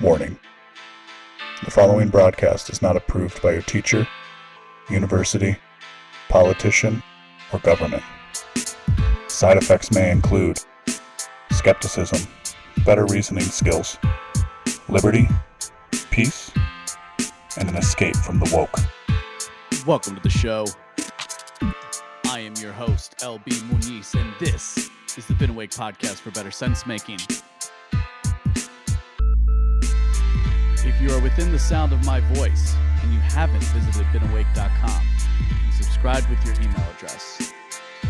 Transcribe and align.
Warning 0.00 0.38
The 1.64 1.72
following 1.72 2.08
broadcast 2.08 2.70
is 2.70 2.80
not 2.80 2.96
approved 2.96 3.42
by 3.42 3.54
your 3.54 3.62
teacher, 3.62 4.06
university, 4.88 5.56
politician, 6.28 7.02
or 7.52 7.58
government. 7.58 8.04
Side 9.26 9.56
effects 9.56 9.90
may 9.90 10.12
include 10.12 10.60
skepticism, 11.50 12.30
better 12.84 13.06
reasoning 13.06 13.42
skills, 13.42 13.98
liberty, 14.88 15.28
peace, 16.12 16.52
and 17.58 17.68
an 17.68 17.76
escape 17.76 18.14
from 18.18 18.38
the 18.38 18.48
woke. 18.54 18.78
Welcome 19.84 20.14
to 20.14 20.22
the 20.22 20.30
show. 20.30 20.64
I 22.26 22.38
am 22.38 22.54
your 22.60 22.72
host, 22.72 23.16
LB 23.18 23.46
Muniz, 23.68 24.14
and 24.14 24.32
this 24.38 24.90
is 25.16 25.26
the 25.26 25.34
Been 25.34 25.50
Awake 25.50 25.72
podcast 25.72 26.20
for 26.20 26.30
better 26.30 26.52
sense 26.52 26.86
making. 26.86 27.18
If 30.88 31.02
you 31.02 31.10
are 31.10 31.20
within 31.20 31.52
the 31.52 31.58
sound 31.58 31.92
of 31.92 32.02
my 32.06 32.20
voice 32.20 32.74
and 33.02 33.12
you 33.12 33.20
haven't 33.20 33.62
visited 33.62 34.06
beenawake.com 34.06 35.06
and 35.30 35.74
subscribed 35.74 36.30
with 36.30 36.42
your 36.46 36.54
email 36.54 36.82
address, 36.96 37.52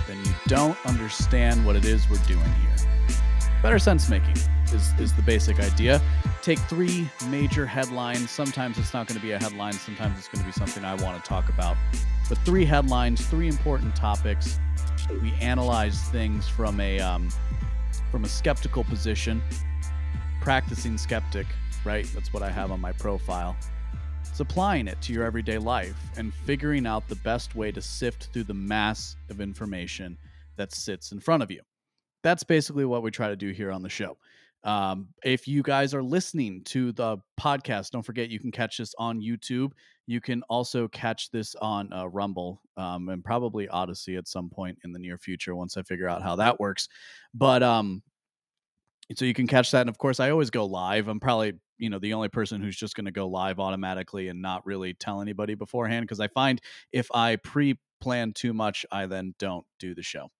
then 0.06 0.16
you 0.24 0.30
don't 0.46 0.78
understand 0.86 1.66
what 1.66 1.74
it 1.74 1.84
is 1.84 2.08
we're 2.08 2.18
doing 2.18 2.38
here. 2.38 3.16
Better 3.62 3.80
sense 3.80 4.08
making 4.08 4.36
is, 4.72 4.92
is 5.00 5.12
the 5.12 5.22
basic 5.22 5.58
idea. 5.58 6.00
Take 6.40 6.60
three 6.60 7.10
major 7.28 7.66
headlines. 7.66 8.30
Sometimes 8.30 8.78
it's 8.78 8.94
not 8.94 9.08
going 9.08 9.18
to 9.18 9.26
be 9.26 9.32
a 9.32 9.40
headline, 9.40 9.72
sometimes 9.72 10.16
it's 10.16 10.28
going 10.28 10.40
to 10.40 10.46
be 10.46 10.52
something 10.52 10.84
I 10.84 10.94
want 11.02 11.22
to 11.22 11.28
talk 11.28 11.48
about. 11.48 11.76
But 12.28 12.38
three 12.38 12.64
headlines, 12.64 13.26
three 13.26 13.48
important 13.48 13.96
topics. 13.96 14.60
We 15.20 15.32
analyze 15.40 16.00
things 16.10 16.48
from 16.48 16.78
a 16.78 17.00
um, 17.00 17.28
from 18.12 18.22
a 18.22 18.28
skeptical 18.28 18.84
position, 18.84 19.42
practicing 20.40 20.96
skeptic, 20.96 21.46
right? 21.88 22.06
That's 22.12 22.34
what 22.34 22.42
I 22.42 22.50
have 22.50 22.70
on 22.70 22.82
my 22.82 22.92
profile. 22.92 23.56
It's 24.20 24.40
applying 24.40 24.88
it 24.88 25.00
to 25.00 25.12
your 25.14 25.24
everyday 25.24 25.56
life 25.56 25.96
and 26.18 26.34
figuring 26.34 26.86
out 26.86 27.08
the 27.08 27.16
best 27.16 27.54
way 27.54 27.72
to 27.72 27.80
sift 27.80 28.28
through 28.30 28.44
the 28.44 28.52
mass 28.52 29.16
of 29.30 29.40
information 29.40 30.18
that 30.56 30.74
sits 30.74 31.12
in 31.12 31.18
front 31.18 31.42
of 31.42 31.50
you. 31.50 31.62
That's 32.22 32.44
basically 32.44 32.84
what 32.84 33.02
we 33.02 33.10
try 33.10 33.28
to 33.28 33.36
do 33.36 33.52
here 33.52 33.72
on 33.72 33.80
the 33.80 33.88
show. 33.88 34.18
Um, 34.64 35.08
if 35.24 35.48
you 35.48 35.62
guys 35.62 35.94
are 35.94 36.02
listening 36.02 36.62
to 36.64 36.92
the 36.92 37.16
podcast, 37.40 37.92
don't 37.92 38.02
forget 38.02 38.28
you 38.28 38.38
can 38.38 38.52
catch 38.52 38.76
this 38.76 38.94
on 38.98 39.22
YouTube. 39.22 39.72
You 40.06 40.20
can 40.20 40.42
also 40.50 40.88
catch 40.88 41.30
this 41.30 41.54
on 41.54 41.90
uh, 41.90 42.04
Rumble 42.04 42.60
um, 42.76 43.08
and 43.08 43.24
probably 43.24 43.66
Odysee 43.70 44.18
at 44.18 44.28
some 44.28 44.50
point 44.50 44.76
in 44.84 44.92
the 44.92 44.98
near 44.98 45.16
future 45.16 45.56
once 45.56 45.78
I 45.78 45.82
figure 45.84 46.06
out 46.06 46.22
how 46.22 46.36
that 46.36 46.60
works. 46.60 46.86
But 47.32 47.62
um, 47.62 48.02
so 49.16 49.24
you 49.24 49.32
can 49.32 49.46
catch 49.46 49.70
that. 49.70 49.80
And 49.80 49.88
of 49.88 49.96
course, 49.96 50.20
I 50.20 50.28
always 50.28 50.50
go 50.50 50.66
live. 50.66 51.08
I'm 51.08 51.18
probably 51.18 51.54
you 51.78 51.90
know 51.90 51.98
the 51.98 52.14
only 52.14 52.28
person 52.28 52.60
who's 52.60 52.76
just 52.76 52.94
going 52.94 53.06
to 53.06 53.10
go 53.10 53.26
live 53.28 53.58
automatically 53.58 54.28
and 54.28 54.42
not 54.42 54.66
really 54.66 54.94
tell 54.94 55.20
anybody 55.20 55.54
beforehand 55.54 56.04
because 56.04 56.20
I 56.20 56.28
find 56.28 56.60
if 56.92 57.08
I 57.12 57.36
pre-plan 57.36 58.32
too 58.32 58.52
much, 58.52 58.84
I 58.90 59.06
then 59.06 59.34
don't 59.38 59.66
do 59.78 59.94
the 59.94 60.02
show 60.02 60.30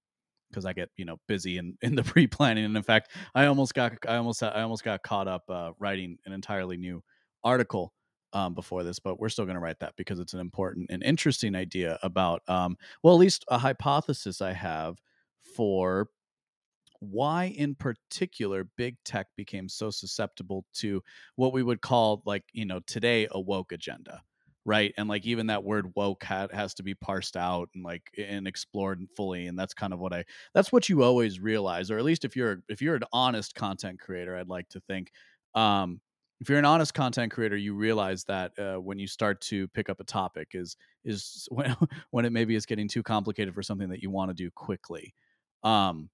because 0.50 0.64
I 0.64 0.72
get 0.72 0.91
you 0.97 1.05
know 1.05 1.19
busy 1.27 1.58
in, 1.58 1.77
in 1.83 1.95
the 1.95 2.05
pre-planning. 2.05 2.64
And 2.64 2.77
in 2.77 2.83
fact, 2.83 3.12
I 3.34 3.47
almost 3.47 3.75
got 3.75 3.95
I 4.06 4.17
almost 4.17 4.42
I 4.42 4.62
almost 4.62 4.84
got 4.84 5.03
caught 5.03 5.28
up 5.28 5.45
uh, 5.48 5.72
writing 5.78 6.19
an 6.27 6.33
entirely 6.33 6.77
new 6.77 7.03
article 7.45 7.92
um, 8.33 8.55
before 8.55 8.84
this, 8.84 8.98
but 8.98 9.19
we're 9.19 9.28
still 9.28 9.45
going 9.45 9.55
to 9.55 9.61
write 9.61 9.80
that 9.80 9.95
because 9.97 10.19
it's 10.19 10.34
an 10.34 10.41
important 10.41 10.91
and 10.91 11.02
interesting 11.02 11.55
idea 11.55 11.98
about 12.02 12.42
um, 12.48 12.77
well, 13.02 13.14
at 13.14 13.20
least 13.20 13.45
a 13.48 13.58
hypothesis 13.58 14.41
I 14.41 14.52
have 14.52 15.00
for 15.56 16.08
why 17.01 17.45
in 17.45 17.75
particular 17.75 18.65
big 18.77 18.97
tech 19.05 19.29
became 19.37 19.69
so 19.69 19.91
susceptible 19.91 20.65
to 20.75 21.03
what 21.37 21.53
we 21.53 21.63
would 21.63 21.81
call 21.81 22.23
like 22.27 22.45
you 22.53 22.65
know 22.67 22.81
today 22.81 23.29
a 23.31 23.41
woke 23.41 23.73
agenda 23.73 24.23
right? 24.65 24.93
And 24.99 25.09
like 25.09 25.25
even 25.25 25.47
that 25.47 25.65
word 25.65 25.93
woke 25.97 26.23
hat 26.25 26.53
has 26.53 26.75
to 26.75 26.83
be 26.83 26.95
parsed 26.95 27.37
out 27.37 27.70
and 27.75 27.83
like 27.83 28.03
and 28.19 28.47
explored 28.47 29.01
fully 29.17 29.47
and 29.47 29.58
that's 29.58 29.73
kind 29.73 29.95
of 29.95 29.98
what 29.98 30.13
i 30.13 30.25
that's 30.53 30.70
what 30.70 30.89
you 30.89 31.03
always 31.03 31.41
realize 31.41 31.91
or 31.91 31.97
at 31.98 32.05
least 32.05 32.25
if 32.25 32.37
you're 32.37 32.58
if 32.69 32.83
you're 32.83 32.97
an 32.97 33.05
honest 33.13 33.55
content 33.55 33.98
creator 33.98 34.37
i'd 34.37 34.48
like 34.48 34.69
to 34.69 34.81
think 34.81 35.11
um 35.55 36.01
if 36.41 36.48
you're 36.48 36.58
an 36.58 36.64
honest 36.64 36.95
content 36.95 37.33
creator 37.33 37.57
you 37.57 37.75
realize 37.75 38.25
that 38.25 38.53
uh, 38.58 38.77
when 38.77 38.98
you 38.98 39.07
start 39.07 39.41
to 39.41 39.67
pick 39.69 39.89
up 39.89 40.01
a 40.01 40.05
topic 40.05 40.48
is 40.53 40.77
is 41.05 41.48
when 41.51 41.75
when 42.11 42.25
it 42.25 42.33
maybe 42.33 42.55
is 42.55 42.67
getting 42.67 42.89
too 42.89 43.03
complicated 43.03 43.55
for 43.55 43.63
something 43.63 43.89
that 43.89 44.03
you 44.03 44.11
want 44.11 44.31
to 44.31 44.35
do 44.35 44.51
quickly. 44.51 45.14
Um 45.63 46.11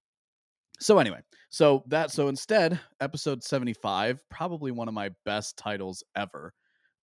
so 0.79 0.99
anyway 0.99 1.19
so 1.49 1.83
that 1.87 2.11
so 2.11 2.27
instead 2.27 2.79
episode 2.99 3.43
75 3.43 4.21
probably 4.29 4.71
one 4.71 4.87
of 4.87 4.93
my 4.93 5.09
best 5.25 5.57
titles 5.57 6.03
ever. 6.15 6.53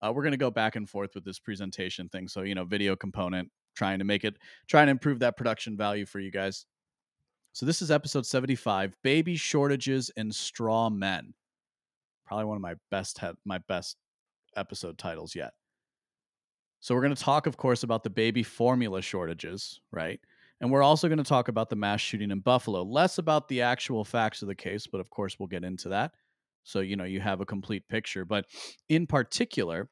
Uh, 0.02 0.12
we're 0.12 0.22
going 0.22 0.32
to 0.32 0.36
go 0.36 0.50
back 0.50 0.74
and 0.74 0.88
forth 0.90 1.14
with 1.14 1.24
this 1.24 1.38
presentation 1.38 2.08
thing 2.08 2.28
so 2.28 2.42
you 2.42 2.54
know 2.54 2.64
video 2.64 2.96
component 2.96 3.48
trying 3.74 3.98
to 3.98 4.04
make 4.04 4.24
it 4.24 4.36
trying 4.68 4.86
to 4.86 4.90
improve 4.90 5.20
that 5.20 5.36
production 5.36 5.76
value 5.76 6.04
for 6.04 6.20
you 6.20 6.30
guys. 6.30 6.66
So 7.52 7.66
this 7.66 7.82
is 7.82 7.90
episode 7.90 8.26
75 8.26 8.94
baby 9.02 9.36
shortages 9.36 10.10
and 10.16 10.34
straw 10.34 10.90
men. 10.90 11.34
Probably 12.26 12.46
one 12.46 12.56
of 12.56 12.62
my 12.62 12.74
best 12.90 13.18
he- 13.18 13.28
my 13.44 13.58
best 13.68 13.96
episode 14.56 14.98
titles 14.98 15.34
yet. 15.34 15.52
So 16.80 16.94
we're 16.94 17.02
going 17.02 17.14
to 17.14 17.22
talk 17.22 17.46
of 17.46 17.56
course 17.56 17.84
about 17.84 18.02
the 18.02 18.10
baby 18.10 18.42
formula 18.42 19.02
shortages 19.02 19.80
right 19.92 20.20
and 20.62 20.70
we're 20.70 20.82
also 20.82 21.08
going 21.08 21.18
to 21.18 21.24
talk 21.24 21.48
about 21.48 21.68
the 21.68 21.76
mass 21.76 22.00
shooting 22.00 22.30
in 22.30 22.38
Buffalo, 22.38 22.84
less 22.84 23.18
about 23.18 23.48
the 23.48 23.62
actual 23.62 24.04
facts 24.04 24.42
of 24.42 24.48
the 24.48 24.54
case, 24.54 24.86
but 24.86 25.00
of 25.00 25.10
course, 25.10 25.36
we'll 25.38 25.48
get 25.48 25.64
into 25.64 25.88
that. 25.88 26.12
So, 26.62 26.78
you 26.78 26.94
know, 26.94 27.04
you 27.04 27.20
have 27.20 27.40
a 27.40 27.44
complete 27.44 27.88
picture. 27.88 28.24
But 28.24 28.46
in 28.88 29.08
particular, 29.08 29.90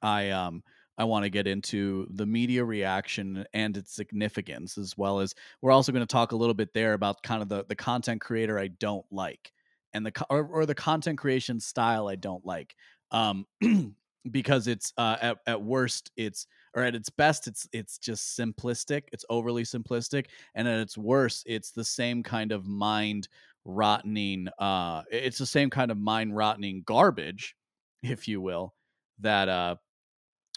I, 0.00 0.30
um, 0.30 0.62
I 0.96 1.04
want 1.04 1.24
to 1.24 1.30
get 1.30 1.46
into 1.46 2.06
the 2.10 2.24
media 2.24 2.64
reaction 2.64 3.44
and 3.52 3.76
its 3.76 3.94
significance, 3.94 4.78
as 4.78 4.96
well 4.96 5.20
as 5.20 5.34
we're 5.60 5.70
also 5.70 5.92
going 5.92 6.04
to 6.04 6.10
talk 6.10 6.32
a 6.32 6.36
little 6.36 6.54
bit 6.54 6.72
there 6.72 6.94
about 6.94 7.22
kind 7.22 7.42
of 7.42 7.50
the, 7.50 7.66
the 7.68 7.76
content 7.76 8.22
creator 8.22 8.58
I 8.58 8.68
don't 8.68 9.06
like 9.10 9.52
and 9.92 10.06
the 10.06 10.12
or, 10.30 10.46
or 10.46 10.66
the 10.66 10.74
content 10.74 11.18
creation 11.18 11.60
style 11.60 12.08
I 12.08 12.16
don't 12.16 12.44
like. 12.44 12.74
Um, 13.10 13.44
because 14.30 14.66
it's 14.66 14.92
uh, 14.96 15.16
at, 15.20 15.38
at 15.46 15.62
worst 15.62 16.10
it's 16.16 16.46
or 16.74 16.82
at 16.82 16.94
its 16.94 17.10
best 17.10 17.46
it's 17.46 17.68
it's 17.72 17.98
just 17.98 18.38
simplistic 18.38 19.02
it's 19.12 19.24
overly 19.30 19.62
simplistic 19.62 20.26
and 20.54 20.68
at 20.68 20.80
its 20.80 20.96
worst 20.96 21.42
it's 21.46 21.70
the 21.70 21.84
same 21.84 22.22
kind 22.22 22.52
of 22.52 22.66
mind 22.66 23.28
rottening 23.66 24.48
uh 24.58 25.02
it's 25.10 25.38
the 25.38 25.46
same 25.46 25.70
kind 25.70 25.90
of 25.90 25.98
mind 25.98 26.32
rottening 26.32 26.84
garbage 26.84 27.54
if 28.02 28.28
you 28.28 28.40
will 28.40 28.74
that 29.18 29.48
uh 29.48 29.74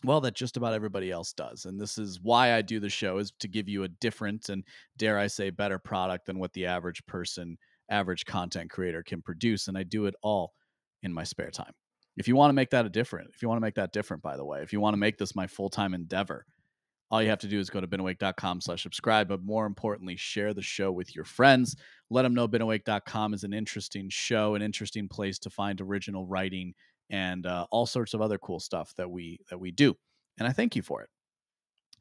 well 0.04 0.22
that 0.22 0.36
just 0.36 0.58
about 0.58 0.74
everybody 0.74 1.12
else 1.12 1.34
does 1.34 1.66
and 1.66 1.80
this 1.80 1.98
is 1.98 2.20
why 2.22 2.54
i 2.54 2.62
do 2.62 2.80
the 2.80 2.90
show 2.90 3.18
is 3.18 3.34
to 3.40 3.48
give 3.48 3.68
you 3.68 3.84
a 3.84 3.88
different 3.88 4.50
and 4.50 4.64
dare 4.98 5.18
i 5.18 5.28
say 5.28 5.50
better 5.50 5.80
product 5.80 6.26
than 6.26 6.40
what 6.40 6.54
the 6.54 6.66
average 6.66 7.06
person 7.06 7.58
average 7.90 8.26
content 8.26 8.70
creator 8.70 9.04
can 9.04 9.22
produce 9.22 9.68
and 9.68 9.78
i 9.78 9.84
do 9.84 10.06
it 10.06 10.16
all 10.22 10.54
in 11.04 11.12
my 11.12 11.24
spare 11.24 11.52
time 11.52 11.74
if 12.18 12.28
you 12.28 12.36
want 12.36 12.50
to 12.50 12.54
make 12.54 12.70
that 12.72 12.86
a 12.86 12.90
different, 12.90 13.30
if 13.34 13.42
you 13.42 13.48
want 13.48 13.58
to 13.58 13.62
make 13.62 13.76
that 13.76 13.94
different, 13.94 14.22
by 14.22 14.38
the 14.38 14.46
way, 14.46 14.62
if 14.62 14.74
you 14.74 14.80
want 14.80 14.94
to 14.94 15.00
make 15.00 15.18
this 15.18 15.36
my 15.36 15.48
full 15.48 15.70
time 15.70 15.94
endeavor, 15.94 16.46
all 17.10 17.22
you 17.22 17.30
have 17.30 17.40
to 17.40 17.48
do 17.48 17.60
is 17.60 17.70
go 17.70 17.82
to 17.82 17.88
beenawake.com 17.88 18.62
slash 18.62 18.84
subscribe. 18.84 19.28
But 19.28 19.44
more 19.44 19.66
importantly, 19.66 20.16
share 20.16 20.54
the 20.54 20.62
show 20.62 20.92
with 20.92 21.14
your 21.14 21.26
friends. 21.26 21.76
Let 22.10 22.22
them 22.22 22.34
know 22.34 22.48
beenawake.com 22.48 23.34
is 23.34 23.44
an 23.44 23.54
interesting 23.54 24.10
show, 24.10 24.56
an 24.56 24.62
interesting 24.62 25.10
place 25.10 25.38
to 25.40 25.50
find 25.50 25.80
original 25.82 26.26
writing 26.26 26.74
and 27.10 27.46
uh, 27.46 27.68
all 27.70 27.86
sorts 27.86 28.14
of 28.14 28.22
other 28.22 28.38
cool 28.38 28.62
stuff 28.62 28.94
that 28.96 29.12
we 29.12 29.40
that 29.50 29.60
we 29.60 29.72
do. 29.72 29.96
And 30.40 30.48
I 30.48 30.52
thank 30.54 30.76
you 30.76 30.82
for 30.82 31.02
it. 31.02 31.10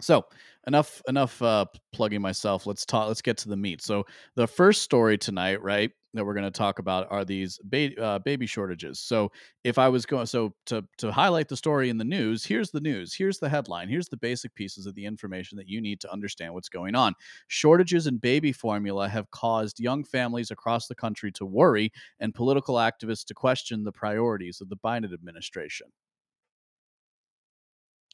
So 0.03 0.25
enough 0.67 1.03
enough 1.09 1.41
uh, 1.43 1.67
plugging 1.93 2.21
myself. 2.23 2.67
Let's 2.67 2.85
talk. 2.85 3.09
Let's 3.09 3.23
get 3.23 3.39
to 3.39 3.49
the 3.49 3.57
meat. 3.57 3.83
So 3.83 4.07
the 4.37 4.47
first 4.47 4.83
story 4.83 5.19
tonight, 5.19 5.63
right, 5.63 5.91
that 6.15 6.25
we're 6.25 6.35
going 6.35 6.45
to 6.45 6.51
talk 6.51 6.79
about 6.79 7.07
are 7.11 7.25
these 7.25 7.59
ba- 7.65 8.01
uh, 8.01 8.19
baby 8.19 8.47
shortages. 8.47 8.99
So 8.99 9.31
if 9.65 9.79
I 9.79 9.89
was 9.89 10.07
going, 10.07 10.27
so 10.27 10.55
to 10.67 10.85
to 10.99 11.13
highlight 11.13 11.49
the 11.49 11.57
story 11.57 11.89
in 11.89 11.99
the 11.99 12.05
news, 12.05 12.45
here's 12.45 12.71
the 12.71 12.81
news. 12.81 13.15
Here's 13.15 13.39
the 13.39 13.49
headline. 13.49 13.89
Here's 13.89 14.09
the 14.09 14.17
basic 14.17 14.55
pieces 14.55 14.87
of 14.87 14.95
the 14.95 15.07
information 15.07 15.57
that 15.59 15.69
you 15.69 15.81
need 15.81 16.01
to 16.01 16.13
understand 16.13 16.55
what's 16.55 16.69
going 16.69 16.95
on. 16.95 17.15
Shortages 17.49 18.07
in 18.07 18.19
baby 18.19 18.53
formula 18.53 19.09
have 19.09 19.31
caused 19.31 19.81
young 19.81 20.05
families 20.05 20.51
across 20.51 20.89
the 20.89 20.95
country 20.95 21.33
to 21.33 21.47
worry, 21.47 21.93
and 22.19 22.35
political 22.35 22.77
activists 22.77 23.25
to 23.27 23.35
question 23.35 23.85
the 23.85 23.93
priorities 23.93 24.61
of 24.61 24.69
the 24.69 24.77
Biden 24.77 25.13
administration 25.13 25.89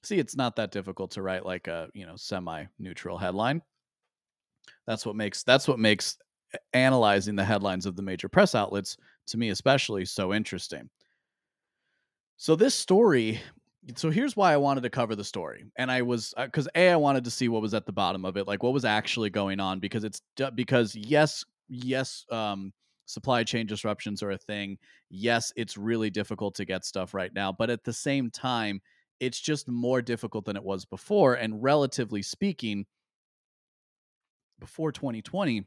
see 0.07 0.19
it's 0.19 0.37
not 0.37 0.57
that 0.57 0.71
difficult 0.71 1.11
to 1.11 1.23
write 1.23 1.45
like 1.45 1.67
a 1.69 1.89
you 1.95 2.07
know 2.07 2.17
semi 2.17 2.65
neutral 2.79 3.19
headline 3.19 3.61
that's 4.87 5.05
what 5.05 5.17
makes 5.17 5.43
that's 5.43 5.69
what 5.69 5.79
makes 5.79 6.17
analyzing 6.73 7.35
the 7.37 7.45
headlines 7.45 7.87
of 7.87 7.97
the 7.97 8.03
major 8.03 8.29
press 8.29 8.55
outlets 8.55 8.97
to 9.27 9.37
me 9.37 9.51
especially 9.51 10.05
so 10.05 10.33
interesting 10.33 10.89
so 12.37 12.55
this 12.55 12.75
story 12.75 13.41
so 13.97 14.11
here's 14.11 14.37
why 14.37 14.53
i 14.53 14.57
wanted 14.57 14.83
to 14.83 14.91
cover 14.91 15.15
the 15.15 15.25
story 15.25 15.65
and 15.77 15.91
i 15.91 16.03
was 16.03 16.35
because 16.39 16.67
uh, 16.69 16.71
a 16.77 16.91
i 16.91 16.97
wanted 16.97 17.25
to 17.25 17.31
see 17.31 17.49
what 17.49 17.63
was 17.63 17.75
at 17.75 17.87
the 17.87 17.93
bottom 17.93 18.25
of 18.25 18.37
it 18.37 18.47
like 18.47 18.63
what 18.63 18.73
was 18.73 18.85
actually 18.85 19.31
going 19.31 19.61
on 19.61 19.81
because 19.81 20.05
it's 20.05 20.23
because 20.55 20.95
yes 20.95 21.45
yes 21.69 22.25
um 22.31 22.73
supply 23.07 23.45
chain 23.45 23.67
disruptions 23.67 24.23
are 24.23 24.33
a 24.33 24.39
thing. 24.39 24.77
Yes, 25.09 25.53
it's 25.57 25.77
really 25.77 26.11
difficult 26.11 26.55
to 26.57 26.65
get 26.65 26.85
stuff 26.85 27.15
right 27.15 27.33
now, 27.33 27.53
but 27.53 27.71
at 27.71 27.85
the 27.85 27.93
same 27.93 28.31
time, 28.31 28.81
it's 29.21 29.41
just 29.41 29.69
more 29.69 30.03
difficult 30.03 30.45
than 30.45 30.57
it 30.57 30.65
was 30.65 30.85
before. 30.85 31.35
And 31.35 31.63
relatively 31.63 32.23
speaking, 32.23 32.87
before 34.59 34.93
2020, 34.93 35.65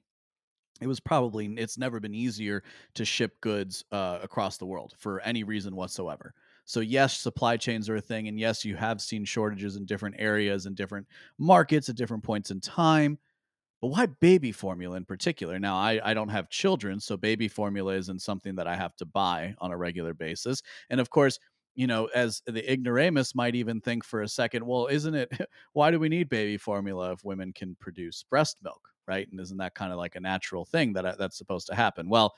it 0.81 0.87
was 0.87 0.99
probably 0.99 1.47
it's 1.57 1.77
never 1.77 1.99
been 1.99 2.13
easier 2.13 2.63
to 2.95 3.05
ship 3.05 3.39
goods 3.41 3.83
uh, 3.91 4.19
across 4.21 4.57
the 4.57 4.65
world 4.65 4.93
for 4.97 5.19
any 5.21 5.43
reason 5.43 5.75
whatsoever. 5.75 6.33
So 6.65 6.79
yes, 6.79 7.17
supply 7.17 7.57
chains 7.57 7.89
are 7.89 7.97
a 7.97 8.01
thing, 8.01 8.27
and 8.27 8.39
yes, 8.39 8.63
you 8.63 8.75
have 8.75 9.01
seen 9.01 9.25
shortages 9.25 9.75
in 9.75 9.85
different 9.85 10.15
areas 10.19 10.65
and 10.65 10.75
different 10.75 11.07
markets 11.37 11.89
at 11.89 11.95
different 11.95 12.23
points 12.23 12.51
in 12.51 12.61
time. 12.61 13.17
But 13.81 13.87
why 13.87 14.07
baby 14.07 14.51
formula 14.51 14.97
in 14.97 15.05
particular? 15.05 15.57
Now, 15.57 15.77
I, 15.77 16.01
I 16.03 16.13
don't 16.13 16.29
have 16.29 16.49
children, 16.49 16.99
so 16.99 17.15
baby 17.15 17.47
formula 17.47 17.93
isn't 17.95 18.21
something 18.21 18.55
that 18.55 18.67
I 18.67 18.75
have 18.75 18.95
to 18.97 19.05
buy 19.05 19.55
on 19.59 19.71
a 19.71 19.77
regular 19.77 20.13
basis. 20.13 20.61
And 20.89 20.99
of 20.99 21.09
course, 21.09 21.39
you 21.79 21.87
know, 21.87 22.07
as 22.13 22.41
the 22.45 22.69
ignoramus 22.71 23.33
might 23.35 23.55
even 23.55 23.79
think 23.79 24.03
for 24.03 24.21
a 24.21 24.27
second, 24.27 24.65
well, 24.65 24.87
isn't 24.87 25.15
it, 25.15 25.31
why 25.73 25.91
do 25.91 25.99
we 25.99 26.09
need 26.09 26.29
baby 26.29 26.57
formula 26.57 27.13
if 27.13 27.23
women 27.23 27.53
can 27.53 27.75
produce 27.79 28.23
breast 28.23 28.57
milk, 28.63 28.81
right? 29.07 29.27
And 29.31 29.39
isn't 29.39 29.57
that 29.59 29.75
kind 29.75 29.93
of 29.93 29.97
like 29.97 30.15
a 30.15 30.19
natural 30.19 30.65
thing 30.65 30.93
that 30.93 31.05
uh, 31.05 31.15
that's 31.17 31.37
supposed 31.37 31.67
to 31.67 31.75
happen? 31.75 32.09
Well, 32.09 32.33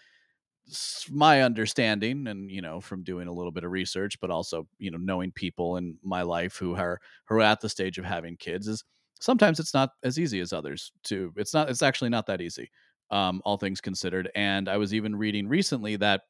my 1.10 1.42
understanding 1.42 2.28
and 2.28 2.50
you 2.50 2.62
know 2.62 2.80
from 2.80 3.04
doing 3.04 3.28
a 3.28 3.32
little 3.34 3.52
bit 3.52 3.64
of 3.64 3.72
research 3.72 4.20
but 4.22 4.30
also 4.32 4.68
you 4.78 4.92
know 4.92 4.98
knowing 4.98 5.32
people 5.32 5.78
in 5.78 5.98
my 6.04 6.22
life 6.22 6.56
who 6.58 6.76
are 6.76 7.00
who 7.28 7.36
are 7.36 7.42
at 7.42 7.60
the 7.60 7.68
stage 7.70 7.98
of 7.98 8.06
having 8.06 8.38
kids 8.38 8.68
is 8.68 8.84
sometimes 9.20 9.60
it's 9.60 9.74
not 9.74 9.90
as 10.04 10.18
easy 10.20 10.40
as 10.40 10.54
others 10.54 10.92
to 11.04 11.34
it's 11.36 11.54
not 11.54 11.70
it's 11.70 11.82
actually 11.82 12.10
not 12.10 12.26
that 12.26 12.42
easy 12.42 12.70
um, 13.10 13.42
all 13.44 13.58
things 13.58 13.82
considered 13.82 14.30
and 14.36 14.70
i 14.70 14.78
was 14.78 14.94
even 14.94 15.16
reading 15.16 15.48
recently 15.48 15.96
that 15.98 16.22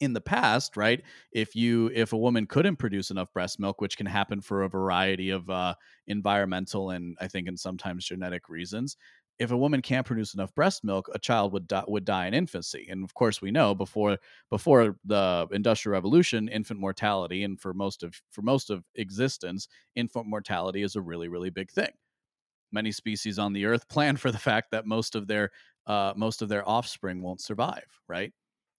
in 0.00 0.12
the 0.12 0.20
past 0.20 0.76
right 0.76 1.02
if 1.32 1.54
you 1.54 1.90
if 1.94 2.12
a 2.12 2.18
woman 2.18 2.46
couldn't 2.46 2.76
produce 2.76 3.10
enough 3.10 3.32
breast 3.32 3.58
milk 3.58 3.80
which 3.80 3.96
can 3.96 4.06
happen 4.06 4.40
for 4.40 4.62
a 4.62 4.68
variety 4.68 5.30
of 5.30 5.48
uh, 5.50 5.74
environmental 6.06 6.90
and 6.90 7.16
i 7.20 7.28
think 7.28 7.48
and 7.48 7.58
sometimes 7.58 8.04
genetic 8.04 8.48
reasons 8.48 8.96
if 9.38 9.50
a 9.50 9.56
woman 9.56 9.82
can't 9.82 10.06
produce 10.06 10.34
enough 10.34 10.54
breast 10.54 10.84
milk, 10.84 11.08
a 11.14 11.18
child 11.18 11.52
would 11.52 11.66
die, 11.66 11.82
would 11.88 12.04
die 12.04 12.26
in 12.26 12.34
infancy. 12.34 12.86
And 12.90 13.02
of 13.02 13.14
course, 13.14 13.40
we 13.40 13.50
know 13.50 13.74
before 13.74 14.18
before 14.50 14.96
the 15.06 15.48
industrial 15.50 15.94
revolution, 15.94 16.48
infant 16.48 16.78
mortality, 16.78 17.42
and 17.42 17.58
for 17.58 17.72
most 17.74 18.02
of 18.02 18.14
for 18.30 18.42
most 18.42 18.70
of 18.70 18.84
existence, 18.94 19.68
infant 19.96 20.26
mortality 20.26 20.82
is 20.82 20.96
a 20.96 21.00
really 21.00 21.28
really 21.28 21.50
big 21.50 21.70
thing 21.70 21.90
many 22.72 22.90
species 22.90 23.38
on 23.38 23.52
the 23.52 23.66
earth 23.66 23.86
plan 23.88 24.16
for 24.16 24.32
the 24.32 24.38
fact 24.38 24.70
that 24.70 24.86
most 24.86 25.14
of 25.14 25.26
their 25.26 25.50
uh, 25.86 26.12
most 26.16 26.42
of 26.42 26.48
their 26.48 26.68
offspring 26.68 27.22
won't 27.22 27.40
survive 27.40 27.86
right 28.08 28.32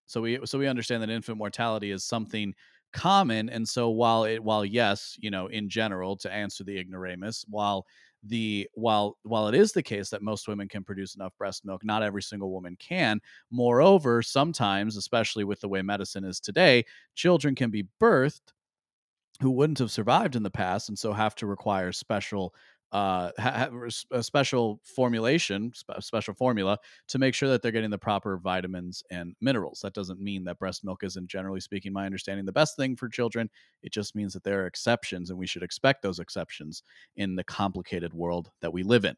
so 0.06 0.20
we 0.20 0.38
so 0.44 0.58
we 0.58 0.66
understand 0.66 1.02
that 1.02 1.10
infant 1.10 1.38
mortality 1.38 1.90
is 1.90 2.04
something 2.04 2.54
common 2.92 3.48
and 3.48 3.68
so 3.68 3.90
while 3.90 4.24
it 4.24 4.42
while 4.42 4.64
yes 4.64 5.16
you 5.20 5.30
know 5.30 5.48
in 5.48 5.68
general 5.68 6.16
to 6.16 6.32
answer 6.32 6.62
the 6.62 6.78
ignoramus 6.78 7.44
while 7.48 7.84
the 8.22 8.68
while 8.74 9.18
while 9.24 9.48
it 9.48 9.54
is 9.54 9.72
the 9.72 9.82
case 9.82 10.10
that 10.10 10.22
most 10.22 10.48
women 10.48 10.68
can 10.68 10.84
produce 10.84 11.14
enough 11.14 11.36
breast 11.36 11.64
milk 11.64 11.84
not 11.84 12.02
every 12.02 12.22
single 12.22 12.50
woman 12.50 12.76
can. 12.78 13.20
Moreover 13.50 14.22
sometimes 14.22 14.96
especially 14.96 15.44
with 15.44 15.60
the 15.60 15.68
way 15.68 15.82
medicine 15.82 16.24
is 16.24 16.40
today 16.40 16.84
children 17.14 17.54
can 17.54 17.70
be 17.70 17.88
birthed 18.00 18.52
who 19.40 19.50
wouldn't 19.50 19.78
have 19.80 19.90
survived 19.90 20.36
in 20.36 20.42
the 20.42 20.50
past 20.50 20.88
and 20.88 20.98
so 20.98 21.12
have 21.12 21.34
to 21.34 21.46
require 21.46 21.92
special 21.92 22.54
uh, 22.94 23.32
a 24.12 24.22
special 24.22 24.80
formulation, 24.84 25.72
sp- 25.74 25.98
special 25.98 26.32
formula 26.32 26.78
to 27.08 27.18
make 27.18 27.34
sure 27.34 27.48
that 27.48 27.60
they're 27.60 27.72
getting 27.72 27.90
the 27.90 27.98
proper 27.98 28.38
vitamins 28.38 29.02
and 29.10 29.34
minerals. 29.40 29.80
That 29.82 29.94
doesn't 29.94 30.20
mean 30.20 30.44
that 30.44 30.60
breast 30.60 30.84
milk 30.84 31.02
isn't, 31.02 31.26
generally 31.26 31.58
speaking, 31.58 31.92
my 31.92 32.06
understanding, 32.06 32.46
the 32.46 32.52
best 32.52 32.76
thing 32.76 32.94
for 32.94 33.08
children. 33.08 33.50
It 33.82 33.92
just 33.92 34.14
means 34.14 34.32
that 34.34 34.44
there 34.44 34.62
are 34.62 34.66
exceptions, 34.66 35.30
and 35.30 35.38
we 35.38 35.46
should 35.46 35.64
expect 35.64 36.02
those 36.02 36.20
exceptions 36.20 36.84
in 37.16 37.34
the 37.34 37.42
complicated 37.42 38.14
world 38.14 38.52
that 38.60 38.72
we 38.72 38.84
live 38.84 39.04
in. 39.04 39.16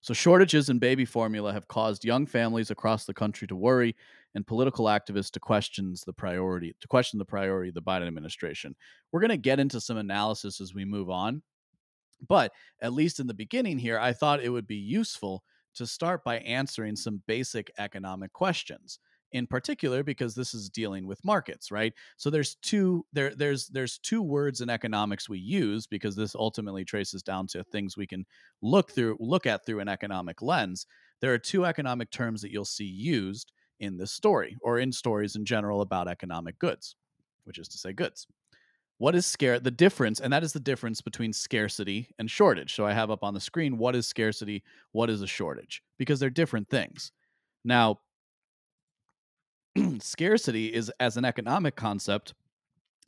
So, 0.00 0.12
shortages 0.12 0.68
in 0.68 0.80
baby 0.80 1.04
formula 1.04 1.52
have 1.52 1.68
caused 1.68 2.04
young 2.04 2.26
families 2.26 2.72
across 2.72 3.04
the 3.04 3.14
country 3.14 3.46
to 3.46 3.56
worry, 3.56 3.94
and 4.34 4.44
political 4.44 4.86
activists 4.86 5.30
to 5.30 5.40
question 5.40 5.94
the 6.04 6.12
priority 6.12 6.74
to 6.80 6.88
question 6.88 7.20
the 7.20 7.24
priority 7.24 7.68
of 7.68 7.74
the 7.74 7.82
Biden 7.82 8.08
administration. 8.08 8.74
We're 9.12 9.20
going 9.20 9.30
to 9.30 9.36
get 9.36 9.60
into 9.60 9.80
some 9.80 9.98
analysis 9.98 10.60
as 10.60 10.74
we 10.74 10.84
move 10.84 11.10
on 11.10 11.42
but 12.26 12.52
at 12.80 12.92
least 12.92 13.20
in 13.20 13.26
the 13.26 13.34
beginning 13.34 13.78
here, 13.78 13.98
I 13.98 14.12
thought 14.12 14.42
it 14.42 14.50
would 14.50 14.66
be 14.66 14.76
useful 14.76 15.42
to 15.74 15.86
start 15.86 16.24
by 16.24 16.38
answering 16.38 16.96
some 16.96 17.22
basic 17.26 17.70
economic 17.78 18.32
questions 18.32 18.98
in 19.32 19.46
particular 19.46 20.02
because 20.02 20.34
this 20.34 20.54
is 20.54 20.70
dealing 20.70 21.06
with 21.06 21.24
markets 21.24 21.70
right? 21.70 21.92
So 22.16 22.30
there's 22.30 22.54
two 22.56 23.04
there 23.12 23.34
there's 23.34 23.66
there's 23.68 23.98
two 23.98 24.22
words 24.22 24.60
in 24.60 24.70
economics 24.70 25.28
we 25.28 25.38
use 25.38 25.86
because 25.86 26.16
this 26.16 26.34
ultimately 26.34 26.84
traces 26.84 27.22
down 27.22 27.46
to 27.48 27.64
things 27.64 27.96
we 27.96 28.06
can 28.06 28.24
look 28.62 28.92
through 28.92 29.16
look 29.20 29.46
at 29.46 29.66
through 29.66 29.80
an 29.80 29.88
economic 29.88 30.42
lens. 30.42 30.86
There 31.20 31.32
are 31.32 31.38
two 31.38 31.66
economic 31.66 32.10
terms 32.10 32.40
that 32.42 32.50
you'll 32.50 32.64
see 32.64 32.84
used 32.84 33.52
in 33.80 33.96
this 33.96 34.12
story 34.12 34.56
or 34.62 34.78
in 34.78 34.92
stories 34.92 35.36
in 35.36 35.44
general 35.44 35.82
about 35.82 36.08
economic 36.08 36.58
goods 36.58 36.96
which 37.44 37.58
is 37.58 37.68
to 37.68 37.78
say 37.78 37.92
goods 37.92 38.26
what 38.98 39.14
is 39.14 39.26
scare 39.26 39.60
the 39.60 39.70
difference 39.70 40.20
and 40.20 40.32
that 40.32 40.42
is 40.42 40.52
the 40.52 40.60
difference 40.60 41.00
between 41.00 41.32
scarcity 41.32 42.08
and 42.18 42.30
shortage. 42.30 42.74
So 42.74 42.86
i 42.86 42.92
have 42.92 43.10
up 43.10 43.22
on 43.22 43.34
the 43.34 43.40
screen 43.40 43.78
what 43.78 43.94
is 43.94 44.06
scarcity 44.06 44.62
what 44.92 45.10
is 45.10 45.22
a 45.22 45.26
shortage? 45.26 45.82
Because 45.98 46.20
they're 46.20 46.30
different 46.30 46.68
things. 46.68 47.12
Now 47.64 48.00
scarcity 50.00 50.72
is 50.72 50.90
as 51.00 51.16
an 51.16 51.24
economic 51.24 51.76
concept 51.76 52.34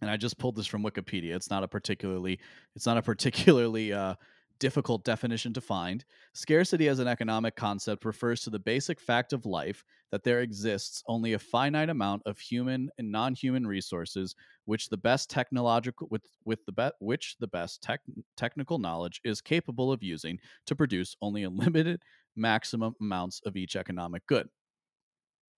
and 0.00 0.10
i 0.10 0.16
just 0.16 0.38
pulled 0.38 0.56
this 0.56 0.66
from 0.66 0.82
wikipedia 0.82 1.34
it's 1.34 1.50
not 1.50 1.62
a 1.62 1.68
particularly 1.68 2.38
it's 2.76 2.86
not 2.86 2.98
a 2.98 3.02
particularly 3.02 3.92
uh, 3.92 4.14
difficult 4.58 5.04
definition 5.04 5.52
to 5.54 5.60
find. 5.60 6.04
Scarcity 6.34 6.88
as 6.88 6.98
an 6.98 7.08
economic 7.08 7.56
concept 7.56 8.04
refers 8.04 8.42
to 8.42 8.50
the 8.50 8.58
basic 8.58 9.00
fact 9.00 9.32
of 9.32 9.46
life 9.46 9.84
that 10.10 10.24
there 10.24 10.40
exists 10.40 11.02
only 11.06 11.32
a 11.32 11.38
finite 11.38 11.90
amount 11.90 12.22
of 12.26 12.38
human 12.38 12.90
and 12.98 13.10
non-human 13.10 13.66
resources 13.66 14.34
which 14.64 14.88
the 14.88 14.96
best 14.96 15.30
technological 15.30 16.08
with 16.10 16.26
with 16.44 16.64
the 16.66 16.72
be- 16.72 16.90
which 17.00 17.36
the 17.40 17.46
best 17.48 17.82
tech, 17.82 18.00
technical 18.36 18.78
knowledge 18.78 19.20
is 19.24 19.40
capable 19.40 19.92
of 19.92 20.02
using 20.02 20.38
to 20.66 20.76
produce 20.76 21.16
only 21.22 21.42
a 21.42 21.50
limited 21.50 22.02
maximum 22.36 22.94
amounts 23.00 23.40
of 23.44 23.56
each 23.56 23.76
economic 23.76 24.26
good. 24.26 24.48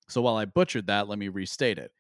So 0.09 0.21
while 0.23 0.37
I 0.37 0.45
butchered 0.45 0.87
that, 0.89 1.09
let 1.09 1.19
me 1.19 1.29
restate 1.29 1.79
it 1.79 1.93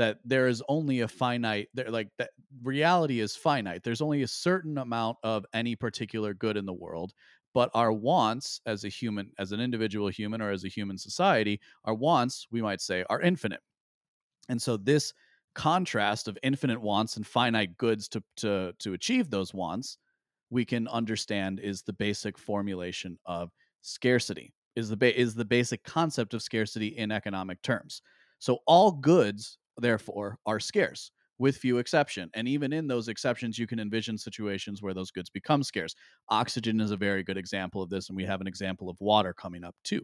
that 0.00 0.18
there 0.24 0.48
is 0.48 0.62
only 0.68 1.00
a 1.00 1.08
finite 1.08 1.68
there 1.74 1.90
like 1.90 2.08
that 2.18 2.30
reality 2.62 3.20
is 3.20 3.36
finite. 3.36 3.82
There's 3.82 4.00
only 4.00 4.22
a 4.22 4.28
certain 4.28 4.78
amount 4.78 5.18
of 5.22 5.44
any 5.52 5.76
particular 5.76 6.34
good 6.34 6.56
in 6.56 6.66
the 6.66 6.72
world 6.72 7.12
but 7.52 7.70
our 7.74 7.92
wants 7.92 8.60
as 8.66 8.84
a 8.84 8.88
human 8.88 9.32
as 9.38 9.52
an 9.52 9.60
individual 9.60 10.08
human 10.08 10.40
or 10.40 10.50
as 10.50 10.64
a 10.64 10.68
human 10.68 10.96
society 10.96 11.60
our 11.84 11.94
wants 11.94 12.46
we 12.50 12.62
might 12.62 12.80
say 12.80 13.04
are 13.10 13.20
infinite. 13.20 13.60
And 14.48 14.60
so 14.60 14.76
this 14.76 15.12
contrast 15.54 16.28
of 16.28 16.38
infinite 16.42 16.80
wants 16.80 17.16
and 17.16 17.26
finite 17.26 17.76
goods 17.76 18.08
to 18.08 18.22
to 18.36 18.72
to 18.78 18.92
achieve 18.94 19.30
those 19.30 19.52
wants 19.52 19.98
we 20.50 20.64
can 20.64 20.88
understand 20.88 21.60
is 21.60 21.82
the 21.82 21.92
basic 21.92 22.38
formulation 22.38 23.18
of 23.26 23.52
scarcity 23.82 24.54
is 24.76 24.88
the 24.88 24.96
ba- 24.96 25.18
is 25.18 25.34
the 25.34 25.44
basic 25.44 25.82
concept 25.84 26.34
of 26.34 26.42
scarcity 26.42 26.88
in 26.88 27.10
economic 27.12 27.60
terms. 27.62 28.02
So 28.38 28.60
all 28.66 28.92
goods 28.92 29.58
therefore, 29.78 30.38
are 30.46 30.60
scarce 30.60 31.10
with 31.38 31.56
few 31.56 31.78
exception. 31.78 32.30
And 32.34 32.46
even 32.46 32.72
in 32.72 32.86
those 32.86 33.08
exceptions, 33.08 33.58
you 33.58 33.66
can 33.66 33.80
envision 33.80 34.18
situations 34.18 34.82
where 34.82 34.92
those 34.92 35.10
goods 35.10 35.30
become 35.30 35.62
scarce. 35.62 35.94
Oxygen 36.28 36.80
is 36.80 36.90
a 36.90 36.96
very 36.96 37.24
good 37.24 37.38
example 37.38 37.82
of 37.82 37.88
this, 37.88 38.08
and 38.08 38.16
we 38.16 38.24
have 38.26 38.42
an 38.42 38.46
example 38.46 38.90
of 38.90 38.96
water 39.00 39.32
coming 39.32 39.64
up 39.64 39.74
too. 39.82 40.02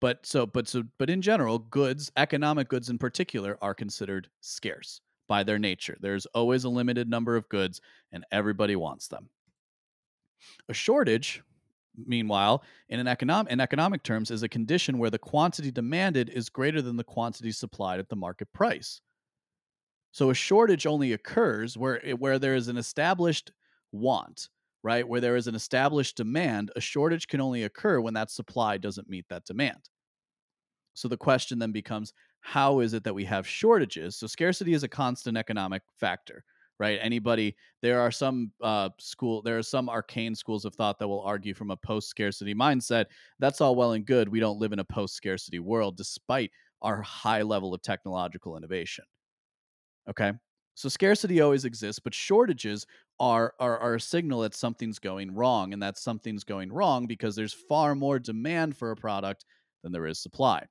But 0.00 0.24
so, 0.24 0.46
but 0.46 0.66
so, 0.66 0.82
but 0.98 1.10
in 1.10 1.22
general, 1.22 1.58
goods, 1.58 2.10
economic 2.16 2.68
goods 2.68 2.88
in 2.88 2.98
particular, 2.98 3.58
are 3.60 3.74
considered 3.74 4.28
scarce 4.40 5.00
by 5.28 5.42
their 5.42 5.58
nature. 5.58 5.96
There's 6.00 6.26
always 6.26 6.64
a 6.64 6.68
limited 6.68 7.08
number 7.10 7.36
of 7.36 7.48
goods, 7.48 7.80
and 8.12 8.24
everybody 8.32 8.76
wants 8.76 9.08
them. 9.08 9.28
A 10.68 10.74
shortage 10.74 11.42
meanwhile, 11.96 12.62
in 12.88 13.00
an 13.00 13.08
economic 13.08 13.52
in 13.52 13.60
economic 13.60 14.02
terms, 14.02 14.30
is 14.30 14.42
a 14.42 14.48
condition 14.48 14.98
where 14.98 15.10
the 15.10 15.18
quantity 15.18 15.70
demanded 15.70 16.28
is 16.30 16.48
greater 16.48 16.82
than 16.82 16.96
the 16.96 17.04
quantity 17.04 17.52
supplied 17.52 18.00
at 18.00 18.08
the 18.08 18.16
market 18.16 18.52
price. 18.52 19.00
So 20.12 20.30
a 20.30 20.34
shortage 20.34 20.86
only 20.86 21.12
occurs 21.12 21.76
where 21.76 22.00
where 22.18 22.38
there 22.38 22.54
is 22.54 22.68
an 22.68 22.76
established 22.76 23.52
want, 23.92 24.48
right? 24.82 25.06
Where 25.06 25.20
there 25.20 25.36
is 25.36 25.46
an 25.46 25.54
established 25.54 26.16
demand, 26.16 26.70
a 26.76 26.80
shortage 26.80 27.28
can 27.28 27.40
only 27.40 27.64
occur 27.64 28.00
when 28.00 28.14
that 28.14 28.30
supply 28.30 28.78
doesn't 28.78 29.10
meet 29.10 29.26
that 29.28 29.44
demand. 29.44 29.90
So 30.94 31.08
the 31.08 31.16
question 31.16 31.58
then 31.58 31.72
becomes 31.72 32.12
how 32.40 32.80
is 32.80 32.94
it 32.94 33.04
that 33.04 33.14
we 33.14 33.24
have 33.24 33.46
shortages? 33.46 34.16
So 34.16 34.26
scarcity 34.26 34.72
is 34.72 34.84
a 34.84 34.88
constant 34.88 35.36
economic 35.36 35.82
factor 35.98 36.44
right? 36.78 36.98
Anybody, 37.02 37.56
there 37.82 38.00
are 38.00 38.10
some 38.10 38.52
uh, 38.62 38.90
school, 38.98 39.42
there 39.42 39.58
are 39.58 39.62
some 39.62 39.88
arcane 39.88 40.34
schools 40.34 40.64
of 40.64 40.74
thought 40.74 40.98
that 40.98 41.08
will 41.08 41.22
argue 41.22 41.54
from 41.54 41.70
a 41.70 41.76
post 41.76 42.08
scarcity 42.08 42.54
mindset. 42.54 43.06
That's 43.38 43.60
all 43.60 43.74
well 43.74 43.92
and 43.92 44.04
good. 44.04 44.28
We 44.28 44.40
don't 44.40 44.58
live 44.58 44.72
in 44.72 44.78
a 44.78 44.84
post 44.84 45.14
scarcity 45.14 45.58
world, 45.58 45.96
despite 45.96 46.50
our 46.82 47.00
high 47.02 47.42
level 47.42 47.74
of 47.74 47.82
technological 47.82 48.56
innovation. 48.56 49.04
Okay. 50.08 50.32
So 50.74 50.90
scarcity 50.90 51.40
always 51.40 51.64
exists, 51.64 51.98
but 51.98 52.12
shortages 52.12 52.86
are, 53.18 53.54
are 53.58 53.78
are 53.78 53.94
a 53.94 54.00
signal 54.00 54.42
that 54.42 54.54
something's 54.54 54.98
going 54.98 55.34
wrong, 55.34 55.72
and 55.72 55.82
that 55.82 55.96
something's 55.96 56.44
going 56.44 56.70
wrong 56.70 57.06
because 57.06 57.34
there's 57.34 57.54
far 57.54 57.94
more 57.94 58.18
demand 58.18 58.76
for 58.76 58.90
a 58.90 58.96
product 58.96 59.46
than 59.82 59.92
there 59.92 60.06
is 60.06 60.18
supply. 60.18 60.66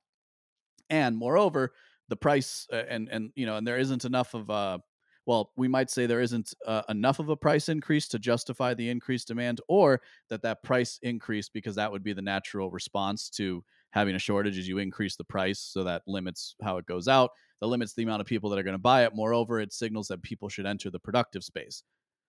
And 0.90 1.16
moreover, 1.16 1.72
the 2.08 2.16
price 2.16 2.68
uh, 2.72 2.84
and 2.88 3.08
and 3.08 3.32
you 3.34 3.46
know, 3.46 3.56
and 3.56 3.66
there 3.66 3.78
isn't 3.78 4.04
enough 4.04 4.34
of 4.34 4.48
a 4.48 4.80
well, 5.26 5.50
we 5.56 5.66
might 5.66 5.90
say 5.90 6.06
there 6.06 6.20
isn't 6.20 6.54
uh, 6.66 6.82
enough 6.88 7.18
of 7.18 7.28
a 7.28 7.36
price 7.36 7.68
increase 7.68 8.06
to 8.08 8.18
justify 8.18 8.74
the 8.74 8.88
increased 8.88 9.28
demand, 9.28 9.60
or 9.68 10.00
that 10.30 10.42
that 10.42 10.62
price 10.62 10.98
increase 11.02 11.48
because 11.48 11.74
that 11.74 11.90
would 11.90 12.04
be 12.04 12.12
the 12.12 12.22
natural 12.22 12.70
response 12.70 13.28
to 13.30 13.62
having 13.90 14.14
a 14.14 14.20
shortage 14.20 14.56
is 14.56 14.68
you 14.68 14.78
increase 14.78 15.16
the 15.16 15.24
price, 15.24 15.58
so 15.58 15.82
that 15.82 16.02
limits 16.06 16.54
how 16.62 16.78
it 16.78 16.86
goes 16.86 17.08
out. 17.08 17.30
That 17.60 17.66
limits 17.66 17.94
the 17.94 18.04
amount 18.04 18.20
of 18.20 18.26
people 18.26 18.50
that 18.50 18.58
are 18.58 18.62
going 18.62 18.74
to 18.74 18.78
buy 18.78 19.04
it. 19.04 19.14
Moreover, 19.14 19.60
it 19.60 19.72
signals 19.72 20.08
that 20.08 20.22
people 20.22 20.48
should 20.48 20.66
enter 20.66 20.90
the 20.90 21.00
productive 21.00 21.42
space. 21.42 21.82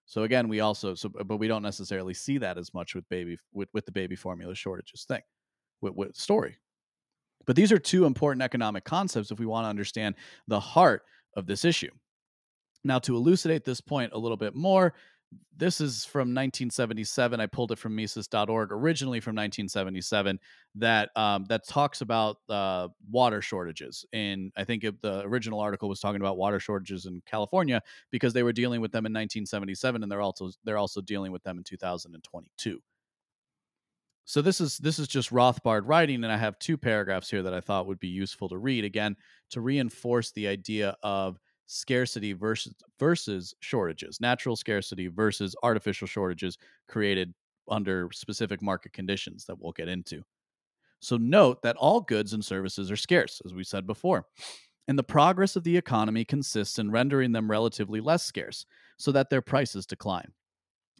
So 0.08 0.24
again, 0.24 0.48
we 0.48 0.62
also 0.62 0.96
so 0.96 1.10
but 1.10 1.38
we 1.38 1.48
don't 1.48 1.62
necessarily 1.62 2.14
see 2.14 2.38
that 2.40 2.58
as 2.58 2.74
much 2.74 2.96
with 2.96 3.08
baby 3.10 3.38
with, 3.54 3.70
with 3.74 3.86
the 3.86 3.92
baby 3.92 4.16
formula 4.16 4.56
shortages 4.56 5.04
thing 5.04 5.22
with, 5.82 5.94
with 5.94 6.16
story. 6.16 6.58
But 7.46 7.56
these 7.56 7.72
are 7.72 7.78
two 7.78 8.06
important 8.06 8.42
economic 8.42 8.86
concepts 8.86 9.32
if 9.32 9.40
we 9.40 9.46
want 9.46 9.66
to 9.66 9.70
understand 9.70 10.16
the 10.48 10.60
heart 10.60 11.04
of 11.36 11.46
this 11.46 11.64
issue. 11.64 11.92
Now, 12.88 13.00
to 13.00 13.16
elucidate 13.16 13.66
this 13.66 13.82
point 13.82 14.14
a 14.14 14.18
little 14.18 14.38
bit 14.38 14.56
more, 14.56 14.94
this 15.56 15.82
is 15.82 16.06
from 16.06 16.30
1977. 16.30 17.40
I 17.40 17.48
pulled 17.48 17.72
it 17.72 17.80
from 17.80 17.96
Mises.org, 17.96 18.72
originally 18.72 19.20
from 19.20 19.36
1977, 19.36 20.40
that 20.76 21.10
um, 21.16 21.46
that 21.50 21.68
talks 21.68 22.02
about 22.02 22.38
uh, 22.48 22.88
water 23.10 23.42
shortages. 23.42 24.06
And 24.14 24.54
I 24.56 24.64
think 24.64 24.84
it, 24.84 25.02
the 25.02 25.22
original 25.26 25.60
article 25.60 25.90
was 25.90 26.00
talking 26.00 26.22
about 26.22 26.38
water 26.38 26.60
shortages 26.60 27.08
in 27.08 27.22
California 27.26 27.82
because 28.10 28.34
they 28.34 28.44
were 28.44 28.54
dealing 28.54 28.80
with 28.80 28.92
them 28.92 29.06
in 29.06 29.12
1977, 29.12 30.04
and 30.04 30.12
they're 30.12 30.22
also 30.22 30.52
they're 30.64 30.78
also 30.78 31.02
dealing 31.02 31.32
with 31.32 31.44
them 31.44 31.58
in 31.58 31.64
2022. 31.64 32.80
So 34.24 34.42
this 34.42 34.62
is 34.62 34.78
this 34.78 35.00
is 35.00 35.08
just 35.08 35.32
Rothbard 35.32 35.84
writing, 35.86 36.24
and 36.24 36.32
I 36.32 36.38
have 36.38 36.60
two 36.60 36.78
paragraphs 36.78 37.30
here 37.30 37.44
that 37.44 37.54
I 37.54 37.62
thought 37.62 37.88
would 37.88 38.00
be 38.00 38.08
useful 38.08 38.48
to 38.50 38.58
read 38.58 38.86
again 38.86 39.18
to 39.50 39.62
reinforce 39.62 40.32
the 40.32 40.48
idea 40.48 40.96
of 41.02 41.40
scarcity 41.68 42.34
versus 42.34 42.74
versus 43.00 43.54
shortages, 43.60 44.20
natural 44.20 44.56
scarcity 44.56 45.08
versus 45.08 45.56
artificial 45.64 46.08
shortages 46.08 46.58
created 46.88 47.34
under 47.70 48.10
specific 48.12 48.62
market 48.62 48.94
conditions 48.94 49.46
that 49.46 49.60
we'll 49.60 49.74
get 49.74 49.88
into. 49.90 50.24
So 51.00 51.18
note 51.18 51.62
that 51.62 51.76
all 51.76 52.02
goods 52.02 52.34
and 52.34 52.44
services 52.44 52.90
are 52.90 52.98
scarce, 52.98 53.42
as 53.46 53.54
we 53.54 53.64
said 53.64 53.86
before. 53.86 54.26
And 54.88 54.98
the 54.98 55.04
progress 55.04 55.56
of 55.56 55.64
the 55.64 55.76
economy 55.76 56.24
consists 56.24 56.80
in 56.80 56.92
rendering 56.92 57.34
them 57.34 57.52
relatively 57.52 58.00
less 58.00 58.24
scarce 58.24 58.66
so 58.98 59.12
that 59.12 59.30
their 59.30 59.42
prices 59.42 59.86
decline. 59.86 60.32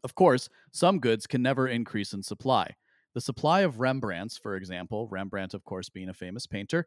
Of 0.04 0.14
course, 0.14 0.50
some 0.72 1.00
goods 1.00 1.26
can 1.26 1.42
never 1.42 1.68
increase 1.68 2.14
in 2.14 2.22
supply. 2.22 2.76
The 3.14 3.22
supply 3.22 3.62
of 3.62 3.80
Rembrandts, 3.80 4.38
for 4.38 4.56
example, 4.56 5.08
Rembrandt, 5.08 5.54
of 5.54 5.64
course, 5.64 5.90
being 5.90 6.10
a 6.10 6.14
famous 6.14 6.46
painter, 6.46 6.86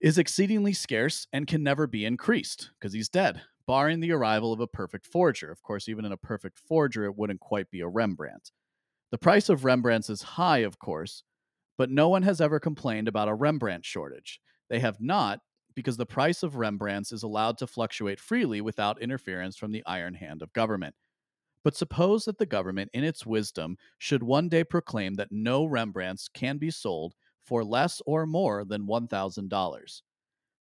is 0.00 0.18
exceedingly 0.18 0.72
scarce 0.72 1.26
and 1.32 1.46
can 1.46 1.62
never 1.62 1.86
be 1.86 2.04
increased 2.04 2.70
because 2.78 2.92
he's 2.92 3.08
dead, 3.08 3.42
barring 3.66 4.00
the 4.00 4.12
arrival 4.12 4.52
of 4.52 4.60
a 4.60 4.66
perfect 4.66 5.06
forger. 5.06 5.50
Of 5.50 5.62
course, 5.62 5.88
even 5.88 6.04
in 6.04 6.12
a 6.12 6.16
perfect 6.16 6.58
forger, 6.58 7.04
it 7.04 7.16
wouldn't 7.16 7.40
quite 7.40 7.70
be 7.70 7.80
a 7.80 7.88
Rembrandt. 7.88 8.50
The 9.10 9.18
price 9.18 9.48
of 9.48 9.64
Rembrandts 9.64 10.10
is 10.10 10.22
high, 10.22 10.58
of 10.58 10.78
course, 10.78 11.22
but 11.78 11.90
no 11.90 12.08
one 12.08 12.22
has 12.22 12.40
ever 12.40 12.60
complained 12.60 13.08
about 13.08 13.28
a 13.28 13.34
Rembrandt 13.34 13.84
shortage. 13.84 14.40
They 14.68 14.80
have 14.80 15.00
not, 15.00 15.40
because 15.74 15.96
the 15.96 16.06
price 16.06 16.42
of 16.42 16.56
Rembrandts 16.56 17.12
is 17.12 17.22
allowed 17.22 17.58
to 17.58 17.66
fluctuate 17.66 18.20
freely 18.20 18.60
without 18.60 19.00
interference 19.00 19.56
from 19.56 19.72
the 19.72 19.84
iron 19.86 20.14
hand 20.14 20.42
of 20.42 20.52
government. 20.52 20.94
But 21.62 21.76
suppose 21.76 22.26
that 22.26 22.38
the 22.38 22.46
government, 22.46 22.90
in 22.92 23.04
its 23.04 23.24
wisdom, 23.24 23.78
should 23.98 24.22
one 24.22 24.48
day 24.48 24.64
proclaim 24.64 25.14
that 25.14 25.32
no 25.32 25.64
Rembrandts 25.64 26.28
can 26.28 26.58
be 26.58 26.70
sold 26.70 27.14
for 27.44 27.64
less 27.64 28.00
or 28.06 28.26
more 28.26 28.64
than 28.64 28.86
$1,000. 28.86 30.02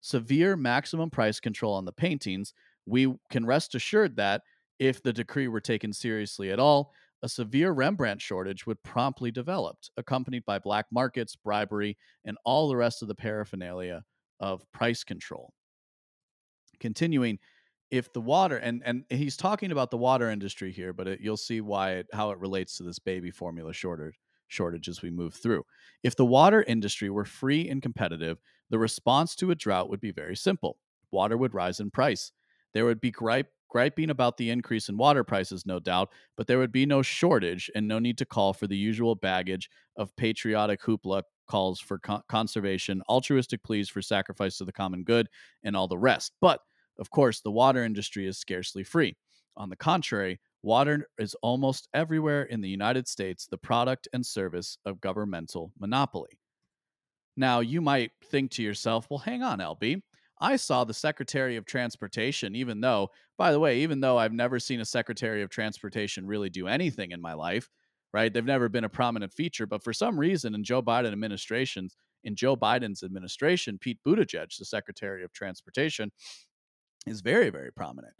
Severe 0.01 0.57
maximum 0.57 1.09
price 1.09 1.39
control 1.39 1.73
on 1.75 1.85
the 1.85 1.91
paintings, 1.93 2.53
we 2.85 3.13
can 3.29 3.45
rest 3.45 3.75
assured 3.75 4.15
that, 4.17 4.41
if 4.79 5.01
the 5.01 5.13
decree 5.13 5.47
were 5.47 5.61
taken 5.61 5.93
seriously 5.93 6.51
at 6.51 6.59
all, 6.59 6.91
a 7.21 7.29
severe 7.29 7.71
Rembrandt 7.71 8.21
shortage 8.21 8.65
would 8.65 8.83
promptly 8.83 9.31
develop, 9.31 9.77
accompanied 9.95 10.43
by 10.45 10.59
black 10.59 10.87
markets, 10.91 11.37
bribery, 11.37 11.97
and 12.25 12.37
all 12.43 12.67
the 12.67 12.75
rest 12.75 13.01
of 13.01 13.07
the 13.07 13.15
paraphernalia 13.15 14.03
of 14.41 14.69
price 14.73 15.05
control. 15.05 15.53
Continuing, 16.81 17.39
if 17.91 18.11
the 18.11 18.19
water 18.19 18.57
and 18.57 18.81
and 18.85 19.05
he's 19.09 19.37
talking 19.37 19.71
about 19.71 19.89
the 19.89 19.97
water 19.97 20.31
industry 20.31 20.71
here, 20.71 20.91
but 20.91 21.07
it, 21.07 21.21
you'll 21.21 21.37
see 21.37 21.61
why 21.61 21.91
it, 21.91 22.07
how 22.11 22.31
it 22.31 22.39
relates 22.39 22.75
to 22.77 22.83
this 22.83 22.99
baby 22.99 23.31
formula 23.31 23.71
shortage 23.71 24.15
shortage 24.53 24.87
as 24.87 25.01
we 25.01 25.09
move 25.09 25.33
through. 25.33 25.63
If 26.03 26.15
the 26.15 26.25
water 26.25 26.63
industry 26.63 27.09
were 27.09 27.25
free 27.25 27.67
and 27.69 27.81
competitive, 27.81 28.37
the 28.69 28.79
response 28.79 29.35
to 29.35 29.51
a 29.51 29.55
drought 29.55 29.89
would 29.89 29.99
be 29.99 30.11
very 30.11 30.35
simple. 30.35 30.77
Water 31.11 31.37
would 31.37 31.53
rise 31.53 31.79
in 31.79 31.91
price. 31.91 32.31
There 32.73 32.85
would 32.85 33.01
be 33.01 33.11
gripe, 33.11 33.49
griping 33.69 34.09
about 34.09 34.37
the 34.37 34.49
increase 34.49 34.89
in 34.89 34.97
water 34.97 35.23
prices, 35.23 35.65
no 35.65 35.79
doubt, 35.79 36.09
but 36.37 36.47
there 36.47 36.59
would 36.59 36.71
be 36.71 36.85
no 36.85 37.01
shortage 37.01 37.69
and 37.75 37.87
no 37.87 37.99
need 37.99 38.17
to 38.19 38.25
call 38.25 38.53
for 38.53 38.67
the 38.67 38.77
usual 38.77 39.15
baggage 39.15 39.69
of 39.97 40.15
patriotic 40.15 40.81
hoopla 40.81 41.23
calls 41.47 41.79
for 41.79 41.99
con- 41.99 42.21
conservation, 42.29 43.01
altruistic 43.09 43.63
pleas 43.63 43.89
for 43.89 44.01
sacrifice 44.01 44.57
to 44.57 44.65
the 44.65 44.71
common 44.71 45.03
good, 45.03 45.27
and 45.63 45.75
all 45.75 45.87
the 45.87 45.97
rest. 45.97 46.33
But, 46.41 46.61
of 46.99 47.09
course, 47.09 47.41
the 47.41 47.51
water 47.51 47.83
industry 47.83 48.27
is 48.27 48.37
scarcely 48.37 48.83
free. 48.83 49.15
On 49.57 49.69
the 49.69 49.75
contrary, 49.75 50.39
Water 50.63 51.09
is 51.17 51.35
almost 51.41 51.89
everywhere 51.93 52.43
in 52.43 52.61
the 52.61 52.69
United 52.69 53.07
States 53.07 53.47
the 53.51 53.57
product 53.57 54.07
and 54.13 54.25
service 54.25 54.77
of 54.85 55.01
governmental 55.01 55.73
monopoly. 55.77 56.39
Now, 57.35 57.59
you 57.59 57.81
might 57.81 58.11
think 58.25 58.51
to 58.51 58.63
yourself, 58.63 59.07
well, 59.09 59.19
hang 59.19 59.43
on, 59.43 59.59
LB. 59.59 60.01
I 60.39 60.55
saw 60.55 60.83
the 60.83 60.93
Secretary 60.93 61.57
of 61.57 61.65
Transportation, 61.65 62.55
even 62.55 62.79
though, 62.79 63.09
by 63.37 63.51
the 63.51 63.59
way, 63.59 63.79
even 63.79 63.99
though 63.99 64.17
I've 64.17 64.33
never 64.33 64.59
seen 64.59 64.79
a 64.79 64.85
Secretary 64.85 65.41
of 65.41 65.49
Transportation 65.49 66.25
really 66.25 66.49
do 66.49 66.67
anything 66.67 67.11
in 67.11 67.21
my 67.21 67.33
life, 67.33 67.69
right? 68.13 68.33
They've 68.33 68.45
never 68.45 68.69
been 68.69 68.83
a 68.83 68.89
prominent 68.89 69.33
feature, 69.33 69.65
but 69.65 69.83
for 69.83 69.93
some 69.93 70.17
reason 70.17 70.55
in 70.55 70.63
Joe 70.63 70.81
Biden 70.81 71.11
administrations, 71.11 71.95
in 72.23 72.35
Joe 72.35 72.55
Biden's 72.55 73.03
administration, 73.03 73.77
Pete 73.79 73.99
Buttigieg, 74.07 74.57
the 74.57 74.65
Secretary 74.65 75.23
of 75.23 75.33
Transportation, 75.33 76.11
is 77.05 77.21
very, 77.21 77.49
very 77.49 77.71
prominent. 77.71 78.13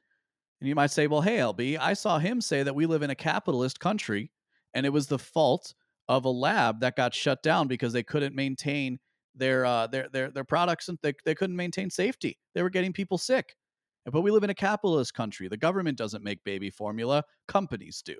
And 0.63 0.69
you 0.69 0.75
might 0.75 0.91
say, 0.91 1.07
well, 1.07 1.19
hey, 1.19 1.39
LB, 1.39 1.77
I 1.77 1.91
saw 1.91 2.19
him 2.19 2.39
say 2.39 2.63
that 2.63 2.73
we 2.73 2.85
live 2.85 3.01
in 3.01 3.09
a 3.09 3.15
capitalist 3.15 3.81
country 3.81 4.31
and 4.73 4.85
it 4.85 4.93
was 4.93 5.07
the 5.07 5.19
fault 5.19 5.73
of 6.07 6.23
a 6.23 6.29
lab 6.29 6.79
that 6.79 6.95
got 6.95 7.13
shut 7.13 7.43
down 7.43 7.67
because 7.67 7.91
they 7.91 8.01
couldn't 8.01 8.33
maintain 8.33 8.97
their 9.35 9.65
uh, 9.65 9.87
their 9.87 10.07
their 10.07 10.31
their 10.31 10.45
products 10.45 10.87
and 10.87 10.97
they, 11.03 11.15
they 11.25 11.35
couldn't 11.35 11.57
maintain 11.57 11.89
safety. 11.89 12.39
They 12.55 12.63
were 12.63 12.69
getting 12.69 12.93
people 12.93 13.17
sick. 13.17 13.57
But 14.05 14.21
we 14.21 14.31
live 14.31 14.45
in 14.45 14.51
a 14.51 14.55
capitalist 14.55 15.13
country. 15.13 15.49
The 15.49 15.57
government 15.57 15.97
doesn't 15.97 16.23
make 16.23 16.41
baby 16.45 16.69
formula, 16.69 17.25
companies 17.49 18.01
do. 18.01 18.15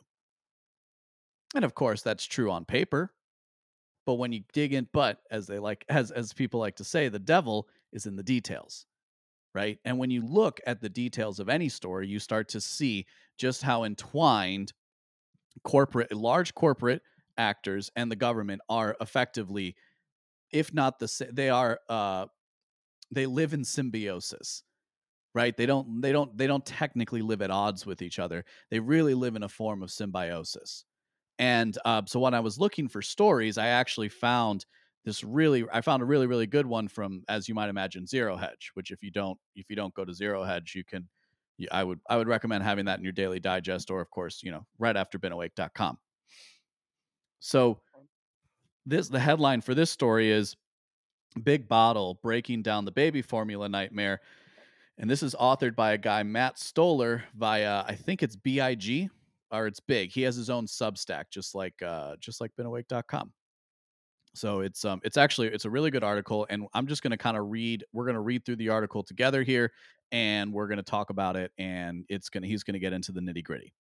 And 1.56 1.64
of 1.64 1.76
course, 1.76 2.02
that's 2.02 2.26
true 2.26 2.52
on 2.52 2.66
paper. 2.66 3.14
But 4.06 4.16
when 4.16 4.34
you 4.34 4.42
dig 4.52 4.74
in, 4.74 4.90
but 4.92 5.20
as 5.32 5.48
they 5.48 5.60
like 5.60 5.86
as 5.88 6.12
as 6.12 6.34
people 6.34 6.60
like 6.60 6.76
to 6.76 6.84
say, 6.84 7.08
the 7.08 7.20
devil 7.20 7.70
is 7.94 8.06
in 8.06 8.18
the 8.18 8.22
details 8.22 8.86
right? 9.54 9.80
And 9.86 9.98
when 9.98 10.10
you 10.10 10.26
look 10.26 10.60
at 10.66 10.82
the 10.82 10.90
details 10.90 11.40
of 11.40 11.50
any 11.50 11.70
story, 11.70 12.08
you 12.08 12.20
start 12.20 12.50
to 12.50 12.62
see 12.62 13.06
just 13.38 13.62
how 13.62 13.84
entwined 13.84 14.74
corporate, 15.64 16.14
large 16.14 16.54
corporate 16.54 17.02
actors 17.38 17.92
and 17.96 18.12
the 18.12 18.16
government 18.16 18.62
are 18.70 18.96
effectively, 19.02 19.76
if 20.52 20.74
not 20.74 21.00
the 21.00 21.30
they 21.32 21.50
are, 21.50 21.80
uh, 21.90 22.26
they 23.12 23.26
live 23.26 23.54
in 23.54 23.64
symbiosis 23.64 24.64
right? 25.36 25.56
They 25.58 25.66
don't 25.66 26.02
they 26.02 26.12
don't 26.12 26.38
they 26.38 26.48
don't 26.48 26.66
technically 26.66 27.22
live 27.22 27.42
at 27.42 27.52
odds 27.52 27.86
with 27.86 28.02
each 28.02 28.20
other. 28.20 28.46
They 28.70 28.80
really 28.80 29.14
live 29.14 29.36
in 29.36 29.44
a 29.44 29.50
form 29.50 29.82
of 29.82 29.92
symbiosis. 29.92 30.86
And 31.40 31.78
uh, 31.84 32.04
so 32.06 32.20
when 32.20 32.34
i 32.36 32.40
was 32.40 32.60
looking 32.60 32.88
for 32.88 33.02
stories 33.02 33.58
i 33.58 33.68
actually 33.68 34.10
found 34.10 34.66
this 35.04 35.24
really 35.24 35.66
i 35.74 35.82
found 35.82 36.02
a 36.02 36.06
really 36.06 36.28
really 36.28 36.48
good 36.48 36.66
one 36.66 36.88
from 36.88 37.24
as 37.28 37.48
you 37.48 37.56
might 37.56 37.70
imagine 37.70 38.06
zero 38.06 38.36
hedge 38.36 38.72
which 38.74 38.92
if 38.92 39.04
you 39.04 39.12
don't 39.12 39.38
if 39.56 39.70
you 39.70 39.76
don't 39.76 39.94
go 39.94 40.06
to 40.06 40.14
zero 40.14 40.44
hedge 40.44 40.74
you 40.76 40.84
can 40.84 41.08
i 41.72 41.84
would 41.84 42.00
i 42.10 42.18
would 42.18 42.28
recommend 42.28 42.64
having 42.64 42.86
that 42.86 42.98
in 42.98 43.04
your 43.04 43.14
daily 43.14 43.40
digest 43.40 43.92
or 43.92 44.02
of 44.02 44.10
course 44.10 44.42
you 44.44 44.52
know 44.52 44.66
right 44.80 44.98
after 44.98 45.20
beenawake.com 45.20 45.98
so 47.40 47.80
this 48.86 49.08
the 49.10 49.20
headline 49.20 49.62
for 49.62 49.76
this 49.76 49.92
story 49.92 50.32
is 50.32 50.56
big 51.44 51.68
bottle 51.68 52.20
breaking 52.22 52.62
down 52.62 52.86
the 52.86 52.92
baby 52.92 53.22
formula 53.22 53.68
nightmare 53.68 54.20
And 54.98 55.10
this 55.10 55.24
is 55.24 55.36
authored 55.36 55.76
by 55.76 55.94
a 55.94 55.98
guy, 55.98 56.24
Matt 56.24 56.60
Stoller, 56.60 57.24
via 57.36 57.84
I 57.88 57.96
think 57.96 58.22
it's 58.22 58.36
BIG 58.36 59.10
or 59.52 59.68
it's 59.68 59.80
big. 59.80 60.12
He 60.12 60.22
has 60.22 60.36
his 60.36 60.50
own 60.50 60.68
Substack, 60.68 61.26
just 61.32 61.56
like 61.56 61.82
uh, 61.82 62.16
just 62.20 62.40
like 62.42 62.52
beenawake.com. 62.60 63.32
So 64.36 64.62
it's 64.62 64.84
um 64.86 65.00
it's 65.04 65.18
actually 65.18 65.48
it's 65.50 65.66
a 65.66 65.70
really 65.70 65.92
good 65.92 66.04
article, 66.04 66.48
and 66.50 66.68
I'm 66.74 66.88
just 66.88 67.04
gonna 67.04 67.18
kind 67.18 67.38
of 67.38 67.50
read. 67.50 67.86
We're 67.94 68.06
gonna 68.06 68.22
read 68.22 68.46
through 68.46 68.58
the 68.58 68.70
article 68.70 69.04
together 69.04 69.44
here, 69.44 69.72
and 70.12 70.52
we're 70.52 70.68
gonna 70.68 70.84
talk 70.84 71.10
about 71.10 71.36
it. 71.36 71.52
And 71.58 72.06
it's 72.10 72.30
gonna 72.30 72.48
he's 72.48 72.64
gonna 72.64 72.80
get 72.80 72.94
into 72.94 73.12
the 73.12 73.22
nitty 73.22 73.44
gritty. 73.44 73.74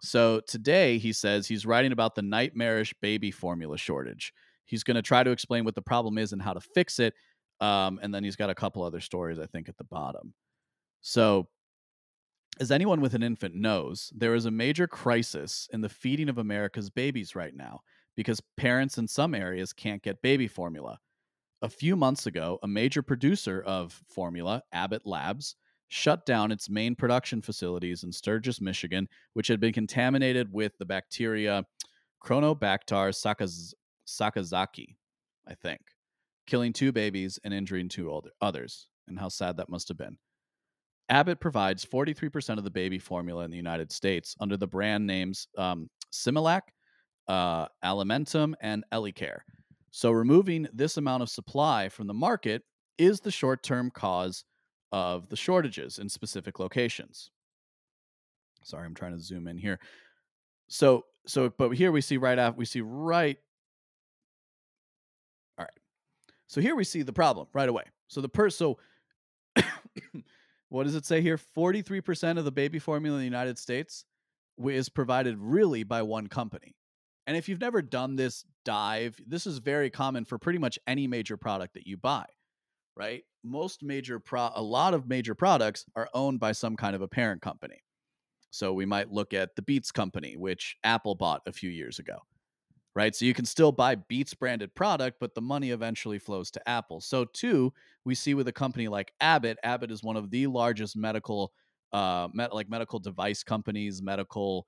So 0.00 0.40
today 0.46 0.98
he 0.98 1.12
says 1.12 1.46
he's 1.46 1.64
writing 1.64 1.92
about 1.92 2.14
the 2.14 2.22
nightmarish 2.22 2.94
baby 3.00 3.30
formula 3.30 3.78
shortage. 3.78 4.32
He's 4.66 4.84
going 4.84 4.96
to 4.96 5.02
try 5.02 5.22
to 5.22 5.30
explain 5.30 5.64
what 5.64 5.74
the 5.74 5.82
problem 5.82 6.18
is 6.18 6.32
and 6.32 6.42
how 6.42 6.52
to 6.52 6.60
fix 6.60 6.98
it. 6.98 7.14
Um, 7.60 7.98
and 8.02 8.14
then 8.14 8.24
he's 8.24 8.36
got 8.36 8.50
a 8.50 8.54
couple 8.54 8.82
other 8.82 9.00
stories, 9.00 9.38
I 9.38 9.46
think, 9.46 9.68
at 9.68 9.76
the 9.78 9.84
bottom. 9.84 10.34
So, 11.00 11.48
as 12.60 12.70
anyone 12.70 13.00
with 13.00 13.14
an 13.14 13.22
infant 13.22 13.54
knows, 13.54 14.12
there 14.14 14.34
is 14.34 14.46
a 14.46 14.50
major 14.50 14.86
crisis 14.86 15.68
in 15.72 15.80
the 15.80 15.88
feeding 15.88 16.28
of 16.28 16.38
America's 16.38 16.88
babies 16.88 17.34
right 17.34 17.54
now 17.54 17.80
because 18.16 18.40
parents 18.56 18.98
in 18.98 19.08
some 19.08 19.34
areas 19.34 19.72
can't 19.72 20.02
get 20.02 20.22
baby 20.22 20.46
formula. 20.46 20.98
A 21.62 21.68
few 21.68 21.96
months 21.96 22.26
ago, 22.26 22.58
a 22.62 22.68
major 22.68 23.02
producer 23.02 23.62
of 23.66 24.00
formula, 24.08 24.62
Abbott 24.72 25.06
Labs, 25.06 25.56
shut 25.88 26.26
down 26.26 26.50
its 26.50 26.68
main 26.68 26.94
production 26.94 27.40
facilities 27.40 28.04
in 28.04 28.12
Sturgis, 28.12 28.60
Michigan, 28.60 29.08
which 29.34 29.48
had 29.48 29.60
been 29.60 29.72
contaminated 29.72 30.52
with 30.52 30.76
the 30.78 30.84
bacteria 30.84 31.64
Cronobacter 32.22 33.12
sakaz- 33.12 33.74
sakazaki, 34.06 34.96
I 35.46 35.54
think, 35.54 35.80
killing 36.46 36.72
two 36.72 36.92
babies 36.92 37.38
and 37.44 37.52
injuring 37.54 37.88
two 37.88 38.22
others. 38.40 38.88
And 39.06 39.18
how 39.18 39.28
sad 39.28 39.58
that 39.58 39.68
must 39.68 39.88
have 39.88 39.98
been. 39.98 40.16
Abbott 41.10 41.38
provides 41.38 41.84
43% 41.84 42.56
of 42.56 42.64
the 42.64 42.70
baby 42.70 42.98
formula 42.98 43.44
in 43.44 43.50
the 43.50 43.56
United 43.56 43.92
States 43.92 44.34
under 44.40 44.56
the 44.56 44.66
brand 44.66 45.06
names 45.06 45.46
um, 45.58 45.88
Similac, 46.12 46.62
uh, 47.28 47.66
Alimentum, 47.84 48.54
and 48.60 48.84
EleCare. 48.92 49.38
So 49.90 50.10
removing 50.10 50.66
this 50.72 50.96
amount 50.96 51.22
of 51.22 51.28
supply 51.28 51.88
from 51.88 52.06
the 52.06 52.14
market 52.14 52.62
is 52.98 53.20
the 53.20 53.30
short 53.30 53.62
term 53.62 53.90
cause 53.90 54.44
of 54.92 55.28
the 55.28 55.36
shortages 55.36 55.98
in 55.98 56.08
specific 56.08 56.58
locations. 56.58 57.30
Sorry, 58.62 58.86
I'm 58.86 58.94
trying 58.94 59.12
to 59.12 59.20
zoom 59.20 59.46
in 59.46 59.58
here. 59.58 59.78
So, 60.68 61.04
so, 61.26 61.50
but 61.50 61.70
here 61.70 61.92
we 61.92 62.00
see 62.00 62.16
right 62.16 62.38
after 62.38 62.58
we 62.58 62.64
see 62.64 62.80
right. 62.80 63.36
All 65.58 65.64
right. 65.64 65.80
So 66.46 66.60
here 66.60 66.74
we 66.74 66.84
see 66.84 67.02
the 67.02 67.12
problem 67.12 67.46
right 67.52 67.68
away. 67.68 67.84
So 68.08 68.20
the 68.20 68.28
per 68.28 68.50
so 68.50 68.78
what 70.68 70.84
does 70.84 70.94
it 70.94 71.06
say 71.06 71.20
here? 71.20 71.38
43% 71.38 72.38
of 72.38 72.44
the 72.44 72.52
baby 72.52 72.78
formula 72.78 73.16
in 73.16 73.20
the 73.20 73.26
United 73.26 73.58
States 73.58 74.04
is 74.64 74.88
provided 74.88 75.36
really 75.38 75.82
by 75.82 76.02
one 76.02 76.26
company. 76.26 76.74
And 77.26 77.36
if 77.36 77.48
you've 77.48 77.60
never 77.60 77.82
done 77.82 78.16
this 78.16 78.44
dive, 78.64 79.18
this 79.26 79.46
is 79.46 79.58
very 79.58 79.90
common 79.90 80.24
for 80.24 80.38
pretty 80.38 80.58
much 80.58 80.78
any 80.86 81.06
major 81.06 81.36
product 81.36 81.74
that 81.74 81.86
you 81.86 81.96
buy 81.96 82.26
right? 82.96 83.22
Most 83.42 83.82
major 83.82 84.18
pro 84.18 84.50
a 84.54 84.62
lot 84.62 84.94
of 84.94 85.08
major 85.08 85.34
products 85.34 85.84
are 85.96 86.08
owned 86.14 86.40
by 86.40 86.52
some 86.52 86.76
kind 86.76 86.94
of 86.94 87.02
a 87.02 87.08
parent 87.08 87.42
company. 87.42 87.82
So 88.50 88.72
we 88.72 88.86
might 88.86 89.10
look 89.10 89.34
at 89.34 89.56
the 89.56 89.62
Beats 89.62 89.90
company, 89.90 90.36
which 90.36 90.76
Apple 90.84 91.14
bought 91.14 91.42
a 91.46 91.52
few 91.52 91.70
years 91.70 91.98
ago. 91.98 92.18
Right? 92.94 93.14
So 93.14 93.24
you 93.24 93.34
can 93.34 93.44
still 93.44 93.72
buy 93.72 93.96
Beats 93.96 94.34
branded 94.34 94.72
product, 94.76 95.16
but 95.18 95.34
the 95.34 95.40
money 95.40 95.72
eventually 95.72 96.20
flows 96.20 96.52
to 96.52 96.68
Apple. 96.68 97.00
So 97.00 97.24
too, 97.24 97.72
we 98.04 98.14
see 98.14 98.34
with 98.34 98.46
a 98.46 98.52
company 98.52 98.86
like 98.86 99.12
Abbott, 99.20 99.58
Abbott 99.64 99.90
is 99.90 100.04
one 100.04 100.16
of 100.16 100.30
the 100.30 100.46
largest 100.46 100.96
medical 100.96 101.52
uh 101.92 102.28
met, 102.32 102.54
like 102.54 102.68
medical 102.68 102.98
device 103.00 103.42
companies, 103.42 104.00
medical 104.00 104.66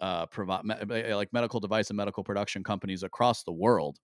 uh 0.00 0.26
me- 0.62 1.14
like 1.14 1.32
medical 1.32 1.60
device 1.60 1.90
and 1.90 1.96
medical 1.96 2.22
production 2.22 2.62
companies 2.62 3.02
across 3.02 3.42
the 3.42 3.52
world 3.52 3.98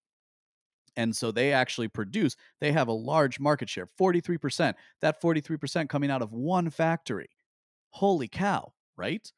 and 0.96 1.14
so 1.14 1.30
they 1.30 1.52
actually 1.52 1.88
produce, 1.88 2.36
they 2.60 2.72
have 2.72 2.88
a 2.88 2.92
large 2.92 3.40
market 3.40 3.68
share, 3.68 3.88
43%. 3.98 4.74
That 5.00 5.20
43% 5.20 5.88
coming 5.88 6.10
out 6.10 6.22
of 6.22 6.32
one 6.32 6.70
factory. 6.70 7.28
Holy 7.90 8.28
cow, 8.28 8.72
right? 8.96 9.30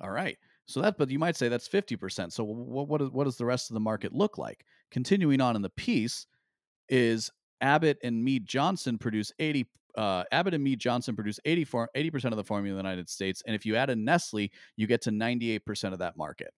All 0.00 0.10
right. 0.10 0.36
So 0.66 0.80
that, 0.82 0.98
but 0.98 1.10
you 1.10 1.18
might 1.18 1.36
say 1.36 1.48
that's 1.48 1.68
50%. 1.68 2.32
So 2.32 2.44
what, 2.44 2.88
what, 2.88 3.02
is, 3.02 3.10
what 3.10 3.24
does 3.24 3.36
the 3.36 3.44
rest 3.44 3.70
of 3.70 3.74
the 3.74 3.80
market 3.80 4.12
look 4.12 4.36
like? 4.36 4.64
Continuing 4.90 5.40
on 5.40 5.54
in 5.54 5.62
the 5.62 5.70
piece 5.70 6.26
is 6.88 7.30
Abbott 7.60 7.98
and 8.02 8.22
Mead 8.22 8.46
Johnson 8.46 8.98
produce 8.98 9.32
80, 9.38 9.66
uh, 9.96 10.24
Abbott 10.32 10.54
and 10.54 10.62
Mead 10.62 10.78
Johnson 10.78 11.14
produce 11.14 11.40
84, 11.44 11.90
80% 11.96 12.24
of 12.26 12.36
the 12.36 12.44
formula 12.44 12.78
in 12.78 12.84
the 12.84 12.88
United 12.88 13.08
States. 13.08 13.42
And 13.46 13.54
if 13.54 13.64
you 13.64 13.76
add 13.76 13.90
in 13.90 14.04
Nestle, 14.04 14.50
you 14.76 14.86
get 14.86 15.02
to 15.02 15.10
98% 15.10 15.92
of 15.92 15.98
that 15.98 16.16
market. 16.16 16.52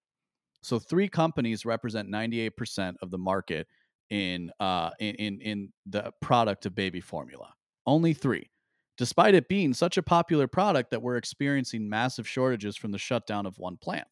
So 0.62 0.78
three 0.78 1.08
companies 1.08 1.64
represent 1.64 2.10
98% 2.10 2.96
of 3.02 3.10
the 3.10 3.18
market 3.18 3.66
in 4.10 4.50
uh 4.58 4.88
in, 5.00 5.14
in 5.16 5.40
in 5.42 5.72
the 5.84 6.10
product 6.22 6.64
of 6.64 6.74
baby 6.74 7.00
formula. 7.00 7.52
Only 7.86 8.14
three. 8.14 8.50
Despite 8.96 9.34
it 9.34 9.48
being 9.48 9.72
such 9.74 9.96
a 9.96 10.02
popular 10.02 10.48
product 10.48 10.90
that 10.90 11.02
we're 11.02 11.16
experiencing 11.16 11.88
massive 11.88 12.26
shortages 12.26 12.76
from 12.76 12.90
the 12.90 12.98
shutdown 12.98 13.46
of 13.46 13.58
one 13.58 13.76
plant. 13.76 14.08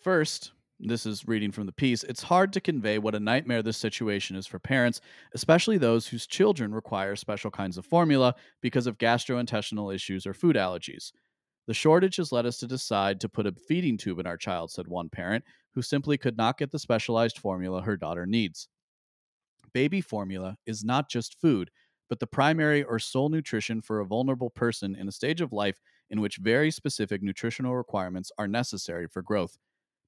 First, 0.00 0.52
this 0.82 1.06
is 1.06 1.28
reading 1.28 1.52
from 1.52 1.66
the 1.66 1.72
piece, 1.72 2.02
it's 2.04 2.22
hard 2.22 2.52
to 2.52 2.60
convey 2.60 2.98
what 2.98 3.14
a 3.14 3.20
nightmare 3.20 3.62
this 3.62 3.76
situation 3.76 4.36
is 4.36 4.46
for 4.46 4.58
parents, 4.58 5.00
especially 5.34 5.78
those 5.78 6.06
whose 6.06 6.26
children 6.26 6.72
require 6.74 7.16
special 7.16 7.50
kinds 7.50 7.76
of 7.78 7.86
formula 7.86 8.34
because 8.60 8.86
of 8.86 8.98
gastrointestinal 8.98 9.94
issues 9.94 10.26
or 10.26 10.34
food 10.34 10.56
allergies. 10.56 11.12
The 11.66 11.74
shortage 11.74 12.16
has 12.16 12.32
led 12.32 12.46
us 12.46 12.58
to 12.58 12.66
decide 12.66 13.20
to 13.20 13.28
put 13.28 13.46
a 13.46 13.52
feeding 13.52 13.96
tube 13.96 14.18
in 14.18 14.26
our 14.26 14.36
child, 14.36 14.70
said 14.70 14.88
one 14.88 15.08
parent, 15.08 15.44
who 15.74 15.82
simply 15.82 16.18
could 16.18 16.36
not 16.36 16.58
get 16.58 16.70
the 16.70 16.78
specialized 16.78 17.38
formula 17.38 17.82
her 17.82 17.96
daughter 17.96 18.26
needs. 18.26 18.68
Baby 19.72 20.00
formula 20.00 20.56
is 20.66 20.82
not 20.82 21.08
just 21.08 21.40
food, 21.40 21.70
but 22.08 22.18
the 22.18 22.26
primary 22.26 22.82
or 22.82 22.98
sole 22.98 23.28
nutrition 23.28 23.80
for 23.80 24.00
a 24.00 24.06
vulnerable 24.06 24.50
person 24.50 24.96
in 24.96 25.06
a 25.06 25.12
stage 25.12 25.40
of 25.40 25.52
life 25.52 25.80
in 26.10 26.20
which 26.20 26.38
very 26.38 26.70
specific 26.70 27.22
nutritional 27.22 27.76
requirements 27.76 28.32
are 28.36 28.48
necessary 28.48 29.06
for 29.06 29.22
growth. 29.22 29.56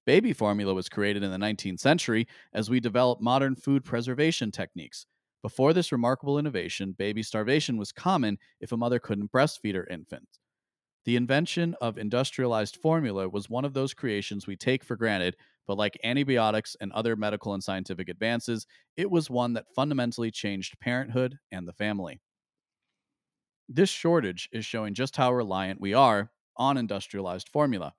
Baby 0.04 0.32
formula 0.32 0.74
was 0.74 0.88
created 0.88 1.22
in 1.22 1.30
the 1.30 1.38
19th 1.38 1.80
century 1.80 2.26
as 2.52 2.70
we 2.70 2.80
developed 2.80 3.22
modern 3.22 3.54
food 3.56 3.84
preservation 3.84 4.50
techniques. 4.50 5.06
Before 5.42 5.72
this 5.72 5.90
remarkable 5.92 6.38
innovation, 6.38 6.92
baby 6.92 7.22
starvation 7.22 7.76
was 7.76 7.92
common 7.92 8.38
if 8.60 8.72
a 8.72 8.76
mother 8.76 8.98
couldn't 9.00 9.32
breastfeed 9.32 9.74
her 9.74 9.86
infant. 9.86 10.38
The 11.04 11.16
invention 11.16 11.74
of 11.80 11.98
industrialized 11.98 12.76
formula 12.76 13.28
was 13.28 13.50
one 13.50 13.64
of 13.64 13.74
those 13.74 13.94
creations 13.94 14.46
we 14.46 14.56
take 14.56 14.84
for 14.84 14.96
granted, 14.96 15.36
but 15.66 15.78
like 15.78 15.98
antibiotics 16.04 16.76
and 16.80 16.92
other 16.92 17.16
medical 17.16 17.54
and 17.54 17.62
scientific 17.62 18.08
advances, 18.08 18.66
it 18.96 19.10
was 19.10 19.30
one 19.30 19.52
that 19.54 19.72
fundamentally 19.74 20.30
changed 20.30 20.78
parenthood 20.80 21.38
and 21.50 21.66
the 21.66 21.72
family. 21.72 22.20
This 23.68 23.90
shortage 23.90 24.48
is 24.52 24.64
showing 24.64 24.94
just 24.94 25.16
how 25.16 25.32
reliant 25.32 25.80
we 25.80 25.94
are 25.94 26.30
on 26.56 26.76
industrialized 26.76 27.48
formula. 27.48 27.94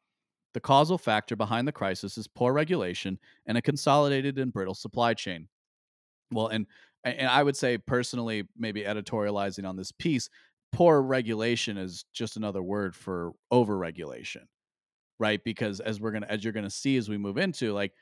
The 0.53 0.59
causal 0.59 0.97
factor 0.97 1.35
behind 1.35 1.67
the 1.67 1.71
crisis 1.71 2.17
is 2.17 2.27
poor 2.27 2.53
regulation 2.53 3.19
and 3.45 3.57
a 3.57 3.61
consolidated 3.61 4.37
and 4.37 4.53
brittle 4.53 4.75
supply 4.75 5.13
chain. 5.13 5.47
Well, 6.31 6.47
and 6.47 6.67
and 7.03 7.27
I 7.27 7.43
would 7.43 7.57
say 7.57 7.77
personally, 7.77 8.47
maybe 8.57 8.83
editorializing 8.83 9.67
on 9.67 9.75
this 9.75 9.91
piece, 9.91 10.29
poor 10.71 11.01
regulation 11.01 11.77
is 11.77 12.05
just 12.13 12.37
another 12.37 12.63
word 12.63 12.95
for 12.95 13.33
overregulation 13.51 14.45
right 15.19 15.43
because 15.43 15.79
as 15.79 15.99
we're 15.99 16.11
gonna 16.11 16.25
as 16.29 16.43
you're 16.43 16.53
gonna 16.53 16.69
see 16.69 16.97
as 16.97 17.09
we 17.09 17.17
move 17.17 17.37
into 17.37 17.73
like 17.73 17.93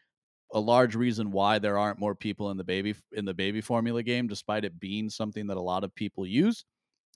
a 0.53 0.59
large 0.59 0.95
reason 0.95 1.31
why 1.31 1.59
there 1.59 1.77
aren't 1.77 1.99
more 1.99 2.15
people 2.15 2.51
in 2.51 2.57
the 2.57 2.63
baby 2.63 2.95
in 3.13 3.25
the 3.25 3.33
baby 3.33 3.61
formula 3.61 4.03
game 4.03 4.27
despite 4.27 4.65
it 4.65 4.79
being 4.79 5.09
something 5.09 5.47
that 5.47 5.57
a 5.57 5.61
lot 5.61 5.83
of 5.83 5.93
people 5.95 6.25
use 6.25 6.65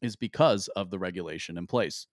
is 0.02 0.16
because 0.16 0.68
of 0.70 0.90
the 0.90 1.00
regulation 1.00 1.58
in 1.58 1.68
place 1.68 2.08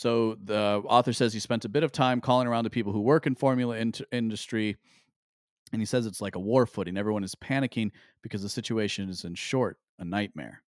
so 0.00 0.36
the 0.44 0.82
author 0.86 1.12
says 1.12 1.32
he 1.32 1.40
spent 1.40 1.64
a 1.64 1.68
bit 1.68 1.82
of 1.82 1.92
time 1.92 2.20
calling 2.20 2.46
around 2.46 2.64
to 2.64 2.70
people 2.70 2.92
who 2.92 3.00
work 3.00 3.26
in 3.26 3.34
formula 3.34 3.76
in- 3.76 3.92
industry 4.12 4.76
and 5.72 5.80
he 5.80 5.86
says 5.86 6.06
it's 6.06 6.20
like 6.20 6.36
a 6.36 6.40
war 6.40 6.66
footing 6.66 6.96
everyone 6.96 7.24
is 7.24 7.34
panicking 7.34 7.90
because 8.22 8.42
the 8.42 8.48
situation 8.48 9.08
is 9.08 9.24
in 9.24 9.34
short 9.34 9.78
a 9.98 10.04
nightmare 10.04 10.62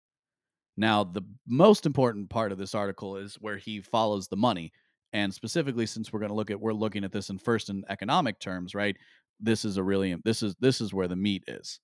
now, 0.77 1.05
the 1.05 1.23
most 1.47 1.85
important 1.87 2.31
part 2.31 2.53
of 2.53 2.59
this 2.59 2.75
article 2.75 3.17
is 3.17 3.35
where 3.37 3.57
he 3.57 3.81
follows 3.81 4.29
the 4.29 4.37
money. 4.37 4.73
And 5.13 5.33
specifically, 5.33 5.87
since 5.87 6.13
we're 6.13 6.21
going 6.21 6.31
to 6.31 6.35
look 6.35 6.51
at 6.51 6.61
we're 6.61 6.73
looking 6.73 7.05
at 7.05 7.13
this 7.13 7.29
in 7.29 7.39
first 7.39 7.69
in 7.69 7.85
economic 7.91 8.39
terms, 8.39 8.75
right? 8.75 8.97
This 9.39 9.65
is 9.65 9.77
a 9.77 9.83
really 9.83 10.17
this 10.25 10.43
is 10.43 10.55
this 10.61 10.81
is 10.81 10.95
where 10.95 11.09
the 11.09 11.17
meat 11.17 11.45
is. 11.47 11.81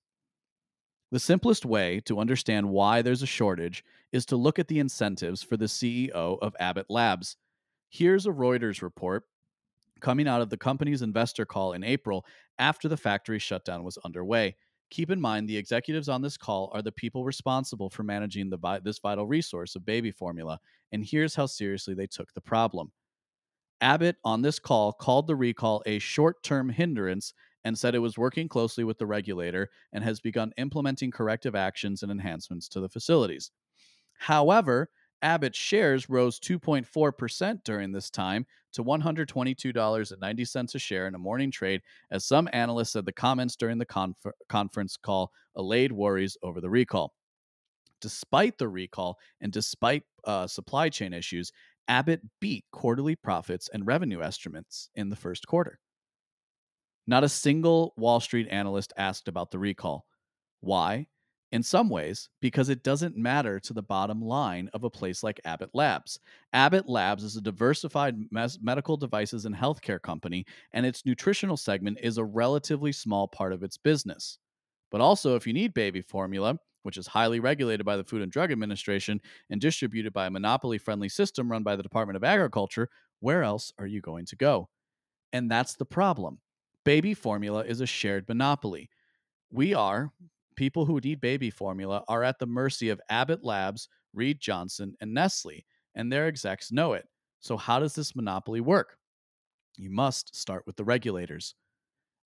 The 1.11 1.19
simplest 1.19 1.65
way 1.65 2.01
to 2.05 2.19
understand 2.19 2.69
why 2.69 3.01
there's 3.01 3.23
a 3.23 3.27
shortage 3.27 3.83
is 4.11 4.27
to 4.27 4.35
look 4.35 4.59
at 4.59 4.67
the 4.67 4.79
incentives 4.79 5.41
for 5.41 5.57
the 5.57 5.65
CEO 5.65 6.37
of 6.39 6.55
Abbott 6.59 6.85
Labs. 6.87 7.35
Here's 7.89 8.27
a 8.27 8.31
Reuters 8.31 8.83
report 8.83 9.23
coming 10.01 10.27
out 10.27 10.41
of 10.41 10.49
the 10.49 10.57
company's 10.57 11.01
investor 11.01 11.45
call 11.45 11.73
in 11.73 11.83
April 11.83 12.25
after 12.59 12.87
the 12.87 12.95
factory 12.95 13.39
shutdown 13.39 13.83
was 13.83 13.97
underway. 14.05 14.55
Keep 14.91 15.09
in 15.09 15.19
mind, 15.19 15.49
the 15.49 15.57
executives 15.57 16.09
on 16.09 16.21
this 16.21 16.37
call 16.37 16.69
are 16.73 16.81
the 16.81 16.91
people 16.91 17.23
responsible 17.23 17.89
for 17.89 18.03
managing 18.03 18.49
the 18.49 18.79
this 18.83 18.99
vital 18.99 19.25
resource 19.25 19.75
of 19.75 19.85
baby 19.85 20.11
formula, 20.11 20.59
and 20.91 21.03
here's 21.03 21.35
how 21.35 21.47
seriously 21.47 21.93
they 21.95 22.07
took 22.07 22.33
the 22.33 22.41
problem. 22.41 22.91
Abbott 23.81 24.17
on 24.23 24.41
this 24.41 24.59
call 24.59 24.91
called 24.91 25.27
the 25.27 25.35
recall 25.35 25.81
a 25.85 25.99
short 25.99 26.43
term 26.43 26.69
hindrance 26.69 27.33
and 27.63 27.77
said 27.77 27.95
it 27.95 27.99
was 27.99 28.17
working 28.17 28.47
closely 28.47 28.83
with 28.83 28.97
the 28.97 29.05
regulator 29.05 29.69
and 29.93 30.03
has 30.03 30.19
begun 30.19 30.53
implementing 30.57 31.11
corrective 31.11 31.55
actions 31.55 32.03
and 32.03 32.11
enhancements 32.11 32.67
to 32.69 32.79
the 32.79 32.89
facilities. 32.89 33.51
However, 34.17 34.89
Abbott's 35.21 35.57
shares 35.57 36.09
rose 36.09 36.39
2.4% 36.39 37.63
during 37.63 37.91
this 37.91 38.09
time 38.09 38.45
to 38.73 38.83
$122.90 38.83 40.75
a 40.75 40.79
share 40.79 41.07
in 41.07 41.15
a 41.15 41.19
morning 41.19 41.51
trade, 41.51 41.81
as 42.11 42.25
some 42.25 42.47
analysts 42.53 42.91
said 42.91 43.05
the 43.05 43.11
comments 43.11 43.55
during 43.55 43.77
the 43.77 43.85
confer- 43.85 44.33
conference 44.47 44.95
call 44.95 45.31
allayed 45.55 45.91
worries 45.91 46.37
over 46.41 46.61
the 46.61 46.69
recall. 46.69 47.13
Despite 48.01 48.57
the 48.57 48.69
recall 48.69 49.17
and 49.41 49.51
despite 49.51 50.03
uh, 50.23 50.47
supply 50.47 50.87
chain 50.89 51.13
issues, 51.13 51.51
Abbott 51.89 52.21
beat 52.39 52.65
quarterly 52.71 53.15
profits 53.15 53.69
and 53.73 53.85
revenue 53.85 54.21
estimates 54.21 54.89
in 54.95 55.09
the 55.09 55.15
first 55.15 55.47
quarter. 55.47 55.79
Not 57.09 57.23
a 57.23 57.29
single 57.29 57.95
Wall 57.97 58.19
Street 58.19 58.47
analyst 58.51 58.93
asked 58.95 59.27
about 59.27 59.49
the 59.49 59.57
recall. 59.57 60.05
Why? 60.59 61.07
In 61.51 61.63
some 61.63 61.89
ways, 61.89 62.29
because 62.39 62.69
it 62.69 62.83
doesn't 62.83 63.17
matter 63.17 63.59
to 63.61 63.73
the 63.73 63.81
bottom 63.81 64.21
line 64.21 64.69
of 64.75 64.83
a 64.83 64.91
place 64.91 65.23
like 65.23 65.41
Abbott 65.43 65.71
Labs. 65.73 66.19
Abbott 66.53 66.87
Labs 66.87 67.23
is 67.23 67.35
a 67.35 67.41
diversified 67.41 68.15
mes- 68.29 68.59
medical 68.61 68.95
devices 68.95 69.45
and 69.45 69.55
healthcare 69.55 69.99
company, 69.99 70.45
and 70.73 70.85
its 70.85 71.03
nutritional 71.03 71.57
segment 71.57 71.97
is 71.99 72.19
a 72.19 72.23
relatively 72.23 72.91
small 72.91 73.27
part 73.27 73.53
of 73.53 73.63
its 73.63 73.75
business. 73.75 74.37
But 74.91 75.01
also, 75.01 75.35
if 75.35 75.47
you 75.47 75.53
need 75.53 75.73
baby 75.73 76.01
formula, 76.01 76.59
which 76.83 76.97
is 76.97 77.07
highly 77.07 77.39
regulated 77.39 77.87
by 77.87 77.97
the 77.97 78.03
Food 78.03 78.21
and 78.21 78.31
Drug 78.31 78.51
Administration 78.51 79.19
and 79.49 79.59
distributed 79.59 80.13
by 80.13 80.27
a 80.27 80.29
monopoly 80.29 80.77
friendly 80.77 81.09
system 81.09 81.49
run 81.49 81.63
by 81.63 81.75
the 81.75 81.81
Department 81.81 82.17
of 82.17 82.23
Agriculture, 82.23 82.87
where 83.19 83.41
else 83.41 83.73
are 83.79 83.87
you 83.87 83.99
going 83.99 84.27
to 84.27 84.35
go? 84.35 84.69
And 85.33 85.49
that's 85.49 85.73
the 85.73 85.85
problem. 85.85 86.37
Baby 86.89 87.13
formula 87.13 87.63
is 87.65 87.81
a 87.81 87.85
shared 87.85 88.27
monopoly. 88.27 88.89
We 89.51 89.75
are, 89.75 90.11
people 90.55 90.87
who 90.87 90.99
need 90.99 91.21
baby 91.21 91.51
formula, 91.51 92.03
are 92.07 92.23
at 92.23 92.39
the 92.39 92.47
mercy 92.47 92.89
of 92.89 92.99
Abbott 93.11 93.43
Labs, 93.43 93.87
Mead 94.11 94.39
Johnson, 94.39 94.95
and 94.99 95.13
Nestle, 95.13 95.63
and 95.93 96.11
their 96.11 96.25
execs 96.25 96.71
know 96.71 96.93
it. 96.93 97.05
So, 97.41 97.57
how 97.57 97.77
does 97.77 97.93
this 97.93 98.15
monopoly 98.15 98.59
work? 98.59 98.97
You 99.77 99.91
must 99.91 100.35
start 100.35 100.63
with 100.65 100.77
the 100.77 100.83
regulators 100.83 101.53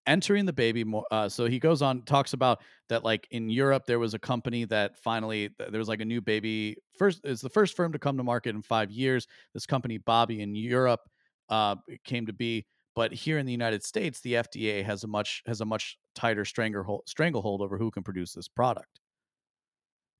entering 0.08 0.46
the 0.46 0.54
baby 0.54 0.86
uh, 1.12 1.28
so 1.28 1.46
he 1.46 1.60
goes 1.60 1.82
on 1.82 2.02
talks 2.04 2.34
about 2.34 2.60
that 2.90 3.06
like 3.06 3.26
in 3.32 3.50
europe 3.50 3.86
there 3.86 4.00
was 4.00 4.14
a 4.14 4.20
company 4.20 4.66
that 4.66 4.98
finally 4.98 5.50
there 5.58 5.80
was 5.80 5.88
like 5.88 6.02
a 6.02 6.06
new 6.06 6.20
baby 6.20 6.76
first 6.98 7.22
is 7.24 7.40
the 7.40 7.48
first 7.48 7.74
firm 7.74 7.94
to 7.94 7.98
come 7.98 8.18
to 8.18 8.24
market 8.24 8.54
in 8.54 8.62
five 8.62 8.92
years 8.92 9.28
this 9.54 9.66
company 9.66 9.98
Bobbie, 9.98 10.42
in 10.42 10.56
europe 10.56 11.00
uh, 11.48 11.76
came 12.04 12.26
to 12.26 12.34
be 12.34 12.66
but 12.96 13.12
here 13.12 13.38
in 13.38 13.46
the 13.46 13.52
united 13.52 13.84
states 13.84 14.20
the 14.22 14.34
fda 14.34 14.84
has 14.84 15.04
a 15.04 15.08
much 15.08 15.42
has 15.46 15.62
a 15.62 15.66
much 15.66 15.98
tighter 16.16 16.46
stranglehold 16.46 17.04
stranglehold 17.06 17.62
over 17.62 17.78
who 17.78 17.92
can 17.92 18.04
produce 18.04 18.34
this 18.34 18.48
product 18.48 19.00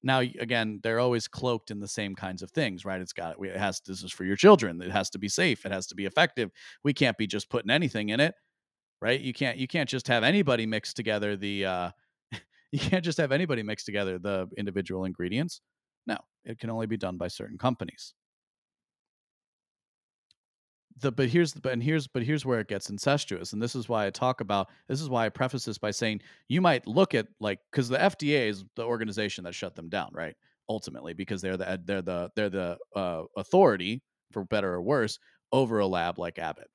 now 0.02 0.20
again 0.20 0.80
they're 0.84 1.00
always 1.00 1.28
cloaked 1.28 1.72
in 1.72 1.80
the 1.80 1.88
same 1.88 2.16
kinds 2.16 2.42
of 2.42 2.52
things 2.52 2.84
right 2.86 3.02
it's 3.02 3.14
got 3.14 3.36
it 3.44 3.56
has 3.56 3.82
this 3.86 4.04
is 4.04 4.12
for 4.12 4.26
your 4.26 4.36
children 4.36 4.82
it 4.82 4.92
has 4.92 5.10
to 5.10 5.20
be 5.20 5.30
safe 5.30 5.66
it 5.66 5.72
has 5.72 5.88
to 5.88 5.96
be 5.96 6.06
effective 6.06 6.52
we 6.84 6.94
can't 6.94 7.18
be 7.18 7.28
just 7.28 7.50
putting 7.50 7.72
anything 7.72 8.10
in 8.10 8.20
it 8.20 8.36
right? 9.04 9.20
You 9.20 9.34
can't 9.34 9.58
you 9.58 9.68
can't 9.68 9.90
just 9.90 10.08
have 10.08 10.24
anybody 10.24 10.66
mix 10.66 10.94
together 10.94 11.36
the 11.36 11.66
uh, 11.66 11.90
you 12.72 12.80
can't 12.80 13.04
just 13.04 13.18
have 13.18 13.34
anybody 13.34 13.62
mix 13.62 13.84
together 13.84 14.18
the 14.18 14.48
individual 14.58 15.04
ingredients. 15.04 15.60
No, 16.08 16.18
it 16.46 16.58
can 16.58 16.70
only 16.70 16.88
be 16.88 16.98
done 16.98 17.18
by 17.18 17.28
certain 17.28 17.58
companies. 17.58 18.14
The 21.00 21.12
but 21.12 21.30
here's 21.30 21.54
but 21.54 21.74
and 21.74 21.84
here's 21.84 22.08
but 22.08 22.24
here's 22.24 22.46
where 22.46 22.60
it 22.60 22.68
gets 22.68 22.90
incestuous, 22.90 23.54
and 23.54 23.62
this 23.62 23.76
is 23.76 23.90
why 23.90 24.06
I 24.06 24.10
talk 24.10 24.42
about 24.42 24.70
this 24.88 25.02
is 25.02 25.10
why 25.10 25.26
I 25.26 25.30
preface 25.30 25.66
this 25.66 25.78
by 25.78 25.92
saying 25.92 26.22
you 26.48 26.62
might 26.62 26.88
look 26.88 27.16
at 27.16 27.28
like 27.40 27.60
because 27.72 27.90
the 27.90 27.98
FDA 27.98 28.48
is 28.48 28.64
the 28.76 28.84
organization 28.84 29.44
that 29.46 29.56
shut 29.56 29.76
them 29.76 29.90
down, 29.90 30.12
right? 30.14 30.36
Ultimately, 30.70 31.14
because 31.14 31.42
they're 31.42 31.58
the 31.58 31.82
they're 31.84 32.02
the 32.02 32.30
they're 32.36 32.50
the 32.50 32.78
uh, 32.96 33.24
authority 33.36 34.04
for 34.32 34.46
better 34.46 34.74
or 34.74 34.82
worse 34.82 35.20
over 35.52 35.80
a 35.80 35.88
lab 35.88 36.20
like 36.20 36.40
Abbott 36.40 36.70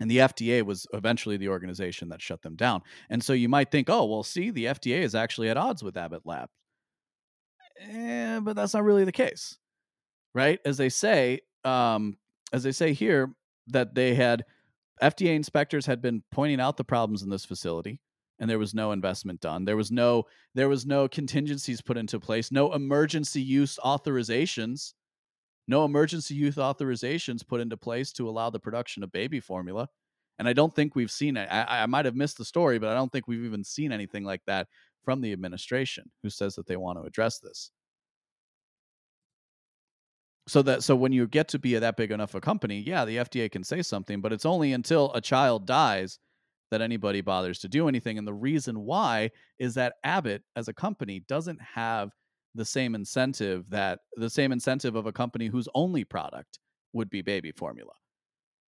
and 0.00 0.10
the 0.10 0.18
FDA 0.18 0.62
was 0.62 0.86
eventually 0.92 1.36
the 1.36 1.48
organization 1.48 2.08
that 2.10 2.22
shut 2.22 2.42
them 2.42 2.56
down. 2.56 2.82
And 3.10 3.22
so 3.22 3.32
you 3.32 3.48
might 3.48 3.70
think, 3.70 3.88
oh, 3.88 4.04
well, 4.04 4.22
see, 4.22 4.50
the 4.50 4.66
FDA 4.66 5.00
is 5.00 5.14
actually 5.14 5.48
at 5.48 5.56
odds 5.56 5.82
with 5.82 5.96
Abbott 5.96 6.22
Labs. 6.24 6.52
Eh, 7.80 8.40
but 8.40 8.56
that's 8.56 8.74
not 8.74 8.84
really 8.84 9.04
the 9.04 9.12
case, 9.12 9.58
right? 10.34 10.58
As 10.64 10.76
they 10.76 10.88
say, 10.88 11.40
um, 11.64 12.16
as 12.52 12.62
they 12.62 12.72
say 12.72 12.92
here, 12.92 13.34
that 13.68 13.94
they 13.94 14.14
had 14.14 14.44
FDA 15.02 15.34
inspectors 15.34 15.86
had 15.86 16.00
been 16.00 16.22
pointing 16.30 16.60
out 16.60 16.76
the 16.76 16.84
problems 16.84 17.22
in 17.22 17.30
this 17.30 17.44
facility, 17.44 18.00
and 18.38 18.48
there 18.48 18.58
was 18.58 18.74
no 18.74 18.92
investment 18.92 19.40
done. 19.40 19.64
There 19.64 19.76
was 19.76 19.90
no 19.90 20.24
there 20.54 20.68
was 20.68 20.86
no 20.86 21.08
contingencies 21.08 21.80
put 21.80 21.96
into 21.96 22.20
place, 22.20 22.52
no 22.52 22.72
emergency 22.72 23.42
use 23.42 23.78
authorizations 23.84 24.92
no 25.68 25.84
emergency 25.84 26.34
use 26.34 26.56
authorizations 26.56 27.46
put 27.46 27.60
into 27.60 27.76
place 27.76 28.12
to 28.12 28.28
allow 28.28 28.50
the 28.50 28.60
production 28.60 29.02
of 29.02 29.10
baby 29.10 29.40
formula. 29.40 29.88
And 30.38 30.46
I 30.46 30.52
don't 30.52 30.74
think 30.74 30.94
we've 30.94 31.10
seen 31.10 31.36
it. 31.36 31.48
I, 31.50 31.82
I 31.82 31.86
might 31.86 32.04
have 32.04 32.14
missed 32.14 32.38
the 32.38 32.44
story, 32.44 32.78
but 32.78 32.90
I 32.90 32.94
don't 32.94 33.10
think 33.10 33.26
we've 33.26 33.44
even 33.44 33.64
seen 33.64 33.90
anything 33.90 34.22
like 34.22 34.42
that 34.46 34.68
from 35.04 35.20
the 35.20 35.32
administration 35.32 36.10
who 36.22 36.30
says 36.30 36.54
that 36.54 36.66
they 36.66 36.76
want 36.76 36.98
to 36.98 37.04
address 37.04 37.38
this. 37.38 37.70
So 40.48 40.62
that 40.62 40.84
so 40.84 40.94
when 40.94 41.12
you 41.12 41.26
get 41.26 41.48
to 41.48 41.58
be 41.58 41.74
that 41.76 41.96
big 41.96 42.12
enough 42.12 42.34
a 42.34 42.40
company, 42.40 42.82
yeah, 42.86 43.04
the 43.04 43.16
FDA 43.16 43.50
can 43.50 43.64
say 43.64 43.82
something, 43.82 44.20
but 44.20 44.32
it's 44.32 44.46
only 44.46 44.72
until 44.72 45.12
a 45.12 45.20
child 45.20 45.66
dies 45.66 46.18
that 46.70 46.80
anybody 46.80 47.20
bothers 47.20 47.58
to 47.60 47.68
do 47.68 47.88
anything. 47.88 48.18
And 48.18 48.26
the 48.26 48.34
reason 48.34 48.80
why 48.80 49.30
is 49.58 49.74
that 49.74 49.94
Abbott 50.04 50.42
as 50.56 50.68
a 50.68 50.72
company 50.72 51.20
doesn't 51.28 51.60
have 51.60 52.12
the 52.54 52.64
same 52.64 52.94
incentive 52.94 53.68
that 53.70 54.00
the 54.16 54.30
same 54.30 54.50
incentive 54.52 54.96
of 54.96 55.06
a 55.06 55.12
company 55.12 55.46
whose 55.46 55.68
only 55.74 56.04
product 56.04 56.58
would 56.92 57.10
be 57.10 57.22
baby 57.22 57.52
formula 57.52 57.92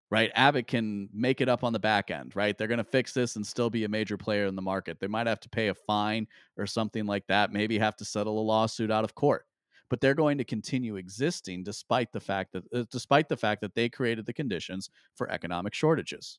right? 0.09 0.31
Abbott 0.37 0.69
can 0.69 1.09
make 1.13 1.41
it 1.41 1.49
up 1.49 1.65
on 1.65 1.73
the 1.73 1.79
back 1.79 2.11
end 2.11 2.35
right? 2.37 2.57
They're 2.57 2.69
going 2.69 2.79
to 2.79 2.85
fix 2.85 3.13
this 3.13 3.37
and 3.37 3.47
still 3.47 3.71
be 3.71 3.85
a 3.85 3.89
major 3.89 4.17
player 4.17 4.47
in 4.47 4.57
the 4.57 4.63
market. 4.63 4.99
They 5.01 5.09
might 5.09 5.27
have 5.27 5.41
to 5.41 5.49
pay 5.49 5.69
a 5.69 5.75
fine 5.75 6.27
or 6.57 6.67
something 6.67 7.07
like 7.07 7.27
that 7.29 7.53
maybe 7.53 7.79
have 7.79 7.97
to 7.97 8.05
settle 8.05 8.39
a 8.39 8.43
lawsuit 8.43 8.91
out 8.91 9.05
of 9.05 9.15
court 9.15 9.47
but 9.89 10.01
they're 10.01 10.15
going 10.15 10.39
to 10.39 10.45
continue 10.45 10.97
existing 10.97 11.63
despite 11.63 12.13
the 12.13 12.21
fact 12.21 12.53
that 12.53 12.65
uh, 12.75 12.85
despite 12.91 13.29
the 13.29 13.37
fact 13.37 13.61
that 13.61 13.75
they 13.75 13.89
created 13.89 14.27
the 14.27 14.33
conditions 14.33 14.91
for 15.15 15.31
economic 15.31 15.75
shortages. 15.75 16.39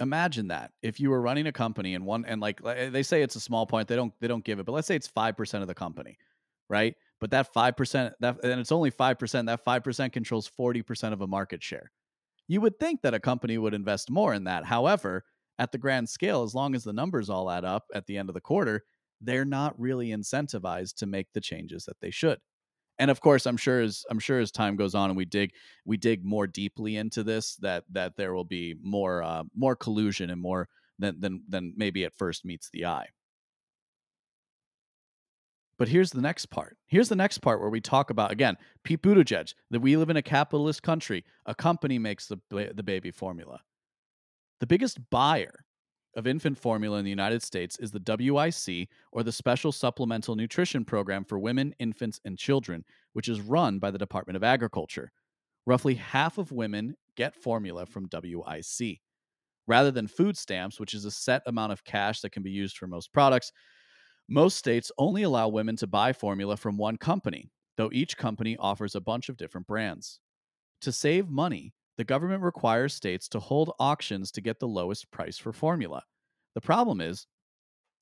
Imagine 0.00 0.48
that 0.48 0.72
if 0.82 0.98
you 0.98 1.10
were 1.10 1.20
running 1.20 1.46
a 1.46 1.52
company 1.52 1.94
and 1.94 2.04
one 2.04 2.24
and 2.24 2.40
like 2.40 2.60
they 2.62 3.02
say 3.02 3.22
it's 3.22 3.36
a 3.36 3.40
small 3.40 3.66
point 3.66 3.86
they 3.86 3.96
don't 3.96 4.12
they 4.20 4.26
don't 4.26 4.44
give 4.44 4.58
it 4.58 4.66
but 4.66 4.72
let's 4.72 4.88
say 4.88 4.96
it's 4.96 5.08
5% 5.08 5.62
of 5.62 5.68
the 5.68 5.74
company 5.74 6.18
right? 6.72 6.94
But 7.20 7.30
that 7.30 7.52
5% 7.54 8.12
that 8.20 8.42
and 8.42 8.60
it's 8.60 8.72
only 8.72 8.90
5% 8.90 9.46
that 9.46 9.64
5% 9.64 10.12
controls 10.12 10.50
40% 10.58 11.12
of 11.12 11.20
a 11.20 11.26
market 11.26 11.62
share. 11.62 11.92
You 12.48 12.60
would 12.62 12.80
think 12.80 13.02
that 13.02 13.14
a 13.14 13.20
company 13.20 13.58
would 13.58 13.74
invest 13.74 14.10
more 14.10 14.34
in 14.34 14.44
that 14.44 14.64
however 14.64 15.24
at 15.58 15.70
the 15.70 15.78
grand 15.78 16.08
scale 16.08 16.42
as 16.42 16.54
long 16.54 16.74
as 16.74 16.82
the 16.82 16.92
numbers 16.92 17.30
all 17.30 17.50
add 17.50 17.64
up 17.64 17.84
at 17.94 18.06
the 18.06 18.16
end 18.16 18.28
of 18.28 18.34
the 18.34 18.40
quarter 18.40 18.84
they're 19.22 19.44
not 19.44 19.78
really 19.78 20.08
incentivized 20.08 20.94
to 20.96 21.06
make 21.06 21.32
the 21.32 21.40
changes 21.40 21.84
that 21.84 22.00
they 22.00 22.10
should 22.10 22.38
and 22.98 23.10
of 23.10 23.20
course 23.20 23.46
i'm 23.46 23.56
sure 23.56 23.80
as 23.80 24.04
i'm 24.10 24.18
sure 24.18 24.40
as 24.40 24.50
time 24.50 24.76
goes 24.76 24.94
on 24.94 25.10
and 25.10 25.16
we 25.16 25.24
dig 25.24 25.52
we 25.84 25.96
dig 25.96 26.24
more 26.24 26.46
deeply 26.46 26.96
into 26.96 27.22
this 27.22 27.56
that 27.56 27.84
that 27.90 28.16
there 28.16 28.34
will 28.34 28.44
be 28.44 28.74
more 28.82 29.22
uh, 29.22 29.42
more 29.56 29.76
collusion 29.76 30.30
and 30.30 30.40
more 30.40 30.68
than 30.98 31.20
than 31.20 31.42
than 31.48 31.72
maybe 31.76 32.04
at 32.04 32.14
first 32.14 32.44
meets 32.44 32.68
the 32.70 32.86
eye 32.86 33.06
but 35.82 35.88
here's 35.88 36.12
the 36.12 36.20
next 36.20 36.46
part. 36.46 36.76
Here's 36.86 37.08
the 37.08 37.16
next 37.16 37.38
part 37.38 37.58
where 37.58 37.68
we 37.68 37.80
talk 37.80 38.10
about 38.10 38.30
again 38.30 38.56
Pete 38.84 39.02
Buttigieg 39.02 39.52
that 39.72 39.80
we 39.80 39.96
live 39.96 40.10
in 40.10 40.16
a 40.16 40.22
capitalist 40.22 40.84
country. 40.84 41.24
A 41.46 41.56
company 41.56 41.98
makes 41.98 42.28
the 42.28 42.38
the 42.50 42.84
baby 42.84 43.10
formula. 43.10 43.60
The 44.60 44.66
biggest 44.68 44.98
buyer 45.10 45.61
of 46.16 46.26
infant 46.26 46.58
formula 46.58 46.98
in 46.98 47.04
the 47.04 47.10
United 47.10 47.42
States 47.42 47.78
is 47.78 47.90
the 47.90 48.00
WIC, 48.00 48.88
or 49.12 49.22
the 49.22 49.32
Special 49.32 49.72
Supplemental 49.72 50.36
Nutrition 50.36 50.84
Program 50.84 51.24
for 51.24 51.38
Women, 51.38 51.74
Infants, 51.78 52.20
and 52.24 52.38
Children, 52.38 52.84
which 53.12 53.28
is 53.28 53.40
run 53.40 53.78
by 53.78 53.90
the 53.90 53.98
Department 53.98 54.36
of 54.36 54.44
Agriculture. 54.44 55.12
Roughly 55.66 55.94
half 55.94 56.38
of 56.38 56.52
women 56.52 56.94
get 57.16 57.36
formula 57.36 57.86
from 57.86 58.08
WIC. 58.12 59.00
Rather 59.68 59.90
than 59.90 60.08
food 60.08 60.36
stamps, 60.36 60.80
which 60.80 60.92
is 60.92 61.04
a 61.04 61.10
set 61.10 61.42
amount 61.46 61.72
of 61.72 61.84
cash 61.84 62.20
that 62.20 62.32
can 62.32 62.42
be 62.42 62.50
used 62.50 62.76
for 62.76 62.86
most 62.86 63.12
products, 63.12 63.52
most 64.28 64.56
states 64.56 64.90
only 64.98 65.22
allow 65.22 65.48
women 65.48 65.76
to 65.76 65.86
buy 65.86 66.12
formula 66.12 66.56
from 66.56 66.76
one 66.76 66.96
company, 66.96 67.50
though 67.76 67.90
each 67.92 68.16
company 68.16 68.56
offers 68.58 68.94
a 68.94 69.00
bunch 69.00 69.28
of 69.28 69.36
different 69.36 69.66
brands. 69.66 70.20
To 70.82 70.92
save 70.92 71.28
money, 71.28 71.74
the 72.02 72.06
government 72.06 72.42
requires 72.42 72.92
states 72.92 73.28
to 73.28 73.38
hold 73.38 73.76
auctions 73.78 74.32
to 74.32 74.40
get 74.40 74.58
the 74.58 74.66
lowest 74.66 75.08
price 75.12 75.38
for 75.38 75.52
formula. 75.52 76.02
The 76.56 76.60
problem 76.60 77.00
is 77.00 77.28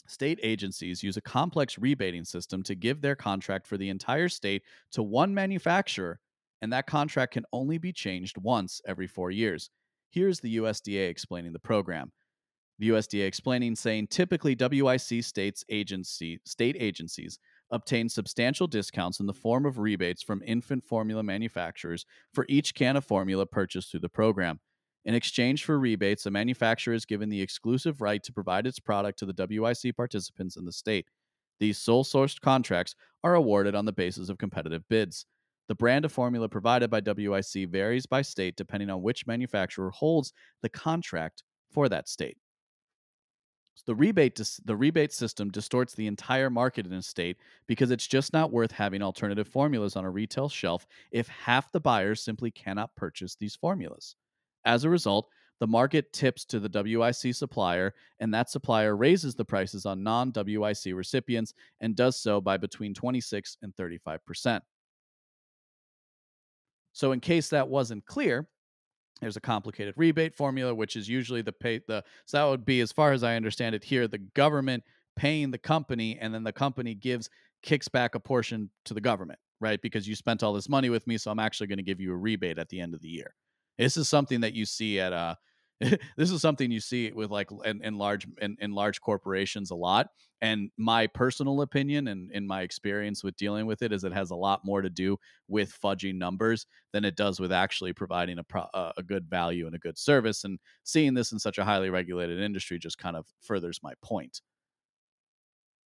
state 0.07 0.41
agencies 0.43 1.03
use 1.03 1.19
a 1.19 1.21
complex 1.21 1.79
rebating 1.79 2.25
system 2.25 2.63
to 2.63 2.75
give 2.75 3.03
their 3.03 3.15
contract 3.15 3.67
for 3.67 3.77
the 3.77 3.91
entire 3.91 4.31
state 4.31 4.63
to 4.93 5.03
one 5.03 5.35
manufacturer, 5.35 6.19
and 6.63 6.73
that 6.73 6.87
contract 6.87 7.35
can 7.35 7.45
only 7.53 7.77
be 7.77 7.93
changed 7.93 8.39
once 8.39 8.81
every 8.87 9.07
four 9.07 9.31
years. 9.31 9.69
Here's 10.09 10.41
the 10.41 10.57
USDA 10.57 11.11
explaining 11.11 11.53
the 11.53 11.59
program. 11.59 12.11
The 12.79 12.89
USDA 12.89 13.27
explaining 13.27 13.77
saying 13.77 14.07
typically 14.07 14.57
WIC 14.59 15.23
states 15.23 15.63
agency 15.69 16.41
state 16.47 16.79
agencies 16.81 17.39
obtain 17.71 18.09
substantial 18.09 18.67
discounts 18.67 19.21
in 19.21 19.27
the 19.27 19.35
form 19.35 19.65
of 19.65 19.79
rebates 19.79 20.23
from 20.23 20.43
infant 20.45 20.85
formula 20.85 21.23
manufacturers 21.23 22.05
for 22.33 22.47
each 22.49 22.75
can 22.75 22.97
of 22.97 23.05
formula 23.05 23.47
purchased 23.47 23.91
through 23.91 24.01
the 24.01 24.09
program. 24.09 24.61
In 25.05 25.15
exchange 25.15 25.65
for 25.65 25.79
rebates, 25.79 26.27
a 26.27 26.31
manufacturer 26.31 26.95
is 26.95 27.07
given 27.07 27.29
the 27.29 27.41
exclusive 27.41 28.01
right 28.01 28.23
to 28.23 28.33
provide 28.33 28.67
its 28.67 28.79
product 28.79 29.19
to 29.21 29.27
the 29.27 29.47
WIC 29.49 29.97
participants 29.97 30.57
in 30.57 30.65
the 30.65 30.73
state. 30.73 31.07
These 31.59 31.79
sole 31.79 32.05
sourced 32.05 32.41
contracts 32.41 32.95
are 33.23 33.35
awarded 33.35 33.75
on 33.75 33.85
the 33.85 33.93
basis 33.93 34.29
of 34.29 34.39
competitive 34.39 34.83
bids. 34.89 35.27
The 35.69 35.75
brand 35.75 36.05
of 36.05 36.13
formula 36.13 36.49
provided 36.49 36.91
by 36.91 37.01
WIC 37.01 37.69
varies 37.69 38.05
by 38.05 38.23
state 38.23 38.57
depending 38.57 38.91
on 38.91 39.03
which 39.03 39.27
manufacturer 39.27 39.91
holds 39.91 40.33
the 40.63 40.69
contract 40.69 41.45
for 41.71 41.89
that 41.89 42.09
state. 42.09 42.37
The 43.87 43.95
rebate 43.95 44.35
dis- 44.35 44.61
the 44.65 44.77
rebate 44.77 45.13
system 45.13 45.51
distorts 45.51 45.95
the 45.95 46.07
entire 46.07 46.51
market 46.51 46.87
in 46.87 46.93
a 46.93 47.03
state 47.03 47.39
because 47.67 47.91
it's 47.91 48.07
just 48.07 48.33
not 48.33 48.53
worth 48.53 48.71
having 48.71 49.03
alternative 49.03 49.49
formulas 49.49 49.97
on 49.97 50.05
a 50.05 50.11
retail 50.11 50.49
shelf 50.49 50.87
if 51.11 51.29
half 51.29 51.73
the 51.73 51.81
buyers 51.81 52.23
simply 52.23 52.51
cannot 52.51 52.95
purchase 52.95 53.35
these 53.35 53.57
formulas. 53.57 54.17
As 54.65 54.85
a 54.85 54.91
result, 54.91 55.29
the 55.61 55.67
market 55.67 56.13
tips 56.13 56.45
to 56.47 56.59
the 56.59 56.71
WIC 56.73 57.35
supplier, 57.35 57.95
and 58.19 58.33
that 58.33 58.51
supplier 58.51 58.97
raises 58.97 59.35
the 59.35 59.45
prices 59.45 59.87
on 59.87 60.03
non 60.03 60.33
WIC 60.35 60.95
recipients 60.95 61.53
and 61.81 61.95
does 61.95 62.17
so 62.17 62.41
by 62.41 62.57
between 62.57 62.95
26 62.95 63.59
and 63.63 63.75
35%. 63.77 64.61
So, 66.93 67.13
in 67.13 67.21
case 67.21 67.49
that 67.51 67.69
wasn't 67.69 68.07
clear, 68.07 68.49
there's 69.21 69.37
a 69.37 69.41
complicated 69.41 69.95
rebate 69.97 70.35
formula, 70.35 70.75
which 70.75 70.97
is 70.97 71.09
usually 71.09 71.43
the 71.43 71.53
pay 71.53 71.81
the 71.87 72.03
so 72.27 72.39
that 72.39 72.45
would 72.45 72.65
be, 72.65 72.81
as 72.81 72.93
far 72.93 73.13
as 73.13 73.23
I 73.23 73.37
understand 73.37 73.75
it 73.75 73.85
here, 73.85 74.09
the 74.09 74.19
government 74.19 74.83
paying 75.17 75.51
the 75.51 75.59
company, 75.59 76.19
and 76.21 76.35
then 76.35 76.45
the 76.45 76.53
company 76.53 76.95
gives 76.95 77.29
kicks 77.63 77.89
back 77.89 78.15
a 78.15 78.21
portion 78.21 78.71
to 78.87 78.95
the 78.95 79.01
government, 79.01 79.39
right? 79.61 79.81
Because 79.83 80.09
you 80.09 80.15
spent 80.15 80.43
all 80.43 80.53
this 80.53 80.69
money 80.69 80.89
with 80.89 81.07
me, 81.07 81.19
so 81.19 81.31
I'm 81.31 81.39
actually 81.39 81.67
going 81.67 81.79
to 81.79 81.83
give 81.85 82.01
you 82.01 82.13
a 82.13 82.17
rebate 82.17 82.59
at 82.59 82.69
the 82.69 82.81
end 82.81 82.95
of 82.95 83.03
the 83.03 83.09
year. 83.09 83.35
This 83.79 83.97
is 83.97 84.09
something 84.09 84.41
that 84.41 84.55
you 84.55 84.65
see 84.65 85.01
at 85.01 85.13
uh 85.13 85.35
this 86.17 86.31
is 86.31 86.43
something 86.43 86.71
you 86.71 86.81
see 86.81 87.11
with 87.13 87.31
like 87.31 87.49
in, 87.65 87.83
in 87.83 87.97
large 87.97 88.27
in, 88.41 88.57
in, 88.61 88.73
large 88.73 89.01
corporations 89.01 89.71
a 89.71 89.75
lot 89.75 90.09
and 90.43 90.71
my 90.77 91.07
personal 91.07 91.63
opinion 91.63 92.09
and 92.09 92.31
in 92.33 92.47
my 92.47 92.61
experience 92.63 93.25
with 93.25 93.37
dealing 93.37 93.67
with 93.67 93.81
it 93.81 93.93
is 93.93 94.05
it 94.05 94.13
has 94.13 94.31
a 94.31 94.37
lot 94.37 94.61
more 94.65 94.83
to 94.83 94.91
do 94.91 95.17
with 95.49 95.75
fudging 95.83 96.17
numbers 96.17 96.67
than 96.93 97.05
it 97.05 97.17
does 97.17 97.41
with 97.41 97.51
actually 97.51 97.93
providing 97.93 98.39
a 98.39 98.45
pro, 98.45 98.67
a 98.97 99.03
good 99.03 99.29
value 99.29 99.67
and 99.67 99.75
a 99.75 99.79
good 99.79 99.97
service 99.97 100.45
and 100.45 100.59
seeing 100.85 101.15
this 101.15 101.33
in 101.33 101.39
such 101.39 101.57
a 101.57 101.65
highly 101.65 101.89
regulated 101.89 102.41
industry 102.41 102.79
just 102.79 102.99
kind 102.99 103.17
of 103.17 103.27
furthers 103.41 103.81
my 103.83 103.95
point 104.03 104.43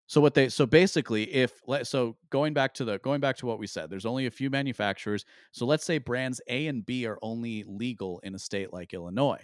so 0.07 0.21
what 0.21 0.35
they 0.35 0.49
so 0.49 0.67
basically 0.67 1.33
if 1.33 1.61
so 1.85 2.17
going 2.31 2.53
back 2.53 2.75
to 2.75 2.85
the 2.85 2.99
going 2.99 3.21
back 3.21 3.37
to 3.37 3.47
what 3.47 3.61
we 3.61 3.67
said 3.67 3.89
there's 3.89 4.07
only 4.07 4.27
a 4.27 4.31
few 4.31 4.51
manufacturers 4.51 5.25
so 5.53 5.65
let's 5.65 5.85
say 5.85 5.99
brands 5.99 6.41
A 6.49 6.67
and 6.67 6.85
B 6.85 7.07
are 7.07 7.19
only 7.23 7.65
legal 7.67 8.19
in 8.25 8.35
a 8.35 8.39
state 8.39 8.73
like 8.73 8.93
Illinois. 8.93 9.41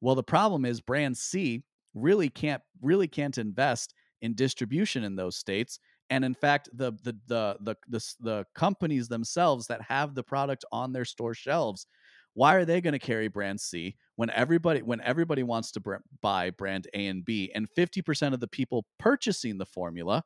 Well 0.00 0.14
the 0.14 0.22
problem 0.22 0.64
is 0.64 0.80
brand 0.80 1.16
C 1.16 1.62
really 1.94 2.28
can't 2.28 2.62
really 2.80 3.08
can't 3.08 3.38
invest 3.38 3.94
in 4.22 4.34
distribution 4.34 5.04
in 5.04 5.16
those 5.16 5.36
states 5.36 5.78
and 6.10 6.24
in 6.24 6.34
fact 6.34 6.68
the 6.72 6.92
the 7.02 7.16
the 7.26 7.56
the 7.60 7.76
the, 7.88 8.14
the 8.20 8.46
companies 8.54 9.08
themselves 9.08 9.66
that 9.66 9.82
have 9.82 10.14
the 10.14 10.22
product 10.22 10.64
on 10.72 10.92
their 10.92 11.04
store 11.04 11.34
shelves 11.34 11.86
why 12.34 12.54
are 12.54 12.64
they 12.64 12.80
going 12.80 12.92
to 12.92 12.98
carry 12.98 13.28
brand 13.28 13.60
C 13.60 13.96
when 14.16 14.30
everybody 14.30 14.82
when 14.82 15.00
everybody 15.00 15.42
wants 15.42 15.72
to 15.72 15.80
br- 15.80 15.96
buy 16.22 16.50
brand 16.50 16.86
A 16.94 17.06
and 17.06 17.24
B 17.24 17.50
and 17.54 17.68
50% 17.76 18.32
of 18.32 18.40
the 18.40 18.48
people 18.48 18.84
purchasing 18.98 19.58
the 19.58 19.66
formula 19.66 20.22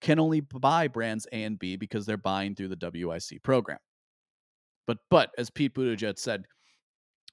can 0.00 0.18
only 0.18 0.40
buy 0.40 0.88
brands 0.88 1.26
A 1.32 1.44
and 1.44 1.58
B 1.58 1.76
because 1.76 2.06
they're 2.06 2.16
buying 2.16 2.54
through 2.54 2.68
the 2.68 2.90
WIC 2.92 3.42
program. 3.42 3.78
But 4.86 4.98
but 5.10 5.30
as 5.38 5.50
Pete 5.50 5.74
Buttigieg 5.74 6.18
said, 6.18 6.44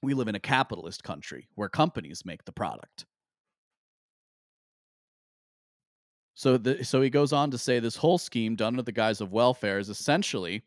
we 0.02 0.14
live 0.14 0.28
in 0.28 0.34
a 0.34 0.40
capitalist 0.40 1.02
country 1.02 1.48
where 1.54 1.68
companies 1.68 2.24
make 2.24 2.44
the 2.44 2.52
product. 2.52 3.04
So 6.34 6.56
the, 6.56 6.84
so 6.84 7.02
he 7.02 7.10
goes 7.10 7.32
on 7.32 7.50
to 7.50 7.58
say 7.58 7.80
this 7.80 7.96
whole 7.96 8.18
scheme 8.18 8.54
done 8.54 8.74
under 8.74 8.82
the 8.82 8.92
guise 8.92 9.20
of 9.20 9.32
welfare 9.32 9.80
is 9.80 9.88
essentially 9.88 10.62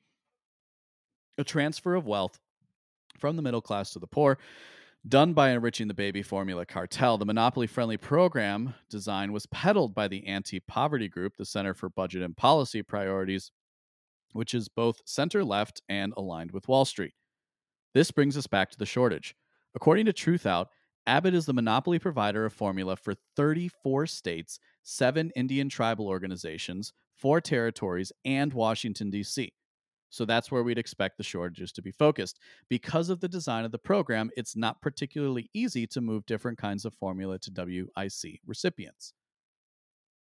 a 1.37 1.45
transfer 1.45 1.95
of 1.95 2.05
wealth 2.05 2.37
from 3.17 3.37
the 3.37 3.41
middle 3.41 3.61
class 3.61 3.91
to 3.91 3.99
the 3.99 4.07
poor, 4.07 4.37
done 5.07 5.31
by 5.31 5.51
enriching 5.51 5.87
the 5.87 5.93
baby 5.93 6.21
formula 6.23 6.65
cartel. 6.65 7.17
The 7.17 7.25
monopoly 7.25 7.67
friendly 7.67 7.95
program 7.95 8.73
design 8.89 9.31
was 9.31 9.45
peddled 9.45 9.95
by 9.95 10.09
the 10.09 10.27
anti 10.27 10.59
poverty 10.59 11.07
group, 11.07 11.37
the 11.37 11.45
Center 11.45 11.73
for 11.73 11.87
Budget 11.87 12.21
and 12.21 12.35
Policy 12.35 12.83
Priorities, 12.83 13.51
which 14.33 14.53
is 14.53 14.67
both 14.67 15.01
center 15.05 15.41
left 15.41 15.81
and 15.87 16.13
aligned 16.17 16.51
with 16.51 16.67
Wall 16.67 16.83
Street. 16.83 17.13
This 17.93 18.11
brings 18.11 18.37
us 18.37 18.47
back 18.47 18.71
to 18.71 18.77
the 18.77 18.85
shortage. 18.85 19.35
According 19.75 20.05
to 20.05 20.13
Truthout, 20.13 20.67
Abbott 21.07 21.33
is 21.33 21.45
the 21.45 21.53
monopoly 21.53 21.99
provider 21.99 22.45
of 22.45 22.53
formula 22.53 22.95
for 22.95 23.15
34 23.35 24.05
states, 24.07 24.59
seven 24.83 25.31
Indian 25.35 25.67
tribal 25.67 26.07
organizations, 26.07 26.93
four 27.15 27.41
territories, 27.41 28.11
and 28.23 28.53
Washington, 28.53 29.09
D.C. 29.09 29.51
So 30.09 30.25
that's 30.25 30.51
where 30.51 30.61
we'd 30.61 30.77
expect 30.77 31.17
the 31.17 31.23
shortages 31.23 31.71
to 31.71 31.81
be 31.81 31.91
focused. 31.91 32.39
Because 32.69 33.09
of 33.09 33.21
the 33.21 33.29
design 33.29 33.65
of 33.65 33.71
the 33.71 33.79
program, 33.79 34.29
it's 34.35 34.55
not 34.55 34.81
particularly 34.81 35.49
easy 35.53 35.87
to 35.87 36.01
move 36.01 36.25
different 36.25 36.57
kinds 36.57 36.85
of 36.85 36.93
formula 36.93 37.39
to 37.39 37.51
WIC 37.51 38.41
recipients. 38.45 39.13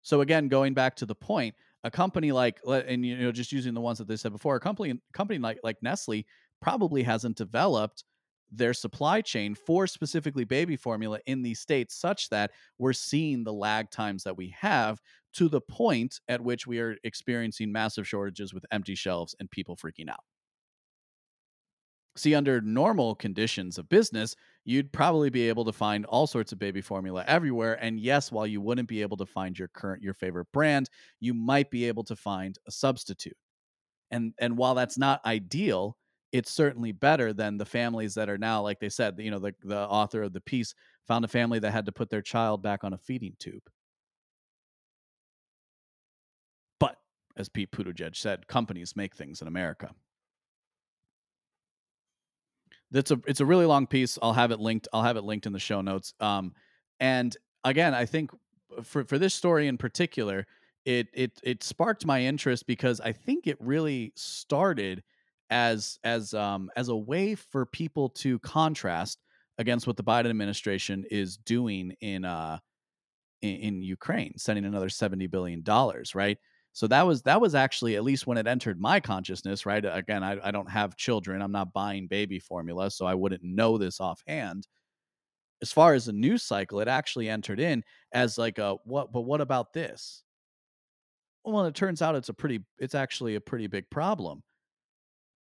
So 0.03 0.23
again, 0.23 0.49
going 0.49 0.73
back 0.73 0.97
to 0.97 1.07
the 1.07 1.14
point, 1.14 1.55
a 1.85 1.90
company 1.90 2.33
like 2.33 2.59
and 2.66 3.05
you 3.05 3.16
know 3.16 3.31
just 3.31 3.53
using 3.53 3.75
the 3.75 3.81
ones 3.81 3.99
that 3.99 4.09
they 4.09 4.16
said 4.16 4.33
before, 4.33 4.57
a 4.57 4.61
company 4.61 5.01
company 5.12 5.38
like 5.38 5.59
like 5.62 5.77
Nestle 5.83 6.25
probably 6.61 7.03
hasn't 7.03 7.37
developed 7.37 8.05
their 8.51 8.73
supply 8.73 9.21
chain 9.21 9.55
for 9.55 9.87
specifically 9.87 10.45
baby 10.45 10.77
formula 10.77 11.19
in 11.27 11.42
these 11.42 11.61
states 11.61 11.95
such 11.97 12.29
that 12.29 12.53
we're 12.79 12.92
seeing 12.92 13.42
the 13.42 13.53
lag 13.53 13.90
times 13.90 14.23
that 14.23 14.37
we 14.37 14.49
have 14.51 15.01
to 15.33 15.49
the 15.49 15.61
point 15.61 16.21
at 16.29 16.40
which 16.40 16.66
we 16.66 16.79
are 16.79 16.97
experiencing 17.05 17.73
massive 17.73 18.07
shortages 18.07 18.55
with 18.55 18.64
empty 18.71 18.95
shelves 18.95 19.35
and 19.40 19.51
people 19.51 19.77
freaking 19.77 20.09
out. 20.09 20.25
See, 22.16 22.35
under 22.35 22.62
normal 22.62 23.14
conditions 23.14 23.77
of 23.77 23.90
business, 23.90 24.35
you'd 24.64 24.90
probably 24.90 25.29
be 25.29 25.49
able 25.51 25.66
to 25.66 25.73
find 25.73 26.07
all 26.07 26.27
sorts 26.27 26.51
of 26.51 26.59
baby 26.59 26.81
formula 26.81 27.23
everywhere. 27.27 27.75
And 27.83 28.01
yes, 28.01 28.33
while 28.33 28.47
you 28.47 28.62
wouldn't 28.62 28.88
be 28.88 29.03
able 29.03 29.19
to 29.19 29.27
find 29.27 29.59
your 29.59 29.69
current, 29.69 30.03
your 30.03 30.14
favorite 30.14 30.51
brand, 30.51 30.88
you 31.21 31.35
might 31.35 31.71
be 31.71 31.85
able 31.85 32.05
to 32.05 32.16
find 32.16 32.57
a 32.66 32.71
substitute. 32.71 33.37
And 34.11 34.35
and 34.38 34.57
while 34.59 34.75
that's 34.75 34.99
not 34.99 35.25
ideal, 35.27 35.99
it's 36.32 36.50
certainly 36.50 36.92
better 36.92 37.32
than 37.32 37.56
the 37.56 37.64
families 37.64 38.14
that 38.14 38.28
are 38.28 38.38
now, 38.38 38.62
like 38.62 38.80
they 38.80 38.88
said, 38.88 39.16
you 39.18 39.30
know, 39.30 39.38
the, 39.38 39.54
the 39.64 39.78
author 39.78 40.22
of 40.22 40.32
the 40.32 40.40
piece 40.40 40.74
found 41.06 41.24
a 41.24 41.28
family 41.28 41.58
that 41.58 41.70
had 41.70 41.86
to 41.86 41.92
put 41.92 42.10
their 42.10 42.22
child 42.22 42.62
back 42.62 42.84
on 42.84 42.92
a 42.92 42.98
feeding 42.98 43.34
tube. 43.38 43.62
But 46.80 46.96
as 47.36 47.48
Pete 47.48 47.70
Buttigieg 47.70 48.16
said, 48.16 48.46
companies 48.46 48.96
make 48.96 49.14
things 49.14 49.40
in 49.40 49.48
America. 49.48 49.90
That's 52.90 53.10
a 53.10 53.20
it's 53.26 53.40
a 53.40 53.46
really 53.46 53.66
long 53.66 53.86
piece. 53.86 54.18
I'll 54.22 54.32
have 54.32 54.50
it 54.52 54.60
linked. 54.60 54.88
I'll 54.92 55.02
have 55.02 55.16
it 55.16 55.24
linked 55.24 55.46
in 55.46 55.52
the 55.52 55.58
show 55.58 55.80
notes. 55.80 56.14
Um, 56.20 56.52
and 57.00 57.36
again, 57.64 57.94
I 57.94 58.06
think 58.06 58.30
for 58.82 59.04
for 59.04 59.18
this 59.18 59.34
story 59.34 59.66
in 59.66 59.76
particular, 59.76 60.46
it 60.84 61.08
it 61.12 61.32
it 61.42 61.64
sparked 61.64 62.06
my 62.06 62.20
interest 62.22 62.66
because 62.66 63.00
I 63.00 63.12
think 63.12 63.46
it 63.46 63.56
really 63.60 64.12
started 64.14 65.02
as 65.50 65.98
as 66.04 66.35
um 66.35 66.70
as 66.76 66.88
a 66.88 66.96
way 66.96 67.35
for 67.35 67.66
people 67.66 68.09
to 68.11 68.38
contrast 68.40 69.18
against 69.59 69.87
what 69.87 69.96
the 69.96 70.04
Biden 70.04 70.30
administration 70.30 71.04
is 71.11 71.37
doing 71.37 71.92
in 72.00 72.24
uh 72.24 72.59
in, 73.42 73.56
in 73.56 73.82
Ukraine, 73.82 74.35
sending 74.38 74.64
another 74.64 74.88
70 74.88 75.26
billion 75.26 75.62
dollars, 75.62 76.14
right? 76.14 76.38
So 76.72 76.87
that 76.88 77.06
was 77.06 77.22
that 77.22 77.40
was 77.40 77.54
actually 77.54 77.96
at 77.96 78.04
least 78.04 78.26
when 78.26 78.38
it 78.38 78.46
entered 78.46 78.80
my 78.80 79.00
consciousness, 79.00 79.64
right? 79.66 79.85
Again, 79.85 80.22
I, 80.22 80.38
I 80.48 80.50
don't 80.50 80.70
have 80.70 80.96
children. 80.96 81.40
I'm 81.42 81.52
not 81.52 81.72
buying 81.72 82.06
baby 82.06 82.38
formula, 82.38 82.90
so 82.90 83.06
I 83.06 83.14
wouldn't 83.14 83.42
know 83.42 83.78
this 83.78 84.00
offhand. 84.00 84.66
As 85.62 85.72
far 85.72 85.94
as 85.94 86.06
the 86.06 86.12
news 86.14 86.42
cycle, 86.42 86.80
it 86.80 86.88
actually 86.88 87.28
entered 87.28 87.61
in 87.61 87.85
as 88.12 88.38
like 88.38 88.59
a 88.59 88.76
what 88.85 89.12
but 89.12 89.22
what 89.22 89.40
about 89.42 89.72
this? 89.74 90.22
Well, 91.44 91.64
it 91.66 91.74
turns 91.74 92.02
out 92.02 92.16
it's 92.16 92.28
a 92.28 92.35
pretty 92.35 92.64
it's 92.78 92.94
actually 92.94 93.37
a 93.37 93.40
pretty 93.40 93.66
big 93.68 93.88
problem. 93.90 94.42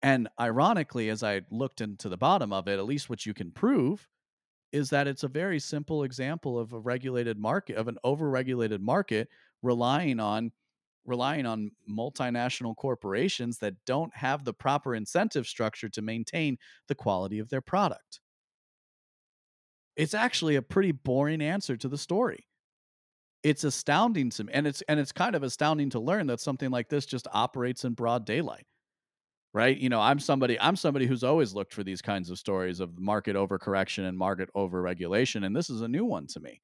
And 0.02 0.30
ironically, 0.40 1.10
as 1.10 1.24
I 1.24 1.42
looked 1.52 1.82
into 1.82 2.08
the 2.10 2.18
bottom 2.18 2.54
of 2.54 2.68
it, 2.68 2.80
at 2.80 2.86
least 2.86 3.10
what 3.10 3.26
you 3.26 3.34
can 3.34 3.52
prove 3.52 4.08
is 4.72 4.92
that 4.92 5.08
it's 5.08 5.24
a 5.24 5.30
very 5.30 5.60
simple 5.60 6.04
example 6.04 6.60
of 6.60 6.74
a 6.74 6.80
regulated 6.80 7.38
market 7.40 7.78
of 7.78 7.88
an 7.88 7.98
overregulated 8.06 8.82
market 8.82 9.30
relying 9.64 10.20
on 10.20 10.52
relying 11.06 11.46
on 11.46 11.72
multinational 11.90 12.76
corporations 12.76 13.60
that 13.60 13.76
don't 13.86 14.16
have 14.16 14.46
the 14.46 14.54
proper 14.54 14.96
incentive 14.96 15.48
structure 15.48 15.90
to 15.90 16.02
maintain 16.02 16.58
the 16.88 16.96
quality 16.96 17.40
of 17.40 17.50
their 17.50 17.62
product. 17.62 18.22
It's 19.96 20.14
actually 20.14 20.56
a 20.56 20.62
pretty 20.62 20.92
boring 20.92 21.42
answer 21.42 21.76
to 21.78 21.88
the 21.88 21.98
story. 21.98 22.48
It's 23.44 23.64
astounding 23.64 24.32
to 24.32 24.46
me 24.46 24.54
and 24.54 24.68
it's 24.68 24.82
and 24.84 25.00
it's 25.00 25.12
kind 25.14 25.36
of 25.36 25.44
astounding 25.44 25.90
to 25.92 26.00
learn 26.00 26.28
that 26.28 26.42
something 26.42 26.72
like 26.72 26.90
this 26.90 27.06
just 27.06 27.28
operates 27.34 27.86
in 27.86 27.94
broad 27.94 28.26
daylight. 28.26 28.68
Right? 29.52 29.78
You 29.78 29.90
know, 29.90 30.00
I'm 30.00 30.20
somebody 30.20 30.60
I'm 30.60 30.76
somebody 30.76 31.08
who's 31.08 31.24
always 31.24 31.54
looked 31.54 31.74
for 31.74 31.84
these 31.84 32.02
kinds 32.02 32.30
of 32.30 32.38
stories 32.38 32.80
of 32.80 33.00
market 33.00 33.36
overcorrection 33.36 34.08
and 34.08 34.18
market 34.18 34.50
overregulation 34.56 35.46
and 35.46 35.56
this 35.56 35.70
is 35.70 35.82
a 35.82 35.88
new 35.88 36.06
one 36.06 36.28
to 36.28 36.40
me. 36.40 36.62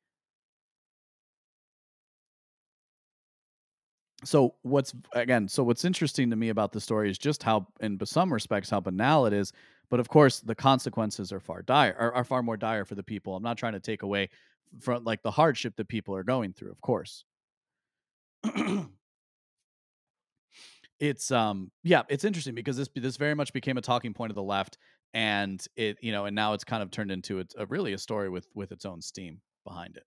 so 4.26 4.56
what's 4.64 4.94
again 5.14 5.48
so 5.48 5.64
what's 5.64 5.86
interesting 5.86 6.30
to 6.30 6.36
me 6.36 6.50
about 6.50 6.72
the 6.72 6.82
story 6.82 7.10
is 7.10 7.18
just 7.18 7.44
how 7.44 7.68
in 7.80 8.00
some 8.06 8.34
respects 8.34 8.70
how 8.70 8.80
banal 8.80 9.26
it 9.26 9.34
is 9.34 9.52
but 9.90 10.00
of 10.00 10.10
course 10.10 10.40
the 10.40 10.56
consequences 10.56 11.32
are 11.32 11.40
far 11.40 11.62
dire 11.62 11.96
are, 12.00 12.14
are 12.14 12.24
far 12.24 12.42
more 12.42 12.58
dire 12.58 12.86
for 12.86 12.96
the 12.96 13.04
people 13.04 13.36
i'm 13.36 13.44
not 13.44 13.58
trying 13.58 13.74
to 13.74 13.80
take 13.80 14.04
away 14.04 14.30
from 14.80 15.04
like 15.04 15.22
the 15.22 15.32
hardship 15.32 15.76
that 15.76 15.88
people 15.88 16.16
are 16.16 16.24
going 16.24 16.54
through 16.54 16.72
of 16.72 16.82
course 16.82 17.26
it's 21.00 21.32
um 21.32 21.72
yeah 21.84 22.04
it's 22.10 22.24
interesting 22.24 22.56
because 22.56 22.78
this 22.78 22.90
this 22.96 23.18
very 23.18 23.36
much 23.36 23.52
became 23.54 23.78
a 23.78 23.82
talking 23.82 24.14
point 24.14 24.32
of 24.32 24.36
the 24.36 24.44
left 24.44 24.78
and 25.14 25.66
it 25.76 25.98
you 26.02 26.12
know 26.12 26.26
and 26.26 26.36
now 26.36 26.54
it's 26.54 26.64
kind 26.64 26.82
of 26.82 26.92
turned 26.92 27.12
into 27.12 27.40
a, 27.40 27.46
a 27.58 27.66
really 27.66 27.94
a 27.94 27.98
story 27.98 28.30
with 28.30 28.48
with 28.54 28.72
its 28.72 28.86
own 28.86 29.02
steam 29.02 29.42
behind 29.66 29.98
it 29.98 30.04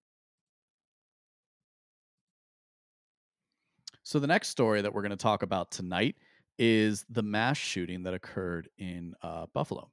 So 4.09 4.19
the 4.19 4.27
next 4.27 4.49
story 4.49 4.81
that 4.81 4.95
we're 4.95 5.03
going 5.03 5.11
to 5.11 5.17
talk 5.17 5.43
about 5.43 5.71
tonight 5.71 6.17
is 6.59 7.05
the 7.11 7.23
mass 7.23 7.59
shooting 7.59 8.05
that 8.05 8.15
occurred 8.15 8.71
in 8.79 9.15
uh, 9.23 9.45
Buffalo. 9.53 9.91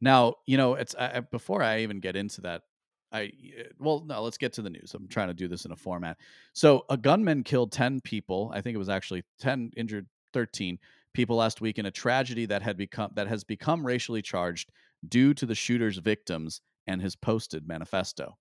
Now, 0.00 0.34
you 0.46 0.56
know, 0.56 0.74
it's 0.74 0.94
before 1.30 1.62
I 1.62 1.82
even 1.82 2.00
get 2.00 2.16
into 2.16 2.40
that. 2.40 2.62
I 3.12 3.22
eh, 3.22 3.64
well, 3.78 4.04
no, 4.06 4.22
let's 4.22 4.38
get 4.38 4.52
to 4.54 4.62
the 4.62 4.70
news. 4.70 4.94
I'm 4.94 5.08
trying 5.08 5.28
to 5.28 5.34
do 5.34 5.48
this 5.48 5.64
in 5.64 5.72
a 5.72 5.76
format. 5.76 6.18
So, 6.52 6.84
a 6.90 6.96
gunman 6.96 7.44
killed 7.44 7.72
10 7.72 8.00
people. 8.00 8.50
I 8.54 8.60
think 8.60 8.74
it 8.74 8.78
was 8.78 8.88
actually 8.88 9.24
10 9.40 9.72
injured 9.76 10.06
13 10.32 10.78
people 11.16 11.36
last 11.36 11.60
week 11.62 11.78
in 11.78 11.86
a 11.86 11.90
tragedy 11.90 12.44
that 12.46 12.62
had 12.62 12.76
become 12.76 13.10
that 13.14 13.26
has 13.26 13.42
become 13.42 13.86
racially 13.86 14.20
charged 14.20 14.70
due 15.08 15.32
to 15.32 15.46
the 15.46 15.54
shooter's 15.54 15.96
victims 15.96 16.60
and 16.86 17.00
his 17.00 17.16
posted 17.16 17.66
manifesto 17.66 18.36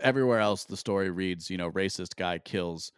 everywhere 0.00 0.40
else 0.40 0.64
the 0.64 0.76
story 0.76 1.10
reads 1.10 1.50
you 1.50 1.58
know 1.58 1.70
racist 1.70 2.16
guy 2.16 2.38
kills 2.38 2.92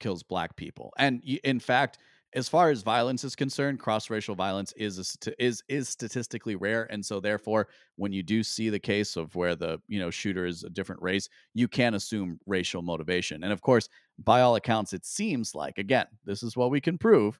kills 0.00 0.24
black 0.24 0.56
people 0.56 0.92
and 0.98 1.22
in 1.44 1.60
fact 1.60 1.98
as 2.34 2.48
far 2.48 2.70
as 2.70 2.82
violence 2.82 3.24
is 3.24 3.36
concerned 3.36 3.78
cross-racial 3.78 4.34
violence 4.34 4.72
is 4.76 4.98
a, 4.98 5.44
is 5.44 5.62
is 5.68 5.88
statistically 5.88 6.56
rare 6.56 6.86
and 6.90 7.04
so 7.04 7.20
therefore 7.20 7.68
when 7.96 8.12
you 8.12 8.22
do 8.22 8.42
see 8.42 8.70
the 8.70 8.78
case 8.78 9.16
of 9.16 9.34
where 9.34 9.54
the 9.54 9.78
you 9.88 9.98
know 9.98 10.10
shooter 10.10 10.46
is 10.46 10.64
a 10.64 10.70
different 10.70 11.02
race 11.02 11.28
you 11.54 11.68
can 11.68 11.94
assume 11.94 12.38
racial 12.46 12.82
motivation 12.82 13.44
and 13.44 13.52
of 13.52 13.60
course 13.60 13.88
by 14.18 14.40
all 14.40 14.56
accounts 14.56 14.92
it 14.92 15.04
seems 15.04 15.54
like 15.54 15.78
again 15.78 16.06
this 16.24 16.42
is 16.42 16.56
what 16.56 16.70
we 16.70 16.80
can 16.80 16.96
prove 16.96 17.38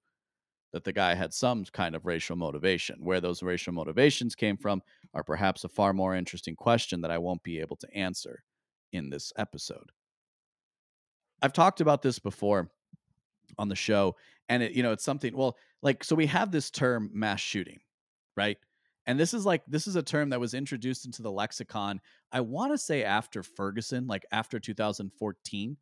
that 0.73 0.85
the 0.85 0.93
guy 0.93 1.15
had 1.15 1.33
some 1.33 1.65
kind 1.67 1.95
of 1.95 2.07
racial 2.07 2.37
motivation 2.37 2.97
where 3.01 3.21
those 3.21 3.43
racial 3.43 3.73
motivations 3.73 4.35
came 4.35 4.57
from 4.57 4.83
are 5.15 5.23
perhaps 5.23 5.65
a 5.65 5.69
far 5.69 5.93
more 5.93 6.15
interesting 6.15 6.57
question 6.57 7.01
that 7.03 7.11
I 7.11 7.19
won't 7.19 7.43
be 7.43 7.61
able 7.61 7.77
to 7.77 7.95
answer 7.95 8.43
in 8.93 9.11
this 9.11 9.33
episode. 9.37 9.93
I've 11.43 11.53
talked 11.53 11.81
about 11.81 12.03
this 12.03 12.19
before 12.19 12.71
on 13.59 13.69
the 13.69 13.77
show 13.77 14.17
and 14.49 14.63
it 14.63 14.73
you 14.73 14.83
know 14.83 14.93
it's 14.93 15.05
something 15.05 15.37
well 15.37 15.57
like 15.83 16.05
so 16.05 16.15
we 16.15 16.27
have 16.27 16.51
this 16.51 16.71
term 16.71 17.11
mass 17.13 17.41
shooting, 17.41 17.81
right? 18.37 18.59
And 19.07 19.19
this 19.19 19.35
is 19.35 19.45
like 19.45 19.63
this 19.67 19.87
is 19.87 19.97
a 19.97 20.03
term 20.03 20.31
that 20.31 20.41
was 20.41 20.55
introduced 20.55 21.07
into 21.07 21.23
the 21.23 21.33
lexicon 21.33 22.01
I 22.31 22.41
want 22.41 22.73
to 22.73 22.79
say 22.79 23.05
after 23.05 23.43
Ferguson, 23.43 24.07
like 24.07 24.25
after 24.33 24.61
2014 24.61 25.77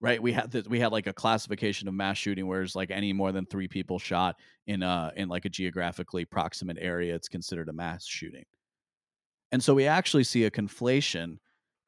right 0.00 0.22
we 0.22 0.32
had 0.32 0.50
this 0.50 0.66
we 0.66 0.80
had 0.80 0.92
like 0.92 1.06
a 1.06 1.12
classification 1.12 1.86
of 1.86 1.94
mass 1.94 2.16
shooting 2.16 2.46
where 2.46 2.62
it's 2.62 2.74
like 2.74 2.90
any 2.90 3.12
more 3.12 3.32
than 3.32 3.46
three 3.46 3.68
people 3.68 3.98
shot 3.98 4.36
in 4.66 4.82
uh 4.82 5.10
in 5.16 5.28
like 5.28 5.44
a 5.44 5.48
geographically 5.48 6.24
proximate 6.24 6.78
area 6.80 7.14
it's 7.14 7.28
considered 7.28 7.68
a 7.68 7.72
mass 7.72 8.06
shooting 8.06 8.44
and 9.52 9.62
so 9.62 9.74
we 9.74 9.86
actually 9.86 10.24
see 10.24 10.44
a 10.44 10.50
conflation 10.50 11.36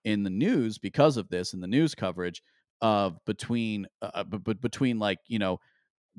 in 0.05 0.23
the 0.23 0.31
news 0.31 0.79
because 0.79 1.17
of 1.17 1.29
this 1.29 1.55
in 1.55 1.61
the 1.61 1.67
news 1.67 1.95
coverage 1.95 2.43
of 2.81 3.17
between 3.25 3.87
uh, 4.03 4.25
but 4.25 4.41
uh, 4.49 4.55
between 4.55 4.99
like 4.99 5.19
you 5.27 5.39
know 5.39 5.59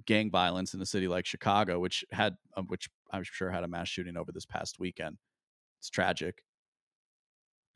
gang 0.06 0.32
violence 0.32 0.74
in 0.74 0.82
a 0.82 0.86
city 0.86 1.08
like 1.08 1.26
Chicago, 1.26 1.80
which 1.80 2.04
had 2.12 2.36
uh, 2.56 2.62
which 2.64 2.90
I'm 3.12 3.24
sure 3.24 3.50
had 3.50 3.64
a 3.64 3.68
mass 3.68 3.88
shooting 3.88 4.18
over 4.18 4.32
this 4.32 4.46
past 4.46 4.80
weekend. 4.80 5.18
It's 5.80 5.90
tragic. 5.90 6.44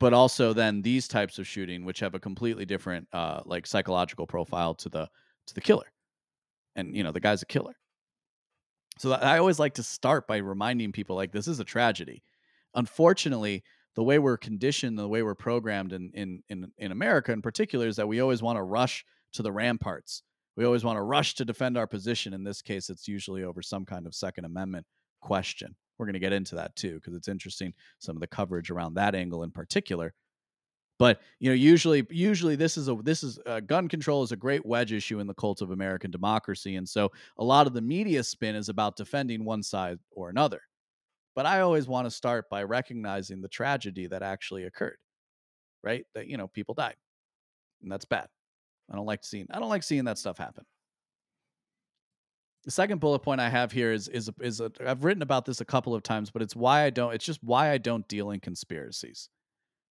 But 0.00 0.12
also 0.12 0.52
then 0.52 0.82
these 0.82 1.08
types 1.08 1.38
of 1.38 1.46
shooting, 1.46 1.84
which 1.84 2.00
have 2.00 2.14
a 2.14 2.20
completely 2.20 2.64
different 2.64 3.08
uh, 3.12 3.40
like 3.44 3.66
psychological 3.66 4.26
profile 4.26 4.74
to 4.76 4.88
the 4.88 5.08
to 5.46 5.54
the 5.54 5.60
killer, 5.60 5.90
and 6.76 6.96
you 6.96 7.02
know 7.02 7.12
the 7.12 7.20
guy's 7.20 7.42
a 7.42 7.46
killer. 7.46 7.74
So 8.98 9.12
I 9.12 9.38
always 9.38 9.58
like 9.58 9.74
to 9.74 9.82
start 9.82 10.26
by 10.26 10.38
reminding 10.38 10.92
people 10.92 11.14
like 11.14 11.32
this 11.32 11.46
is 11.48 11.60
a 11.60 11.64
tragedy. 11.64 12.22
Unfortunately, 12.74 13.62
the 13.94 14.02
way 14.02 14.18
we're 14.18 14.36
conditioned, 14.36 14.98
the 14.98 15.08
way 15.08 15.22
we're 15.22 15.34
programmed 15.34 15.92
in 15.92 16.10
in 16.14 16.42
in, 16.48 16.72
in 16.78 16.92
America 16.92 17.32
in 17.32 17.42
particular 17.42 17.86
is 17.86 17.96
that 17.96 18.08
we 18.08 18.20
always 18.20 18.42
want 18.42 18.56
to 18.56 18.62
rush 18.62 19.04
to 19.32 19.42
the 19.42 19.52
ramparts. 19.52 20.22
We 20.58 20.64
always 20.64 20.82
want 20.82 20.96
to 20.96 21.02
rush 21.02 21.36
to 21.36 21.44
defend 21.44 21.78
our 21.78 21.86
position. 21.86 22.34
In 22.34 22.42
this 22.42 22.62
case, 22.62 22.90
it's 22.90 23.06
usually 23.06 23.44
over 23.44 23.62
some 23.62 23.84
kind 23.84 24.08
of 24.08 24.14
Second 24.14 24.44
Amendment 24.44 24.84
question. 25.20 25.76
We're 25.96 26.06
going 26.06 26.14
to 26.14 26.18
get 26.18 26.32
into 26.32 26.56
that 26.56 26.74
too 26.74 26.96
because 26.96 27.14
it's 27.14 27.28
interesting 27.28 27.72
some 28.00 28.16
of 28.16 28.20
the 28.20 28.26
coverage 28.26 28.68
around 28.68 28.94
that 28.94 29.14
angle 29.14 29.44
in 29.44 29.52
particular. 29.52 30.14
But 30.98 31.20
you 31.38 31.48
know, 31.48 31.54
usually, 31.54 32.04
usually 32.10 32.56
this 32.56 32.76
is 32.76 32.88
a 32.88 32.96
this 32.96 33.22
is 33.22 33.38
uh, 33.46 33.60
gun 33.60 33.86
control 33.86 34.24
is 34.24 34.32
a 34.32 34.36
great 34.36 34.66
wedge 34.66 34.92
issue 34.92 35.20
in 35.20 35.28
the 35.28 35.34
cult 35.34 35.62
of 35.62 35.70
American 35.70 36.10
democracy, 36.10 36.74
and 36.74 36.88
so 36.88 37.12
a 37.38 37.44
lot 37.44 37.68
of 37.68 37.72
the 37.72 37.80
media 37.80 38.24
spin 38.24 38.56
is 38.56 38.68
about 38.68 38.96
defending 38.96 39.44
one 39.44 39.62
side 39.62 40.00
or 40.10 40.28
another. 40.28 40.60
But 41.36 41.46
I 41.46 41.60
always 41.60 41.86
want 41.86 42.06
to 42.06 42.10
start 42.10 42.50
by 42.50 42.64
recognizing 42.64 43.40
the 43.40 43.48
tragedy 43.48 44.08
that 44.08 44.24
actually 44.24 44.64
occurred, 44.64 44.98
right? 45.84 46.04
That, 46.16 46.26
you 46.26 46.36
know, 46.36 46.48
people 46.48 46.74
died. 46.74 46.96
And 47.80 47.92
that's 47.92 48.06
bad. 48.06 48.26
I 48.90 48.96
don't 48.96 49.06
like 49.06 49.24
seeing 49.24 49.46
I 49.50 49.58
don't 49.58 49.68
like 49.68 49.82
seeing 49.82 50.04
that 50.04 50.18
stuff 50.18 50.38
happen. 50.38 50.64
The 52.64 52.70
second 52.70 53.00
bullet 53.00 53.20
point 53.20 53.40
I 53.40 53.48
have 53.48 53.72
here 53.72 53.92
is 53.92 54.08
is 54.08 54.30
is 54.40 54.60
a, 54.60 54.70
I've 54.84 55.04
written 55.04 55.22
about 55.22 55.44
this 55.44 55.60
a 55.60 55.64
couple 55.64 55.94
of 55.94 56.02
times, 56.02 56.30
but 56.30 56.42
it's 56.42 56.56
why 56.56 56.84
I 56.84 56.90
don't. 56.90 57.14
It's 57.14 57.24
just 57.24 57.42
why 57.42 57.70
I 57.70 57.78
don't 57.78 58.06
deal 58.08 58.30
in 58.30 58.40
conspiracies. 58.40 59.28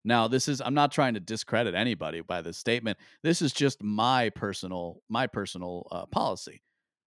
Now, 0.04 0.28
this 0.28 0.46
is 0.46 0.60
I'm 0.60 0.74
not 0.74 0.92
trying 0.92 1.14
to 1.14 1.20
discredit 1.20 1.74
anybody 1.74 2.20
by 2.20 2.42
this 2.42 2.56
statement. 2.56 2.98
This 3.22 3.42
is 3.42 3.52
just 3.52 3.82
my 3.82 4.30
personal 4.30 5.02
my 5.08 5.26
personal 5.26 5.88
uh, 5.90 6.06
policy, 6.06 6.62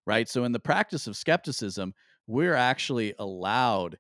right? 0.06 0.28
So, 0.28 0.44
in 0.44 0.52
the 0.52 0.60
practice 0.60 1.08
of 1.08 1.16
skepticism, 1.16 1.94
we're 2.28 2.56
actually 2.56 3.14
allowed 3.18 3.98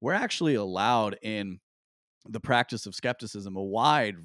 we're 0.00 0.14
actually 0.14 0.54
allowed 0.54 1.18
in 1.22 1.60
the 2.28 2.40
practice 2.40 2.86
of 2.86 2.94
skepticism 2.94 3.56
a 3.56 3.62
wide 3.62 4.16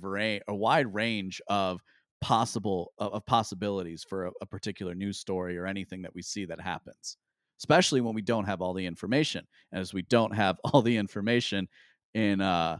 a 0.47 0.55
wide 0.55 0.93
range 0.93 1.41
of 1.47 1.81
possible 2.23 2.93
of 2.97 3.25
possibilities 3.25 4.05
for 4.07 4.27
a, 4.27 4.31
a, 4.41 4.45
particular 4.45 4.95
news 4.95 5.19
story 5.19 5.57
or 5.57 5.65
anything 5.65 6.01
that 6.01 6.15
we 6.15 6.21
see 6.21 6.45
that 6.45 6.59
happens 6.59 7.17
especially 7.59 8.01
when 8.01 8.15
we 8.15 8.21
don't 8.21 8.45
have 8.45 8.61
all 8.61 8.73
the 8.73 8.85
information 8.85 9.45
as 9.73 9.93
we 9.93 10.01
don't 10.03 10.33
have 10.33 10.57
all 10.63 10.81
the 10.81 10.95
information 10.95 11.67
in 12.13 12.39
uh 12.41 12.77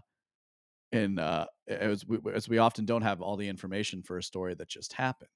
in 0.92 1.20
uh 1.20 1.46
as 1.68 2.06
we, 2.08 2.18
as 2.34 2.48
we 2.48 2.58
often 2.58 2.86
don't 2.86 3.02
have 3.02 3.22
all 3.22 3.36
the 3.36 3.48
information 3.48 4.02
for 4.02 4.18
a 4.18 4.24
story 4.24 4.54
that 4.54 4.70
just 4.70 4.94
happened 4.94 5.30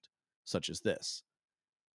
such 0.46 0.70
as 0.70 0.80
this. 0.80 1.24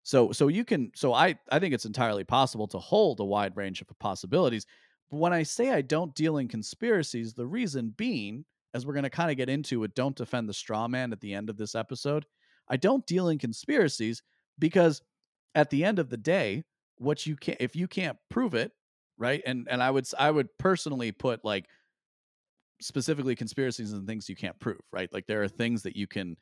So 0.03 0.33
so 0.33 0.49
you 0.49 0.65
can 0.65 0.91
so 0.95 1.15
i 1.15 1.39
i 1.51 1.59
think 1.59 1.73
it's 1.73 1.87
entirely 1.87 2.25
possible 2.25 2.67
to 2.69 2.79
hold 2.79 3.21
a 3.21 3.25
wide 3.25 3.57
range 3.57 3.81
of 3.81 3.89
possibilities 3.99 4.67
but 5.13 5.19
when 5.19 5.35
I 5.35 5.43
say 5.43 5.71
I 5.71 5.83
don't 5.83 6.15
deal 6.15 6.39
in 6.39 6.49
conspiracies, 6.49 7.35
the 7.35 7.47
reason 7.47 7.93
being, 7.99 8.47
as 8.75 8.87
we're 8.87 8.95
going 8.95 9.05
to 9.05 9.11
kind 9.11 9.31
of 9.31 9.37
get 9.37 9.49
into 9.49 9.81
with 9.81 9.95
Don't 9.95 10.17
Defend 10.17 10.49
the 10.49 10.55
Straw 10.55 10.89
Man 10.89 11.13
at 11.13 11.21
the 11.21 11.35
end 11.35 11.51
of 11.51 11.57
this 11.57 11.75
episode, 11.75 12.27
I 12.69 12.77
don't 12.77 13.07
deal 13.07 13.29
in 13.29 13.39
conspiracies 13.39 14.23
because 14.59 15.03
at 15.55 15.71
the 15.71 15.85
end 15.85 15.99
of 15.99 16.09
the 16.09 16.17
day, 16.17 16.65
what 16.97 17.27
you 17.27 17.37
can't, 17.37 17.61
if 17.61 17.77
you 17.77 17.89
can't 17.89 18.17
prove 18.31 18.55
it, 18.55 18.73
right? 19.19 19.43
And, 19.45 19.67
and 19.71 19.83
I 19.83 19.91
would, 19.91 20.07
I 20.19 20.31
would 20.31 20.49
personally 20.59 21.13
put 21.13 21.45
like 21.45 21.67
specifically 22.81 23.35
conspiracies 23.35 23.93
and 23.93 24.07
things 24.07 24.29
you 24.29 24.37
can't 24.37 24.59
prove, 24.61 24.81
right? 24.93 25.13
Like 25.13 25.27
there 25.27 25.43
are 25.43 25.49
things 25.49 25.83
that 25.83 25.97
you 25.97 26.07
can, 26.07 26.37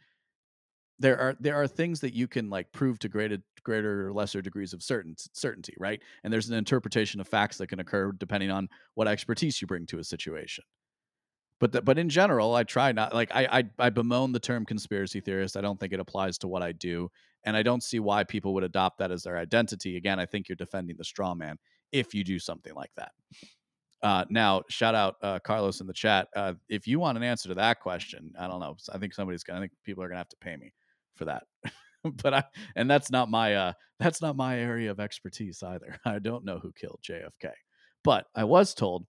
there 1.00 1.18
are 1.18 1.34
there 1.40 1.56
are 1.56 1.66
things 1.66 2.00
that 2.00 2.12
you 2.14 2.28
can 2.28 2.50
like 2.50 2.70
prove 2.72 2.98
to 2.98 3.08
greater 3.08 3.38
greater 3.64 4.06
or 4.06 4.12
lesser 4.12 4.42
degrees 4.42 4.74
of 4.74 4.82
certain 4.82 5.14
certainty, 5.32 5.74
right? 5.78 6.00
And 6.22 6.32
there's 6.32 6.50
an 6.50 6.56
interpretation 6.56 7.20
of 7.20 7.26
facts 7.26 7.56
that 7.56 7.68
can 7.68 7.80
occur 7.80 8.12
depending 8.12 8.50
on 8.50 8.68
what 8.94 9.08
expertise 9.08 9.60
you 9.60 9.66
bring 9.66 9.86
to 9.86 9.98
a 9.98 10.04
situation. 10.04 10.62
But 11.60 11.72
the, 11.72 11.82
but 11.82 11.98
in 11.98 12.08
general, 12.08 12.54
I 12.54 12.64
try 12.64 12.90
not 12.92 13.14
like 13.14 13.30
I, 13.34 13.46
I 13.78 13.86
I 13.86 13.90
bemoan 13.90 14.32
the 14.32 14.40
term 14.40 14.64
conspiracy 14.64 15.20
theorist. 15.20 15.56
I 15.56 15.60
don't 15.60 15.78
think 15.78 15.92
it 15.92 16.00
applies 16.00 16.38
to 16.38 16.48
what 16.48 16.62
I 16.62 16.72
do, 16.72 17.10
and 17.44 17.54
I 17.56 17.62
don't 17.62 17.82
see 17.82 18.00
why 18.00 18.24
people 18.24 18.54
would 18.54 18.64
adopt 18.64 18.98
that 18.98 19.10
as 19.12 19.22
their 19.22 19.36
identity. 19.36 19.96
Again, 19.96 20.18
I 20.18 20.26
think 20.26 20.48
you're 20.48 20.56
defending 20.56 20.96
the 20.96 21.04
straw 21.04 21.34
man 21.34 21.58
if 21.92 22.14
you 22.14 22.24
do 22.24 22.38
something 22.38 22.74
like 22.74 22.92
that. 22.96 23.12
Uh, 24.02 24.24
now, 24.30 24.62
shout 24.70 24.94
out 24.94 25.16
uh, 25.22 25.38
Carlos 25.40 25.82
in 25.82 25.86
the 25.86 25.92
chat. 25.92 26.28
Uh, 26.34 26.54
if 26.70 26.86
you 26.86 26.98
want 26.98 27.18
an 27.18 27.24
answer 27.24 27.50
to 27.50 27.54
that 27.56 27.80
question, 27.80 28.32
I 28.40 28.48
don't 28.48 28.60
know. 28.60 28.76
I 28.90 28.96
think 28.96 29.12
somebody's 29.12 29.44
gonna. 29.44 29.58
I 29.58 29.62
think 29.62 29.72
people 29.84 30.02
are 30.02 30.08
gonna 30.08 30.18
have 30.18 30.28
to 30.30 30.36
pay 30.40 30.56
me 30.56 30.72
for 31.14 31.26
that. 31.26 31.42
but 32.22 32.32
I 32.32 32.44
and 32.76 32.90
that's 32.90 33.10
not 33.10 33.28
my 33.28 33.54
uh 33.54 33.72
that's 33.98 34.22
not 34.22 34.36
my 34.36 34.58
area 34.58 34.90
of 34.90 35.00
expertise 35.00 35.62
either. 35.62 35.98
I 36.06 36.18
don't 36.18 36.44
know 36.44 36.58
who 36.58 36.72
killed 36.72 37.00
JFK. 37.06 37.50
But 38.02 38.26
I 38.34 38.44
was 38.44 38.72
told 38.72 39.04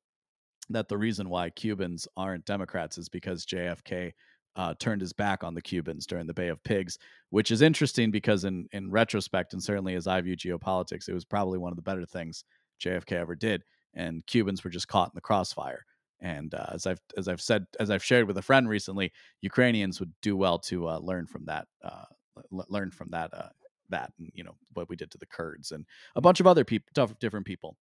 that 0.70 0.88
the 0.88 0.98
reason 0.98 1.30
why 1.30 1.50
Cubans 1.50 2.08
aren't 2.16 2.46
Democrats 2.46 2.98
is 2.98 3.10
because 3.10 3.46
JFK 3.46 4.14
uh, 4.56 4.74
turned 4.80 5.02
his 5.02 5.14
back 5.14 5.44
on 5.44 5.54
the 5.54 5.62
Cubans 5.62 6.06
during 6.06 6.28
the 6.28 6.34
Bay 6.34 6.50
of 6.50 6.64
Pigs, 6.64 6.98
which 7.30 7.52
is 7.52 7.62
interesting 7.62 8.12
because 8.12 8.44
in 8.44 8.68
in 8.74 8.92
retrospect 8.92 9.54
and 9.54 9.64
certainly 9.64 9.96
as 9.96 10.08
I 10.08 10.20
view 10.22 10.36
geopolitics, 10.36 11.08
it 11.08 11.14
was 11.14 11.26
probably 11.26 11.58
one 11.58 11.72
of 11.72 11.78
the 11.78 11.82
better 11.82 12.06
things 12.06 12.44
JFK 12.84 13.14
ever 13.14 13.36
did, 13.36 13.64
and 13.94 14.26
Cubans 14.26 14.64
were 14.64 14.70
just 14.70 14.88
caught 14.88 15.10
in 15.10 15.16
the 15.16 15.22
crossfire. 15.22 15.86
And 16.20 16.54
uh, 16.54 16.68
as 16.74 16.86
I've 16.86 17.00
as 17.18 17.28
I've 17.28 17.42
said 17.42 17.66
as 17.80 17.90
I've 17.90 18.04
shared 18.04 18.28
with 18.28 18.38
a 18.38 18.42
friend 18.44 18.68
recently, 18.68 19.12
Ukrainians 19.42 20.00
would 20.00 20.12
do 20.22 20.36
well 20.36 20.60
to 20.60 20.88
uh, 20.88 21.00
learn 21.00 21.26
from 21.26 21.46
that 21.46 21.68
uh, 21.84 22.06
l- 22.54 22.66
learn 22.70 22.92
from 22.92 23.10
that 23.12 23.34
uh, 23.34 23.50
that 23.90 24.12
and, 24.20 24.30
you 24.34 24.44
know 24.44 24.56
what 24.74 24.90
we 24.90 24.96
did 24.96 25.12
to 25.12 25.18
the 25.18 25.26
Kurds 25.26 25.72
and 25.72 25.86
a 26.16 26.22
bunch 26.22 26.40
of 26.40 26.48
other 26.48 26.66
people 26.66 27.08
different 27.20 27.46
people. 27.46 27.78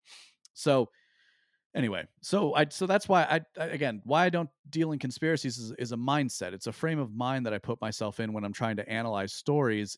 So 0.53 0.89
anyway, 1.75 2.07
so 2.21 2.53
I 2.55 2.67
so 2.69 2.85
that's 2.85 3.07
why 3.07 3.23
I, 3.23 3.41
I 3.59 3.65
again 3.65 4.01
why 4.03 4.25
I 4.25 4.29
don't 4.29 4.49
deal 4.69 4.91
in 4.91 4.99
conspiracies 4.99 5.57
is, 5.57 5.73
is 5.77 5.91
a 5.91 5.97
mindset. 5.97 6.53
It's 6.53 6.67
a 6.67 6.71
frame 6.71 6.99
of 6.99 7.13
mind 7.13 7.45
that 7.45 7.53
I 7.53 7.57
put 7.57 7.79
myself 7.81 8.19
in 8.19 8.33
when 8.33 8.43
I'm 8.43 8.53
trying 8.53 8.77
to 8.77 8.89
analyze 8.89 9.33
stories 9.33 9.97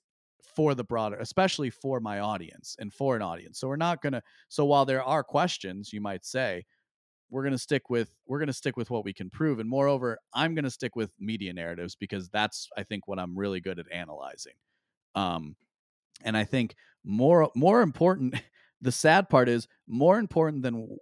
for 0.55 0.73
the 0.73 0.83
broader, 0.83 1.17
especially 1.17 1.69
for 1.69 1.99
my 1.99 2.19
audience 2.19 2.75
and 2.79 2.93
for 2.93 3.15
an 3.15 3.21
audience. 3.21 3.59
So 3.59 3.67
we're 3.67 3.75
not 3.75 4.01
gonna. 4.01 4.21
So 4.49 4.65
while 4.65 4.85
there 4.85 5.03
are 5.03 5.23
questions, 5.23 5.93
you 5.93 6.01
might 6.01 6.25
say, 6.25 6.65
we're 7.29 7.47
to 7.49 7.57
stick 7.57 7.89
with 7.89 8.11
we're 8.27 8.43
to 8.45 8.53
stick 8.53 8.77
with 8.77 8.89
what 8.89 9.05
we 9.05 9.13
can 9.13 9.29
prove 9.29 9.59
and 9.59 9.69
moreover 9.69 10.17
i'm 10.33 10.55
to 10.55 10.69
stick 10.69 10.95
with 10.95 11.11
media 11.19 11.53
narratives 11.53 11.95
because 11.95 12.29
that's 12.29 12.67
i 12.77 12.83
think 12.83 13.07
what 13.07 13.19
i'm 13.19 13.37
really 13.37 13.59
good 13.59 13.79
at 13.79 13.85
analyzing 13.91 14.53
um 15.15 15.55
and 16.23 16.35
i 16.35 16.43
think 16.43 16.75
more 17.03 17.49
more 17.55 17.81
important 17.81 18.35
the 18.81 18.91
sad 18.91 19.29
part 19.29 19.49
is 19.49 19.67
more 19.87 20.19
important 20.19 20.63
than 20.63 20.97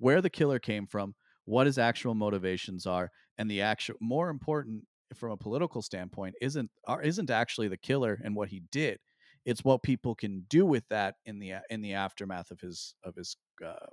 where 0.00 0.20
the 0.22 0.30
killer 0.30 0.58
came 0.58 0.86
from 0.86 1.14
what 1.46 1.66
his 1.66 1.78
actual 1.78 2.14
motivations 2.14 2.86
are 2.86 3.10
and 3.38 3.50
the 3.50 3.62
actual 3.62 3.96
more 4.00 4.30
important 4.30 4.84
from 5.14 5.32
a 5.32 5.36
political 5.36 5.82
standpoint 5.82 6.34
isn't 6.40 6.70
isn't 7.02 7.30
actually 7.30 7.68
the 7.68 7.76
killer 7.76 8.20
and 8.24 8.36
what 8.36 8.48
he 8.48 8.62
did 8.72 8.98
it's 9.46 9.64
what 9.64 9.82
people 9.82 10.14
can 10.14 10.44
do 10.48 10.66
with 10.66 10.84
that 10.90 11.16
in 11.26 11.38
the 11.38 11.54
in 11.70 11.80
the 11.80 11.94
aftermath 11.94 12.50
of 12.50 12.60
his 12.60 12.94
of 13.04 13.14
his 13.16 13.36
uh, 13.66 13.86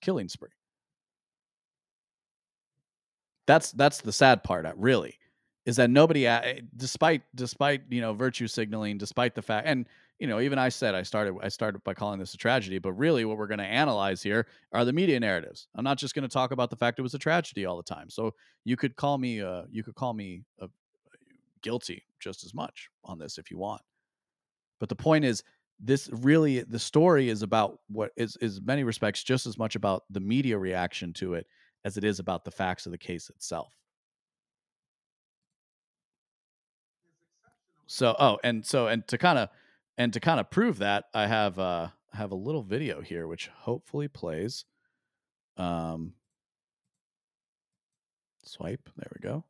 killing 0.00 0.28
spree 0.28 0.50
that's 3.46 3.72
that's 3.72 4.00
the 4.00 4.12
sad 4.12 4.42
part. 4.44 4.66
Uh, 4.66 4.72
really, 4.76 5.18
is 5.66 5.76
that 5.76 5.90
nobody, 5.90 6.26
eh, 6.26 6.60
despite 6.76 7.22
despite 7.34 7.82
you 7.90 8.00
know 8.00 8.12
virtue 8.14 8.46
signaling, 8.46 8.98
despite 8.98 9.34
the 9.34 9.42
fact, 9.42 9.66
and 9.66 9.86
you 10.22 10.28
know 10.28 10.38
even 10.38 10.56
I 10.56 10.68
said 10.68 10.94
I 10.94 11.02
started 11.02 11.34
I 11.42 11.48
started 11.48 11.82
by 11.82 11.94
calling 11.94 12.20
this 12.20 12.32
a 12.32 12.36
tragedy, 12.36 12.78
but 12.78 12.92
really 12.92 13.24
what 13.24 13.38
we're 13.38 13.48
going 13.48 13.58
to 13.58 13.64
analyze 13.64 14.22
here 14.22 14.46
are 14.70 14.84
the 14.84 14.92
media 14.92 15.18
narratives. 15.18 15.66
I'm 15.74 15.82
not 15.82 15.98
just 15.98 16.14
going 16.14 16.22
to 16.22 16.32
talk 16.32 16.52
about 16.52 16.70
the 16.70 16.76
fact 16.76 17.00
it 17.00 17.02
was 17.02 17.14
a 17.14 17.18
tragedy 17.18 17.66
all 17.66 17.76
the 17.76 17.82
time. 17.82 18.08
So 18.08 18.32
you 18.62 18.76
could 18.76 18.94
call 18.94 19.18
me 19.18 19.42
uh, 19.42 19.62
you 19.68 19.82
could 19.82 19.96
call 19.96 20.14
me 20.14 20.44
uh, 20.60 20.68
guilty 21.60 22.04
just 22.20 22.44
as 22.44 22.54
much 22.54 22.88
on 23.04 23.18
this 23.18 23.36
if 23.36 23.50
you 23.50 23.58
want. 23.58 23.82
But 24.78 24.88
the 24.88 24.94
point 24.94 25.24
is, 25.24 25.42
this 25.80 26.08
really 26.12 26.60
the 26.60 26.78
story 26.78 27.28
is 27.28 27.42
about 27.42 27.80
what 27.88 28.12
is 28.16 28.36
is 28.36 28.60
many 28.62 28.84
respects 28.84 29.24
just 29.24 29.48
as 29.48 29.58
much 29.58 29.74
about 29.74 30.04
the 30.08 30.20
media 30.20 30.56
reaction 30.56 31.12
to 31.14 31.34
it 31.34 31.48
as 31.84 31.96
it 31.96 32.04
is 32.04 32.20
about 32.20 32.44
the 32.44 32.50
facts 32.52 32.86
of 32.86 32.92
the 32.92 32.98
case 32.98 33.28
itself. 33.28 33.74
So, 37.88 38.14
oh, 38.18 38.38
and 38.44 38.64
so, 38.64 38.86
and 38.86 39.06
to 39.08 39.18
kind 39.18 39.38
of, 39.38 39.50
and 39.98 40.12
to 40.12 40.20
kind 40.20 40.40
of 40.40 40.50
prove 40.50 40.78
that, 40.78 41.04
I 41.14 41.26
have 41.26 41.58
uh 41.58 41.88
have 42.12 42.32
a 42.32 42.36
little 42.36 42.62
video 42.62 43.00
here, 43.00 43.26
which 43.26 43.48
hopefully 43.48 44.08
plays. 44.08 44.64
Um, 45.56 46.14
swipe. 48.44 48.88
There 48.96 49.10
we 49.14 49.28
go. 49.28 49.44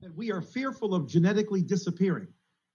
That 0.00 0.14
we 0.16 0.32
are 0.32 0.42
fearful 0.42 0.94
of 0.94 1.06
genetically 1.06 1.62
disappearing 1.62 2.28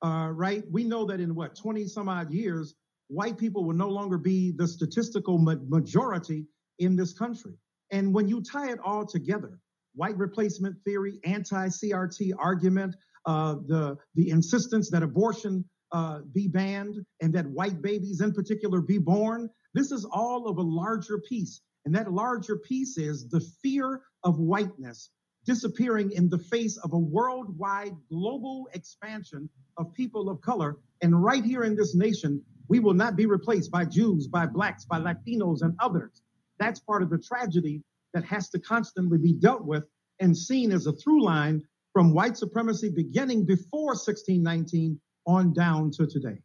uh, 0.03 0.29
right? 0.33 0.63
We 0.71 0.83
know 0.83 1.05
that 1.05 1.19
in 1.19 1.33
what, 1.33 1.55
20 1.55 1.87
some 1.87 2.09
odd 2.09 2.31
years, 2.31 2.75
white 3.07 3.37
people 3.37 3.63
will 3.65 3.75
no 3.75 3.89
longer 3.89 4.17
be 4.17 4.51
the 4.51 4.67
statistical 4.67 5.37
ma- 5.37 5.55
majority 5.67 6.45
in 6.79 6.95
this 6.95 7.13
country. 7.13 7.53
And 7.91 8.13
when 8.13 8.27
you 8.27 8.41
tie 8.41 8.71
it 8.71 8.79
all 8.83 9.05
together, 9.05 9.59
white 9.97 10.17
replacement 10.17 10.77
theory, 10.85 11.19
anti-CRT 11.25 12.31
argument, 12.39 12.95
uh, 13.25 13.55
the 13.67 13.97
the 14.15 14.29
insistence 14.29 14.89
that 14.89 15.03
abortion 15.03 15.65
uh, 15.91 16.19
be 16.33 16.47
banned 16.47 17.05
and 17.21 17.33
that 17.33 17.45
white 17.47 17.81
babies 17.81 18.21
in 18.21 18.33
particular 18.33 18.79
be 18.79 18.97
born, 18.97 19.49
this 19.73 19.91
is 19.91 20.05
all 20.05 20.47
of 20.47 20.57
a 20.57 20.61
larger 20.61 21.19
piece. 21.19 21.61
And 21.85 21.95
that 21.95 22.11
larger 22.11 22.57
piece 22.57 22.97
is 22.97 23.29
the 23.29 23.41
fear 23.61 24.01
of 24.23 24.39
whiteness 24.39 25.09
disappearing 25.45 26.11
in 26.11 26.27
the 26.29 26.37
face 26.37 26.77
of 26.77 26.91
a 26.91 26.97
worldwide 26.97 27.95
global 28.09 28.67
expansion 28.73 29.49
of 29.77 29.93
people 29.93 30.29
of 30.29 30.41
color. 30.41 30.77
And 31.01 31.23
right 31.23 31.43
here 31.43 31.63
in 31.63 31.75
this 31.75 31.95
nation, 31.95 32.41
we 32.67 32.79
will 32.79 32.93
not 32.93 33.15
be 33.15 33.25
replaced 33.25 33.71
by 33.71 33.85
Jews, 33.85 34.27
by 34.27 34.45
blacks, 34.45 34.83
by 34.83 34.99
Latinos, 34.99 35.61
and 35.61 35.73
others. 35.79 36.21
That's 36.59 36.81
part 36.81 37.01
of 37.01 37.09
the 37.09 37.17
tragedy 37.17 37.81
that 38.13 38.23
has 38.25 38.49
to 38.49 38.59
constantly 38.59 39.17
be 39.17 39.33
dealt 39.33 39.65
with 39.65 39.83
and 40.19 40.35
seen 40.35 40.71
as 40.71 40.87
a 40.87 40.93
through 40.93 41.23
line 41.23 41.61
from 41.93 42.13
white 42.13 42.37
supremacy 42.37 42.89
beginning 42.89 43.45
before 43.45 43.87
1619 43.87 44.99
on 45.25 45.53
down 45.53 45.91
to 45.91 46.07
today. 46.07 46.39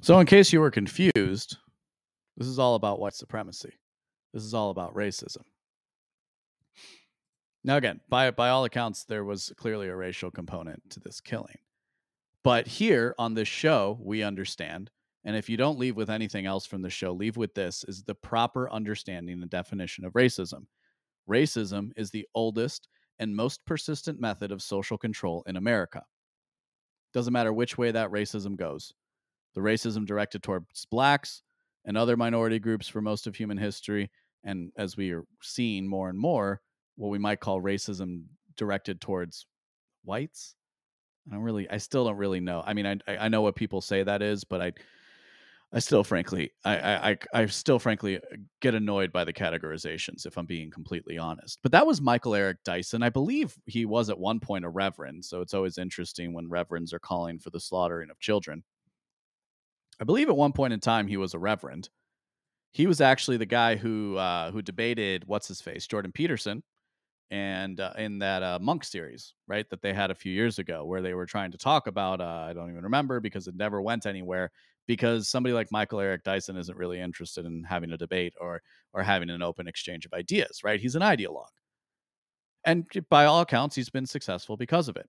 So, 0.00 0.18
in 0.20 0.26
case 0.26 0.52
you 0.52 0.60
were 0.60 0.70
confused, 0.70 1.56
this 2.36 2.46
is 2.46 2.58
all 2.58 2.76
about 2.76 3.00
white 3.00 3.14
supremacy. 3.14 3.72
This 4.32 4.44
is 4.44 4.54
all 4.54 4.70
about 4.70 4.94
racism. 4.94 5.42
Now, 7.64 7.76
again, 7.76 8.00
by 8.08 8.30
by 8.30 8.50
all 8.50 8.64
accounts, 8.64 9.04
there 9.04 9.24
was 9.24 9.52
clearly 9.56 9.88
a 9.88 9.96
racial 9.96 10.30
component 10.30 10.90
to 10.90 11.00
this 11.00 11.20
killing. 11.20 11.58
But 12.44 12.66
here 12.66 13.14
on 13.18 13.34
this 13.34 13.48
show, 13.48 13.98
we 14.00 14.22
understand, 14.22 14.90
and 15.28 15.36
if 15.36 15.50
you 15.50 15.58
don't 15.58 15.78
leave 15.78 15.94
with 15.94 16.08
anything 16.08 16.46
else 16.46 16.64
from 16.64 16.80
the 16.80 16.88
show, 16.88 17.12
leave 17.12 17.36
with 17.36 17.54
this: 17.54 17.84
is 17.86 18.02
the 18.02 18.14
proper 18.14 18.72
understanding 18.72 19.42
and 19.42 19.50
definition 19.50 20.06
of 20.06 20.14
racism. 20.14 20.62
Racism 21.28 21.90
is 21.96 22.10
the 22.10 22.26
oldest 22.34 22.88
and 23.18 23.36
most 23.36 23.62
persistent 23.66 24.18
method 24.18 24.50
of 24.50 24.62
social 24.62 24.96
control 24.96 25.44
in 25.46 25.56
America. 25.56 26.02
Doesn't 27.12 27.34
matter 27.34 27.52
which 27.52 27.76
way 27.76 27.90
that 27.90 28.10
racism 28.10 28.56
goes. 28.56 28.94
The 29.54 29.60
racism 29.60 30.06
directed 30.06 30.42
towards 30.42 30.86
blacks 30.86 31.42
and 31.84 31.98
other 31.98 32.16
minority 32.16 32.58
groups 32.58 32.88
for 32.88 33.02
most 33.02 33.26
of 33.26 33.36
human 33.36 33.58
history, 33.58 34.10
and 34.44 34.72
as 34.78 34.96
we 34.96 35.12
are 35.12 35.24
seeing 35.42 35.86
more 35.86 36.08
and 36.08 36.18
more, 36.18 36.62
what 36.96 37.10
we 37.10 37.18
might 37.18 37.40
call 37.40 37.60
racism 37.60 38.22
directed 38.56 39.02
towards 39.02 39.46
whites. 40.04 40.54
I 41.28 41.34
don't 41.34 41.42
really, 41.42 41.68
I 41.68 41.76
still 41.76 42.06
don't 42.06 42.16
really 42.16 42.40
know. 42.40 42.62
I 42.64 42.72
mean, 42.72 42.86
I 42.86 43.16
I 43.18 43.28
know 43.28 43.42
what 43.42 43.56
people 43.56 43.82
say 43.82 44.02
that 44.02 44.22
is, 44.22 44.44
but 44.44 44.62
I 44.62 44.72
I 45.72 45.80
still 45.80 46.02
frankly 46.02 46.50
I 46.64 47.10
I 47.10 47.18
I 47.42 47.46
still 47.46 47.78
frankly 47.78 48.16
uh, 48.16 48.20
get 48.60 48.74
annoyed 48.74 49.12
by 49.12 49.24
the 49.24 49.32
categorizations 49.32 50.24
if 50.24 50.38
I'm 50.38 50.46
being 50.46 50.70
completely 50.70 51.18
honest. 51.18 51.58
But 51.62 51.72
that 51.72 51.86
was 51.86 52.00
Michael 52.00 52.34
Eric 52.34 52.58
Dyson. 52.64 53.02
I 53.02 53.10
believe 53.10 53.54
he 53.66 53.84
was 53.84 54.08
at 54.08 54.18
one 54.18 54.40
point 54.40 54.64
a 54.64 54.70
reverend, 54.70 55.24
so 55.24 55.42
it's 55.42 55.54
always 55.54 55.76
interesting 55.76 56.32
when 56.32 56.48
reverends 56.48 56.94
are 56.94 56.98
calling 56.98 57.38
for 57.38 57.50
the 57.50 57.60
slaughtering 57.60 58.10
of 58.10 58.18
children. 58.18 58.64
I 60.00 60.04
believe 60.04 60.28
at 60.30 60.36
one 60.36 60.52
point 60.52 60.72
in 60.72 60.80
time 60.80 61.06
he 61.06 61.16
was 61.18 61.34
a 61.34 61.38
reverend. 61.38 61.90
He 62.72 62.86
was 62.86 63.00
actually 63.00 63.36
the 63.36 63.46
guy 63.46 63.76
who 63.76 64.16
uh, 64.16 64.50
who 64.50 64.62
debated 64.62 65.24
what's 65.26 65.48
his 65.48 65.60
face 65.60 65.86
Jordan 65.86 66.12
Peterson 66.12 66.62
and 67.30 67.80
uh, 67.80 67.92
in 67.98 68.18
that 68.20 68.42
uh, 68.42 68.58
Munk 68.60 68.84
series 68.84 69.34
right 69.46 69.68
that 69.70 69.82
they 69.82 69.92
had 69.92 70.10
a 70.10 70.14
few 70.14 70.32
years 70.32 70.58
ago 70.58 70.84
where 70.84 71.02
they 71.02 71.14
were 71.14 71.26
trying 71.26 71.50
to 71.50 71.58
talk 71.58 71.86
about 71.86 72.20
uh, 72.20 72.46
i 72.48 72.52
don't 72.52 72.70
even 72.70 72.82
remember 72.82 73.20
because 73.20 73.46
it 73.46 73.54
never 73.54 73.82
went 73.82 74.06
anywhere 74.06 74.50
because 74.88 75.28
somebody 75.28 75.54
like 75.54 75.72
Michael 75.72 76.00
Eric 76.00 76.24
Dyson 76.24 76.58
isn't 76.58 76.76
really 76.78 77.00
interested 77.00 77.46
in 77.46 77.64
having 77.64 77.92
a 77.92 77.98
debate 77.98 78.34
or 78.40 78.62
or 78.94 79.04
having 79.04 79.30
an 79.30 79.42
open 79.42 79.68
exchange 79.68 80.06
of 80.06 80.14
ideas, 80.14 80.64
right? 80.64 80.80
He's 80.80 80.96
an 80.96 81.02
ideologue. 81.02 81.46
And 82.64 82.86
by 83.10 83.24
all 83.24 83.40
accounts, 83.40 83.74
he's 83.76 83.90
been 83.90 84.06
successful 84.06 84.56
because 84.56 84.88
of 84.88 84.96
it. 84.96 85.08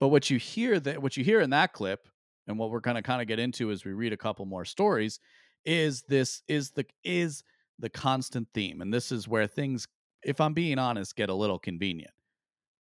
But 0.00 0.08
what 0.08 0.30
you 0.30 0.38
hear 0.38 0.78
that 0.80 1.02
what 1.02 1.16
you 1.16 1.24
hear 1.24 1.40
in 1.40 1.50
that 1.50 1.72
clip, 1.72 2.08
and 2.46 2.58
what 2.58 2.70
we're 2.70 2.80
gonna 2.80 3.02
kind 3.02 3.22
of 3.22 3.28
get 3.28 3.38
into 3.38 3.70
as 3.70 3.84
we 3.84 3.92
read 3.92 4.12
a 4.12 4.16
couple 4.16 4.44
more 4.46 4.64
stories, 4.64 5.18
is 5.64 6.02
this 6.02 6.42
is 6.48 6.70
the 6.72 6.86
is 7.04 7.42
the 7.78 7.88
constant 7.90 8.48
theme. 8.54 8.80
And 8.80 8.92
this 8.92 9.12
is 9.12 9.28
where 9.28 9.46
things, 9.46 9.86
if 10.22 10.40
I'm 10.40 10.54
being 10.54 10.78
honest, 10.78 11.16
get 11.16 11.28
a 11.30 11.34
little 11.34 11.58
convenient, 11.58 12.12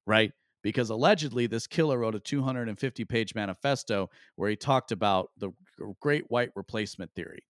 right? 0.06 0.32
Because 0.64 0.90
allegedly 0.90 1.46
this 1.46 1.68
killer 1.68 1.98
wrote 1.98 2.16
a 2.16 2.20
250 2.20 3.04
page 3.04 3.36
manifesto 3.36 4.10
where 4.34 4.50
he 4.50 4.56
talked 4.56 4.90
about 4.90 5.30
the 5.38 5.52
great 6.00 6.24
white 6.28 6.50
replacement 6.56 7.12
theory, 7.14 7.44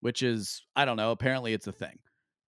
which 0.00 0.22
is, 0.22 0.62
I 0.74 0.86
don't 0.86 0.96
know, 0.96 1.10
apparently 1.10 1.52
it's 1.52 1.66
a 1.66 1.72
thing 1.72 1.98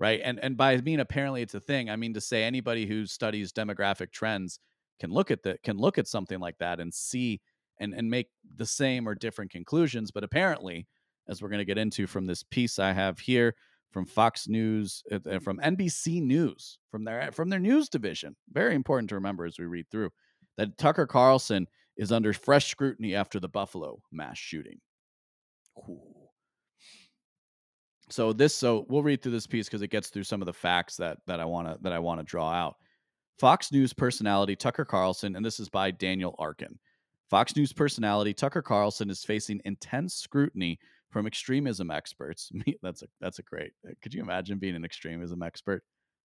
right? 0.00 0.20
And 0.24 0.40
and 0.42 0.56
by 0.56 0.78
mean 0.78 0.98
apparently 0.98 1.42
it's 1.42 1.54
a 1.54 1.60
thing 1.60 1.90
i 1.90 1.94
mean 1.94 2.14
to 2.14 2.20
say 2.20 2.42
anybody 2.42 2.86
who 2.86 3.06
studies 3.06 3.52
demographic 3.52 4.10
trends 4.10 4.58
can 4.98 5.10
look 5.12 5.30
at 5.30 5.44
that 5.44 5.62
can 5.62 5.76
look 5.76 5.98
at 5.98 6.08
something 6.08 6.40
like 6.40 6.58
that 6.58 6.80
and 6.80 6.92
see 6.92 7.40
and 7.78 7.94
and 7.94 8.10
make 8.10 8.28
the 8.56 8.66
same 8.66 9.08
or 9.08 9.14
different 9.14 9.52
conclusions 9.52 10.10
but 10.10 10.24
apparently 10.24 10.86
as 11.28 11.40
we're 11.40 11.48
going 11.48 11.58
to 11.58 11.64
get 11.64 11.78
into 11.78 12.06
from 12.06 12.26
this 12.26 12.42
piece 12.42 12.78
i 12.78 12.92
have 12.92 13.18
here 13.20 13.54
from 13.90 14.06
fox 14.06 14.48
news 14.48 15.02
uh, 15.12 15.38
from 15.40 15.58
nbc 15.58 16.22
news 16.22 16.78
from 16.90 17.04
their 17.04 17.30
from 17.32 17.48
their 17.48 17.58
news 17.58 17.88
division 17.88 18.36
very 18.52 18.74
important 18.74 19.08
to 19.08 19.14
remember 19.14 19.44
as 19.44 19.58
we 19.58 19.64
read 19.64 19.86
through 19.90 20.10
that 20.56 20.76
tucker 20.78 21.06
carlson 21.06 21.66
is 21.96 22.12
under 22.12 22.32
fresh 22.32 22.70
scrutiny 22.70 23.14
after 23.14 23.40
the 23.40 23.48
buffalo 23.48 24.00
mass 24.12 24.38
shooting 24.38 24.78
Ooh. 25.88 26.00
So 28.10 28.32
this, 28.32 28.54
so 28.54 28.86
we'll 28.88 29.04
read 29.04 29.22
through 29.22 29.32
this 29.32 29.46
piece 29.46 29.66
because 29.66 29.82
it 29.82 29.90
gets 29.90 30.08
through 30.08 30.24
some 30.24 30.42
of 30.42 30.46
the 30.46 30.52
facts 30.52 30.96
that 30.96 31.18
that 31.26 31.40
I 31.40 31.44
want 31.44 31.68
to 31.68 31.78
that 31.82 31.92
I 31.92 31.98
want 32.00 32.20
to 32.20 32.24
draw 32.24 32.50
out. 32.50 32.76
Fox 33.38 33.72
News 33.72 33.92
personality 33.92 34.56
Tucker 34.56 34.84
Carlson, 34.84 35.36
and 35.36 35.44
this 35.44 35.60
is 35.60 35.68
by 35.68 35.90
Daniel 35.90 36.34
Arkin. 36.38 36.78
Fox 37.30 37.54
News 37.54 37.72
personality 37.72 38.34
Tucker 38.34 38.62
Carlson 38.62 39.10
is 39.10 39.24
facing 39.24 39.60
intense 39.64 40.14
scrutiny 40.14 40.78
from 41.10 41.26
extremism 41.26 41.90
experts. 41.90 42.50
that's 42.82 43.02
a 43.02 43.06
that's 43.20 43.38
a 43.38 43.42
great. 43.42 43.72
Uh, 43.86 43.92
could 44.02 44.14
you 44.14 44.22
imagine 44.22 44.58
being 44.58 44.76
an 44.76 44.84
extremism 44.84 45.42
expert? 45.42 45.82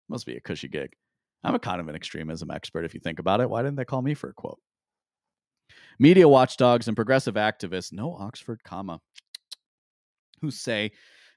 Must 0.10 0.26
be 0.26 0.38
a 0.38 0.42
cushy 0.42 0.68
gig. 0.68 0.94
I'm 1.44 1.56
a 1.56 1.60
kind 1.60 1.80
of 1.80 1.88
an 1.88 1.96
extremism 1.96 2.50
expert 2.52 2.86
if 2.86 2.94
you 2.94 3.00
think 3.00 3.20
about 3.20 3.42
it. 3.42 3.50
Why 3.50 3.62
didn't 3.62 3.76
they 3.76 3.86
call 3.86 4.02
me 4.02 4.14
for 4.14 4.30
a 4.30 4.34
quote? 4.34 4.60
Media 6.00 6.28
watchdogs 6.28 6.88
and 6.88 6.96
progressive 6.96 7.36
activists, 7.36 7.94
no 7.94 8.16
Oxford 8.20 8.64
comma, 8.64 9.00
who 10.42 10.52
say 10.52 10.92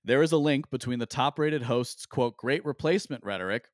there 0.05 0.22
is 0.22 0.32
a 0.32 0.38
link 0.38 0.68
between 0.70 0.99
the 0.99 1.07
top 1.07 1.38
rated 1.38 1.62
host's 1.62 2.07
quote, 2.07 2.36
great 2.36 2.64
replacement 2.64 3.24
rhetoric 3.24 3.68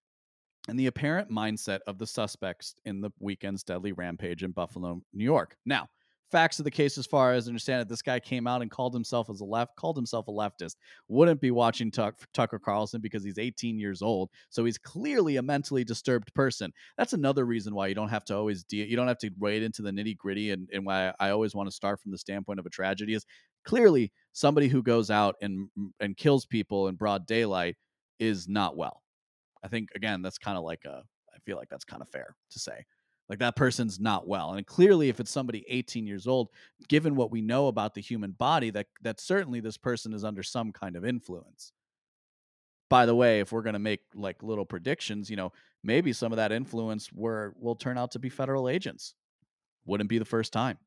and 0.68 0.78
the 0.78 0.86
apparent 0.86 1.30
mindset 1.30 1.80
of 1.86 1.98
the 1.98 2.06
suspects 2.06 2.74
in 2.84 3.00
the 3.00 3.10
weekend's 3.20 3.62
deadly 3.62 3.92
rampage 3.92 4.42
in 4.42 4.50
Buffalo, 4.50 5.00
New 5.12 5.24
York. 5.24 5.56
Now, 5.66 5.88
facts 6.34 6.58
of 6.58 6.64
the 6.64 6.70
case 6.70 6.98
as 6.98 7.06
far 7.06 7.32
as 7.32 7.46
I 7.46 7.50
understand 7.50 7.80
it, 7.80 7.88
this 7.88 8.02
guy 8.02 8.18
came 8.18 8.48
out 8.48 8.60
and 8.60 8.68
called 8.68 8.92
himself 8.92 9.30
as 9.30 9.40
a 9.40 9.44
left, 9.44 9.76
called 9.76 9.96
himself 9.96 10.26
a 10.26 10.32
leftist. 10.32 10.74
Wouldn't 11.06 11.40
be 11.40 11.52
watching 11.52 11.92
Tuck, 11.92 12.16
Tucker 12.34 12.58
Carlson 12.58 13.00
because 13.00 13.22
he's 13.22 13.38
18 13.38 13.78
years 13.78 14.02
old, 14.02 14.30
so 14.50 14.64
he's 14.64 14.76
clearly 14.76 15.36
a 15.36 15.42
mentally 15.42 15.84
disturbed 15.84 16.34
person. 16.34 16.72
That's 16.98 17.12
another 17.12 17.44
reason 17.44 17.72
why 17.72 17.86
you 17.86 17.94
don't 17.94 18.08
have 18.08 18.24
to 18.24 18.36
always 18.36 18.64
deal. 18.64 18.84
You 18.84 18.96
don't 18.96 19.06
have 19.06 19.18
to 19.18 19.30
wade 19.38 19.62
into 19.62 19.82
the 19.82 19.92
nitty 19.92 20.16
gritty, 20.16 20.50
and, 20.50 20.68
and 20.72 20.84
why 20.84 21.14
I 21.20 21.30
always 21.30 21.54
want 21.54 21.68
to 21.68 21.74
start 21.74 22.00
from 22.00 22.10
the 22.10 22.18
standpoint 22.18 22.58
of 22.58 22.66
a 22.66 22.70
tragedy 22.70 23.14
is 23.14 23.24
clearly 23.64 24.10
somebody 24.32 24.66
who 24.66 24.82
goes 24.82 25.12
out 25.12 25.36
and 25.40 25.68
mm, 25.78 25.90
and 26.00 26.16
kills 26.16 26.46
people 26.46 26.88
in 26.88 26.96
broad 26.96 27.28
daylight 27.28 27.76
is 28.18 28.48
not 28.48 28.76
well. 28.76 29.02
I 29.62 29.68
think 29.68 29.90
again 29.94 30.20
that's 30.20 30.38
kind 30.38 30.58
of 30.58 30.64
like 30.64 30.84
a 30.84 31.04
I 31.32 31.38
feel 31.46 31.56
like 31.56 31.68
that's 31.68 31.84
kind 31.84 32.02
of 32.02 32.08
fair 32.08 32.34
to 32.50 32.58
say. 32.58 32.84
Like 33.28 33.38
that 33.38 33.56
person's 33.56 34.00
not 34.00 34.28
well. 34.28 34.52
And 34.54 34.66
clearly 34.66 35.08
if 35.08 35.20
it's 35.20 35.30
somebody 35.30 35.64
18 35.68 36.06
years 36.06 36.26
old, 36.26 36.50
given 36.88 37.14
what 37.16 37.30
we 37.30 37.40
know 37.40 37.68
about 37.68 37.94
the 37.94 38.02
human 38.02 38.32
body 38.32 38.70
that 38.70 38.86
that 39.02 39.20
certainly 39.20 39.60
this 39.60 39.78
person 39.78 40.12
is 40.12 40.24
under 40.24 40.42
some 40.42 40.72
kind 40.72 40.96
of 40.96 41.04
influence. 41.04 41.72
By 42.90 43.06
the 43.06 43.14
way, 43.14 43.40
if 43.40 43.52
we're 43.52 43.62
going 43.62 43.74
to 43.74 43.78
make 43.78 44.00
like 44.14 44.42
little 44.42 44.66
predictions, 44.66 45.30
you 45.30 45.36
know, 45.36 45.52
maybe 45.82 46.12
some 46.12 46.32
of 46.32 46.36
that 46.36 46.52
influence 46.52 47.12
were 47.12 47.54
will 47.58 47.76
turn 47.76 47.98
out 47.98 48.12
to 48.12 48.18
be 48.18 48.28
federal 48.28 48.68
agents. 48.68 49.14
Wouldn't 49.86 50.10
be 50.10 50.18
the 50.18 50.24
first 50.24 50.52
time 50.52 50.78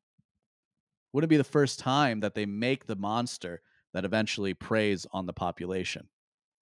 Wouldn't 1.12 1.30
be 1.30 1.36
the 1.36 1.44
first 1.44 1.78
time 1.78 2.20
that 2.20 2.34
they 2.34 2.46
make 2.46 2.86
the 2.86 2.96
monster 2.96 3.62
that 3.94 4.04
eventually 4.04 4.54
preys 4.54 5.06
on 5.12 5.26
the 5.26 5.32
population? 5.32 6.08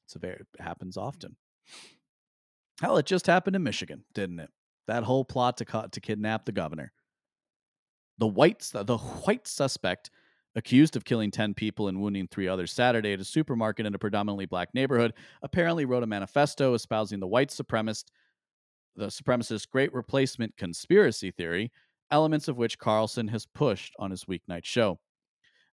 It's 0.07 0.17
a 0.17 0.19
very 0.19 0.37
it 0.37 0.47
happens 0.61 0.97
often. 0.97 1.37
Hell, 2.81 2.97
it 2.99 3.07
just 3.07 3.27
happened 3.27 3.57
in 3.57 3.63
Michigan, 3.63 4.05
didn't 4.15 4.41
it? 4.41 4.51
That 4.87 5.05
whole 5.05 5.25
plot 5.25 5.57
to 5.59 5.89
to 5.91 6.01
kidnap 6.01 6.45
the 6.45 6.53
governor. 6.53 6.93
The 8.19 8.27
white 8.27 8.71
the 8.73 8.99
white 8.99 9.47
suspect 9.47 10.11
accused 10.55 10.97
of 10.97 11.05
killing 11.05 11.31
10 11.31 11.53
people 11.53 11.89
and 11.89 12.01
wounding 12.01 12.27
3 12.29 12.49
others 12.49 12.73
Saturday 12.73 13.13
at 13.13 13.21
a 13.21 13.25
supermarket 13.25 13.85
in 13.85 13.95
a 13.95 13.99
predominantly 13.99 14.47
black 14.47 14.73
neighborhood 14.73 15.13
apparently 15.43 15.85
wrote 15.85 16.03
a 16.03 16.07
manifesto 16.07 16.73
espousing 16.73 17.21
the 17.21 17.27
white 17.27 17.51
supremacist 17.51 18.07
the 18.97 19.09
supremacist 19.09 19.69
great 19.69 19.93
replacement 19.93 20.57
conspiracy 20.57 21.31
theory 21.31 21.71
elements 22.11 22.49
of 22.49 22.57
which 22.57 22.79
Carlson 22.79 23.29
has 23.29 23.47
pushed 23.47 23.95
on 23.99 24.11
his 24.11 24.25
weeknight 24.25 24.65
show. 24.65 24.99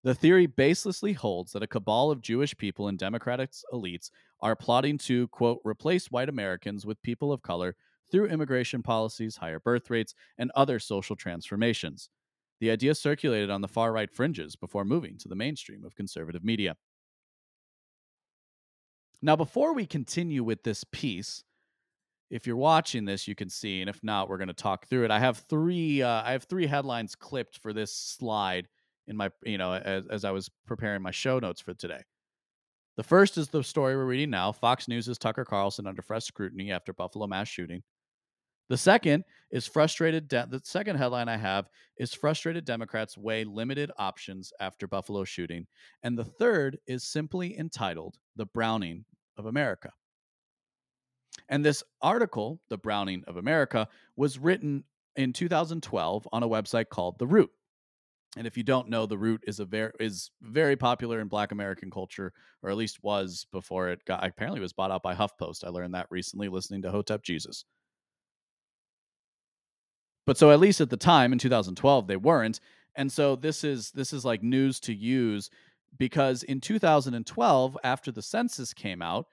The 0.04 0.16
theory 0.16 0.48
baselessly 0.48 1.16
holds 1.16 1.54
that 1.54 1.64
a 1.64 1.68
cabal 1.68 2.12
of 2.12 2.22
Jewish 2.22 2.58
people 2.58 2.90
and 2.90 2.98
Democratic 2.98 3.52
elites 3.72 4.10
are 4.42 4.56
plotting 4.56 4.98
to, 4.98 5.30
quote, 5.30 5.62
replace 5.64 6.12
white 6.12 6.28
Americans 6.28 6.86
with 6.86 7.02
people 7.04 7.32
of 7.32 7.42
color 7.42 7.76
through 8.14 8.28
immigration 8.28 8.84
policies, 8.84 9.36
higher 9.36 9.60
birth 9.60 9.90
rates, 9.90 10.14
and 10.38 10.52
other 10.54 10.78
social 10.78 11.16
transformations. 11.16 12.10
The 12.62 12.70
idea 12.70 12.94
circulated 12.94 13.50
on 13.50 13.62
the 13.62 13.68
far 13.68 13.92
right 13.92 14.10
fringes 14.10 14.56
before 14.56 14.86
moving 14.86 15.18
to 15.18 15.28
the 15.28 15.36
mainstream 15.36 15.84
of 15.84 15.96
conservative 15.96 16.44
media. 16.44 16.78
Now, 19.24 19.36
before 19.36 19.74
we 19.74 19.88
continue 19.88 20.44
with 20.44 20.62
this 20.62 20.84
piece, 20.92 21.44
if 22.30 22.46
you're 22.46 22.56
watching 22.56 23.04
this, 23.04 23.28
you 23.28 23.34
can 23.34 23.50
see, 23.50 23.82
and 23.82 23.90
if 23.90 24.00
not, 24.04 24.30
we're 24.30 24.38
going 24.38 24.48
to 24.48 24.54
talk 24.54 24.88
through 24.88 25.06
it. 25.06 25.12
I 25.12 25.20
have 25.20 25.40
three. 25.50 26.04
Uh, 26.04 26.22
I 26.24 26.34
have 26.34 26.44
three 26.44 26.68
headlines 26.68 27.16
clipped 27.16 27.58
for 27.58 27.74
this 27.74 27.96
slide 27.96 28.68
in 29.08 29.18
my, 29.18 29.32
you 29.44 29.58
know, 29.58 29.74
as, 29.74 30.06
as 30.08 30.24
I 30.24 30.32
was 30.32 30.52
preparing 30.68 31.02
my 31.02 31.12
show 31.12 31.40
notes 31.40 31.62
for 31.62 31.74
today. 31.74 32.02
The 32.96 33.04
first 33.04 33.40
is 33.40 33.48
the 33.48 33.64
story 33.64 33.96
we're 33.96 34.06
reading 34.06 34.30
now. 34.30 34.52
Fox 34.52 34.88
News 34.88 35.08
Tucker 35.18 35.46
Carlson 35.46 35.88
under 35.88 36.04
fresh 36.04 36.26
scrutiny 36.26 36.72
after 36.72 36.94
Buffalo 36.94 37.26
mass 37.26 37.48
shooting. 37.48 37.82
The 38.70 38.78
second 38.78 39.26
is 39.52 39.68
frustrated. 39.68 40.28
De- 40.28 40.48
the 40.50 40.62
second 40.64 40.96
headline 40.96 41.30
I 41.30 41.38
have 41.38 41.70
is 41.98 42.14
frustrated 42.14 42.66
Democrats 42.66 43.18
weigh 43.18 43.44
limited 43.44 43.92
options 43.98 44.52
after 44.60 44.88
Buffalo 44.88 45.24
shooting, 45.24 45.68
and 46.02 46.18
the 46.18 46.26
third 46.26 46.80
is 46.88 47.04
simply 47.04 47.58
entitled 47.58 48.18
"The 48.36 48.46
Browning 48.46 49.06
of 49.38 49.46
America." 49.46 49.92
And 51.50 51.66
this 51.66 51.84
article, 52.02 52.62
The 52.70 52.78
Browning 52.78 53.24
of 53.28 53.38
America, 53.38 53.88
was 54.16 54.40
written 54.40 54.86
in 55.16 55.34
2012 55.34 56.28
on 56.32 56.44
a 56.44 56.48
website 56.48 56.90
called 56.90 57.20
The 57.20 57.28
Root. 57.28 57.52
And 58.36 58.48
if 58.48 58.58
you 58.58 58.64
don't 58.64 58.90
know, 58.90 59.06
The 59.06 59.18
Root 59.18 59.44
is 59.46 59.60
a 59.60 59.66
very 59.66 59.92
is 60.00 60.32
very 60.42 60.76
popular 60.76 61.20
in 61.20 61.28
Black 61.28 61.52
American 61.52 61.92
culture, 61.92 62.34
or 62.64 62.70
at 62.72 62.78
least 62.78 63.04
was 63.04 63.46
before 63.52 63.90
it 63.90 64.06
got 64.06 64.26
apparently 64.26 64.62
was 64.62 64.74
bought 64.74 64.92
out 64.92 65.04
by 65.04 65.14
HuffPost. 65.14 65.64
I 65.64 65.70
learned 65.70 65.94
that 65.94 66.08
recently 66.10 66.48
listening 66.48 66.82
to 66.84 66.92
Hotep 66.92 67.24
Jesus. 67.24 67.66
But 70.26 70.38
so 70.38 70.52
at 70.52 70.60
least 70.60 70.82
at 70.82 70.90
the 70.90 70.98
time 70.98 71.34
in 71.34 71.40
2012 71.40 72.08
they 72.08 72.16
weren't, 72.16 72.60
and 72.96 73.12
so 73.12 73.36
this 73.36 73.64
is 73.64 73.92
this 73.92 74.14
is 74.14 74.24
like 74.26 74.44
news 74.44 74.80
to 74.82 74.94
use 74.94 75.50
because 75.98 76.44
in 76.44 76.62
2012 76.62 77.78
after 77.84 78.12
the 78.12 78.22
census 78.22 78.74
came 78.74 79.02
out, 79.02 79.28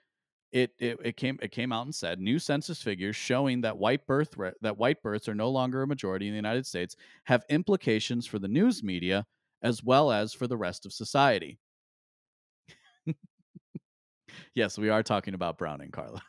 it, 0.53 0.73
it 0.79 0.99
it 1.05 1.17
came 1.17 1.39
it 1.43 1.53
came 1.53 1.73
out 1.73 1.85
and 1.87 1.95
said 1.95 2.19
new 2.19 2.39
census 2.39 2.83
figures 2.83 3.15
showing 3.15 3.61
that 3.61 3.79
white 3.79 4.05
birth 4.07 4.35
that 4.63 4.79
white 4.79 5.01
births 5.03 5.29
are 5.29 5.35
no 5.35 5.49
longer 5.49 5.83
a 5.83 5.87
majority 5.87 6.27
in 6.27 6.33
the 6.33 6.37
United 6.37 6.67
States 6.67 6.97
have 7.25 7.45
implications 7.49 8.27
for 8.27 8.39
the 8.39 8.49
news 8.49 8.83
media 8.83 9.25
as 9.63 9.85
well 9.85 10.11
as 10.11 10.33
for 10.33 10.47
the 10.47 10.57
rest 10.57 10.87
of 10.87 10.93
society. 10.93 11.59
yes, 14.55 14.79
we 14.79 14.89
are 14.89 15.03
talking 15.03 15.35
about 15.35 15.59
Browning, 15.59 15.91
Carlos. 15.91 16.21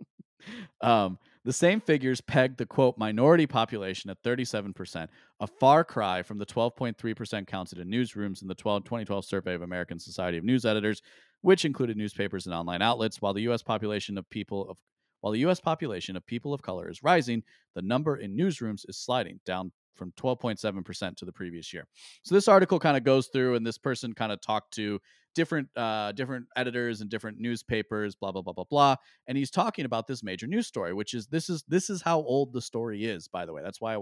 um, 0.80 1.18
the 1.48 1.52
same 1.54 1.80
figures 1.80 2.20
pegged 2.20 2.58
the 2.58 2.66
quote 2.66 2.98
minority 2.98 3.46
population 3.46 4.10
at 4.10 4.22
37%, 4.22 5.08
a 5.40 5.46
far 5.46 5.82
cry 5.82 6.22
from 6.22 6.36
the 6.36 6.44
12.3% 6.44 7.46
counted 7.46 7.78
in 7.78 7.88
newsrooms 7.88 8.42
in 8.42 8.48
the 8.48 8.54
12, 8.54 8.84
2012 8.84 9.24
survey 9.24 9.54
of 9.54 9.62
American 9.62 9.98
Society 9.98 10.36
of 10.36 10.44
News 10.44 10.66
Editors, 10.66 11.00
which 11.40 11.64
included 11.64 11.96
newspapers 11.96 12.44
and 12.44 12.54
online 12.54 12.82
outlets. 12.82 13.22
While 13.22 13.32
the 13.32 13.40
U.S. 13.44 13.62
population 13.62 14.18
of 14.18 14.28
people 14.28 14.68
of 14.68 14.76
while 15.22 15.32
the 15.32 15.38
U.S. 15.38 15.58
population 15.58 16.18
of 16.18 16.26
people 16.26 16.52
of 16.52 16.60
color 16.60 16.90
is 16.90 17.02
rising, 17.02 17.42
the 17.74 17.80
number 17.80 18.18
in 18.18 18.36
newsrooms 18.36 18.84
is 18.86 18.98
sliding 18.98 19.40
down 19.46 19.72
from 19.98 20.12
12.7% 20.12 21.16
to 21.16 21.24
the 21.24 21.32
previous 21.32 21.72
year. 21.72 21.86
So 22.22 22.34
this 22.34 22.48
article 22.48 22.78
kind 22.78 22.96
of 22.96 23.04
goes 23.04 23.28
through 23.28 23.56
and 23.56 23.66
this 23.66 23.78
person 23.78 24.12
kind 24.14 24.32
of 24.32 24.40
talked 24.40 24.72
to 24.74 25.00
different 25.34 25.68
uh, 25.76 26.12
different 26.12 26.46
editors 26.56 27.00
and 27.00 27.08
different 27.08 27.38
newspapers, 27.38 28.16
blah 28.16 28.32
blah 28.32 28.42
blah 28.42 28.52
blah 28.52 28.64
blah, 28.68 28.96
and 29.26 29.38
he's 29.38 29.50
talking 29.50 29.84
about 29.84 30.06
this 30.06 30.22
major 30.22 30.46
news 30.46 30.66
story, 30.66 30.92
which 30.92 31.14
is 31.14 31.26
this 31.28 31.48
is 31.48 31.64
this 31.68 31.90
is 31.90 32.02
how 32.02 32.18
old 32.18 32.52
the 32.52 32.60
story 32.60 33.04
is. 33.04 33.28
By 33.28 33.46
the 33.46 33.52
way, 33.52 33.62
that's 33.62 33.80
why 33.80 33.94
I, 33.94 33.98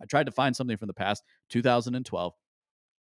I 0.00 0.06
tried 0.08 0.26
to 0.26 0.32
find 0.32 0.56
something 0.56 0.76
from 0.76 0.88
the 0.88 0.94
past, 0.94 1.22
2012. 1.50 2.32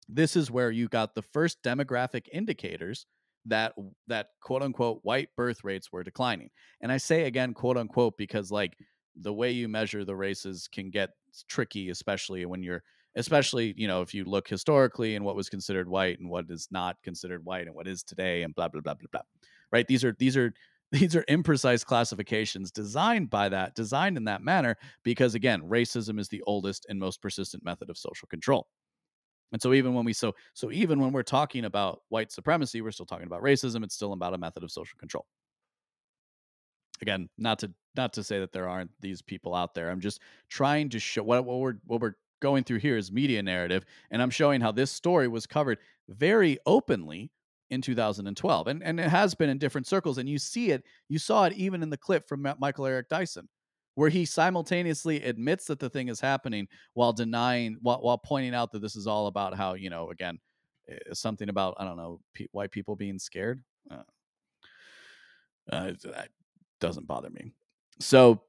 This 0.09 0.35
is 0.35 0.51
where 0.51 0.71
you 0.71 0.89
got 0.89 1.15
the 1.15 1.21
first 1.21 1.63
demographic 1.63 2.25
indicators 2.33 3.05
that 3.45 3.73
that 4.07 4.27
quote 4.41 4.61
unquote 4.61 4.99
white 5.03 5.29
birth 5.37 5.63
rates 5.63 5.91
were 5.91 6.03
declining. 6.03 6.49
And 6.81 6.91
I 6.91 6.97
say 6.97 7.23
again 7.23 7.53
quote 7.53 7.77
unquote 7.77 8.17
because 8.17 8.51
like 8.51 8.75
the 9.21 9.33
way 9.33 9.51
you 9.51 9.67
measure 9.67 10.05
the 10.05 10.15
races 10.15 10.67
can 10.71 10.89
get 10.89 11.11
tricky 11.47 11.89
especially 11.89 12.45
when 12.45 12.63
you're 12.63 12.83
especially 13.15 13.73
you 13.77 13.87
know 13.87 14.01
if 14.01 14.13
you 14.13 14.23
look 14.25 14.47
historically 14.47 15.15
and 15.15 15.25
what 15.25 15.35
was 15.35 15.49
considered 15.49 15.89
white 15.89 16.19
and 16.19 16.29
what 16.29 16.45
is 16.49 16.67
not 16.71 16.97
considered 17.03 17.43
white 17.43 17.67
and 17.67 17.75
what 17.75 17.87
is 17.87 18.03
today 18.03 18.43
and 18.43 18.55
blah 18.55 18.67
blah 18.67 18.81
blah 18.81 18.93
blah 18.93 19.07
blah 19.11 19.21
right? 19.71 19.87
These 19.87 20.03
are 20.03 20.15
these 20.19 20.37
are 20.37 20.53
these 20.91 21.15
are 21.15 21.23
imprecise 21.29 21.85
classifications 21.85 22.71
designed 22.71 23.29
by 23.29 23.49
that 23.49 23.75
designed 23.75 24.17
in 24.17 24.23
that 24.23 24.41
manner 24.41 24.75
because 25.03 25.35
again 25.35 25.61
racism 25.61 26.19
is 26.19 26.29
the 26.29 26.41
oldest 26.47 26.87
and 26.89 26.99
most 26.99 27.21
persistent 27.21 27.63
method 27.63 27.89
of 27.89 27.97
social 27.97 28.27
control. 28.27 28.67
And 29.51 29.61
so 29.61 29.73
even 29.73 29.93
when 29.93 30.05
we 30.05 30.13
so 30.13 30.33
so 30.53 30.71
even 30.71 30.99
when 30.99 31.11
we're 31.11 31.23
talking 31.23 31.65
about 31.65 32.01
white 32.09 32.31
supremacy 32.31 32.81
we're 32.81 32.91
still 32.91 33.05
talking 33.05 33.27
about 33.27 33.43
racism. 33.43 33.83
It's 33.83 33.95
still 33.95 34.13
about 34.13 34.33
a 34.33 34.37
method 34.37 34.63
of 34.63 34.71
social 34.71 34.97
control 34.97 35.25
again 37.01 37.29
not 37.37 37.59
to 37.59 37.71
not 37.95 38.13
to 38.13 38.23
say 38.23 38.39
that 38.39 38.51
there 38.51 38.67
aren't 38.67 38.91
these 39.01 39.21
people 39.21 39.55
out 39.55 39.73
there 39.73 39.89
i'm 39.89 39.99
just 39.99 40.21
trying 40.49 40.89
to 40.89 40.99
show 40.99 41.23
what, 41.23 41.45
what 41.45 41.59
we're 41.59 41.75
what 41.85 42.01
we're 42.01 42.15
going 42.39 42.63
through 42.63 42.79
here 42.79 42.97
is 42.97 43.11
media 43.11 43.43
narrative, 43.43 43.85
and 44.11 44.21
I'm 44.21 44.29
showing 44.29 44.61
how 44.61 44.71
this 44.71 44.91
story 44.91 45.27
was 45.27 45.45
covered 45.45 45.77
very 46.07 46.57
openly 46.65 47.31
in 47.69 47.81
2012, 47.81 48.67
and 48.67 48.83
and 48.83 48.99
it 48.99 49.09
has 49.09 49.35
been 49.35 49.49
in 49.49 49.57
different 49.57 49.87
circles, 49.87 50.17
and 50.17 50.27
you 50.27 50.39
see 50.39 50.71
it, 50.71 50.83
you 51.07 51.19
saw 51.19 51.45
it 51.45 51.53
even 51.53 51.83
in 51.83 51.89
the 51.89 51.97
clip 51.97 52.27
from 52.27 52.47
Michael 52.59 52.85
Eric 52.85 53.09
Dyson, 53.09 53.47
where 53.95 54.09
he 54.09 54.25
simultaneously 54.25 55.21
admits 55.23 55.65
that 55.65 55.79
the 55.79 55.89
thing 55.89 56.07
is 56.07 56.19
happening 56.19 56.67
while 56.93 57.13
denying, 57.13 57.77
while 57.81 58.01
while 58.01 58.17
pointing 58.17 58.55
out 58.55 58.71
that 58.71 58.81
this 58.81 58.95
is 58.95 59.07
all 59.07 59.27
about 59.27 59.55
how 59.55 59.75
you 59.75 59.89
know 59.89 60.09
again 60.09 60.39
eh, 60.89 60.97
something 61.13 61.49
about 61.49 61.75
I 61.77 61.85
don't 61.85 61.97
know 61.97 62.21
white 62.51 62.71
people 62.71 62.95
being 62.95 63.19
scared. 63.19 63.61
Uh, 63.91 64.03
uh, 65.71 65.91
doesn't 66.79 67.07
bother 67.07 67.29
me. 67.29 67.53
So 67.99 68.41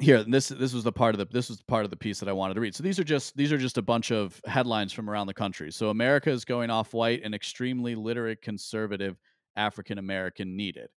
here 0.00 0.22
this 0.22 0.48
this 0.48 0.72
was 0.72 0.84
the 0.84 0.92
part 0.92 1.14
of 1.14 1.18
the 1.18 1.26
this 1.26 1.48
was 1.48 1.60
part 1.62 1.84
of 1.84 1.90
the 1.90 1.96
piece 1.96 2.20
that 2.20 2.28
I 2.28 2.32
wanted 2.32 2.54
to 2.54 2.60
read. 2.60 2.74
So 2.74 2.82
these 2.82 2.98
are 2.98 3.04
just 3.04 3.36
these 3.36 3.52
are 3.52 3.58
just 3.58 3.78
a 3.78 3.82
bunch 3.82 4.12
of 4.12 4.40
headlines 4.46 4.92
from 4.92 5.10
around 5.10 5.26
the 5.26 5.34
country. 5.34 5.72
So 5.72 5.90
America 5.90 6.30
is 6.30 6.44
going 6.44 6.70
off 6.70 6.94
white 6.94 7.22
and 7.24 7.34
extremely 7.34 7.94
literate 7.94 8.42
conservative 8.42 9.16
African 9.56 9.98
American 9.98 10.56
needed. 10.56 10.88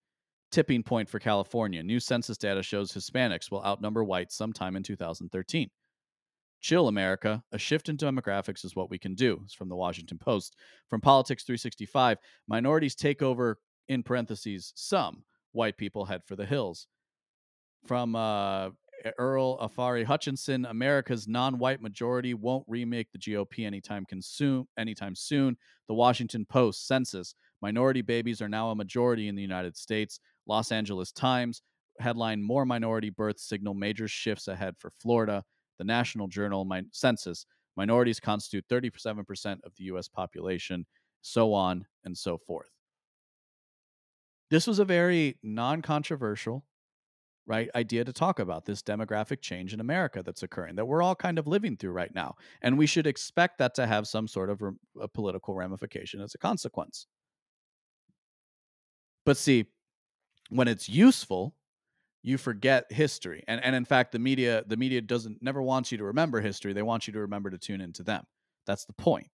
Tipping 0.51 0.83
point 0.83 1.09
for 1.09 1.19
California. 1.19 1.81
New 1.81 1.99
census 1.99 2.37
data 2.37 2.61
shows 2.61 2.91
Hispanics 2.91 3.49
will 3.49 3.63
outnumber 3.63 4.03
whites 4.03 4.35
sometime 4.35 4.75
in 4.75 4.83
2013. 4.83 5.69
Chill 6.59 6.89
America, 6.89 7.41
a 7.53 7.57
shift 7.57 7.89
in 7.89 7.97
demographics 7.97 8.63
is 8.63 8.75
what 8.75 8.91
we 8.91 8.99
can 8.99 9.15
do. 9.15 9.39
It's 9.45 9.53
from 9.53 9.69
the 9.69 9.75
Washington 9.75 10.19
Post. 10.19 10.57
From 10.89 11.01
Politics 11.01 11.43
365, 11.43 12.19
minorities 12.47 12.93
take 12.93 13.23
over 13.23 13.57
in 13.87 14.03
parentheses 14.03 14.71
some 14.75 15.23
white 15.51 15.77
people 15.77 16.05
head 16.05 16.21
for 16.25 16.35
the 16.35 16.45
hills 16.45 16.87
from 17.85 18.15
uh, 18.15 18.69
Earl 19.17 19.57
Ofari 19.57 20.03
Hutchinson, 20.03 20.65
America's 20.65 21.27
non-white 21.27 21.81
majority 21.81 22.33
won't 22.33 22.65
remake 22.67 23.11
the 23.11 23.17
GOP 23.17 23.65
anytime 23.65 24.05
consume 24.05 24.67
anytime 24.77 25.15
soon. 25.15 25.57
The 25.87 25.93
Washington 25.93 26.45
Post 26.45 26.87
census: 26.87 27.33
minority 27.61 28.01
babies 28.01 28.41
are 28.41 28.49
now 28.49 28.69
a 28.69 28.75
majority 28.75 29.27
in 29.27 29.35
the 29.35 29.41
United 29.41 29.75
States. 29.75 30.19
Los 30.47 30.71
Angeles 30.71 31.11
Times 31.11 31.61
headline: 31.99 32.41
More 32.41 32.65
minority 32.65 33.09
births 33.09 33.47
signal 33.47 33.73
major 33.73 34.07
shifts 34.07 34.47
ahead 34.47 34.75
for 34.77 34.91
Florida. 34.99 35.43
The 35.79 35.85
National 35.85 36.27
Journal 36.27 36.65
my, 36.65 36.83
census: 36.91 37.45
minorities 37.75 38.19
constitute 38.19 38.65
37% 38.69 39.57
of 39.63 39.73
the 39.77 39.85
U.S. 39.85 40.07
population. 40.07 40.85
So 41.23 41.53
on 41.53 41.85
and 42.03 42.17
so 42.17 42.37
forth. 42.37 42.71
This 44.51 44.67
was 44.67 44.77
a 44.79 44.85
very 44.85 45.39
non-controversial 45.41 46.63
right 47.47 47.69
idea 47.75 48.05
to 48.05 48.13
talk 48.13 48.39
about 48.39 48.65
this 48.65 48.83
demographic 48.83 49.41
change 49.41 49.73
in 49.73 49.79
America 49.79 50.23
that's 50.23 50.43
occurring 50.43 50.75
that 50.75 50.85
we're 50.85 51.01
all 51.01 51.15
kind 51.15 51.39
of 51.39 51.47
living 51.47 51.77
through 51.77 51.91
right 51.91 52.13
now 52.13 52.35
and 52.61 52.77
we 52.77 52.85
should 52.85 53.07
expect 53.07 53.57
that 53.57 53.73
to 53.75 53.87
have 53.87 54.07
some 54.07 54.27
sort 54.27 54.49
of 54.49 54.61
a 55.01 55.07
political 55.07 55.55
ramification 55.55 56.21
as 56.21 56.35
a 56.35 56.37
consequence. 56.37 57.07
But 59.25 59.37
see 59.37 59.65
when 60.49 60.67
it's 60.67 60.89
useful 60.89 61.55
you 62.23 62.37
forget 62.37 62.91
history 62.91 63.43
and 63.47 63.63
and 63.63 63.75
in 63.75 63.85
fact 63.85 64.11
the 64.11 64.19
media 64.19 64.63
the 64.67 64.77
media 64.77 65.01
doesn't 65.01 65.41
never 65.41 65.61
wants 65.61 65.91
you 65.91 65.97
to 65.99 66.05
remember 66.05 66.41
history 66.41 66.73
they 66.73 66.81
want 66.83 67.07
you 67.07 67.13
to 67.13 67.19
remember 67.21 67.49
to 67.49 67.57
tune 67.57 67.81
into 67.81 68.03
them. 68.03 68.25
That's 68.67 68.85
the 68.85 68.93
point 68.93 69.27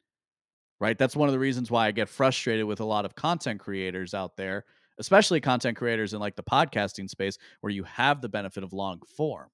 right? 0.80 0.98
That's 0.98 1.16
one 1.16 1.30
of 1.30 1.34
the 1.34 1.40
reasons 1.40 1.72
why 1.72 1.88
i 1.88 1.92
get 1.92 2.10
frustrated 2.10 2.66
with 2.66 2.80
a 2.82 2.86
lot 2.86 3.06
of 3.06 3.16
content 3.16 3.60
creators 3.62 4.14
out 4.14 4.38
there 4.38 4.66
especially 5.00 5.42
content 5.42 5.78
creators 5.78 6.14
in 6.14 6.20
like 6.20 6.36
the 6.36 6.44
podcasting 6.44 7.10
space 7.10 7.38
where 7.62 7.72
you 7.72 7.84
have 7.84 8.22
the 8.22 8.30
benefit 8.30 8.64
of 8.64 8.74
long 8.74 9.00
form. 9.16 9.50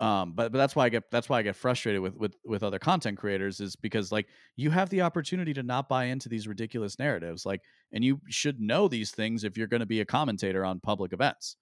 Um, 0.00 0.32
but 0.34 0.50
but 0.50 0.58
that's 0.58 0.74
why 0.74 0.86
I 0.86 0.88
get 0.88 1.04
that's 1.10 1.28
why 1.28 1.38
I 1.38 1.42
get 1.42 1.54
frustrated 1.56 2.02
with 2.02 2.16
with 2.16 2.36
with 2.44 2.62
other 2.64 2.80
content 2.80 3.16
creators 3.16 3.60
is 3.60 3.76
because 3.76 4.10
like 4.10 4.26
you 4.56 4.70
have 4.70 4.90
the 4.90 5.02
opportunity 5.02 5.54
to 5.54 5.62
not 5.62 5.88
buy 5.88 6.06
into 6.06 6.28
these 6.28 6.48
ridiculous 6.48 6.98
narratives, 6.98 7.46
like, 7.46 7.60
and 7.92 8.04
you 8.04 8.20
should 8.28 8.60
know 8.60 8.88
these 8.88 9.12
things 9.12 9.44
if 9.44 9.56
you're 9.56 9.68
going 9.68 9.80
to 9.80 9.86
be 9.86 10.00
a 10.00 10.04
commentator 10.04 10.64
on 10.64 10.80
public 10.80 11.12
events. 11.12 11.56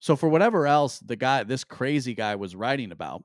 So 0.00 0.16
for 0.16 0.28
whatever 0.28 0.66
else 0.66 1.00
the 1.00 1.16
guy, 1.16 1.44
this 1.44 1.64
crazy 1.64 2.14
guy 2.14 2.36
was 2.36 2.56
writing 2.56 2.92
about, 2.92 3.24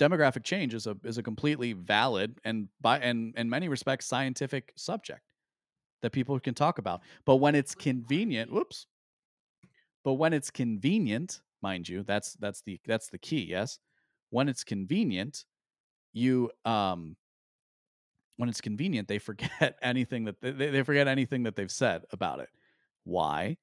demographic 0.00 0.44
change 0.44 0.74
is 0.74 0.86
a 0.86 0.96
is 1.04 1.18
a 1.18 1.22
completely 1.22 1.74
valid 1.74 2.40
and 2.44 2.68
by 2.80 2.98
and 2.98 3.36
in 3.36 3.50
many 3.50 3.68
respects 3.68 4.06
scientific 4.06 4.72
subject 4.76 5.22
that 6.02 6.12
people 6.12 6.40
can 6.40 6.54
talk 6.54 6.78
about. 6.78 7.02
But 7.26 7.36
when 7.36 7.54
it's 7.54 7.74
convenient, 7.74 8.50
whoops. 8.50 8.86
But 10.02 10.14
when 10.14 10.32
it's 10.32 10.50
convenient, 10.50 11.42
mind 11.62 11.88
you, 11.88 12.02
that's 12.02 12.34
that's 12.34 12.62
the 12.62 12.80
that's 12.86 13.08
the 13.10 13.18
key, 13.18 13.44
yes. 13.44 13.78
When 14.30 14.48
it's 14.48 14.64
convenient, 14.64 15.44
you 16.12 16.50
um 16.64 17.16
when 18.36 18.48
it's 18.48 18.60
convenient, 18.60 19.08
they 19.08 19.18
forget 19.18 19.76
anything 19.82 20.24
that 20.24 20.40
they, 20.40 20.52
they 20.52 20.82
forget 20.82 21.06
anything 21.08 21.42
that 21.42 21.56
they've 21.56 21.70
said 21.70 22.04
about 22.10 22.40
it. 22.40 22.48
Why? 23.04 23.58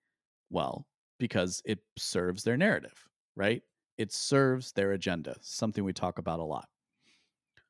Well, 0.49 0.87
because 1.19 1.61
it 1.65 1.79
serves 1.97 2.43
their 2.43 2.57
narrative, 2.57 3.07
right? 3.35 3.63
It 3.97 4.11
serves 4.11 4.71
their 4.71 4.93
agenda, 4.93 5.35
something 5.41 5.83
we 5.83 5.93
talk 5.93 6.19
about 6.19 6.39
a 6.39 6.43
lot. 6.43 6.67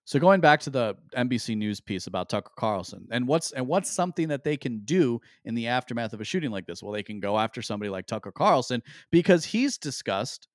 So 0.07 0.19
going 0.19 0.39
back 0.39 0.61
to 0.61 0.69
the 0.69 0.95
NBC 1.17 1.57
News 1.57 1.82
piece 1.82 2.07
about 2.07 2.30
Tucker 2.30 2.53
Carlson 2.57 3.05
and 3.11 3.28
what's 3.28 3.51
and 3.51 3.67
what's 3.67 3.91
something 3.91 4.30
that 4.30 4.45
they 4.45 4.55
can 4.55 4.80
do 4.86 5.19
in 5.43 5.53
the 5.53 5.67
aftermath 5.67 6.13
of 6.13 6.21
a 6.21 6.23
shooting 6.23 6.49
like 6.49 6.65
this? 6.65 6.82
Well, 6.82 6.93
they 6.93 7.03
can 7.03 7.19
go 7.19 7.38
after 7.38 7.61
somebody 7.61 7.89
like 7.89 8.07
Tucker 8.07 8.32
Carlson 8.32 8.82
because 9.11 9.43
he's 9.43 9.78
discussed 9.78 10.47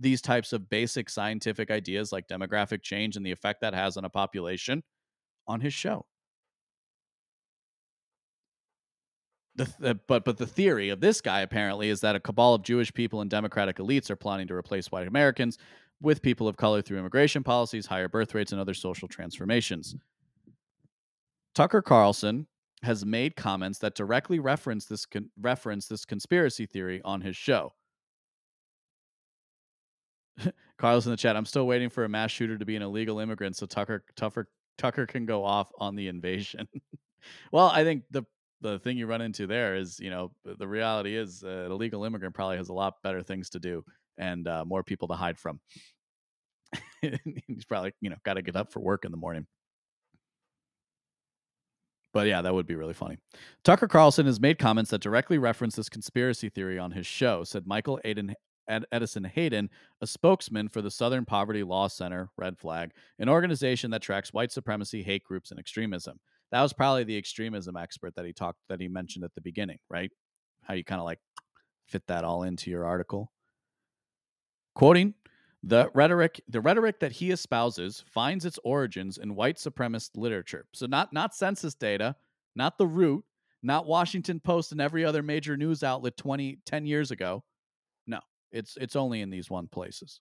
these 0.00 0.20
types 0.20 0.52
of 0.52 0.68
basic 0.68 1.08
scientific 1.08 1.70
ideas 1.70 2.10
like 2.10 2.26
demographic 2.26 2.82
change 2.82 3.16
and 3.16 3.24
the 3.24 3.30
effect 3.30 3.60
that 3.60 3.74
has 3.74 3.96
on 3.96 4.04
a 4.04 4.10
population 4.10 4.82
on 5.46 5.60
his 5.60 5.72
show. 5.72 6.04
The, 9.56 9.74
the, 9.78 9.90
uh, 9.90 9.94
but 10.06 10.24
but 10.24 10.36
the 10.36 10.46
theory 10.46 10.90
of 10.90 11.00
this 11.00 11.20
guy 11.20 11.40
apparently 11.40 11.88
is 11.88 12.00
that 12.00 12.16
a 12.16 12.20
cabal 12.20 12.54
of 12.54 12.62
Jewish 12.62 12.92
people 12.92 13.20
and 13.20 13.30
democratic 13.30 13.76
elites 13.76 14.10
are 14.10 14.16
planning 14.16 14.46
to 14.48 14.54
replace 14.54 14.90
white 14.92 15.08
Americans 15.08 15.58
with 16.00 16.22
people 16.22 16.46
of 16.46 16.56
color 16.56 16.82
through 16.82 16.98
immigration 16.98 17.42
policies, 17.42 17.86
higher 17.86 18.08
birth 18.08 18.34
rates, 18.34 18.52
and 18.52 18.60
other 18.60 18.74
social 18.74 19.08
transformations. 19.08 19.96
Tucker 21.54 21.80
Carlson 21.80 22.46
has 22.82 23.06
made 23.06 23.34
comments 23.34 23.78
that 23.78 23.94
directly 23.94 24.38
reference 24.38 24.84
this 24.84 25.06
con- 25.06 25.30
reference 25.40 25.88
this 25.88 26.04
conspiracy 26.04 26.66
theory 26.66 27.00
on 27.04 27.22
his 27.22 27.36
show. 27.36 27.72
Carlos 30.78 31.06
in 31.06 31.10
the 31.10 31.16
chat. 31.16 31.36
I'm 31.36 31.46
still 31.46 31.66
waiting 31.66 31.88
for 31.88 32.04
a 32.04 32.08
mass 32.08 32.30
shooter 32.30 32.58
to 32.58 32.64
be 32.64 32.76
an 32.76 32.82
illegal 32.82 33.18
immigrant 33.18 33.56
so 33.56 33.66
Tucker 33.66 34.04
Tucker 34.16 34.48
Tucker 34.76 35.06
can 35.06 35.24
go 35.24 35.44
off 35.44 35.70
on 35.78 35.96
the 35.96 36.08
invasion. 36.08 36.68
well, 37.52 37.68
I 37.68 37.84
think 37.84 38.04
the 38.10 38.24
the 38.60 38.78
thing 38.78 38.96
you 38.96 39.06
run 39.06 39.20
into 39.20 39.46
there 39.46 39.76
is, 39.76 40.00
you 40.00 40.10
know, 40.10 40.32
the 40.44 40.66
reality 40.66 41.16
is 41.16 41.44
uh, 41.44 41.64
an 41.66 41.72
illegal 41.72 42.04
immigrant 42.04 42.34
probably 42.34 42.56
has 42.56 42.68
a 42.68 42.74
lot 42.74 42.94
better 43.02 43.22
things 43.22 43.50
to 43.50 43.58
do 43.58 43.84
and 44.18 44.48
uh, 44.48 44.64
more 44.64 44.82
people 44.82 45.08
to 45.08 45.14
hide 45.14 45.38
from. 45.38 45.60
He's 47.02 47.64
probably, 47.68 47.92
you 48.00 48.10
know, 48.10 48.16
got 48.24 48.34
to 48.34 48.42
get 48.42 48.56
up 48.56 48.72
for 48.72 48.80
work 48.80 49.04
in 49.04 49.10
the 49.10 49.16
morning. 49.16 49.46
But 52.12 52.26
yeah, 52.28 52.40
that 52.40 52.54
would 52.54 52.66
be 52.66 52.76
really 52.76 52.94
funny. 52.94 53.18
Tucker 53.62 53.88
Carlson 53.88 54.24
has 54.24 54.40
made 54.40 54.58
comments 54.58 54.90
that 54.90 55.02
directly 55.02 55.36
reference 55.36 55.76
this 55.76 55.90
conspiracy 55.90 56.48
theory 56.48 56.78
on 56.78 56.92
his 56.92 57.06
show, 57.06 57.44
said 57.44 57.66
Michael 57.66 58.00
Aiden 58.06 58.32
Ed- 58.68 58.86
Edison 58.90 59.24
Hayden, 59.24 59.70
a 60.00 60.06
spokesman 60.06 60.68
for 60.68 60.82
the 60.82 60.90
Southern 60.90 61.24
Poverty 61.24 61.62
Law 61.62 61.88
Center, 61.88 62.30
Red 62.36 62.58
Flag, 62.58 62.92
an 63.18 63.28
organization 63.28 63.90
that 63.90 64.02
tracks 64.02 64.32
white 64.32 64.50
supremacy, 64.50 65.02
hate 65.02 65.24
groups, 65.24 65.50
and 65.50 65.60
extremism. 65.60 66.18
That 66.52 66.62
was 66.62 66.72
probably 66.72 67.04
the 67.04 67.18
extremism 67.18 67.76
expert 67.76 68.14
that 68.16 68.24
he 68.24 68.32
talked 68.32 68.58
that 68.68 68.80
he 68.80 68.88
mentioned 68.88 69.24
at 69.24 69.34
the 69.34 69.40
beginning, 69.40 69.78
right? 69.90 70.10
How 70.62 70.74
you 70.74 70.84
kind 70.84 71.00
of 71.00 71.04
like 71.04 71.18
fit 71.86 72.06
that 72.06 72.24
all 72.24 72.42
into 72.44 72.70
your 72.70 72.84
article. 72.84 73.32
Quoting 74.74 75.14
the 75.62 75.90
rhetoric, 75.94 76.40
the 76.48 76.60
rhetoric 76.60 77.00
that 77.00 77.12
he 77.12 77.30
espouses 77.30 78.04
finds 78.12 78.44
its 78.44 78.58
origins 78.62 79.18
in 79.18 79.34
white 79.34 79.56
supremacist 79.56 80.16
literature. 80.16 80.66
So 80.72 80.86
not 80.86 81.12
not 81.12 81.34
census 81.34 81.74
data, 81.74 82.14
not 82.54 82.78
the 82.78 82.86
root, 82.86 83.24
not 83.62 83.86
Washington 83.86 84.38
Post 84.38 84.72
and 84.72 84.80
every 84.80 85.04
other 85.04 85.22
major 85.22 85.56
news 85.56 85.82
outlet 85.82 86.16
20 86.16 86.58
10 86.64 86.86
years 86.86 87.10
ago. 87.10 87.42
No, 88.06 88.20
it's 88.52 88.76
it's 88.76 88.96
only 88.96 89.22
in 89.22 89.30
these 89.30 89.50
one 89.50 89.66
places. 89.66 90.20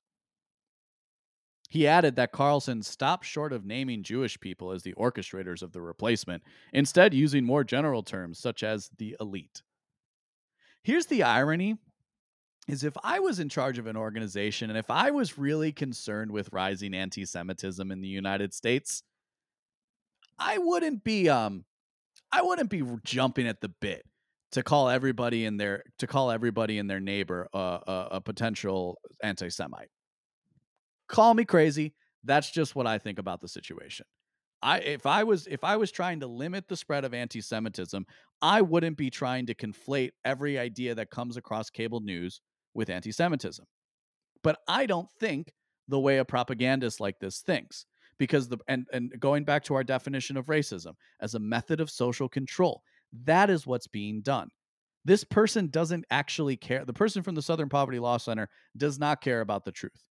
He 1.75 1.89
added 1.89 2.15
that 2.15 2.31
Carlson 2.31 2.83
stopped 2.83 3.25
short 3.25 3.51
of 3.51 3.65
naming 3.65 4.01
Jewish 4.01 4.39
people 4.39 4.71
as 4.71 4.83
the 4.83 4.93
orchestrators 4.93 5.61
of 5.61 5.73
the 5.73 5.81
replacement, 5.81 6.41
instead 6.71 7.13
using 7.13 7.43
more 7.43 7.65
general 7.65 8.01
terms 8.01 8.39
such 8.39 8.63
as 8.63 8.89
the 8.97 9.17
elite. 9.19 9.61
Here's 10.83 11.07
the 11.07 11.23
irony 11.23 11.75
is 12.69 12.85
if 12.85 12.93
I 13.03 13.19
was 13.19 13.41
in 13.41 13.49
charge 13.49 13.77
of 13.77 13.87
an 13.87 13.97
organization 13.97 14.69
and 14.69 14.79
if 14.79 14.89
I 14.89 15.11
was 15.11 15.37
really 15.37 15.73
concerned 15.73 16.31
with 16.31 16.47
rising 16.53 16.93
anti-Semitism 16.93 17.91
in 17.91 17.99
the 17.99 18.07
United 18.07 18.53
States, 18.53 19.03
I 20.39 20.59
wouldn't 20.59 21.03
be 21.03 21.27
um 21.27 21.65
I 22.31 22.41
wouldn't 22.41 22.69
be 22.69 22.83
jumping 23.03 23.47
at 23.47 23.59
the 23.59 23.67
bit 23.67 24.05
to 24.53 24.63
call 24.63 24.87
everybody 24.87 25.43
in 25.43 25.57
their 25.57 25.83
to 25.99 26.07
call 26.07 26.31
everybody 26.31 26.77
in 26.77 26.87
their 26.87 27.01
neighbor 27.01 27.49
a, 27.53 27.57
a, 27.57 28.07
a 28.11 28.21
potential 28.21 28.97
anti-Semite. 29.21 29.89
Call 31.07 31.33
me 31.33 31.45
crazy. 31.45 31.93
That's 32.23 32.49
just 32.49 32.75
what 32.75 32.87
I 32.87 32.97
think 32.97 33.19
about 33.19 33.41
the 33.41 33.47
situation. 33.47 34.05
I 34.61 34.79
if 34.79 35.05
I 35.05 35.23
was 35.23 35.47
if 35.47 35.63
I 35.63 35.77
was 35.77 35.91
trying 35.91 36.21
to 36.21 36.27
limit 36.27 36.67
the 36.67 36.77
spread 36.77 37.05
of 37.05 37.13
anti-Semitism, 37.13 38.05
I 38.41 38.61
wouldn't 38.61 38.97
be 38.97 39.09
trying 39.09 39.45
to 39.47 39.55
conflate 39.55 40.11
every 40.23 40.57
idea 40.57 40.95
that 40.95 41.11
comes 41.11 41.37
across 41.37 41.69
cable 41.69 41.99
news 41.99 42.41
with 42.73 42.89
anti-Semitism. 42.89 43.65
But 44.41 44.59
I 44.67 44.85
don't 44.85 45.09
think 45.19 45.53
the 45.87 45.99
way 45.99 46.17
a 46.17 46.25
propagandist 46.25 46.99
like 46.99 47.19
this 47.19 47.41
thinks 47.41 47.85
because 48.17 48.47
the 48.47 48.57
and 48.67 48.85
and 48.91 49.13
going 49.19 49.43
back 49.43 49.63
to 49.65 49.75
our 49.75 49.83
definition 49.83 50.37
of 50.37 50.47
racism 50.47 50.93
as 51.21 51.35
a 51.35 51.39
method 51.39 51.79
of 51.79 51.89
social 51.89 52.29
control 52.29 52.81
that 53.25 53.49
is 53.49 53.67
what's 53.67 53.87
being 53.87 54.21
done 54.21 54.49
this 55.03 55.23
person 55.23 55.67
doesn't 55.67 56.05
actually 56.09 56.57
care 56.57 56.85
the 56.85 56.93
person 56.93 57.21
from 57.21 57.35
the 57.35 57.41
southern 57.41 57.69
poverty 57.69 57.99
law 57.99 58.17
center 58.17 58.49
does 58.77 58.99
not 58.99 59.21
care 59.21 59.41
about 59.41 59.65
the 59.65 59.71
truth 59.71 60.03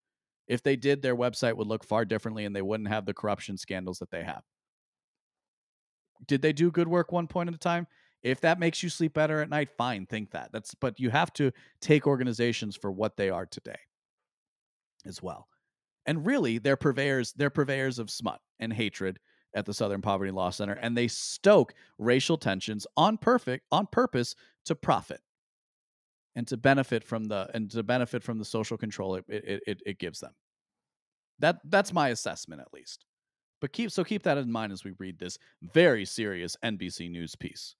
if 0.47 0.63
they 0.63 0.77
did 0.77 1.03
their 1.03 1.17
website 1.17 1.57
would 1.57 1.67
look 1.67 1.85
far 1.85 2.05
differently 2.05 2.45
and 2.45 2.55
they 2.55 2.63
wouldn't 2.63 2.89
have 2.89 3.07
the 3.07 3.15
corruption 3.15 3.57
scandals 3.57 3.99
that 3.99 4.11
they 4.11 4.23
have. 4.23 4.43
Did 6.27 6.43
they 6.43 6.53
do 6.53 6.71
good 6.71 6.89
work 6.89 7.13
one 7.13 7.27
point 7.27 7.49
at 7.49 7.55
a 7.55 7.59
time? 7.59 7.87
If 8.23 8.41
that 8.41 8.59
makes 8.59 8.83
you 8.83 8.89
sleep 8.89 9.15
better 9.15 9.41
at 9.41 9.51
night 9.51 9.71
fine 9.77 10.07
think 10.07 10.31
that. 10.31 10.51
That's 10.53 10.75
but 10.75 10.99
you 10.99 11.11
have 11.11 11.33
to 11.35 11.53
take 11.81 12.07
organizations 12.07 12.77
for 12.77 12.91
what 12.91 13.17
they 13.17 13.29
are 13.29 13.47
today 13.47 13.79
as 15.07 15.23
well. 15.23 15.49
And 16.07 16.27
really 16.27 16.59
they're 16.59 16.77
purveyors 16.77 17.33
they're 17.33 17.51
purveyors 17.51 17.99
of 17.99 18.11
smut 18.11 18.41
and 18.59 18.73
hatred 18.73 19.19
at 19.55 19.67
the 19.67 19.75
Southern 19.75 20.03
Poverty 20.03 20.31
Law 20.31 20.51
Center 20.51 20.75
and 20.75 20.97
they 20.97 21.09
stoke 21.09 21.75
racial 21.99 22.39
tensions 22.39 22.87
on 22.97 23.19
perfect 23.19 23.67
on 23.71 23.87
purpose 23.87 24.35
to 24.65 24.75
profit 24.75 25.21
and 26.37 26.47
to 26.47 26.57
benefit 26.57 27.05
from 27.05 27.25
the 27.25 27.49
and 27.55 27.71
to 27.71 27.83
benefit 27.83 28.23
from 28.23 28.39
the 28.39 28.45
social 28.45 28.77
control 28.77 29.17
it 29.17 29.25
it, 29.29 29.63
it, 29.67 29.83
it 29.87 29.99
gives 29.99 30.21
them 30.21 30.33
that 31.39 31.57
that's 31.67 31.93
my 31.93 32.09
assessment 32.09 32.61
at 32.61 32.73
least 32.73 33.05
but 33.61 33.73
keep 33.73 33.91
so 33.91 34.05
keep 34.05 34.23
that 34.23 34.39
in 34.39 34.51
mind 34.51 34.73
as 34.73 34.85
we 34.85 34.93
read 34.99 35.19
this 35.19 35.39
very 35.63 36.05
serious 36.05 36.57
NBC 36.63 37.11
news 37.11 37.35
piece 37.35 37.75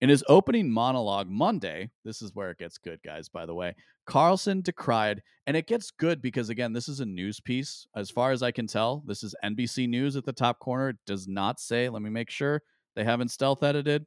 in 0.00 0.08
his 0.08 0.24
opening 0.28 0.70
monologue 0.70 1.28
Monday, 1.28 1.90
this 2.04 2.20
is 2.20 2.34
where 2.34 2.50
it 2.50 2.58
gets 2.58 2.78
good, 2.78 3.00
guys, 3.02 3.28
by 3.28 3.46
the 3.46 3.54
way. 3.54 3.74
Carlson 4.06 4.60
decried, 4.60 5.22
and 5.46 5.56
it 5.56 5.66
gets 5.66 5.90
good 5.90 6.20
because, 6.20 6.50
again, 6.50 6.72
this 6.72 6.88
is 6.88 7.00
a 7.00 7.06
news 7.06 7.40
piece. 7.40 7.86
As 7.96 8.10
far 8.10 8.30
as 8.32 8.42
I 8.42 8.50
can 8.50 8.66
tell, 8.66 9.02
this 9.06 9.22
is 9.22 9.34
NBC 9.44 9.88
News 9.88 10.16
at 10.16 10.24
the 10.24 10.32
top 10.32 10.58
corner. 10.58 10.90
It 10.90 10.96
does 11.06 11.26
not 11.26 11.58
say, 11.58 11.88
let 11.88 12.02
me 12.02 12.10
make 12.10 12.30
sure 12.30 12.60
they 12.96 13.04
haven't 13.04 13.30
stealth 13.30 13.62
edited. 13.62 14.04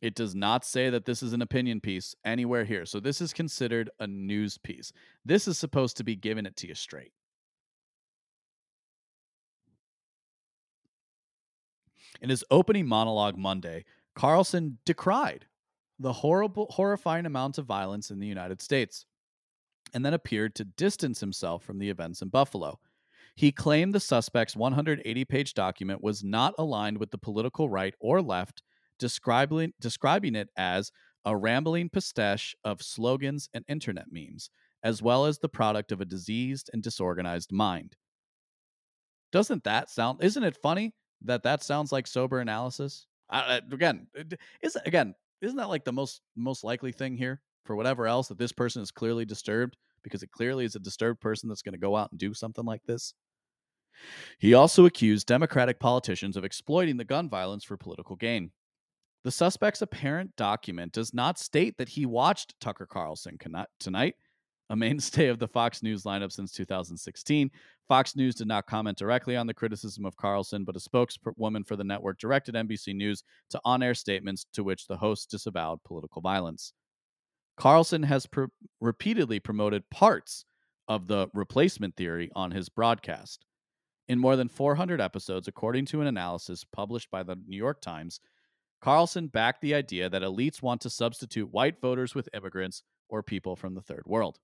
It 0.00 0.14
does 0.14 0.34
not 0.34 0.64
say 0.64 0.90
that 0.90 1.04
this 1.04 1.22
is 1.22 1.32
an 1.32 1.42
opinion 1.42 1.80
piece 1.80 2.14
anywhere 2.24 2.64
here. 2.64 2.86
So 2.86 3.00
this 3.00 3.20
is 3.20 3.32
considered 3.32 3.90
a 3.98 4.06
news 4.06 4.56
piece. 4.56 4.92
This 5.24 5.48
is 5.48 5.58
supposed 5.58 5.96
to 5.96 6.04
be 6.04 6.14
giving 6.14 6.46
it 6.46 6.56
to 6.56 6.68
you 6.68 6.74
straight. 6.74 7.12
In 12.20 12.30
his 12.30 12.44
opening 12.50 12.86
monologue 12.86 13.36
Monday, 13.36 13.84
Carlson 14.14 14.78
decried 14.84 15.46
the 15.98 16.12
horrible, 16.12 16.66
horrifying 16.70 17.26
amount 17.26 17.58
of 17.58 17.66
violence 17.66 18.10
in 18.10 18.20
the 18.20 18.26
United 18.26 18.60
States 18.60 19.04
and 19.94 20.04
then 20.04 20.14
appeared 20.14 20.54
to 20.54 20.64
distance 20.64 21.20
himself 21.20 21.64
from 21.64 21.78
the 21.78 21.90
events 21.90 22.22
in 22.22 22.28
Buffalo. 22.28 22.78
He 23.34 23.52
claimed 23.52 23.94
the 23.94 24.00
suspect's 24.00 24.56
180 24.56 25.24
page 25.24 25.54
document 25.54 26.02
was 26.02 26.24
not 26.24 26.54
aligned 26.58 26.98
with 26.98 27.10
the 27.10 27.18
political 27.18 27.68
right 27.68 27.94
or 28.00 28.20
left, 28.20 28.62
describing, 28.98 29.72
describing 29.80 30.34
it 30.34 30.48
as 30.56 30.90
a 31.24 31.36
rambling 31.36 31.88
pastiche 31.88 32.54
of 32.64 32.82
slogans 32.82 33.48
and 33.52 33.64
internet 33.68 34.06
memes, 34.10 34.50
as 34.82 35.02
well 35.02 35.26
as 35.26 35.38
the 35.38 35.48
product 35.48 35.92
of 35.92 36.00
a 36.00 36.04
diseased 36.04 36.70
and 36.72 36.82
disorganized 36.82 37.52
mind. 37.52 37.96
Doesn't 39.30 39.64
that 39.64 39.90
sound, 39.90 40.22
isn't 40.22 40.42
it 40.42 40.56
funny 40.62 40.94
that 41.22 41.42
that 41.42 41.62
sounds 41.62 41.92
like 41.92 42.06
sober 42.06 42.40
analysis. 42.40 43.06
Uh, 43.30 43.60
again, 43.72 44.06
isn't 44.62 44.86
again 44.86 45.14
isn't 45.40 45.56
that 45.56 45.68
like 45.68 45.84
the 45.84 45.92
most 45.92 46.22
most 46.36 46.64
likely 46.64 46.92
thing 46.92 47.16
here 47.16 47.40
for 47.64 47.76
whatever 47.76 48.06
else 48.06 48.28
that 48.28 48.38
this 48.38 48.52
person 48.52 48.82
is 48.82 48.90
clearly 48.90 49.24
disturbed 49.24 49.76
because 50.02 50.22
it 50.22 50.30
clearly 50.30 50.64
is 50.64 50.76
a 50.76 50.80
disturbed 50.80 51.20
person 51.20 51.48
that's 51.48 51.62
going 51.62 51.74
to 51.74 51.78
go 51.78 51.96
out 51.96 52.10
and 52.10 52.18
do 52.18 52.32
something 52.32 52.64
like 52.64 52.82
this. 52.84 53.14
He 54.38 54.54
also 54.54 54.86
accused 54.86 55.26
Democratic 55.26 55.80
politicians 55.80 56.36
of 56.36 56.44
exploiting 56.44 56.96
the 56.96 57.04
gun 57.04 57.28
violence 57.28 57.64
for 57.64 57.76
political 57.76 58.16
gain. 58.16 58.52
The 59.24 59.30
suspect's 59.30 59.82
apparent 59.82 60.36
document 60.36 60.92
does 60.92 61.12
not 61.12 61.38
state 61.38 61.76
that 61.78 61.88
he 61.88 62.06
watched 62.06 62.58
Tucker 62.60 62.86
Carlson 62.86 63.38
tonight 63.80 64.14
a 64.70 64.76
mainstay 64.76 65.28
of 65.28 65.38
the 65.38 65.48
Fox 65.48 65.82
News 65.82 66.04
lineup 66.04 66.32
since 66.32 66.52
2016. 66.52 67.50
Fox 67.88 68.16
News 68.16 68.34
did 68.34 68.46
not 68.46 68.66
comment 68.66 68.98
directly 68.98 69.36
on 69.36 69.46
the 69.46 69.54
criticism 69.54 70.04
of 70.04 70.16
Carlson, 70.16 70.64
but 70.64 70.76
a 70.76 70.80
spokeswoman 70.80 71.64
for 71.64 71.76
the 71.76 71.84
network 71.84 72.18
directed 72.18 72.54
NBC 72.54 72.94
News 72.94 73.22
to 73.50 73.60
on 73.64 73.82
air 73.82 73.94
statements 73.94 74.44
to 74.52 74.62
which 74.62 74.86
the 74.86 74.96
host 74.96 75.30
disavowed 75.30 75.82
political 75.84 76.20
violence. 76.20 76.72
Carlson 77.56 78.02
has 78.02 78.26
pr- 78.26 78.44
repeatedly 78.80 79.40
promoted 79.40 79.88
parts 79.90 80.44
of 80.86 81.06
the 81.06 81.28
replacement 81.34 81.96
theory 81.96 82.30
on 82.34 82.50
his 82.50 82.68
broadcast. 82.68 83.44
In 84.08 84.18
more 84.18 84.36
than 84.36 84.48
400 84.48 85.00
episodes, 85.00 85.48
according 85.48 85.84
to 85.86 86.00
an 86.00 86.06
analysis 86.06 86.64
published 86.64 87.10
by 87.10 87.22
the 87.22 87.36
New 87.46 87.56
York 87.56 87.80
Times, 87.80 88.20
Carlson 88.80 89.26
backed 89.26 89.60
the 89.60 89.74
idea 89.74 90.08
that 90.08 90.22
elites 90.22 90.62
want 90.62 90.80
to 90.82 90.90
substitute 90.90 91.52
white 91.52 91.80
voters 91.80 92.14
with 92.14 92.28
immigrants 92.32 92.82
or 93.08 93.22
people 93.22 93.56
from 93.56 93.74
the 93.74 93.80
third 93.80 94.04
world. 94.06 94.38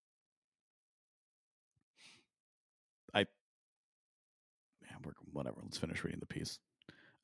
I, 3.14 3.26
man, 4.82 4.98
we're, 5.04 5.12
whatever. 5.32 5.58
Let's 5.62 5.78
finish 5.78 6.02
reading 6.02 6.20
the 6.20 6.26
piece. 6.26 6.58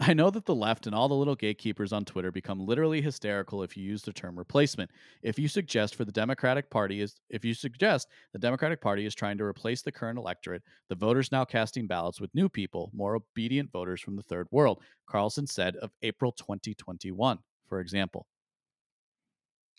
I 0.08 0.14
know 0.14 0.30
that 0.30 0.46
the 0.46 0.54
left 0.54 0.86
and 0.86 0.94
all 0.94 1.08
the 1.08 1.14
little 1.14 1.34
gatekeepers 1.34 1.92
on 1.92 2.06
Twitter 2.06 2.32
become 2.32 2.64
literally 2.64 3.02
hysterical 3.02 3.62
if 3.62 3.76
you 3.76 3.84
use 3.84 4.02
the 4.02 4.12
term 4.12 4.38
replacement. 4.38 4.90
If 5.22 5.38
you 5.38 5.46
suggest 5.46 5.94
for 5.94 6.06
the 6.06 6.12
Democratic 6.12 6.70
Party 6.70 7.02
is 7.02 7.20
if 7.28 7.44
you 7.44 7.52
suggest 7.52 8.08
the 8.32 8.38
Democratic 8.38 8.80
Party 8.80 9.04
is 9.04 9.14
trying 9.14 9.36
to 9.38 9.44
replace 9.44 9.82
the 9.82 9.92
current 9.92 10.18
electorate, 10.18 10.62
the 10.88 10.94
voters 10.94 11.30
now 11.30 11.44
casting 11.44 11.86
ballots 11.86 12.20
with 12.20 12.34
new 12.34 12.48
people, 12.48 12.90
more 12.94 13.14
obedient 13.14 13.70
voters 13.70 14.00
from 14.00 14.16
the 14.16 14.22
third 14.22 14.48
world, 14.50 14.82
Carlson 15.06 15.46
said 15.46 15.76
of 15.76 15.90
April 16.02 16.32
2021, 16.32 17.38
for 17.68 17.80
example. 17.80 18.26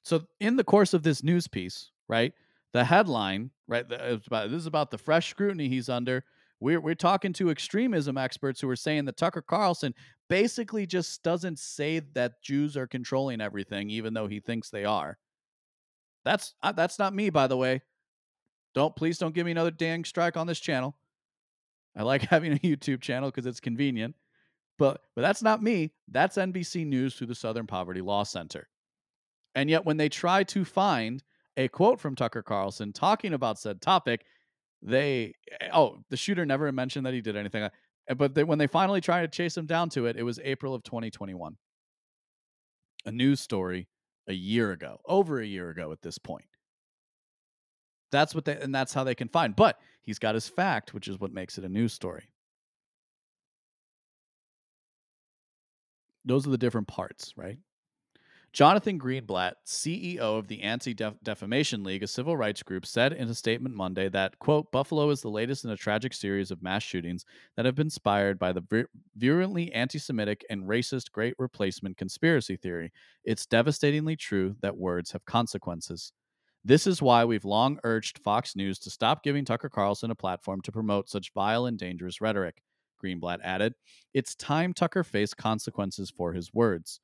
So 0.03 0.23
in 0.39 0.55
the 0.55 0.63
course 0.63 0.93
of 0.93 1.03
this 1.03 1.23
news 1.23 1.47
piece, 1.47 1.91
right, 2.07 2.33
the 2.73 2.83
headline, 2.83 3.49
right, 3.67 3.87
this 3.87 4.51
is 4.51 4.65
about 4.67 4.91
the 4.91 4.97
fresh 4.97 5.29
scrutiny 5.29 5.67
he's 5.67 5.89
under 5.89 6.23
we're 6.61 6.79
we're 6.79 6.95
talking 6.95 7.33
to 7.33 7.49
extremism 7.49 8.17
experts 8.17 8.61
who 8.61 8.69
are 8.69 8.75
saying 8.75 9.05
that 9.05 9.17
Tucker 9.17 9.41
Carlson 9.41 9.93
basically 10.29 10.85
just 10.85 11.21
doesn't 11.23 11.59
say 11.59 11.99
that 12.13 12.41
Jews 12.41 12.77
are 12.77 12.87
controlling 12.87 13.41
everything, 13.41 13.89
even 13.89 14.13
though 14.13 14.27
he 14.27 14.39
thinks 14.39 14.69
they 14.69 14.85
are. 14.85 15.17
That's 16.23 16.53
uh, 16.61 16.71
that's 16.71 16.99
not 16.99 17.15
me, 17.15 17.31
by 17.31 17.47
the 17.47 17.57
way. 17.57 17.81
Don't 18.75 18.95
please 18.95 19.17
don't 19.17 19.35
give 19.35 19.45
me 19.45 19.51
another 19.51 19.71
dang 19.71 20.05
strike 20.05 20.37
on 20.37 20.47
this 20.47 20.59
channel. 20.59 20.95
I 21.97 22.03
like 22.03 22.21
having 22.29 22.53
a 22.53 22.59
YouTube 22.59 23.01
channel 23.01 23.29
because 23.29 23.47
it's 23.47 23.59
convenient, 23.59 24.15
but 24.77 25.01
but 25.15 25.23
that's 25.23 25.41
not 25.41 25.63
me. 25.63 25.91
That's 26.07 26.37
NBC 26.37 26.85
News 26.85 27.15
through 27.15 27.27
the 27.27 27.35
Southern 27.35 27.67
Poverty 27.67 28.01
Law 28.01 28.23
Center. 28.23 28.69
And 29.55 29.69
yet, 29.69 29.83
when 29.83 29.97
they 29.97 30.09
try 30.09 30.43
to 30.45 30.63
find 30.63 31.23
a 31.57 31.67
quote 31.67 31.99
from 31.99 32.15
Tucker 32.15 32.43
Carlson 32.43 32.93
talking 32.93 33.33
about 33.33 33.59
said 33.59 33.81
topic. 33.81 34.25
They, 34.81 35.35
eh, 35.59 35.69
oh, 35.73 35.99
the 36.09 36.17
shooter 36.17 36.45
never 36.45 36.71
mentioned 36.71 37.05
that 37.05 37.13
he 37.13 37.21
did 37.21 37.35
anything. 37.35 37.63
Uh, 37.63 37.69
but 38.15 38.33
they, 38.33 38.43
when 38.43 38.57
they 38.57 38.67
finally 38.67 39.01
tried 39.01 39.21
to 39.21 39.27
chase 39.27 39.55
him 39.55 39.65
down 39.65 39.89
to 39.89 40.05
it, 40.05 40.17
it 40.17 40.23
was 40.23 40.39
April 40.43 40.73
of 40.73 40.83
2021. 40.83 41.55
A 43.05 43.11
news 43.11 43.39
story 43.39 43.87
a 44.27 44.33
year 44.33 44.71
ago, 44.71 44.99
over 45.05 45.39
a 45.39 45.45
year 45.45 45.69
ago 45.69 45.91
at 45.91 46.01
this 46.01 46.17
point. 46.17 46.45
That's 48.11 48.35
what 48.35 48.45
they, 48.45 48.57
and 48.57 48.73
that's 48.73 48.93
how 48.93 49.03
they 49.03 49.15
can 49.15 49.29
find. 49.29 49.55
But 49.55 49.79
he's 50.01 50.19
got 50.19 50.35
his 50.35 50.47
fact, 50.47 50.93
which 50.93 51.07
is 51.07 51.19
what 51.19 51.31
makes 51.31 51.57
it 51.57 51.63
a 51.63 51.69
news 51.69 51.93
story. 51.93 52.29
Those 56.25 56.45
are 56.45 56.51
the 56.51 56.57
different 56.57 56.87
parts, 56.87 57.33
right? 57.35 57.57
Jonathan 58.53 58.99
Greenblatt, 58.99 59.53
CEO 59.65 60.17
of 60.19 60.49
the 60.49 60.61
Anti 60.61 60.93
Defamation 60.93 61.85
League, 61.85 62.03
a 62.03 62.07
civil 62.07 62.35
rights 62.35 62.61
group, 62.61 62.85
said 62.85 63.13
in 63.13 63.29
a 63.29 63.33
statement 63.33 63.75
Monday 63.75 64.09
that, 64.09 64.37
quote, 64.39 64.69
Buffalo 64.73 65.09
is 65.09 65.21
the 65.21 65.29
latest 65.29 65.63
in 65.63 65.71
a 65.71 65.77
tragic 65.77 66.13
series 66.13 66.51
of 66.51 66.61
mass 66.61 66.83
shootings 66.83 67.23
that 67.55 67.65
have 67.65 67.75
been 67.75 67.87
inspired 67.87 68.37
by 68.37 68.51
the 68.51 68.87
virulently 69.15 69.71
anti 69.71 69.97
Semitic 69.99 70.43
and 70.49 70.65
racist 70.65 71.11
Great 71.13 71.33
Replacement 71.39 71.95
conspiracy 71.95 72.57
theory. 72.57 72.91
It's 73.23 73.45
devastatingly 73.45 74.17
true 74.17 74.57
that 74.61 74.75
words 74.75 75.13
have 75.13 75.23
consequences. 75.23 76.11
This 76.65 76.85
is 76.85 77.01
why 77.01 77.23
we've 77.23 77.45
long 77.45 77.79
urged 77.85 78.19
Fox 78.19 78.57
News 78.57 78.79
to 78.79 78.89
stop 78.89 79.23
giving 79.23 79.45
Tucker 79.45 79.69
Carlson 79.69 80.11
a 80.11 80.15
platform 80.15 80.59
to 80.63 80.73
promote 80.73 81.09
such 81.09 81.31
vile 81.33 81.67
and 81.67 81.79
dangerous 81.79 82.19
rhetoric. 82.19 82.61
Greenblatt 83.01 83.39
added, 83.43 83.75
It's 84.13 84.35
time 84.35 84.73
Tucker 84.73 85.05
faced 85.05 85.37
consequences 85.37 86.11
for 86.11 86.33
his 86.33 86.53
words. 86.53 86.99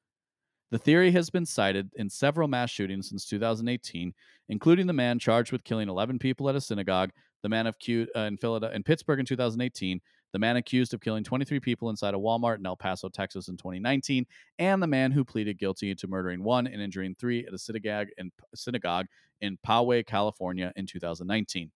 The 0.70 0.78
theory 0.78 1.12
has 1.12 1.30
been 1.30 1.46
cited 1.46 1.92
in 1.96 2.10
several 2.10 2.50
mass 2.50 2.70
shootings 2.70 3.08
since 3.08 3.26
2018, 3.26 4.14
including 4.50 4.86
the 4.88 4.94
man 4.94 5.18
charged 5.18 5.54
with 5.54 5.64
killing 5.64 5.88
11 5.88 6.20
people 6.20 6.50
at 6.50 6.56
a 6.56 6.62
synagogue, 6.62 7.12
the 7.42 7.48
man 7.48 7.68
accused 7.68 8.10
uh, 8.16 8.22
in, 8.22 8.36
Philadelphia, 8.36 8.76
in 8.76 8.84
Pittsburgh 8.84 9.20
in 9.20 9.26
2018, 9.26 10.02
the 10.34 10.40
man 10.40 10.58
accused 10.58 10.94
of 10.94 11.00
killing 11.00 11.24
23 11.24 11.62
people 11.62 11.90
inside 11.90 12.14
a 12.14 12.18
Walmart 12.18 12.58
in 12.58 12.66
El 12.66 12.76
Paso, 12.76 13.08
Texas 13.08 13.48
in 13.48 13.56
2019, 13.56 14.26
and 14.60 14.84
the 14.84 14.88
man 14.88 15.12
who 15.12 15.24
pleaded 15.24 15.58
guilty 15.58 15.96
to 15.96 16.08
murdering 16.08 16.44
one 16.44 16.68
and 16.68 16.82
injuring 16.82 17.16
three 17.16 17.46
at 17.46 17.54
a 17.54 17.58
synagogue 17.58 18.08
in, 18.18 18.30
synagogue 18.54 19.06
in 19.40 19.58
Poway, 19.66 20.06
California 20.06 20.74
in 20.76 20.86
2019. 20.86 21.72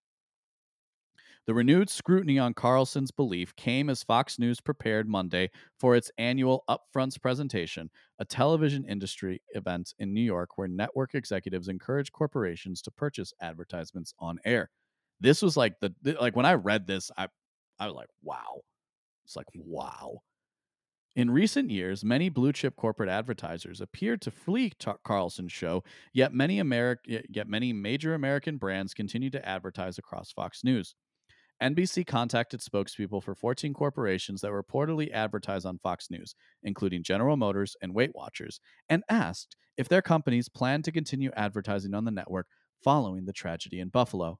The 1.51 1.55
renewed 1.55 1.89
scrutiny 1.89 2.39
on 2.39 2.53
Carlson's 2.53 3.11
belief 3.11 3.53
came 3.57 3.89
as 3.89 4.03
Fox 4.03 4.39
News 4.39 4.61
prepared 4.61 5.09
Monday 5.09 5.49
for 5.77 5.97
its 5.97 6.09
annual 6.17 6.63
Upfronts 6.69 7.21
presentation, 7.21 7.89
a 8.19 8.23
television 8.23 8.85
industry 8.85 9.41
event 9.49 9.93
in 9.99 10.13
New 10.13 10.21
York 10.21 10.57
where 10.57 10.69
network 10.69 11.13
executives 11.13 11.67
encourage 11.67 12.13
corporations 12.13 12.81
to 12.83 12.91
purchase 12.91 13.33
advertisements 13.41 14.13
on 14.17 14.39
air. 14.45 14.69
This 15.19 15.41
was 15.41 15.57
like 15.57 15.73
the 15.81 15.93
like 16.21 16.37
when 16.37 16.45
I 16.45 16.53
read 16.53 16.87
this, 16.87 17.11
I 17.17 17.27
I 17.77 17.87
was 17.87 17.95
like, 17.95 18.07
wow. 18.23 18.61
It's 19.25 19.35
like, 19.35 19.47
wow. 19.53 20.19
In 21.17 21.29
recent 21.29 21.69
years, 21.69 22.05
many 22.05 22.29
blue 22.29 22.53
chip 22.53 22.77
corporate 22.77 23.09
advertisers 23.09 23.81
appeared 23.81 24.21
to 24.21 24.31
flee 24.31 24.71
Carlson's 25.03 25.51
show, 25.51 25.83
yet 26.13 26.33
many 26.33 26.61
Ameri- 26.61 27.25
yet 27.27 27.49
many 27.49 27.73
major 27.73 28.13
American 28.13 28.55
brands 28.55 28.93
continue 28.93 29.29
to 29.31 29.45
advertise 29.45 29.97
across 29.97 30.31
Fox 30.31 30.63
News. 30.63 30.95
NBC 31.61 32.07
contacted 32.07 32.59
spokespeople 32.59 33.21
for 33.21 33.35
14 33.35 33.73
corporations 33.73 34.41
that 34.41 34.51
reportedly 34.51 35.11
advertise 35.11 35.63
on 35.63 35.77
Fox 35.77 36.09
News, 36.09 36.35
including 36.63 37.03
General 37.03 37.37
Motors 37.37 37.75
and 37.81 37.93
Weight 37.93 38.11
Watchers, 38.15 38.59
and 38.89 39.03
asked 39.09 39.55
if 39.77 39.87
their 39.87 40.01
companies 40.01 40.49
plan 40.49 40.81
to 40.81 40.91
continue 40.91 41.31
advertising 41.35 41.93
on 41.93 42.03
the 42.03 42.11
network 42.11 42.47
following 42.83 43.25
the 43.25 43.33
tragedy 43.33 43.79
in 43.79 43.89
Buffalo. 43.89 44.39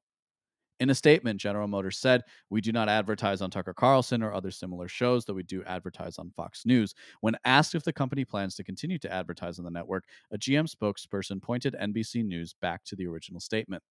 In 0.80 0.90
a 0.90 0.96
statement, 0.96 1.40
General 1.40 1.68
Motors 1.68 1.98
said, 1.98 2.22
We 2.50 2.60
do 2.60 2.72
not 2.72 2.88
advertise 2.88 3.40
on 3.40 3.50
Tucker 3.50 3.72
Carlson 3.72 4.20
or 4.20 4.32
other 4.32 4.50
similar 4.50 4.88
shows, 4.88 5.24
though 5.24 5.34
we 5.34 5.44
do 5.44 5.62
advertise 5.62 6.18
on 6.18 6.32
Fox 6.34 6.66
News. 6.66 6.92
When 7.20 7.36
asked 7.44 7.76
if 7.76 7.84
the 7.84 7.92
company 7.92 8.24
plans 8.24 8.56
to 8.56 8.64
continue 8.64 8.98
to 8.98 9.12
advertise 9.12 9.60
on 9.60 9.64
the 9.64 9.70
network, 9.70 10.04
a 10.32 10.38
GM 10.38 10.68
spokesperson 10.68 11.40
pointed 11.40 11.76
NBC 11.80 12.24
News 12.24 12.56
back 12.60 12.82
to 12.86 12.96
the 12.96 13.06
original 13.06 13.38
statement. 13.38 13.84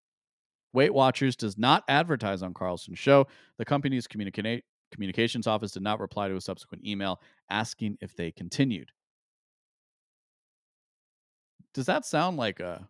Weight 0.73 0.93
Watchers 0.93 1.35
does 1.35 1.57
not 1.57 1.83
advertise 1.87 2.43
on 2.43 2.53
Carlson's 2.53 2.99
show. 2.99 3.27
The 3.57 3.65
company's 3.65 4.07
communica- 4.07 4.61
communications 4.91 5.47
office 5.47 5.71
did 5.71 5.83
not 5.83 5.99
reply 5.99 6.27
to 6.27 6.35
a 6.35 6.41
subsequent 6.41 6.85
email 6.85 7.21
asking 7.49 7.97
if 8.01 8.15
they 8.15 8.31
continued. 8.31 8.91
Does 11.73 11.85
that 11.85 12.05
sound 12.05 12.37
like 12.37 12.59
a 12.59 12.87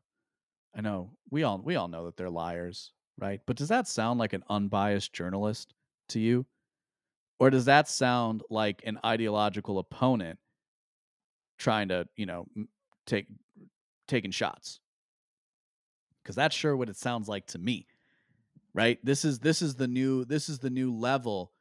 I 0.76 0.82
know 0.82 1.12
we 1.30 1.44
all 1.44 1.60
we 1.60 1.76
all 1.76 1.88
know 1.88 2.06
that 2.06 2.18
they're 2.18 2.30
liars, 2.30 2.94
right? 3.20 3.42
But 3.46 3.58
does 3.58 3.68
that 3.70 3.88
sound 3.88 4.20
like 4.20 4.34
an 4.34 4.44
unbiased 4.50 5.14
journalist 5.14 5.74
to 6.10 6.20
you? 6.20 6.46
Or 7.40 7.50
does 7.50 7.66
that 7.66 7.88
sound 7.88 8.44
like 8.50 8.84
an 8.86 9.00
ideological 9.04 9.80
opponent 9.80 10.40
trying 11.58 11.90
to, 11.90 12.08
you 12.16 12.26
know, 12.26 12.46
take 13.06 13.28
taking 14.08 14.32
shots? 14.32 14.80
Because 16.24 16.36
that's 16.36 16.56
sure 16.56 16.76
what 16.76 16.90
it 16.90 16.98
sounds 16.98 17.28
like 17.28 17.46
to 17.48 17.60
me 17.60 17.88
right? 18.74 19.00
This 19.04 19.26
is 19.26 19.40
this 19.40 19.62
is 19.62 19.76
the 19.76 19.88
new 19.88 20.26
this 20.26 20.50
is 20.50 20.60
the 20.60 20.70
new 20.70 20.94
level 20.94 21.52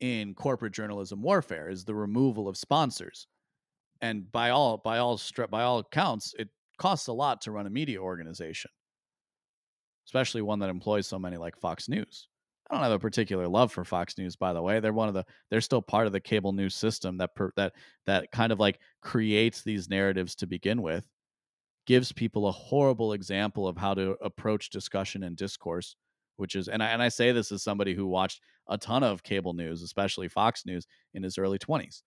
in 0.00 0.34
corporate 0.34 0.72
journalism 0.72 1.22
warfare 1.22 1.68
is 1.68 1.84
the 1.84 1.94
removal 1.94 2.48
of 2.48 2.56
sponsors. 2.56 3.26
And 4.00 4.30
by 4.30 4.50
all 4.50 4.78
by 4.78 4.98
all 4.98 5.20
by 5.50 5.62
all 5.62 5.78
accounts 5.80 6.34
it 6.38 6.48
costs 6.78 7.08
a 7.08 7.12
lot 7.12 7.40
to 7.42 7.50
run 7.50 7.66
a 7.66 7.70
media 7.70 8.00
organization. 8.00 8.70
Especially 10.06 10.42
one 10.42 10.58
that 10.60 10.70
employs 10.70 11.06
so 11.06 11.18
many 11.18 11.36
like 11.36 11.56
fox 11.56 11.88
news. 11.88 12.28
I 12.70 12.74
don't 12.74 12.82
have 12.82 12.92
a 12.92 12.98
particular 12.98 13.48
love 13.48 13.72
for 13.72 13.84
fox 13.84 14.16
news 14.18 14.36
by 14.36 14.52
the 14.52 14.62
way. 14.62 14.78
They're 14.78 14.92
one 14.92 15.08
of 15.08 15.14
the 15.14 15.24
they're 15.50 15.60
still 15.60 15.82
part 15.82 16.06
of 16.06 16.12
the 16.12 16.20
cable 16.20 16.52
news 16.52 16.74
system 16.74 17.16
that 17.18 17.34
per, 17.34 17.50
that 17.56 17.72
that 18.06 18.30
kind 18.30 18.52
of 18.52 18.60
like 18.60 18.78
creates 19.02 19.62
these 19.62 19.88
narratives 19.88 20.34
to 20.36 20.46
begin 20.46 20.82
with 20.82 21.04
gives 21.88 22.12
people 22.12 22.46
a 22.46 22.52
horrible 22.52 23.14
example 23.14 23.66
of 23.66 23.78
how 23.78 23.94
to 23.94 24.14
approach 24.20 24.68
discussion 24.68 25.22
and 25.22 25.38
discourse 25.38 25.96
which 26.36 26.54
is 26.54 26.68
and 26.68 26.82
I, 26.82 26.88
and 26.88 27.02
I 27.02 27.08
say 27.08 27.32
this 27.32 27.50
as 27.50 27.62
somebody 27.62 27.94
who 27.94 28.06
watched 28.06 28.42
a 28.68 28.76
ton 28.76 29.02
of 29.02 29.22
cable 29.22 29.54
news 29.54 29.82
especially 29.82 30.28
fox 30.28 30.66
news 30.66 30.86
in 31.14 31.22
his 31.22 31.38
early 31.38 31.58
20s 31.58 32.02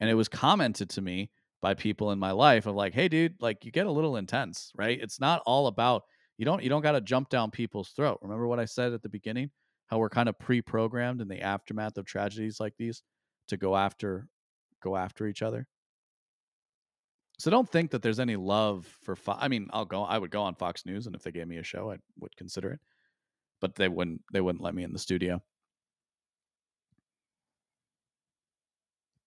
and 0.00 0.10
it 0.10 0.14
was 0.14 0.28
commented 0.28 0.90
to 0.90 1.00
me 1.00 1.30
by 1.62 1.72
people 1.72 2.10
in 2.10 2.18
my 2.18 2.32
life 2.32 2.66
of 2.66 2.74
like 2.74 2.94
hey 2.94 3.06
dude 3.06 3.36
like 3.40 3.64
you 3.64 3.70
get 3.70 3.86
a 3.86 3.92
little 3.92 4.16
intense 4.16 4.72
right? 4.74 4.98
It's 5.00 5.20
not 5.20 5.40
all 5.46 5.68
about 5.68 6.02
you 6.36 6.44
don't 6.44 6.64
you 6.64 6.68
don't 6.68 6.82
got 6.82 6.92
to 6.92 7.00
jump 7.00 7.28
down 7.28 7.52
people's 7.52 7.90
throat. 7.90 8.18
Remember 8.22 8.48
what 8.48 8.58
i 8.58 8.64
said 8.64 8.92
at 8.92 9.02
the 9.02 9.08
beginning? 9.08 9.52
How 9.86 9.98
we're 9.98 10.10
kind 10.10 10.28
of 10.28 10.36
pre-programmed 10.40 11.20
in 11.20 11.28
the 11.28 11.40
aftermath 11.40 11.96
of 11.96 12.06
tragedies 12.06 12.58
like 12.58 12.74
these 12.76 13.04
to 13.46 13.56
go 13.56 13.76
after 13.76 14.26
go 14.82 14.96
after 14.96 15.28
each 15.28 15.42
other 15.42 15.68
so 17.38 17.50
don't 17.50 17.68
think 17.68 17.90
that 17.90 18.02
there's 18.02 18.20
any 18.20 18.36
love 18.36 18.86
for. 19.02 19.14
Fo- 19.14 19.36
I 19.38 19.48
mean, 19.48 19.68
I'll 19.72 19.84
go. 19.84 20.02
I 20.02 20.16
would 20.16 20.30
go 20.30 20.42
on 20.42 20.54
Fox 20.54 20.86
News, 20.86 21.06
and 21.06 21.14
if 21.14 21.22
they 21.22 21.30
gave 21.30 21.46
me 21.46 21.58
a 21.58 21.62
show, 21.62 21.90
I 21.90 21.98
would 22.18 22.34
consider 22.36 22.72
it. 22.72 22.80
But 23.60 23.74
they 23.74 23.88
wouldn't. 23.88 24.22
They 24.32 24.40
wouldn't 24.40 24.62
let 24.62 24.74
me 24.74 24.84
in 24.84 24.92
the 24.92 24.98
studio. 24.98 25.42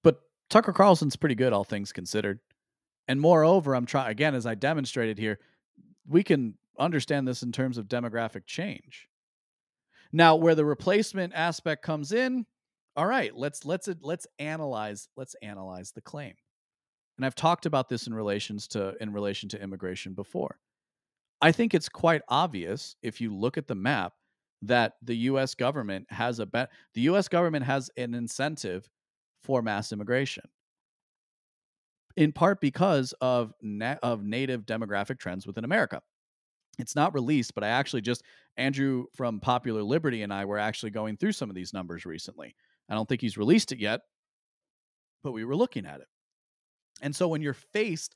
But 0.03 0.21
Tucker 0.49 0.73
Carlson's 0.73 1.15
pretty 1.15 1.35
good, 1.35 1.53
all 1.53 1.63
things 1.63 1.91
considered. 1.91 2.39
And 3.07 3.21
moreover, 3.21 3.75
I'm 3.75 3.85
trying 3.85 4.09
again, 4.09 4.33
as 4.33 4.45
I 4.45 4.55
demonstrated 4.55 5.19
here, 5.19 5.39
we 6.07 6.23
can 6.23 6.55
understand 6.79 7.27
this 7.27 7.43
in 7.43 7.51
terms 7.51 7.77
of 7.77 7.87
demographic 7.87 8.45
change. 8.47 9.07
Now, 10.11 10.35
where 10.35 10.55
the 10.55 10.65
replacement 10.65 11.33
aspect 11.35 11.83
comes 11.83 12.11
in, 12.11 12.47
all 12.95 13.05
right, 13.05 13.35
let's 13.35 13.65
let's 13.65 13.87
let's 14.01 14.25
analyze 14.39 15.09
let's 15.15 15.35
analyze 15.43 15.91
the 15.91 16.01
claim 16.01 16.33
and 17.19 17.25
I've 17.25 17.35
talked 17.35 17.65
about 17.65 17.89
this 17.89 18.07
in 18.07 18.13
relations 18.13 18.65
to 18.69 18.95
in 19.01 19.11
relation 19.11 19.49
to 19.49 19.61
immigration 19.61 20.13
before. 20.13 20.57
I 21.41 21.51
think 21.51 21.73
it's 21.73 21.89
quite 21.89 22.21
obvious 22.29 22.95
if 23.03 23.19
you 23.19 23.35
look 23.35 23.57
at 23.57 23.67
the 23.67 23.75
map 23.75 24.13
that 24.61 24.93
the 25.01 25.15
US 25.15 25.53
government 25.53 26.05
has 26.11 26.39
a 26.39 26.45
bet 26.45 26.69
the 26.93 27.01
US 27.01 27.27
government 27.27 27.65
has 27.65 27.89
an 27.97 28.13
incentive 28.13 28.87
for 29.43 29.61
mass 29.61 29.91
immigration. 29.91 30.45
In 32.15 32.31
part 32.31 32.61
because 32.61 33.13
of 33.19 33.51
na- 33.61 33.97
of 34.01 34.23
native 34.23 34.65
demographic 34.65 35.19
trends 35.19 35.45
within 35.45 35.65
America. 35.65 36.01
It's 36.77 36.95
not 36.95 37.13
released, 37.13 37.53
but 37.53 37.65
I 37.65 37.67
actually 37.67 38.01
just 38.01 38.23
Andrew 38.55 39.07
from 39.13 39.41
Popular 39.41 39.83
Liberty 39.83 40.21
and 40.21 40.33
I 40.33 40.45
were 40.45 40.57
actually 40.57 40.91
going 40.91 41.17
through 41.17 41.33
some 41.33 41.49
of 41.49 41.55
these 41.55 41.73
numbers 41.73 42.05
recently. 42.05 42.55
I 42.87 42.95
don't 42.95 43.09
think 43.09 43.19
he's 43.19 43.37
released 43.37 43.73
it 43.73 43.79
yet, 43.79 43.99
but 45.21 45.33
we 45.33 45.43
were 45.43 45.57
looking 45.57 45.85
at 45.85 45.99
it. 45.99 46.07
And 47.01 47.15
so 47.15 47.27
when 47.27 47.41
you're 47.41 47.53
faced 47.53 48.15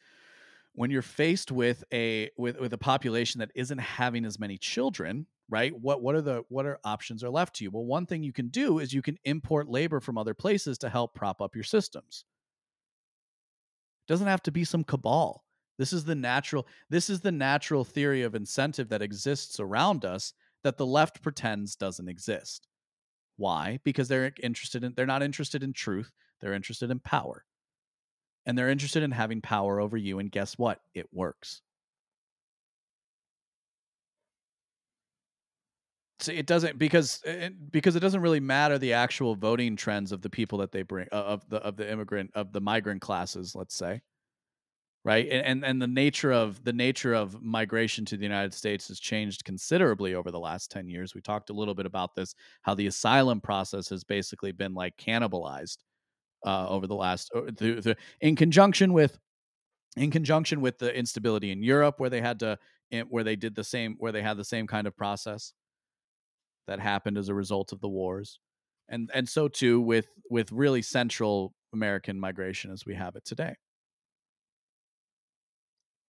when 0.75 0.89
you're 0.89 1.01
faced 1.01 1.51
with 1.51 1.83
a 1.93 2.29
with 2.37 2.59
with 2.59 2.73
a 2.73 2.77
population 2.77 3.39
that 3.39 3.51
isn't 3.55 3.77
having 3.77 4.25
as 4.25 4.39
many 4.39 4.57
children, 4.57 5.27
right? 5.49 5.73
What 5.79 6.01
what 6.01 6.15
are 6.15 6.21
the 6.21 6.43
what 6.49 6.65
are 6.65 6.79
options 6.83 7.23
are 7.23 7.29
left 7.29 7.55
to 7.57 7.63
you? 7.63 7.71
Well, 7.71 7.85
one 7.85 8.05
thing 8.05 8.23
you 8.23 8.33
can 8.33 8.49
do 8.49 8.79
is 8.79 8.93
you 8.93 9.01
can 9.01 9.17
import 9.23 9.69
labor 9.69 9.99
from 9.99 10.17
other 10.17 10.33
places 10.33 10.77
to 10.79 10.89
help 10.89 11.13
prop 11.13 11.41
up 11.41 11.55
your 11.55 11.63
systems. 11.63 12.25
It 14.07 14.11
doesn't 14.11 14.27
have 14.27 14.43
to 14.43 14.51
be 14.51 14.63
some 14.63 14.83
cabal. 14.83 15.45
This 15.77 15.93
is 15.93 16.05
the 16.05 16.15
natural 16.15 16.67
this 16.89 17.09
is 17.09 17.21
the 17.21 17.31
natural 17.31 17.83
theory 17.83 18.23
of 18.23 18.35
incentive 18.35 18.89
that 18.89 19.01
exists 19.01 19.59
around 19.59 20.05
us 20.05 20.33
that 20.63 20.77
the 20.77 20.85
left 20.85 21.21
pretends 21.21 21.75
doesn't 21.75 22.09
exist. 22.09 22.67
Why? 23.37 23.79
Because 23.83 24.07
they're 24.07 24.33
interested 24.41 24.83
in 24.83 24.93
they're 24.95 25.05
not 25.05 25.23
interested 25.23 25.61
in 25.61 25.73
truth, 25.73 26.11
they're 26.41 26.53
interested 26.53 26.89
in 26.89 26.99
power. 26.99 27.45
And 28.45 28.57
they're 28.57 28.69
interested 28.69 29.03
in 29.03 29.11
having 29.11 29.41
power 29.41 29.79
over 29.79 29.97
you 29.97 30.19
and 30.19 30.31
guess 30.31 30.57
what? 30.57 30.81
It 30.93 31.07
works. 31.13 31.61
So 36.19 36.31
it 36.31 36.45
doesn't 36.45 36.77
because 36.79 37.21
it, 37.25 37.71
because 37.71 37.95
it 37.95 37.99
doesn't 37.99 38.21
really 38.21 38.39
matter 38.39 38.77
the 38.77 38.93
actual 38.93 39.35
voting 39.35 39.75
trends 39.75 40.11
of 40.11 40.21
the 40.21 40.29
people 40.29 40.59
that 40.59 40.71
they 40.71 40.83
bring 40.83 41.07
of 41.11 41.47
the 41.49 41.57
of 41.57 41.75
the 41.75 41.91
immigrant 41.91 42.31
of 42.33 42.53
the 42.53 42.61
migrant 42.61 43.01
classes, 43.01 43.55
let's 43.55 43.75
say 43.75 44.01
right 45.03 45.27
and, 45.29 45.45
and 45.45 45.65
and 45.65 45.81
the 45.81 45.87
nature 45.87 46.31
of 46.31 46.63
the 46.63 46.73
nature 46.73 47.13
of 47.13 47.41
migration 47.41 48.05
to 48.05 48.15
the 48.17 48.23
united 48.23 48.53
states 48.53 48.87
has 48.87 48.99
changed 48.99 49.43
considerably 49.43 50.15
over 50.15 50.31
the 50.31 50.39
last 50.39 50.71
10 50.71 50.87
years 50.87 51.13
we 51.13 51.21
talked 51.21 51.49
a 51.49 51.53
little 51.53 51.75
bit 51.75 51.85
about 51.85 52.15
this 52.15 52.35
how 52.61 52.73
the 52.73 52.87
asylum 52.87 53.41
process 53.41 53.89
has 53.89 54.03
basically 54.03 54.51
been 54.51 54.73
like 54.73 54.95
cannibalized 54.97 55.77
uh, 56.45 56.67
over 56.69 56.87
the 56.87 56.95
last 56.95 57.31
the, 57.33 57.95
in 58.21 58.35
conjunction 58.35 58.93
with 58.93 59.17
in 59.95 60.11
conjunction 60.11 60.61
with 60.61 60.77
the 60.77 60.93
instability 60.95 61.51
in 61.51 61.63
europe 61.63 61.99
where 61.99 62.09
they 62.09 62.21
had 62.21 62.39
to 62.39 62.57
eh, 62.91 63.03
where 63.09 63.23
they 63.23 63.35
did 63.35 63.55
the 63.55 63.63
same 63.63 63.95
where 63.99 64.11
they 64.11 64.21
had 64.21 64.37
the 64.37 64.43
same 64.43 64.67
kind 64.67 64.87
of 64.87 64.95
process 64.95 65.53
that 66.67 66.79
happened 66.79 67.17
as 67.17 67.29
a 67.29 67.33
result 67.33 67.71
of 67.71 67.79
the 67.81 67.89
wars 67.89 68.39
and 68.89 69.09
and 69.13 69.27
so 69.27 69.47
too 69.47 69.79
with 69.79 70.07
with 70.29 70.51
really 70.51 70.81
central 70.81 71.53
american 71.73 72.19
migration 72.19 72.71
as 72.71 72.85
we 72.85 72.95
have 72.95 73.15
it 73.15 73.25
today 73.25 73.55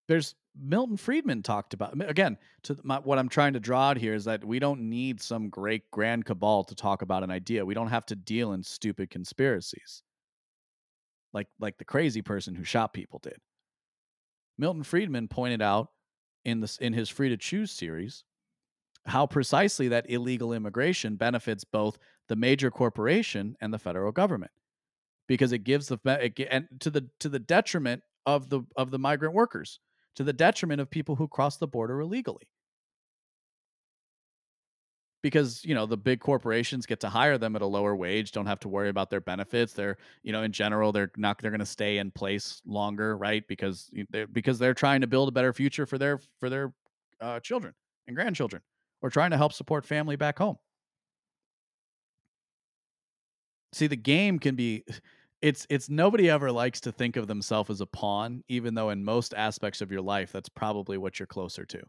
there's 0.09 0.35
Milton 0.57 0.97
Friedman 0.97 1.43
talked 1.43 1.75
about 1.75 1.95
again. 2.09 2.37
To 2.65 2.77
my, 2.85 2.99
what 2.99 3.19
I'm 3.19 3.29
trying 3.29 3.55
to 3.55 3.61
draw 3.61 3.91
out 3.91 3.97
here 3.97 4.15
is 4.15 4.25
that 4.25 4.45
we 4.45 4.59
don't 4.59 4.89
need 4.89 5.21
some 5.21 5.49
great 5.49 5.91
grand 5.91 6.25
cabal 6.25 6.65
to 6.65 6.75
talk 6.75 7.03
about 7.03 7.25
an 7.25 7.31
idea. 7.31 7.65
We 7.65 7.75
don't 7.75 7.89
have 7.89 8.07
to 8.07 8.17
deal 8.17 8.53
in 8.53 8.63
stupid 8.63 9.11
conspiracies, 9.11 10.03
like 11.35 11.49
like 11.61 11.77
the 11.77 11.85
crazy 11.85 12.23
person 12.23 12.55
who 12.55 12.65
shot 12.65 12.95
people 12.95 13.19
did. 13.19 13.37
Milton 14.57 14.85
Friedman 14.85 15.29
pointed 15.29 15.61
out 15.61 15.89
in 16.45 16.61
this 16.61 16.79
in 16.79 16.93
his 16.93 17.11
Free 17.11 17.29
to 17.29 17.37
Choose 17.37 17.71
series 17.71 18.25
how 19.07 19.27
precisely 19.27 19.89
that 19.89 20.09
illegal 20.09 20.55
immigration 20.55 21.17
benefits 21.17 21.65
both 21.65 21.99
the 22.29 22.37
major 22.37 22.71
corporation 22.71 23.55
and 23.61 23.75
the 23.75 23.79
federal 23.79 24.13
government 24.13 24.53
because 25.27 25.53
it 25.53 25.59
gives 25.59 25.89
the 25.89 25.99
it, 26.07 26.49
and 26.51 26.67
to 26.81 26.89
the 26.89 27.09
to 27.21 27.29
the 27.29 27.39
detriment 27.39 28.03
of 28.25 28.49
the 28.49 28.63
of 28.77 28.91
the 28.91 28.99
migrant 28.99 29.35
workers 29.35 29.81
to 30.17 30.25
the 30.25 30.33
detriment 30.33 30.81
of 30.81 30.91
people 30.91 31.17
who 31.17 31.29
cross 31.29 31.57
the 31.57 31.67
border 31.67 32.01
illegally. 32.01 32.49
Because, 35.25 35.65
you 35.65 35.75
know, 35.75 35.87
the 35.87 35.97
big 35.97 36.21
corporations 36.21 36.85
get 36.85 37.01
to 37.01 37.09
hire 37.09 37.39
them 37.39 37.57
at 37.57 37.63
a 37.63 37.67
lower 37.67 37.97
wage, 37.97 38.31
don't 38.31 38.45
have 38.45 38.61
to 38.61 38.69
worry 38.69 38.91
about 38.91 39.09
their 39.09 39.23
benefits. 39.23 39.73
They're, 39.73 39.97
you 40.23 40.33
know, 40.33 40.43
in 40.43 40.53
general, 40.53 40.93
they're 40.93 41.11
not 41.17 41.41
they're 41.41 41.51
going 41.51 41.61
to 41.61 41.65
stay 41.67 41.97
in 41.97 42.11
place 42.11 42.61
longer, 42.67 43.17
right? 43.17 43.43
Because 43.49 43.91
they're 44.11 44.27
because 44.27 44.59
they're 44.59 44.75
trying 44.75 45.01
to 45.01 45.07
build 45.07 45.31
a 45.31 45.33
better 45.33 45.55
future 45.55 45.87
for 45.87 45.97
their 45.97 46.21
for 46.39 46.51
their 46.51 46.75
uh, 47.23 47.41
children 47.41 47.73
and 48.07 48.15
grandchildren, 48.15 48.61
or 49.01 49.09
trying 49.09 49.31
to 49.31 49.39
help 49.39 49.55
support 49.55 49.87
family 49.87 50.17
back 50.17 50.39
home. 50.39 50.59
See, 53.73 53.87
the 53.87 53.97
game 53.97 54.39
can 54.39 54.57
be 54.57 54.85
it's 55.41 55.67
it's 55.71 55.89
nobody 55.89 56.29
ever 56.29 56.53
likes 56.53 56.83
to 56.83 56.93
think 56.93 57.17
of 57.17 57.29
themselves 57.29 57.71
as 57.71 57.81
a 57.81 57.87
pawn 57.87 58.45
even 58.49 58.75
though 58.75 58.91
in 58.91 59.03
most 59.03 59.33
aspects 59.33 59.81
of 59.81 59.91
your 59.91 60.03
life 60.03 60.33
that's 60.33 60.51
probably 60.51 60.99
what 60.99 61.19
you're 61.19 61.27
closer 61.27 61.65
to 61.65 61.83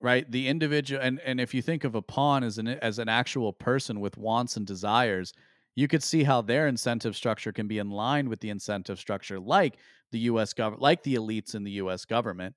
right 0.00 0.30
the 0.30 0.48
individual 0.48 1.00
and 1.02 1.20
and 1.20 1.40
if 1.40 1.54
you 1.54 1.62
think 1.62 1.84
of 1.84 1.94
a 1.94 2.02
pawn 2.02 2.42
as 2.42 2.58
an 2.58 2.68
as 2.68 2.98
an 2.98 3.08
actual 3.08 3.52
person 3.52 4.00
with 4.00 4.16
wants 4.16 4.56
and 4.56 4.66
desires 4.66 5.32
you 5.76 5.86
could 5.88 6.02
see 6.02 6.24
how 6.24 6.42
their 6.42 6.66
incentive 6.66 7.14
structure 7.16 7.52
can 7.52 7.68
be 7.68 7.78
in 7.78 7.90
line 7.90 8.28
with 8.28 8.40
the 8.40 8.50
incentive 8.50 8.98
structure 8.98 9.38
like 9.38 9.76
the 10.12 10.20
US 10.20 10.52
government 10.52 10.82
like 10.82 11.02
the 11.02 11.14
elites 11.14 11.54
in 11.54 11.64
the 11.64 11.72
US 11.72 12.04
government 12.04 12.54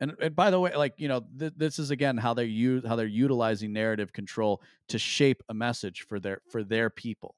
and, 0.00 0.14
and 0.20 0.34
by 0.34 0.50
the 0.50 0.58
way, 0.58 0.74
like 0.74 0.94
you 0.96 1.08
know, 1.08 1.24
th- 1.38 1.52
this 1.56 1.78
is 1.78 1.90
again 1.90 2.16
how 2.16 2.34
they 2.34 2.44
use 2.44 2.84
how 2.86 2.96
they're 2.96 3.06
utilizing 3.06 3.72
narrative 3.72 4.12
control 4.12 4.62
to 4.88 4.98
shape 4.98 5.42
a 5.48 5.54
message 5.54 6.02
for 6.08 6.18
their 6.18 6.40
for 6.50 6.64
their 6.64 6.90
people, 6.90 7.34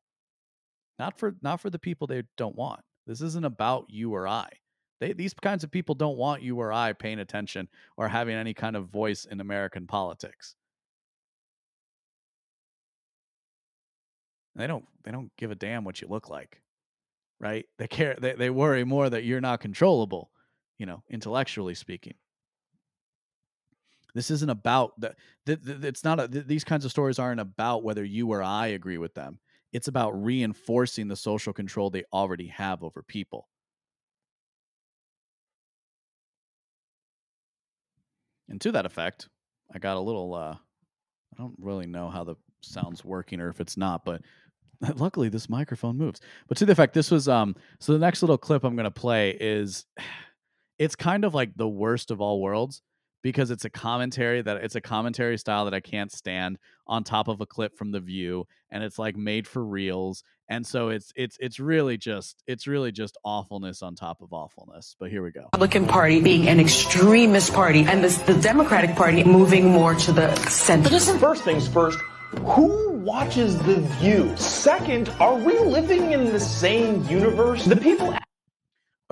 not 0.98 1.18
for 1.18 1.36
not 1.42 1.60
for 1.60 1.70
the 1.70 1.78
people 1.78 2.06
they 2.06 2.22
don't 2.36 2.56
want. 2.56 2.80
This 3.06 3.20
isn't 3.20 3.44
about 3.44 3.86
you 3.88 4.14
or 4.14 4.26
I. 4.26 4.48
They, 5.00 5.12
these 5.12 5.34
kinds 5.34 5.62
of 5.62 5.70
people 5.70 5.94
don't 5.94 6.16
want 6.16 6.42
you 6.42 6.58
or 6.58 6.72
I 6.72 6.92
paying 6.92 7.18
attention 7.18 7.68
or 7.96 8.08
having 8.08 8.34
any 8.34 8.54
kind 8.54 8.76
of 8.76 8.88
voice 8.88 9.26
in 9.26 9.40
American 9.40 9.86
politics. 9.86 10.54
They 14.54 14.66
don't 14.66 14.86
they 15.04 15.10
don't 15.10 15.30
give 15.36 15.50
a 15.50 15.54
damn 15.54 15.84
what 15.84 16.00
you 16.00 16.08
look 16.08 16.30
like. 16.30 16.62
Right? 17.38 17.66
They 17.78 17.86
care 17.88 18.16
they, 18.18 18.32
they 18.32 18.48
worry 18.48 18.84
more 18.84 19.10
that 19.10 19.24
you're 19.24 19.42
not 19.42 19.60
controllable, 19.60 20.30
you 20.78 20.86
know, 20.86 21.02
intellectually 21.10 21.74
speaking. 21.74 22.14
This 24.14 24.30
isn't 24.30 24.48
about 24.48 24.98
that. 25.02 25.16
Th- 25.44 25.62
th- 25.62 25.84
it's 25.84 26.02
not. 26.02 26.18
A, 26.18 26.26
th- 26.26 26.46
these 26.46 26.64
kinds 26.64 26.86
of 26.86 26.90
stories 26.90 27.18
aren't 27.18 27.40
about 27.40 27.82
whether 27.82 28.02
you 28.02 28.32
or 28.32 28.42
I 28.42 28.68
agree 28.68 28.96
with 28.96 29.12
them. 29.12 29.38
It's 29.74 29.88
about 29.88 30.12
reinforcing 30.12 31.06
the 31.06 31.16
social 31.16 31.52
control 31.52 31.90
they 31.90 32.04
already 32.14 32.46
have 32.46 32.82
over 32.82 33.02
people. 33.02 33.46
And 38.48 38.60
to 38.60 38.72
that 38.72 38.86
effect, 38.86 39.28
I 39.74 39.78
got 39.78 39.96
a 39.96 40.00
little. 40.00 40.34
Uh, 40.34 40.54
I 40.54 41.36
don't 41.38 41.54
really 41.58 41.86
know 41.86 42.08
how 42.08 42.24
the 42.24 42.36
sound's 42.60 43.04
working 43.04 43.40
or 43.40 43.48
if 43.48 43.60
it's 43.60 43.76
not, 43.76 44.04
but 44.04 44.22
luckily 44.96 45.28
this 45.28 45.48
microphone 45.48 45.96
moves. 45.96 46.20
But 46.48 46.58
to 46.58 46.66
the 46.66 46.72
effect, 46.72 46.94
this 46.94 47.10
was 47.10 47.28
um. 47.28 47.56
So 47.80 47.92
the 47.92 47.98
next 47.98 48.22
little 48.22 48.38
clip 48.38 48.64
I'm 48.64 48.76
going 48.76 48.84
to 48.84 48.90
play 48.90 49.30
is, 49.30 49.84
it's 50.78 50.96
kind 50.96 51.24
of 51.24 51.34
like 51.34 51.56
the 51.56 51.68
worst 51.68 52.10
of 52.10 52.20
all 52.20 52.40
worlds 52.40 52.82
because 53.26 53.50
it's 53.50 53.64
a 53.64 53.70
commentary 53.70 54.40
that 54.40 54.58
it's 54.58 54.76
a 54.76 54.80
commentary 54.80 55.36
style 55.36 55.64
that 55.64 55.74
I 55.74 55.80
can't 55.80 56.12
stand 56.12 56.58
on 56.86 57.02
top 57.02 57.26
of 57.26 57.40
a 57.40 57.46
clip 57.46 57.76
from 57.76 57.90
the 57.90 57.98
view 57.98 58.46
and 58.70 58.84
it's 58.84 59.00
like 59.00 59.16
made 59.16 59.48
for 59.48 59.64
reels 59.64 60.22
and 60.48 60.64
so 60.64 60.90
it's 60.90 61.12
it's 61.16 61.36
it's 61.40 61.58
really 61.58 61.96
just 61.96 62.44
it's 62.46 62.68
really 62.68 62.92
just 62.92 63.18
awfulness 63.24 63.82
on 63.82 63.96
top 63.96 64.22
of 64.22 64.32
awfulness 64.32 64.94
but 65.00 65.10
here 65.10 65.24
we 65.24 65.32
go 65.32 65.48
Republican 65.54 65.88
Party 65.88 66.20
being 66.20 66.48
an 66.48 66.60
extremist 66.60 67.52
party 67.52 67.80
and 67.80 68.04
this, 68.04 68.18
the 68.18 68.34
Democratic 68.34 68.94
Party 68.94 69.24
moving 69.24 69.70
more 69.70 69.96
to 69.96 70.12
the 70.12 70.32
center 70.48 70.88
first 71.18 71.42
things 71.42 71.66
first 71.66 71.98
who 72.44 72.90
watches 72.98 73.56
The 73.58 73.76
View? 74.00 74.36
Second, 74.36 75.08
are 75.20 75.36
we 75.36 75.56
living 75.60 76.10
in 76.10 76.24
the 76.24 76.40
same 76.40 77.04
universe? 77.04 77.64
The 77.64 77.76
people. 77.76 78.12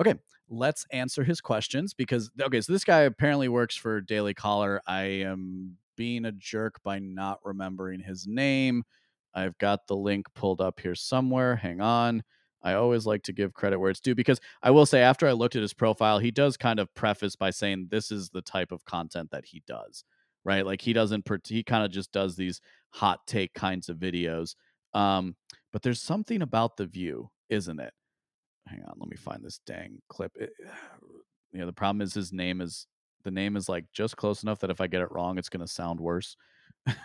Okay, 0.01 0.15
let's 0.49 0.85
answer 0.91 1.23
his 1.23 1.41
questions 1.41 1.93
because 1.93 2.29
okay, 2.39 2.61
so 2.61 2.73
this 2.73 2.83
guy 2.83 3.01
apparently 3.01 3.47
works 3.47 3.75
for 3.75 4.01
Daily 4.01 4.33
Caller. 4.33 4.81
I 4.87 5.03
am 5.03 5.77
being 5.95 6.25
a 6.25 6.31
jerk 6.31 6.81
by 6.83 6.99
not 6.99 7.39
remembering 7.43 8.01
his 8.01 8.27
name. 8.27 8.83
I've 9.33 9.57
got 9.57 9.87
the 9.87 9.95
link 9.95 10.27
pulled 10.33 10.61
up 10.61 10.79
here 10.79 10.95
somewhere. 10.95 11.55
Hang 11.55 11.81
on. 11.81 12.23
I 12.63 12.73
always 12.73 13.05
like 13.05 13.21
to 13.23 13.33
give 13.33 13.53
credit 13.53 13.79
where 13.79 13.91
it's 13.91 13.99
due 13.99 14.15
because 14.15 14.41
I 14.63 14.71
will 14.71 14.87
say 14.87 15.01
after 15.01 15.27
I 15.27 15.33
looked 15.33 15.55
at 15.55 15.61
his 15.61 15.73
profile, 15.73 16.17
he 16.17 16.31
does 16.31 16.57
kind 16.57 16.79
of 16.79 16.93
preface 16.95 17.35
by 17.35 17.51
saying 17.51 17.87
this 17.91 18.11
is 18.11 18.29
the 18.29 18.41
type 18.41 18.71
of 18.71 18.85
content 18.85 19.29
that 19.31 19.45
he 19.45 19.61
does, 19.67 20.03
right? 20.43 20.65
Like 20.65 20.81
he 20.81 20.91
doesn't 20.91 21.27
he 21.47 21.63
kind 21.63 21.85
of 21.85 21.91
just 21.91 22.11
does 22.11 22.35
these 22.35 22.61
hot 22.89 23.27
take 23.27 23.53
kinds 23.53 23.87
of 23.87 23.97
videos. 23.97 24.55
Um, 24.93 25.35
but 25.71 25.83
there's 25.83 26.01
something 26.01 26.41
about 26.41 26.77
the 26.77 26.87
view, 26.87 27.29
isn't 27.49 27.79
it? 27.79 27.93
Hang 28.67 28.83
on, 28.87 28.95
let 28.99 29.09
me 29.09 29.17
find 29.17 29.43
this 29.43 29.59
dang 29.65 30.01
clip. 30.09 30.31
It, 30.35 30.51
you 31.51 31.59
know, 31.59 31.65
the 31.65 31.73
problem 31.73 32.01
is 32.01 32.13
his 32.13 32.33
name 32.33 32.61
is 32.61 32.87
the 33.23 33.31
name 33.31 33.55
is 33.55 33.67
like 33.69 33.85
just 33.93 34.17
close 34.17 34.43
enough 34.43 34.59
that 34.59 34.69
if 34.69 34.81
I 34.81 34.87
get 34.87 35.01
it 35.01 35.11
wrong, 35.11 35.37
it's 35.37 35.49
gonna 35.49 35.67
sound 35.67 35.99
worse. 35.99 36.35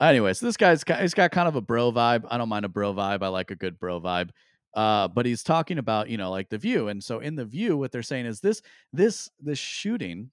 anyway, 0.00 0.32
so 0.32 0.46
this 0.46 0.56
guy's 0.56 0.82
he's 1.00 1.14
got 1.14 1.30
kind 1.30 1.48
of 1.48 1.56
a 1.56 1.60
bro 1.60 1.92
vibe. 1.92 2.24
I 2.28 2.38
don't 2.38 2.48
mind 2.48 2.64
a 2.64 2.68
bro 2.68 2.92
vibe. 2.92 3.22
I 3.22 3.28
like 3.28 3.50
a 3.50 3.56
good 3.56 3.78
bro 3.78 4.00
vibe. 4.00 4.30
Uh, 4.74 5.08
but 5.08 5.26
he's 5.26 5.42
talking 5.42 5.78
about 5.78 6.08
you 6.08 6.16
know 6.16 6.30
like 6.30 6.48
the 6.48 6.58
view, 6.58 6.88
and 6.88 7.02
so 7.02 7.20
in 7.20 7.34
the 7.34 7.44
view, 7.44 7.76
what 7.76 7.92
they're 7.92 8.02
saying 8.02 8.26
is 8.26 8.40
this 8.40 8.62
this 8.92 9.28
this 9.40 9.58
shooting 9.58 10.30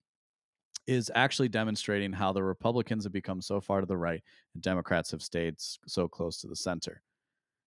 is 0.86 1.12
actually 1.14 1.50
demonstrating 1.50 2.14
how 2.14 2.32
the 2.32 2.42
Republicans 2.42 3.04
have 3.04 3.12
become 3.12 3.42
so 3.42 3.60
far 3.60 3.82
to 3.82 3.86
the 3.86 3.98
right 3.98 4.24
and 4.54 4.64
Democrats 4.64 5.12
have 5.12 5.22
stayed 5.22 5.56
so 5.58 6.08
close 6.08 6.40
to 6.40 6.48
the 6.48 6.56
center. 6.56 7.02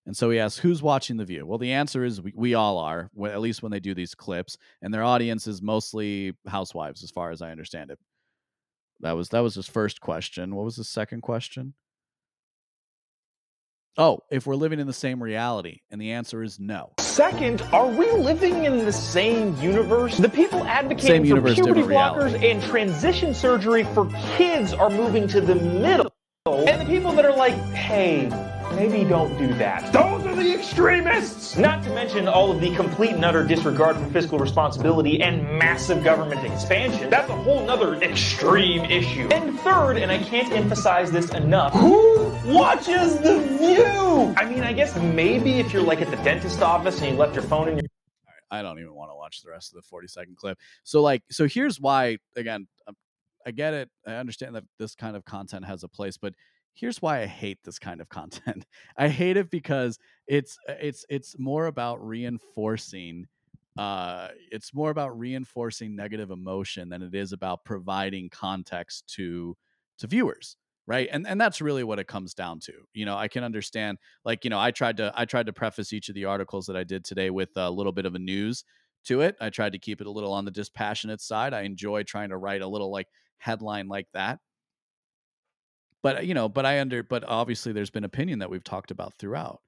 And 0.07 0.17
so 0.17 0.31
he 0.31 0.39
asks, 0.39 0.59
"Who's 0.59 0.83
watching 0.83 1.19
The 1.19 1.25
View?" 1.25 1.47
Well, 1.47 1.59
the 1.59 1.73
answer 1.73 2.05
is 2.05 2.21
we, 2.21 2.33
we 2.35 2.55
all 2.55 2.79
are, 2.79 3.11
at 3.25 3.41
least 3.41 3.63
when 3.63 3.71
they 3.71 3.81
do 3.81 3.95
these 3.95 4.15
clips, 4.15 4.57
and 4.83 4.93
their 4.93 5.05
audience 5.05 5.47
is 5.47 5.61
mostly 5.63 6.35
housewives, 6.47 7.05
as 7.05 7.11
far 7.11 7.31
as 7.31 7.43
I 7.43 7.51
understand 7.51 7.91
it. 7.91 7.99
That 9.01 9.13
was 9.13 9.29
that 9.31 9.41
was 9.41 9.55
his 9.55 9.69
first 9.69 10.01
question. 10.01 10.55
What 10.55 10.65
was 10.65 10.77
the 10.77 10.85
second 10.85 11.21
question? 11.21 11.75
Oh, 13.99 14.21
if 14.31 14.47
we're 14.47 14.57
living 14.57 14.81
in 14.81 14.87
the 14.87 14.93
same 14.93 15.23
reality, 15.23 15.81
and 15.91 16.01
the 16.01 16.13
answer 16.13 16.43
is 16.43 16.59
no. 16.59 16.93
Second, 17.01 17.61
are 17.73 17.89
we 17.89 18.11
living 18.13 18.65
in 18.65 18.85
the 18.85 18.93
same 18.93 19.55
universe? 19.61 20.17
The 20.17 20.29
people 20.29 20.65
advocating 20.65 21.27
for 21.29 21.43
puberty 21.53 21.83
reality. 21.83 22.39
blockers 22.39 22.51
and 22.51 22.63
transition 22.63 23.35
surgery 23.35 23.85
for 23.85 24.07
kids 24.37 24.73
are 24.73 24.91
moving 24.91 25.29
to 25.29 25.41
the 25.41 25.57
middle. 25.57 26.15
And 26.47 26.81
the 26.81 26.87
people 26.87 27.13
that 27.13 27.27
are 27.27 27.37
like, 27.37 27.55
hey, 27.75 28.31
maybe 28.73 29.09
don't 29.09 29.37
do 29.39 29.53
that. 29.55 29.93
Those 29.93 30.25
are 30.27 30.35
the 30.35 30.55
extremists! 30.55 31.57
Not 31.57 31.83
to 31.85 31.91
mention 31.91 32.29
all 32.29 32.51
of 32.51 32.61
the 32.61 32.75
complete 32.75 33.13
and 33.13 33.25
utter 33.25 33.45
disregard 33.45 33.97
for 33.97 34.07
fiscal 34.07 34.39
responsibility 34.39 35.21
and 35.23 35.43
massive 35.59 36.03
government 36.05 36.45
expansion. 36.45 37.11
That's 37.11 37.29
a 37.31 37.37
whole 37.37 37.65
nother 37.65 37.95
extreme 37.97 38.85
issue. 38.85 39.29
And 39.33 39.59
third, 39.61 39.97
and 39.97 40.11
I 40.11 40.19
can't 40.19 40.53
emphasize 40.53 41.11
this 41.11 41.31
enough, 41.31 41.73
who 41.75 42.33
watches 42.47 43.19
The 43.19 43.41
View? 43.59 44.35
I 44.37 44.45
mean, 44.49 44.63
I 44.63 44.73
guess 44.73 44.97
maybe 44.97 45.61
if 45.61 45.73
you're 45.73 45.83
like 45.83 46.01
at 46.01 46.11
the 46.11 46.17
dentist 46.19 46.63
office 46.63 47.01
and 47.01 47.13
you 47.13 47.17
left 47.17 47.35
your 47.35 47.45
phone 47.45 47.69
in 47.69 47.77
your 47.77 47.87
I 48.51 48.63
don't 48.63 48.79
even 48.81 48.95
want 48.95 49.11
to 49.13 49.15
watch 49.15 49.43
the 49.43 49.51
rest 49.51 49.73
of 49.73 49.77
the 49.77 49.83
40 49.83 50.09
second 50.09 50.37
clip. 50.37 50.59
So 50.83 51.03
like 51.03 51.23
so 51.31 51.47
here's 51.47 51.81
why 51.81 52.19
again 52.37 52.67
um, 52.89 52.95
I 53.47 53.53
get 53.53 53.75
it. 53.75 53.89
I 54.07 54.15
understand 54.15 54.55
that 54.57 54.65
this 54.79 54.95
kind 54.95 55.17
of 55.17 55.25
content 55.25 55.65
has 55.65 55.83
a 55.83 55.89
place, 55.89 56.17
but 56.19 56.35
here's 56.75 57.03
why 57.03 57.23
I 57.23 57.27
hate 57.27 57.59
this 57.65 57.79
kind 57.79 58.01
of 58.01 58.09
content. 58.09 58.67
I 58.97 59.09
hate 59.09 59.37
it 59.37 59.51
because 59.51 59.99
it's 60.27 60.59
it's 60.69 61.05
it's 61.09 61.39
more 61.39 61.67
about 61.67 62.05
reinforcing 62.05 63.27
uh 63.79 64.29
it's 64.51 64.75
more 64.75 64.91
about 64.91 65.17
reinforcing 65.19 65.95
negative 65.95 66.31
emotion 66.31 66.89
than 66.89 67.03
it 67.03 67.15
is 67.15 67.33
about 67.33 67.65
providing 67.65 68.29
context 68.29 69.07
to 69.15 69.57
to 69.99 70.07
viewers 70.07 70.57
right? 70.87 71.09
And 71.13 71.27
and 71.27 71.41
that's 71.41 71.61
really 71.61 71.85
what 71.85 72.01
it 72.01 72.09
comes 72.09 72.35
down 72.35 72.59
to 72.61 72.73
you 72.95 73.05
know 73.05 73.17
i 73.17 73.29
can 73.29 73.45
understand 73.45 73.99
like 74.25 74.45
you 74.45 74.51
know 74.51 74.59
i 74.59 74.71
tried 74.73 74.97
to 74.97 75.13
i 75.15 75.25
tried 75.25 75.47
to 75.47 75.53
preface 75.53 75.93
each 75.93 76.09
of 76.09 76.15
the 76.17 76.25
articles 76.25 76.67
that 76.67 76.77
i 76.77 76.83
did 76.83 77.05
today 77.05 77.31
with 77.31 77.51
a 77.57 77.71
little 77.71 77.93
bit 77.93 78.07
of 78.07 78.15
a 78.15 78.19
news 78.19 78.65
to 79.05 79.23
it. 79.23 79.37
I 79.41 79.51
tried 79.51 79.73
to 79.73 79.79
keep 79.79 80.01
it 80.01 80.07
a 80.07 80.11
little 80.11 80.33
on 80.33 80.45
the 80.45 80.51
dispassionate 80.51 81.21
side. 81.21 81.55
I 81.55 81.63
enjoy 81.63 82.03
trying 82.03 82.31
to 82.31 82.37
write 82.37 82.61
a 82.61 82.67
little 82.67 82.91
like 82.91 83.09
headline 83.39 83.89
like 83.89 84.09
that 84.13 84.41
but 86.03 86.19
uh, 86.19 86.21
you 86.21 86.35
know 86.35 86.49
but 86.49 86.67
i 86.67 86.81
under 86.81 87.03
but 87.03 87.25
obviously 87.27 87.73
there's 87.73 87.91
been 87.91 88.05
opinion 88.05 88.39
that 88.39 88.51
we've 88.51 88.65
talked 88.65 88.91
about 88.91 89.15
throughout. 89.19 89.61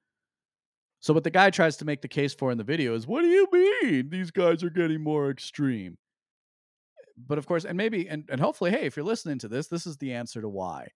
So 0.99 1.13
what 1.13 1.25
the 1.25 1.29
guy 1.29 1.49
tries 1.49 1.75
to 1.77 1.85
make 1.85 2.01
the 2.01 2.07
case 2.07 2.33
for 2.33 2.51
in 2.51 2.57
the 2.57 2.63
video 2.63 2.95
is 2.95 3.05
what 3.07 3.21
do 3.21 3.27
you 3.27 3.47
mean 3.51 4.09
these 4.09 4.31
guys 4.31 4.63
are 4.63 4.69
getting 4.69 5.01
more 5.01 5.29
extreme? 5.29 5.97
But 7.17 7.37
of 7.37 7.45
course 7.45 7.65
and 7.65 7.77
maybe 7.77 8.07
and, 8.07 8.25
and 8.29 8.39
hopefully 8.39 8.71
hey 8.71 8.85
if 8.85 8.95
you're 8.95 9.05
listening 9.05 9.39
to 9.39 9.47
this 9.47 9.67
this 9.67 9.85
is 9.85 9.97
the 9.97 10.13
answer 10.13 10.41
to 10.41 10.49
why 10.49 10.87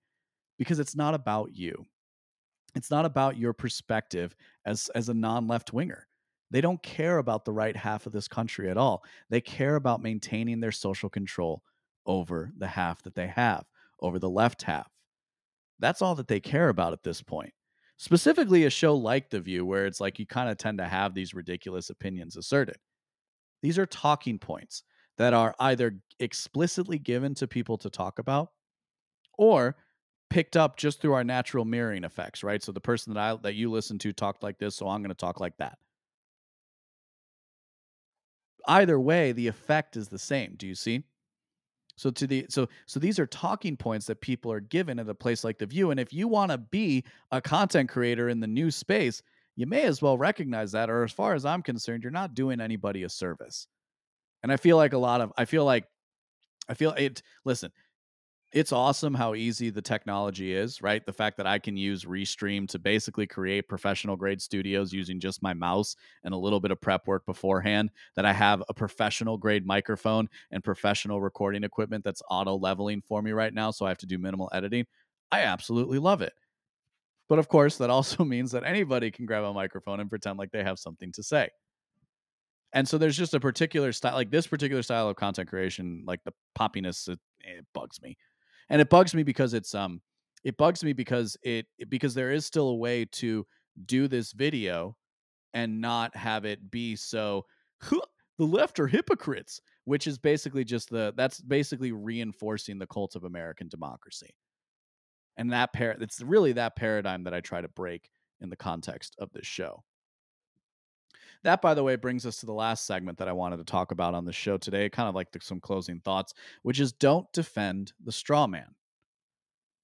because 0.57 0.79
it's 0.79 0.95
not 0.95 1.13
about 1.13 1.55
you. 1.55 1.85
It's 2.75 2.91
not 2.91 3.05
about 3.05 3.38
your 3.38 3.53
perspective 3.53 4.35
as 4.65 4.89
as 4.95 5.09
a 5.09 5.13
non-left 5.13 5.73
winger. 5.73 6.07
They 6.49 6.61
don't 6.61 6.81
care 6.81 7.17
about 7.17 7.43
the 7.43 7.51
right 7.51 7.75
half 7.75 8.05
of 8.05 8.13
this 8.13 8.27
country 8.29 8.69
at 8.69 8.77
all. 8.77 9.03
They 9.29 9.41
care 9.41 9.75
about 9.75 10.01
maintaining 10.01 10.61
their 10.61 10.71
social 10.71 11.09
control 11.09 11.61
over 12.05 12.53
the 12.57 12.67
half 12.67 13.03
that 13.03 13.15
they 13.15 13.27
have 13.27 13.65
over 13.99 14.17
the 14.17 14.29
left 14.29 14.61
half 14.61 14.89
that's 15.80 16.01
all 16.01 16.15
that 16.15 16.28
they 16.28 16.39
care 16.39 16.69
about 16.69 16.93
at 16.93 17.03
this 17.03 17.21
point 17.21 17.53
specifically 17.97 18.65
a 18.65 18.69
show 18.69 18.95
like 18.95 19.30
the 19.30 19.39
view 19.39 19.65
where 19.65 19.86
it's 19.86 19.99
like 20.01 20.19
you 20.19 20.25
kind 20.25 20.49
of 20.49 20.57
tend 20.57 20.78
to 20.78 20.86
have 20.86 21.13
these 21.13 21.34
ridiculous 21.34 21.89
opinions 21.89 22.38
asserted 22.38 22.78
these 23.61 23.80
are 23.80 23.86
talking 23.86 24.39
points 24.39 24.84
that 25.17 25.34
are 25.34 25.55
either 25.59 25.99
explicitly 26.19 26.99
given 26.99 27.34
to 27.36 27.47
people 27.47 27.78
to 27.78 27.89
talk 27.89 28.19
about 28.19 28.49
or 29.38 29.75
picked 30.30 30.57
up 30.57 30.78
just 30.78 31.01
through 31.01 31.13
our 31.13 31.23
natural 31.23 31.65
mirroring 31.65 32.03
effects, 32.03 32.43
right? 32.43 32.61
So 32.61 32.71
the 32.71 32.82
person 32.82 33.13
that 33.13 33.19
I 33.21 33.36
that 33.38 33.55
you 33.55 33.71
listen 33.71 33.97
to 33.99 34.13
talked 34.13 34.43
like 34.43 34.57
this, 34.59 34.75
so 34.75 34.88
I'm 34.88 35.01
going 35.01 35.09
to 35.09 35.15
talk 35.15 35.39
like 35.39 35.57
that. 35.57 35.78
Either 38.67 38.99
way, 38.99 39.32
the 39.32 39.47
effect 39.47 39.97
is 39.97 40.09
the 40.09 40.19
same. 40.19 40.55
Do 40.55 40.67
you 40.67 40.75
see? 40.75 41.03
So 41.97 42.11
to 42.11 42.27
the 42.27 42.45
so 42.49 42.69
so 42.85 42.99
these 42.99 43.19
are 43.19 43.25
talking 43.27 43.75
points 43.75 44.05
that 44.05 44.21
people 44.21 44.51
are 44.51 44.59
given 44.59 44.99
at 44.99 45.09
a 45.09 45.15
place 45.15 45.43
like 45.43 45.57
the 45.57 45.65
View, 45.65 45.91
and 45.91 45.99
if 45.99 46.13
you 46.13 46.27
want 46.27 46.51
to 46.51 46.57
be 46.57 47.03
a 47.31 47.41
content 47.41 47.89
creator 47.89 48.29
in 48.29 48.39
the 48.39 48.47
new 48.47 48.71
space, 48.71 49.21
you 49.55 49.65
may 49.65 49.83
as 49.83 50.01
well 50.01 50.17
recognize 50.17 50.71
that. 50.71 50.89
Or 50.89 51.03
as 51.03 51.11
far 51.11 51.33
as 51.33 51.43
I'm 51.43 51.63
concerned, 51.63 52.03
you're 52.03 52.11
not 52.11 52.35
doing 52.35 52.61
anybody 52.61 53.03
a 53.03 53.09
service. 53.09 53.67
And 54.43 54.51
I 54.51 54.57
feel 54.57 54.77
like 54.77 54.93
a 54.93 54.97
lot 54.97 55.21
of 55.21 55.33
I 55.37 55.45
feel 55.45 55.65
like 55.65 55.85
I 56.69 56.75
feel 56.75 56.91
it. 56.91 57.23
Listen, 57.45 57.71
it's 58.53 58.71
awesome 58.71 59.13
how 59.13 59.35
easy 59.35 59.69
the 59.69 59.81
technology 59.81 60.53
is, 60.53 60.81
right? 60.81 61.05
The 61.05 61.11
fact 61.11 61.35
that 61.37 61.47
I 61.47 61.59
can 61.59 61.75
use 61.75 62.05
Restream 62.05 62.67
to 62.69 62.79
basically 62.79 63.27
create 63.27 63.67
professional 63.67 64.15
grade 64.15 64.41
studios 64.41 64.93
using 64.93 65.19
just 65.19 65.43
my 65.43 65.53
mouse 65.53 65.97
and 66.23 66.33
a 66.33 66.37
little 66.37 66.61
bit 66.61 66.71
of 66.71 66.79
prep 66.79 67.07
work 67.07 67.25
beforehand, 67.25 67.91
that 68.15 68.25
I 68.25 68.31
have 68.31 68.63
a 68.69 68.73
professional 68.73 69.37
grade 69.37 69.65
microphone 69.65 70.29
and 70.51 70.63
professional 70.63 71.19
recording 71.19 71.65
equipment 71.65 72.05
that's 72.05 72.21
auto 72.29 72.57
leveling 72.57 73.01
for 73.01 73.21
me 73.21 73.31
right 73.31 73.53
now. 73.53 73.69
So 73.71 73.85
I 73.85 73.89
have 73.89 73.97
to 73.99 74.05
do 74.05 74.17
minimal 74.17 74.49
editing. 74.53 74.85
I 75.29 75.41
absolutely 75.41 75.99
love 75.99 76.21
it. 76.21 76.33
But 77.27 77.39
of 77.39 77.49
course, 77.49 77.77
that 77.77 77.89
also 77.91 78.23
means 78.23 78.51
that 78.51 78.63
anybody 78.63 79.11
can 79.11 79.25
grab 79.25 79.43
a 79.43 79.53
microphone 79.53 79.99
and 79.99 80.09
pretend 80.09 80.39
like 80.39 80.51
they 80.51 80.63
have 80.63 80.79
something 80.79 81.11
to 81.13 81.23
say. 81.23 81.49
And 82.71 82.87
so 82.87 82.97
there's 82.97 83.17
just 83.17 83.33
a 83.33 83.39
particular 83.41 83.91
style, 83.91 84.13
like 84.13 84.31
this 84.31 84.47
particular 84.47 84.83
style 84.83 85.09
of 85.09 85.17
content 85.17 85.49
creation, 85.49 86.03
like 86.05 86.21
the 86.23 86.33
poppiness, 86.57 87.09
it, 87.09 87.19
it 87.41 87.65
bugs 87.73 88.01
me 88.01 88.17
and 88.70 88.82
it 88.82 88.89
bugs 88.89 89.13
me 89.13 89.24
because 89.24 89.53
it's 89.53 89.74
um 89.76 90.01
it 90.43 90.57
bugs 90.57 90.84
me 90.84 90.93
because 90.93 91.38
it 91.43 91.65
because 91.89 92.13
there 92.13 92.32
is 92.32 92.45
still 92.45 92.70
a 92.70 92.76
way 92.76 93.05
to 93.05 93.45
do 93.86 94.07
this 94.07 94.32
video 94.32 94.95
and 95.53 95.82
not 95.82 96.15
have 96.15 96.45
it 96.45 96.70
be 96.72 96.95
so 96.95 97.45
"Huh, 97.82 98.01
the 98.38 98.45
left 98.45 98.80
are 98.80 98.88
hypocrites 98.88 99.61
which 99.86 100.07
is 100.07 100.18
basically 100.18 100.63
just 100.63 100.89
the 100.89 101.13
that's 101.15 101.41
basically 101.41 101.91
reinforcing 101.91 102.78
the 102.80 102.88
cult 102.88 103.15
of 103.15 103.24
american 103.24 103.68
democracy. 103.68 104.36
And 105.38 105.51
that 105.53 105.72
par 105.74 105.95
it's 105.99 106.22
really 106.22 106.53
that 106.53 106.76
paradigm 106.76 107.24
that 107.26 107.34
i 107.34 107.41
try 107.41 107.61
to 107.61 107.68
break 107.70 108.09
in 108.41 108.49
the 108.49 108.55
context 108.55 109.15
of 109.20 109.32
this 109.34 109.45
show 109.47 109.84
that 111.43 111.61
by 111.61 111.73
the 111.73 111.83
way 111.83 111.95
brings 111.95 112.25
us 112.25 112.38
to 112.38 112.45
the 112.45 112.53
last 112.53 112.85
segment 112.85 113.17
that 113.17 113.27
i 113.27 113.33
wanted 113.33 113.57
to 113.57 113.63
talk 113.63 113.91
about 113.91 114.13
on 114.13 114.25
the 114.25 114.33
show 114.33 114.57
today 114.57 114.89
kind 114.89 115.09
of 115.09 115.15
like 115.15 115.31
the, 115.31 115.39
some 115.41 115.59
closing 115.59 115.99
thoughts 115.99 116.33
which 116.63 116.79
is 116.79 116.91
don't 116.91 117.31
defend 117.33 117.93
the 118.03 118.11
straw 118.11 118.47
man. 118.47 118.75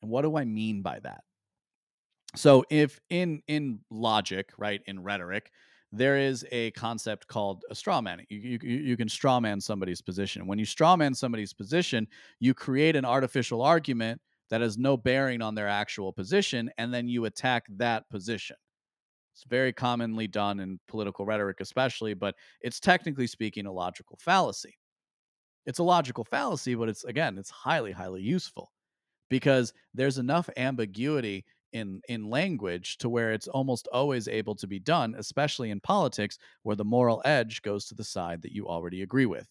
And 0.01 0.11
what 0.11 0.23
do 0.23 0.35
i 0.37 0.45
mean 0.45 0.81
by 0.81 0.99
that? 0.99 1.23
So 2.35 2.65
if 2.69 2.99
in 3.09 3.41
in 3.47 3.79
logic 3.89 4.49
right 4.57 4.81
in 4.85 5.03
rhetoric 5.03 5.51
there 5.95 6.17
is 6.17 6.43
a 6.51 6.71
concept 6.71 7.27
called 7.27 7.63
a 7.69 7.75
straw 7.75 8.01
man 8.01 8.25
you, 8.27 8.57
you, 8.61 8.77
you 8.79 8.97
can 8.97 9.07
straw 9.07 9.39
man 9.39 9.61
somebody's 9.61 10.01
position. 10.01 10.47
When 10.47 10.59
you 10.59 10.65
straw 10.65 10.95
man 10.95 11.13
somebody's 11.13 11.53
position 11.53 12.07
you 12.39 12.53
create 12.53 12.95
an 12.95 13.05
artificial 13.05 13.61
argument 13.61 14.19
that 14.49 14.61
has 14.61 14.77
no 14.77 14.97
bearing 14.97 15.41
on 15.41 15.55
their 15.55 15.67
actual 15.67 16.11
position 16.11 16.69
and 16.77 16.93
then 16.93 17.07
you 17.07 17.25
attack 17.25 17.65
that 17.69 18.09
position 18.09 18.57
it's 19.33 19.43
very 19.45 19.73
commonly 19.73 20.27
done 20.27 20.59
in 20.59 20.79
political 20.87 21.25
rhetoric, 21.25 21.59
especially, 21.61 22.13
but 22.13 22.35
it's 22.61 22.79
technically 22.79 23.27
speaking 23.27 23.65
a 23.65 23.71
logical 23.71 24.17
fallacy. 24.21 24.77
It's 25.65 25.79
a 25.79 25.83
logical 25.83 26.23
fallacy, 26.25 26.75
but 26.75 26.89
it's 26.89 27.03
again, 27.03 27.37
it's 27.37 27.49
highly, 27.49 27.91
highly 27.91 28.21
useful 28.21 28.71
because 29.29 29.73
there's 29.93 30.17
enough 30.19 30.49
ambiguity 30.57 31.45
in 31.73 32.01
in 32.09 32.29
language 32.29 32.97
to 32.99 33.09
where 33.09 33.33
it's 33.33 33.47
almost 33.49 33.87
always 33.93 34.27
able 34.27 34.55
to 34.55 34.67
be 34.67 34.79
done, 34.79 35.15
especially 35.17 35.71
in 35.71 35.79
politics, 35.81 36.37
where 36.63 36.75
the 36.77 36.85
moral 36.85 37.21
edge 37.25 37.61
goes 37.63 37.85
to 37.87 37.95
the 37.95 38.03
side 38.05 38.41
that 38.43 38.53
you 38.53 38.67
already 38.67 39.01
agree 39.03 39.25
with. 39.27 39.47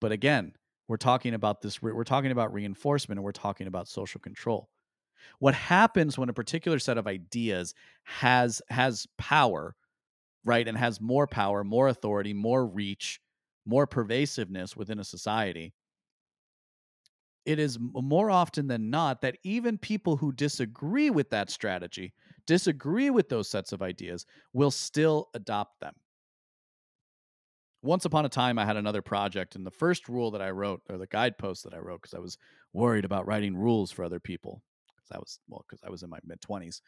But 0.00 0.12
again, 0.12 0.54
we're 0.88 0.96
talking 0.98 1.34
about 1.34 1.60
this, 1.62 1.80
we're 1.82 2.04
talking 2.04 2.30
about 2.30 2.52
reinforcement 2.52 3.18
and 3.18 3.24
we're 3.24 3.32
talking 3.32 3.66
about 3.66 3.88
social 3.88 4.20
control 4.20 4.68
what 5.38 5.54
happens 5.54 6.18
when 6.18 6.28
a 6.28 6.34
particular 6.34 6.78
set 6.78 6.98
of 6.98 7.06
ideas 7.06 7.74
has 8.04 8.60
has 8.68 9.06
power 9.18 9.74
right 10.44 10.68
and 10.68 10.76
has 10.76 11.00
more 11.00 11.26
power 11.26 11.64
more 11.64 11.88
authority 11.88 12.32
more 12.32 12.66
reach 12.66 13.20
more 13.66 13.86
pervasiveness 13.86 14.76
within 14.76 14.98
a 14.98 15.04
society 15.04 15.72
it 17.44 17.58
is 17.58 17.78
more 17.80 18.30
often 18.30 18.68
than 18.68 18.90
not 18.90 19.20
that 19.20 19.36
even 19.42 19.76
people 19.76 20.16
who 20.16 20.32
disagree 20.32 21.10
with 21.10 21.30
that 21.30 21.50
strategy 21.50 22.14
disagree 22.46 23.10
with 23.10 23.28
those 23.28 23.48
sets 23.48 23.72
of 23.72 23.82
ideas 23.82 24.24
will 24.52 24.70
still 24.70 25.28
adopt 25.34 25.80
them. 25.80 25.94
Once 27.82 28.06
upon 28.06 28.24
a 28.24 28.30
time 28.30 28.58
i 28.58 28.64
had 28.64 28.78
another 28.78 29.02
project 29.02 29.56
and 29.56 29.66
the 29.66 29.70
first 29.70 30.08
rule 30.08 30.30
that 30.30 30.40
i 30.40 30.48
wrote 30.48 30.80
or 30.88 30.96
the 30.96 31.06
guidepost 31.06 31.64
that 31.64 31.74
i 31.74 31.78
wrote 31.78 32.00
because 32.00 32.14
i 32.14 32.18
was 32.18 32.38
worried 32.72 33.04
about 33.04 33.26
writing 33.26 33.54
rules 33.54 33.90
for 33.90 34.04
other 34.04 34.18
people 34.18 34.62
because 35.04 35.16
I 35.16 35.18
was 35.18 35.38
well 35.48 35.64
because 35.68 35.82
I 35.84 35.90
was 35.90 36.02
in 36.02 36.10
my 36.10 36.18
mid 36.24 36.40
twenties. 36.40 36.82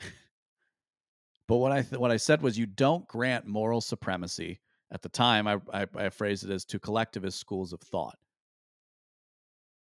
but 1.48 1.56
what 1.56 1.72
I 1.72 1.82
th- 1.82 1.98
what 1.98 2.10
I 2.10 2.16
said 2.16 2.42
was 2.42 2.58
you 2.58 2.66
don't 2.66 3.06
grant 3.08 3.46
moral 3.46 3.80
supremacy. 3.80 4.60
At 4.90 5.02
the 5.02 5.08
time, 5.10 5.46
I, 5.46 5.58
I 5.72 5.86
I 5.96 6.08
phrased 6.08 6.44
it 6.44 6.50
as 6.50 6.64
to 6.66 6.78
collectivist 6.78 7.38
schools 7.38 7.72
of 7.72 7.80
thought. 7.80 8.16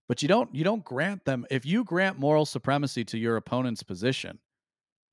But 0.09 0.22
you 0.22 0.28
don't 0.28 0.55
you 0.55 0.64
don't 0.64 0.84
grant 0.84 1.24
them 1.24 1.47
if 1.51 1.64
you 1.64 1.84
grant 1.84 2.18
moral 2.18 2.44
supremacy 2.47 3.05
to 3.06 3.18
your 3.18 3.36
opponent's 3.36 3.82
position, 3.82 4.39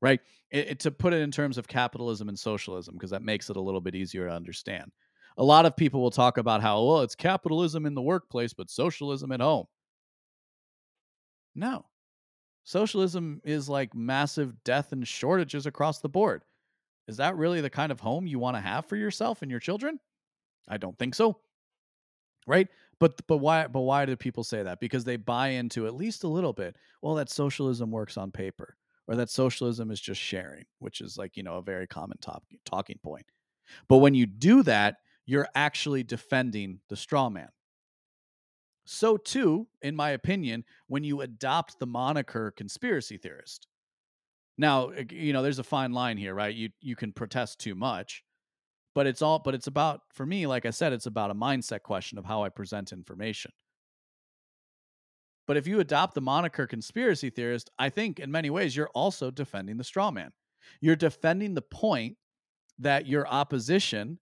right? 0.01 0.19
It, 0.51 0.67
it, 0.69 0.80
to 0.81 0.91
put 0.91 1.13
it 1.13 1.21
in 1.21 1.31
terms 1.31 1.57
of 1.57 1.67
capitalism 1.67 2.27
and 2.27 2.38
socialism, 2.38 2.95
because 2.95 3.11
that 3.11 3.21
makes 3.21 3.49
it 3.49 3.55
a 3.55 3.61
little 3.61 3.81
bit 3.81 3.95
easier 3.95 4.27
to 4.27 4.34
understand. 4.34 4.91
A 5.38 5.43
lot 5.43 5.65
of 5.65 5.77
people 5.77 6.01
will 6.01 6.11
talk 6.11 6.38
about 6.38 6.61
how 6.61 6.84
well 6.84 7.01
it's 7.01 7.15
capitalism 7.15 7.85
in 7.85 7.93
the 7.93 8.01
workplace, 8.01 8.51
but 8.53 8.69
socialism 8.69 9.31
at 9.31 9.39
home. 9.39 9.67
No, 11.55 11.85
socialism 12.70 13.41
is 13.44 13.68
like 13.68 13.96
massive 13.96 14.64
death 14.64 14.91
and 14.91 15.08
shortages 15.08 15.66
across 15.66 16.00
the 16.00 16.10
board. 16.10 16.46
Is 17.08 17.18
that 17.18 17.36
really 17.36 17.62
the 17.62 17.70
kind 17.70 17.91
of 17.91 18.00
home 18.00 18.28
you 18.28 18.38
want 18.38 18.58
to 18.58 18.62
have 18.62 18.86
for 18.86 18.96
yourself 18.96 19.41
and 19.41 19.50
your 19.50 19.60
children? 19.60 20.00
I 20.68 20.78
don't 20.78 20.98
think 21.00 21.16
so. 21.16 21.40
Right? 22.46 22.68
But 23.00 23.20
but 23.28 23.38
why 23.38 23.66
but 23.68 23.82
why 23.82 24.06
do 24.06 24.16
people 24.16 24.44
say 24.44 24.62
that? 24.62 24.80
Because 24.80 25.04
they 25.04 25.18
buy 25.18 25.50
into 25.50 25.88
at 25.88 25.96
least 25.96 26.24
a 26.24 26.28
little 26.28 26.54
bit. 26.54 26.76
Well, 27.02 27.16
that 27.16 27.32
socialism 27.32 27.90
works 27.90 28.18
on 28.18 28.32
paper 28.32 28.76
or 29.08 29.16
that 29.16 29.32
socialism 29.32 29.90
is 29.90 30.00
just 30.00 30.22
sharing, 30.22 30.66
which 30.78 31.02
is 31.02 31.18
like, 31.18 31.38
you 31.38 31.44
know, 31.44 31.56
a 31.56 31.64
very 31.64 31.88
common 31.88 32.18
top, 32.22 32.44
talking 32.66 33.00
point. 33.04 33.26
But 33.88 33.98
when 33.98 34.14
you 34.14 34.28
do 34.28 34.62
that, 34.64 34.98
you're 35.26 35.48
actually 35.56 36.04
defending 36.04 36.82
the 36.90 36.96
straw 36.96 37.30
man. 37.30 37.50
So, 38.91 39.18
too, 39.18 39.68
in 39.84 39.95
my 39.95 40.10
opinion, 40.10 40.64
when 40.88 41.03
you 41.03 41.22
adopt 41.22 41.78
the 41.78 41.86
moniker 41.86 42.49
conspiracy 42.49 43.18
theorist. 43.18 43.68
Now, 44.57 44.90
you 45.11 45.32
know, 45.32 45.44
there's 45.44 45.60
a 45.60 45.64
fine 45.64 45.94
line 45.94 46.18
here, 46.18 46.34
right? 46.34 46.56
You 46.56 46.70
you 46.82 46.95
can 46.95 47.14
protest 47.14 47.60
too 47.60 47.76
much, 47.76 48.24
but 48.95 49.06
it's 49.06 49.22
all 49.22 49.38
but 49.38 49.53
it's 49.53 49.68
about 49.68 50.02
for 50.11 50.26
me, 50.26 50.48
like 50.48 50.66
I 50.66 50.72
said, 50.72 50.91
it's 50.91 51.06
about 51.06 51.30
a 51.30 51.36
mindset 51.36 51.84
question 51.84 52.18
of 52.18 52.26
how 52.26 52.41
I 52.41 52.49
present 52.49 52.91
information. 52.91 53.52
But 55.45 55.56
if 55.56 55.68
you 55.68 55.80
adopt 55.82 56.16
the 56.16 56.22
moniker 56.22 56.66
conspiracy 56.66 57.30
theorist, 57.30 57.70
I 57.78 57.90
think 57.90 58.20
in 58.20 58.32
many 58.32 58.49
ways 58.49 58.76
you're 58.76 58.90
also 58.95 59.30
defending 59.30 59.78
the 59.78 59.84
straw 59.84 60.10
man. 60.10 60.32
You're 60.82 60.95
defending 60.95 61.53
the 61.53 61.61
point 61.61 62.18
that 62.80 63.06
your 63.06 63.28
opposition, 63.28 64.18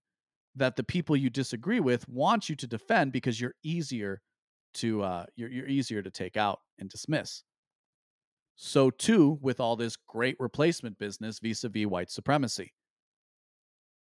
that 0.56 0.76
the 0.76 0.84
people 0.84 1.16
you 1.16 1.30
disagree 1.30 1.80
with 1.80 2.06
want 2.06 2.50
you 2.50 2.56
to 2.56 2.66
defend 2.66 3.12
because 3.12 3.40
you're 3.40 3.54
easier 3.62 4.20
to 4.78 5.02
uh, 5.02 5.26
you're, 5.36 5.50
you're 5.50 5.68
easier 5.68 6.02
to 6.02 6.10
take 6.10 6.36
out 6.36 6.60
and 6.78 6.88
dismiss. 6.88 7.42
So 8.56 8.90
too 8.90 9.38
with 9.40 9.60
all 9.60 9.76
this 9.76 9.96
great 9.96 10.36
replacement 10.40 10.98
business 10.98 11.38
vis-a-vis 11.38 11.86
white 11.86 12.10
supremacy. 12.10 12.72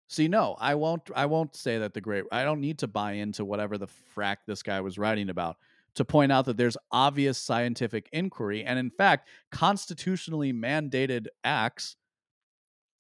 See, 0.09 0.29
no, 0.29 0.57
I 0.61 0.75
won't. 0.75 1.03
I 1.15 1.27
won't 1.27 1.57
say 1.57 1.79
that 1.79 1.95
the 1.95 2.01
great. 2.01 2.25
I 2.31 2.45
don't 2.45 2.61
need 2.61 2.79
to 2.81 2.87
buy 2.87 3.13
into 3.13 3.45
whatever 3.45 3.79
the 3.79 3.89
frack 4.15 4.39
this 4.47 4.63
guy 4.63 4.81
was 4.81 4.99
writing 4.99 5.31
about 5.31 5.57
to 5.95 6.05
point 6.05 6.33
out 6.33 6.45
that 6.47 6.57
there's 6.57 6.77
obvious 6.91 7.39
scientific 7.39 8.09
inquiry 8.13 8.65
and, 8.65 8.79
in 8.79 8.91
fact, 8.91 9.29
constitutionally 9.51 10.53
mandated 10.53 11.27
acts 11.45 11.97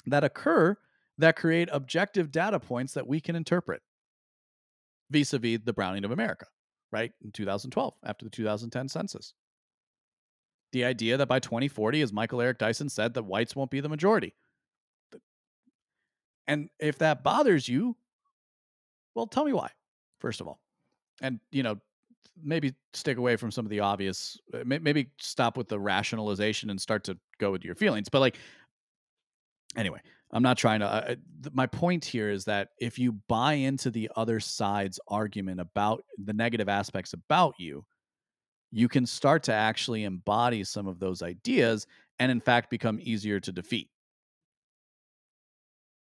that 0.06 0.24
occur 0.24 0.76
that 1.18 1.36
create 1.36 1.68
objective 1.72 2.30
data 2.30 2.58
points 2.58 2.94
that 2.94 3.06
we 3.06 3.20
can 3.20 3.36
interpret 3.36 3.82
vis 5.10 5.32
a 5.32 5.38
vis 5.38 5.60
the 5.64 5.72
browning 5.72 6.04
of 6.04 6.10
America, 6.10 6.46
right? 6.92 7.12
In 7.24 7.32
2012, 7.32 7.94
after 8.04 8.24
the 8.24 8.30
2010 8.30 8.88
census. 8.88 9.34
The 10.72 10.84
idea 10.84 11.16
that 11.16 11.26
by 11.26 11.38
2040, 11.38 12.00
as 12.00 12.12
Michael 12.12 12.40
Eric 12.40 12.58
Dyson 12.58 12.88
said, 12.88 13.14
that 13.14 13.24
whites 13.24 13.56
won't 13.56 13.70
be 13.70 13.80
the 13.80 13.88
majority. 13.88 14.34
And 16.46 16.70
if 16.78 16.98
that 16.98 17.22
bothers 17.22 17.68
you, 17.68 17.96
well, 19.14 19.26
tell 19.26 19.44
me 19.44 19.52
why, 19.52 19.70
first 20.18 20.40
of 20.40 20.48
all. 20.48 20.60
And, 21.20 21.40
you 21.50 21.62
know, 21.62 21.78
maybe 22.42 22.74
stick 22.92 23.18
away 23.18 23.36
from 23.36 23.50
some 23.50 23.66
of 23.66 23.70
the 23.70 23.80
obvious 23.80 24.38
uh, 24.54 24.62
maybe 24.64 25.10
stop 25.18 25.56
with 25.56 25.68
the 25.68 25.78
rationalization 25.78 26.70
and 26.70 26.80
start 26.80 27.04
to 27.04 27.16
go 27.38 27.50
with 27.50 27.64
your 27.64 27.74
feelings 27.74 28.08
but 28.08 28.20
like 28.20 28.38
anyway 29.76 30.00
i'm 30.32 30.42
not 30.42 30.56
trying 30.56 30.80
to 30.80 30.86
uh, 30.86 31.14
my 31.52 31.66
point 31.66 32.04
here 32.04 32.30
is 32.30 32.44
that 32.44 32.70
if 32.78 32.98
you 32.98 33.12
buy 33.28 33.54
into 33.54 33.90
the 33.90 34.10
other 34.16 34.40
side's 34.40 34.98
argument 35.08 35.60
about 35.60 36.04
the 36.24 36.32
negative 36.32 36.68
aspects 36.68 37.12
about 37.12 37.54
you 37.58 37.84
you 38.70 38.88
can 38.88 39.04
start 39.04 39.42
to 39.42 39.52
actually 39.52 40.04
embody 40.04 40.64
some 40.64 40.86
of 40.86 40.98
those 40.98 41.22
ideas 41.22 41.86
and 42.18 42.32
in 42.32 42.40
fact 42.40 42.70
become 42.70 42.98
easier 43.02 43.38
to 43.38 43.52
defeat. 43.52 43.88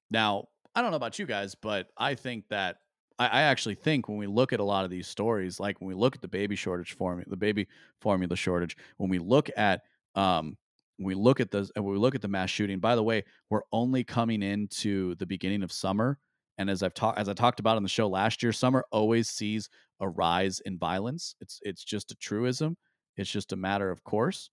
Now 0.09 0.47
i 0.73 0.81
don't 0.81 0.91
know 0.91 0.97
about 0.97 1.19
you 1.19 1.25
guys 1.25 1.55
but 1.55 1.87
i 1.97 2.15
think 2.15 2.45
that 2.49 2.77
I, 3.21 3.27
I 3.27 3.41
actually 3.43 3.75
think 3.75 4.09
when 4.09 4.17
we 4.17 4.27
look 4.27 4.51
at 4.51 4.59
a 4.59 4.63
lot 4.63 4.83
of 4.83 4.89
these 4.89 5.07
stories, 5.07 5.59
like 5.59 5.79
when 5.79 5.87
we 5.87 5.93
look 5.93 6.15
at 6.15 6.21
the 6.21 6.27
baby 6.27 6.55
shortage 6.55 6.93
formula, 6.93 7.29
the 7.29 7.37
baby 7.37 7.67
formula 7.99 8.35
shortage, 8.35 8.75
when 8.97 9.09
we 9.09 9.19
look 9.19 9.49
at 9.55 9.81
um, 10.15 10.57
we 11.03 11.15
look 11.15 11.39
at 11.39 11.51
the 11.51 11.69
when 11.75 11.85
we 11.85 11.97
look 11.97 12.15
at 12.15 12.21
the 12.21 12.27
mass 12.27 12.49
shooting. 12.49 12.79
By 12.79 12.95
the 12.95 13.03
way, 13.03 13.23
we're 13.49 13.63
only 13.71 14.03
coming 14.03 14.43
into 14.43 15.15
the 15.15 15.25
beginning 15.25 15.63
of 15.63 15.71
summer, 15.71 16.19
and 16.57 16.69
as 16.69 16.83
I've 16.83 16.93
talked 16.93 17.19
as 17.19 17.29
I 17.29 17.33
talked 17.33 17.59
about 17.59 17.77
on 17.77 17.83
the 17.83 17.89
show 17.89 18.07
last 18.07 18.43
year, 18.43 18.53
summer 18.53 18.85
always 18.91 19.29
sees 19.29 19.69
a 19.99 20.09
rise 20.09 20.59
in 20.61 20.77
violence. 20.77 21.35
It's 21.41 21.59
it's 21.63 21.83
just 21.83 22.11
a 22.11 22.15
truism. 22.15 22.77
It's 23.17 23.29
just 23.29 23.53
a 23.53 23.57
matter 23.57 23.91
of 23.91 24.03
course 24.03 24.49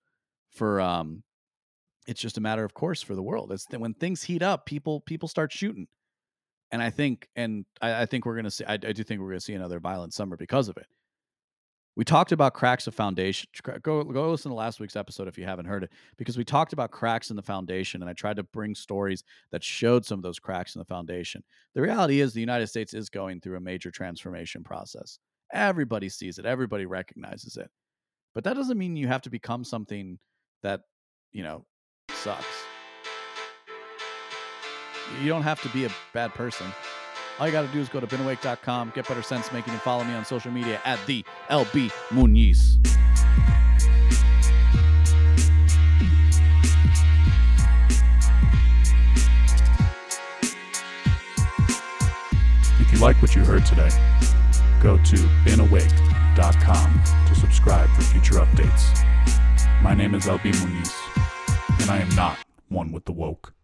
for 0.50 0.80
um, 0.80 1.22
it's 2.06 2.20
just 2.20 2.38
a 2.38 2.40
matter 2.40 2.64
of 2.64 2.74
course 2.74 3.02
for 3.02 3.14
the 3.14 3.22
world. 3.22 3.52
It's 3.52 3.66
when 3.70 3.94
things 3.94 4.22
heat 4.22 4.42
up, 4.42 4.66
people 4.66 5.00
people 5.02 5.28
start 5.28 5.52
shooting 5.52 5.86
and 6.70 6.82
I 6.82 6.90
think, 6.90 7.28
and 7.36 7.64
I, 7.80 8.02
I 8.02 8.06
think 8.06 8.26
we're 8.26 8.40
to 8.42 8.50
see. 8.50 8.64
I, 8.64 8.74
I, 8.74 8.76
do 8.76 9.02
think 9.02 9.20
we're 9.20 9.32
to 9.32 9.40
see 9.40 9.54
another 9.54 9.80
violent 9.80 10.12
summer 10.12 10.36
because 10.36 10.68
of 10.68 10.76
it. 10.76 10.86
We 11.98 12.04
talked 12.04 12.30
about 12.30 12.54
cracks 12.54 12.86
of 12.86 12.94
foundation. 12.94 13.50
Go 13.82 14.04
go 14.04 14.30
listen 14.30 14.52
to 14.52 14.54
last 14.54 14.78
week's 14.78 14.94
episode 14.94 15.26
if 15.26 15.36
you 15.36 15.44
haven't 15.44 15.66
heard 15.66 15.82
it, 15.82 15.90
because 16.16 16.38
we 16.38 16.44
talked 16.44 16.72
about 16.72 16.92
cracks 16.92 17.30
in 17.30 17.34
the 17.34 17.42
foundation, 17.42 18.02
and 18.02 18.08
I 18.08 18.12
tried 18.12 18.36
to 18.36 18.44
bring 18.44 18.76
stories 18.76 19.24
that 19.50 19.64
showed 19.64 20.06
some 20.06 20.20
of 20.20 20.22
those 20.22 20.38
cracks 20.38 20.76
in 20.76 20.78
the 20.78 20.84
foundation. 20.84 21.42
The 21.74 21.82
reality 21.82 22.20
is, 22.20 22.32
the 22.32 22.38
United 22.38 22.68
States 22.68 22.94
is 22.94 23.08
going 23.08 23.40
through 23.40 23.56
a 23.56 23.60
major 23.60 23.90
transformation 23.90 24.62
process. 24.62 25.18
Everybody 25.52 26.08
sees 26.08 26.38
it. 26.38 26.46
Everybody 26.46 26.86
recognizes 26.86 27.56
it, 27.56 27.68
but 28.32 28.44
that 28.44 28.54
doesn't 28.54 28.78
mean 28.78 28.94
you 28.94 29.08
have 29.08 29.22
to 29.22 29.30
become 29.30 29.64
something 29.64 30.20
that 30.62 30.82
you 31.32 31.42
know 31.42 31.66
sucks. 32.12 32.46
You 35.20 35.28
don't 35.28 35.42
have 35.42 35.60
to 35.62 35.68
be 35.70 35.84
a 35.84 35.90
bad 36.14 36.32
person. 36.32 36.68
All 37.38 37.46
you 37.46 37.52
got 37.52 37.62
to 37.62 37.68
do 37.68 37.78
is 37.78 37.88
go 37.88 38.00
to 38.00 38.06
beenawake.com, 38.06 38.92
get 38.96 39.06
better 39.06 39.22
sense 39.22 39.52
making, 39.52 39.72
and 39.72 39.82
follow 39.82 40.02
me 40.02 40.12
on 40.14 40.24
social 40.24 40.50
media 40.50 40.80
at 40.84 40.98
the 41.06 41.24
LB 41.48 41.92
Muniz. 42.08 42.78
If 52.80 52.92
you 52.92 52.98
like 52.98 53.22
what 53.22 53.36
you 53.36 53.44
heard 53.44 53.64
today, 53.64 53.90
go 54.82 54.96
to 54.96 55.16
beenawake.com 55.44 57.02
to 57.26 57.34
subscribe 57.36 57.88
for 57.90 58.02
future 58.02 58.34
updates. 58.34 59.04
My 59.80 59.94
name 59.94 60.16
is 60.16 60.26
LB 60.26 60.54
Muniz, 60.54 60.92
and 61.82 61.90
I 61.90 61.98
am 61.98 62.08
not 62.16 62.38
one 62.68 62.90
with 62.90 63.04
the 63.04 63.12
woke. 63.12 63.54